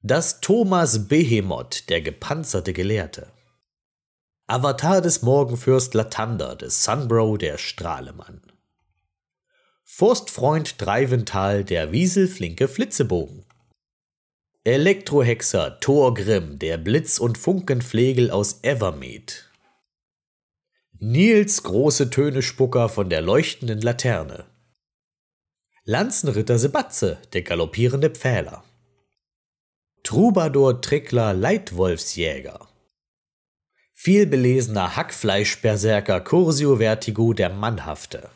[0.01, 3.31] Das Thomas Behemoth, der gepanzerte Gelehrte.
[4.47, 8.41] Avatar des Morgenfürst Latander, des Sunbro, der Strahlemann.
[9.83, 13.45] Forstfreund Dreivental, der Wieselflinke Flitzebogen.
[14.63, 19.49] Elektrohexer Thorgrim, der Blitz- und Funkenflegel aus Evermead.
[20.99, 24.45] Nils große Tönespucker von der leuchtenden Laterne.
[25.83, 28.63] Lanzenritter Sebatze, der galoppierende Pfähler.
[30.03, 32.70] Troubadour Trickler Leitwolfsjäger.
[34.03, 38.31] Vielbelesener Hackfleischberserker Cursio Vertigo der Mannhafte.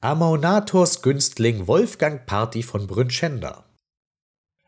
[0.00, 3.64] Amaunators Günstling Wolfgang Party von Brünschender.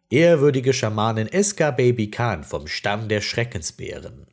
[0.08, 4.28] Ehrwürdige Schamanin Eska Baby Khan vom Stamm der Schreckensbären.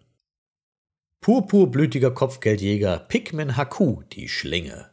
[1.20, 4.92] Purpurblütiger Kopfgeldjäger Pikmin Haku, die Schlinge.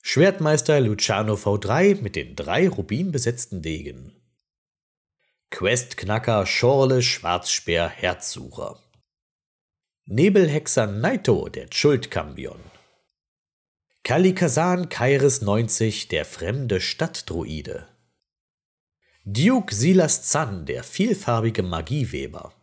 [0.00, 4.16] Schwertmeister Luciano V3 mit den drei rubinbesetzten Degen.
[5.50, 8.80] Questknacker Schorle Schwarzspeer Herzsucher.
[10.08, 12.60] Nebelhexer Naito, der Schuldkambion.
[14.04, 17.88] Kalikasan Kairis 90, der fremde Stadtdruide.
[19.24, 22.54] Duke Silas Zan, der vielfarbige Magieweber.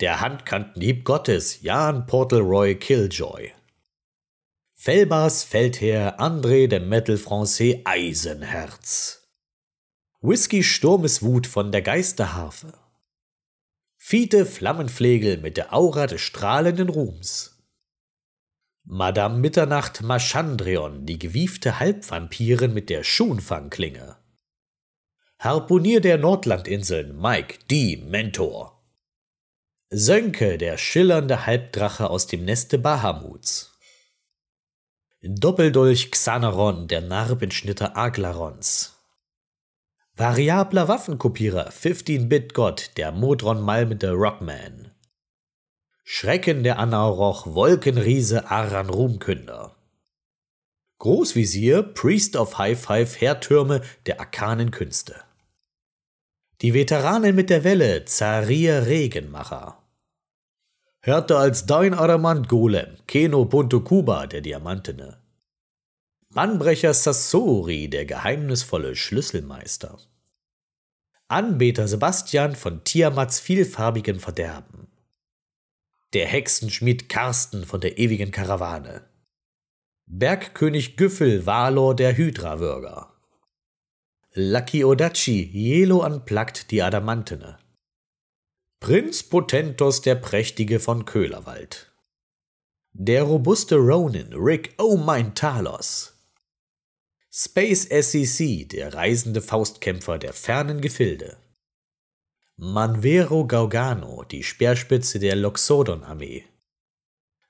[0.00, 3.52] Der Handkantenhieb Gottes, Jan Portalroy Killjoy.
[4.74, 9.26] Felbars Feldherr André de Metal Francais Eisenherz.
[10.20, 12.83] Whisky Sturmeswut von der Geisterharfe.
[14.06, 17.64] Fiete Flammenflegel mit der Aura des strahlenden Ruhms.
[18.84, 24.18] Madame Mitternacht Maschandrion, die gewiefte Halbvampirin mit der Schuhnfangklinge.
[25.38, 27.96] Harpunier der Nordlandinseln Mike D.
[27.96, 28.84] Mentor.
[29.88, 33.72] Sönke, der schillernde Halbdrache aus dem Neste Bahamuts.
[35.22, 38.93] Doppeldolch Xanaron, der Narbenschnitter Aglarons.
[40.16, 44.92] Variabler Waffenkopierer 15-Bit-Gott, der Modron-malmende Rockman.
[46.04, 49.74] Schrecken der Anauroch, Wolkenriese Aran Ruhmkünder.
[50.98, 55.16] Großvisier, Priest of High Five, Heertürme der arkanen Künste.
[56.62, 59.82] Die Veteranen mit der Welle, Zarir Regenmacher.
[61.00, 65.23] Hörte als dein Adamant Golem, Keno Bunto Kuba, der Diamantene.
[66.34, 69.98] Mannbrecher Sassori, der geheimnisvolle Schlüsselmeister.
[71.28, 74.88] Anbeter Sebastian von Tiamats vielfarbigen Verderben.
[76.12, 79.08] Der Hexenschmied Karsten von der ewigen Karawane.
[80.06, 83.14] Bergkönig Güffel Valor der Hydrawürger.
[84.34, 87.58] Lucky Odachi, Jelo unplugged die Adamantene.
[88.80, 91.92] Prinz Potentos der Prächtige von Köhlerwald.
[92.92, 96.13] Der robuste Ronin, Rick Oh mein Talos.
[97.36, 101.36] Space SEC, der reisende Faustkämpfer der fernen Gefilde.
[102.54, 106.44] Manvero Gaugano, die Speerspitze der Loxodon-Armee.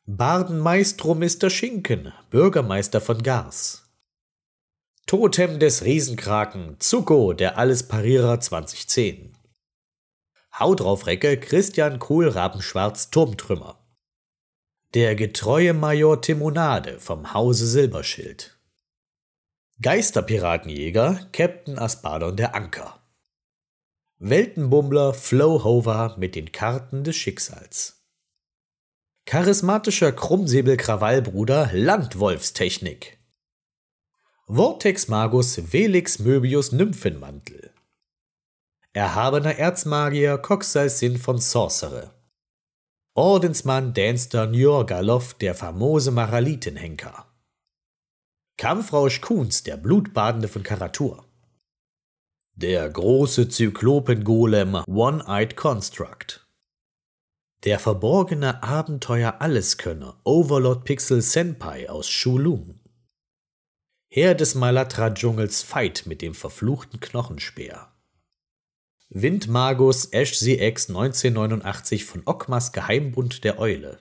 [0.07, 1.51] Bardenmaestro Mr.
[1.51, 3.87] Schinken, Bürgermeister von Gars.
[5.07, 9.37] Totem des Riesenkraken, Zuko, der Allesparierer 2010.
[10.59, 13.79] Hautraufrecke Christian Kohlrabenschwarz Turmtrümmer.
[14.95, 18.54] Der getreue Major Timonade vom Hause Silberschild.
[19.85, 23.03] Geisterpiratenjäger Captain Aspadon der Anker.
[24.19, 28.03] Weltenbummler Flowhover mit den Karten des Schicksals.
[29.27, 33.19] Charismatischer Krummsäbel-Krawallbruder Landwolfstechnik.
[34.47, 37.71] Vortex Magus Velix Möbius Nymphenmantel.
[38.95, 42.15] Erhabener Erzmagier Coxalsin von Sorcerer.
[43.13, 47.27] Ordensmann Danster Njorgaloff, der famose Maralitenhenker.
[48.57, 51.25] Kampfrausch Kuhns, der Blutbadende von Karatur.
[52.55, 56.47] Der große Zyklopengolem One-Eyed Construct.
[57.65, 62.79] Der verborgene Abenteuer-Alleskönner Overlord Pixel Senpai aus Shulung.
[64.09, 67.93] Herr des Malatra-Dschungels Fight mit dem verfluchten Knochenspeer.
[69.09, 73.99] Windmagus Ash CX 1989 von Okmas Geheimbund der Eule.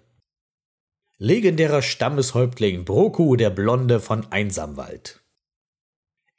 [1.19, 5.21] Legendärer Stammeshäuptling Broku der Blonde von Einsamwald.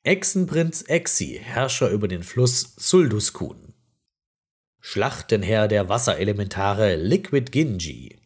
[0.02, 3.72] Echsenprinz Exi, Herrscher über den Fluss Sulduskun.
[4.80, 8.18] Schlachtenherr der Wasserelementare Liquid Ginji.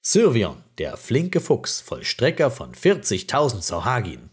[0.00, 4.30] Sirvion, der flinke Fuchs, Vollstrecker von 40.000 Sohagin.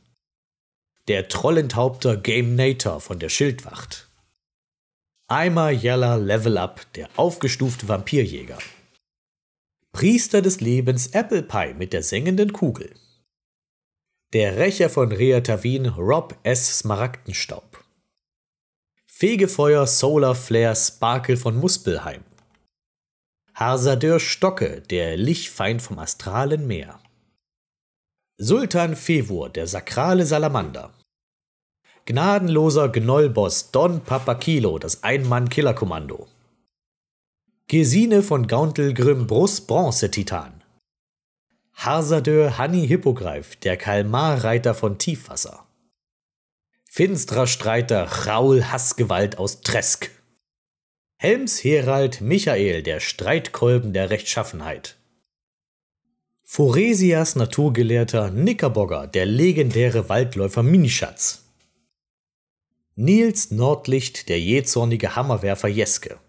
[1.10, 4.10] Der Trollenthaupter Game Nator von der Schildwacht.
[5.28, 8.60] Eimer Yella Level Up, der aufgestufte Vampirjäger.
[9.94, 12.96] Priester des Lebens Apple Pie mit der sengenden Kugel.
[14.32, 16.80] Der Rächer von Reatavin Rob S.
[16.80, 17.84] Smaragdenstaub.
[19.06, 22.24] Fegefeuer Solar Flare Sparkle von Muspelheim.
[23.54, 27.00] Harsadeur Stocke, der Lichfeind vom astralen Meer.
[28.38, 30.94] Sultan Fevur, der sakrale Salamander.
[32.06, 36.28] Gnadenloser Gnollboss Don Papakilo, das Ein-Mann-Killerkommando.
[37.72, 40.62] Gesine von Gauntelgrim Brus Bronze-Titan.
[41.72, 45.66] Harsadeur Hanni Hippogreif, der Kalmar-Reiter von Tiefwasser.
[46.84, 50.12] Finstrer Streiter Raul Hassgewalt aus Tresk.
[51.16, 54.98] Helms Herald Michael, der Streitkolben der Rechtschaffenheit.
[56.44, 61.46] Foresias Naturgelehrter Knickerbogger, der legendäre Waldläufer Minischatz.
[62.98, 66.20] Nils Nordlicht, der jähzornige Hammerwerfer Jeske.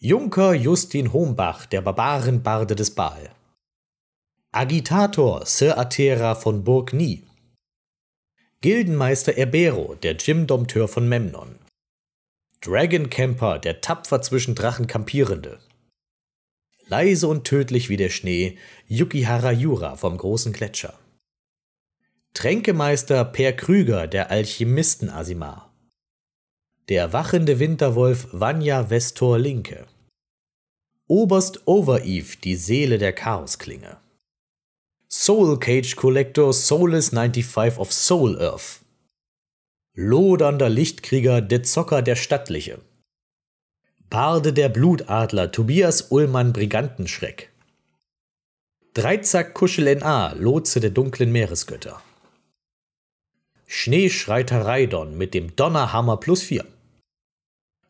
[0.00, 3.34] Junker Justin Hombach, der Barbarenbarde des Baal.
[4.52, 7.24] Agitator Sir Atera von Burg Nie.
[8.60, 11.58] Gildenmeister Erbero, der Jim-Dompteur von Memnon.
[12.60, 15.58] Dragon Camper, der tapfer zwischen Drachen kampierende.
[16.86, 20.96] Leise und tödlich wie der Schnee, Yukihara Yura vom großen Gletscher.
[22.34, 25.67] Tränkemeister Per Krüger, der Alchemisten Asimar.
[26.88, 29.86] Der wachende Winterwolf Vanya Vestor Linke.
[31.06, 33.98] Oberst Overeve, die Seele der Chaosklinge.
[35.06, 38.80] Soul Cage Collector Soulless 95 of Soul Earth.
[39.96, 42.80] Lodernder Lichtkrieger De Zocker der Stattliche.
[44.08, 47.50] Barde der Blutadler Tobias Ullmann Brigantenschreck.
[48.94, 52.00] Dreizack Kuschel NA Lotse der dunklen Meeresgötter.
[53.66, 56.64] Schneeschreiter Raidon mit dem Donnerhammer plus 4.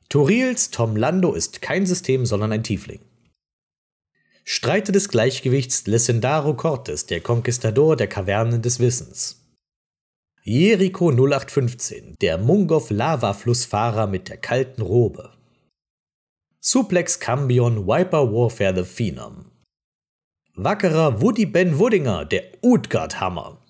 [0.08, 3.00] Torils Tom Lando ist kein System, sondern ein Tiefling.
[4.44, 9.44] Streiter des Gleichgewichts Lesendaro Cortes, der Konquistador der Kavernen des Wissens.
[10.42, 15.34] Jericho 0815, der Mungov Lava-Flussfahrer mit der kalten Robe.
[16.60, 19.50] Suplex Cambion Viper Warfare the Phenom.
[20.54, 23.62] Wackerer Woody Ben Woodinger, der Utgard Hammer.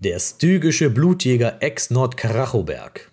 [0.00, 3.09] Der stygische Blutjäger ex-Nord Karachoberg.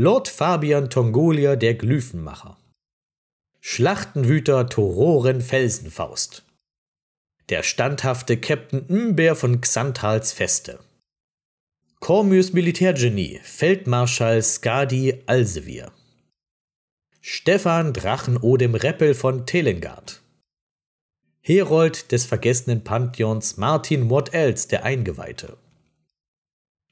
[0.00, 2.56] Lord Fabian Tongolia, der Glyphenmacher.
[3.60, 6.44] Schlachtenwüter Tororen Felsenfaust.
[7.48, 10.78] Der standhafte Captain Mbeer von Xanthals Feste.
[11.98, 15.90] Cormius Militärgenie, Feldmarschall Skadi Alsevier.
[17.20, 20.22] Stefan Drachen-Odem Reppel von Telengard.
[21.40, 25.56] Herold des vergessenen Pantheons Martin What Else, der Eingeweihte.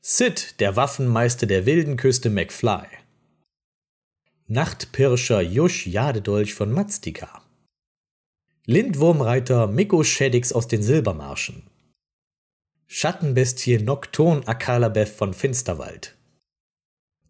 [0.08, 2.86] Sid, der Waffenmeister der wilden Küste McFly.
[4.46, 7.42] Nachtpirscher Jusch Jadedolch von Mazdika.
[8.66, 11.64] Lindwurmreiter Mikko Schädix aus den Silbermarschen.
[12.86, 16.14] Schattenbestie Nocturn Akalabeth von Finsterwald.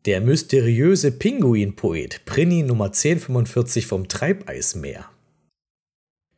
[0.04, 5.08] Der mysteriöse Pinguinpoet Prinny Nummer 1045 vom Treibeismeer.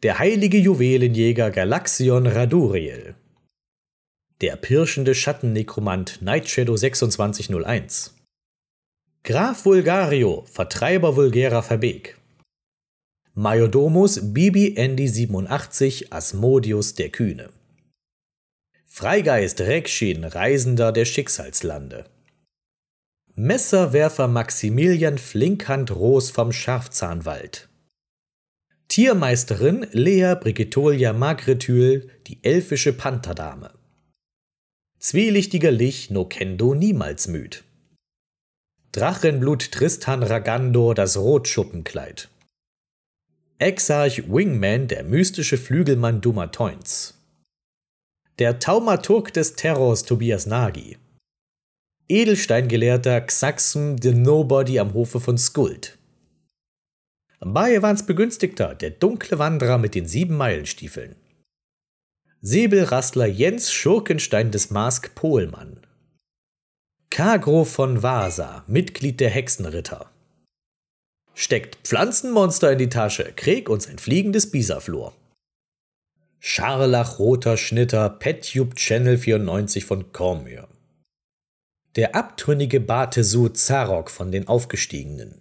[0.04, 3.16] Der heilige Juwelenjäger Galaxion Raduriel.
[4.40, 8.14] Der pirschende Schattennekromant Nightshadow 2601.
[9.24, 12.16] Graf Vulgario, Vertreiber vulgärer Verbeek.
[13.34, 17.50] Majordomus Bibi Andy 87 Asmodius der Kühne.
[18.86, 22.04] Freigeist Rekshin, Reisender der Schicksalslande.
[23.34, 27.68] Messerwerfer Maximilian Flinkhand Roos vom Scharfzahnwald.
[28.86, 33.77] Tiermeisterin Lea Brigitolia Magretül, die elfische Pantherdame.
[35.00, 37.62] Zwielichtiger Lich no Kendo niemals müd.
[38.90, 42.28] Drachenblut Tristan Ragando, das Rotschuppenkleid.
[43.60, 47.14] Exarch Wingman, der mystische Flügelmann Dumatoins.
[48.40, 50.98] Der Taumaturg des Terrors Tobias Nagy.
[52.08, 55.96] Edelsteingelehrter Xaxum the Nobody am Hofe von Skuld.
[57.38, 61.14] Bayewans Begünstigter, der dunkle Wanderer mit den sieben Meilenstiefeln.
[62.40, 65.80] Säbelrastler Jens Schurkenstein des Mask Pohlmann.
[67.10, 70.08] Kagro von Vasa, Mitglied der Hexenritter.
[71.34, 75.16] Steckt Pflanzenmonster in die Tasche, Krieg und sein fliegendes Bisaflor.
[76.38, 80.68] Scharlachroter Schnitter PetTube Channel 94 von Cormier.
[81.96, 85.40] Der abtrünnige Batesu Zarok von den Aufgestiegenen.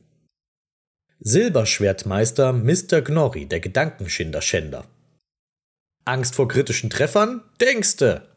[1.19, 3.01] Silberschwertmeister Mr.
[3.01, 4.85] Gnorri, der Gedankenschinder-Schänder.
[6.08, 7.44] Angst vor kritischen Treffern?
[7.60, 8.30] Denkste!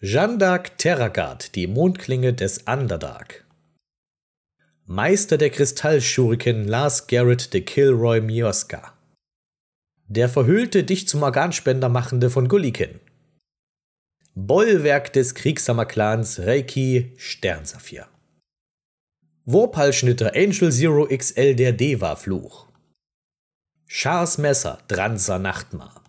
[0.00, 3.44] Jandak Terragard, die Mondklinge des Underdark.
[4.86, 8.94] Meister der Kristallschuriken Lars Garrett de Kilroy Mioska.
[10.08, 12.98] Der verhüllte, dich zum Organspender machende von Gulliken.
[14.34, 18.08] Bollwerk des Kriegshammer-Clans Reiki Sternsaphir.
[19.44, 22.68] Wurpalschnitter Angel Zero XL der Deva-Fluch.
[23.86, 25.99] Schars Messer Dranzer Nachtmar.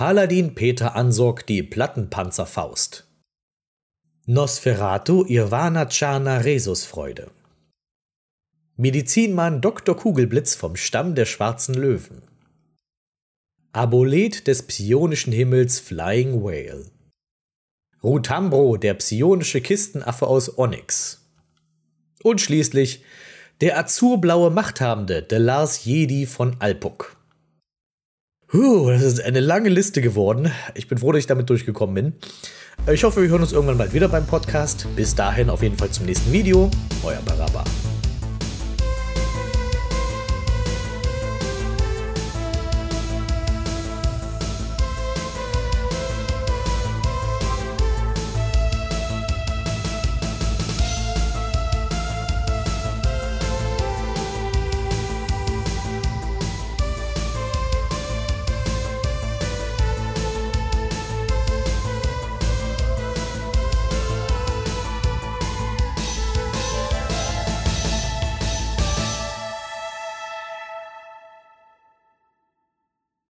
[0.00, 3.06] Paladin Peter Ansorg die Plattenpanzerfaust.
[4.24, 7.30] Nosferatu Irvana Chana Resusfreude.
[8.78, 9.94] Medizinmann Dr.
[9.94, 12.22] Kugelblitz vom Stamm der Schwarzen Löwen.
[13.72, 16.86] Abolet des psionischen Himmels Flying Whale.
[18.02, 21.30] Rutambro, der psionische Kistenaffe aus Onyx.
[22.22, 23.04] Und schließlich
[23.60, 27.19] der azurblaue Machthabende, der Lars Jedi von Alpuk.
[28.50, 30.50] Puh, das ist eine lange Liste geworden.
[30.74, 32.12] Ich bin froh, dass ich damit durchgekommen bin.
[32.92, 34.88] Ich hoffe, wir hören uns irgendwann bald wieder beim Podcast.
[34.96, 36.68] Bis dahin auf jeden Fall zum nächsten Video.
[37.04, 37.62] Euer Baraba.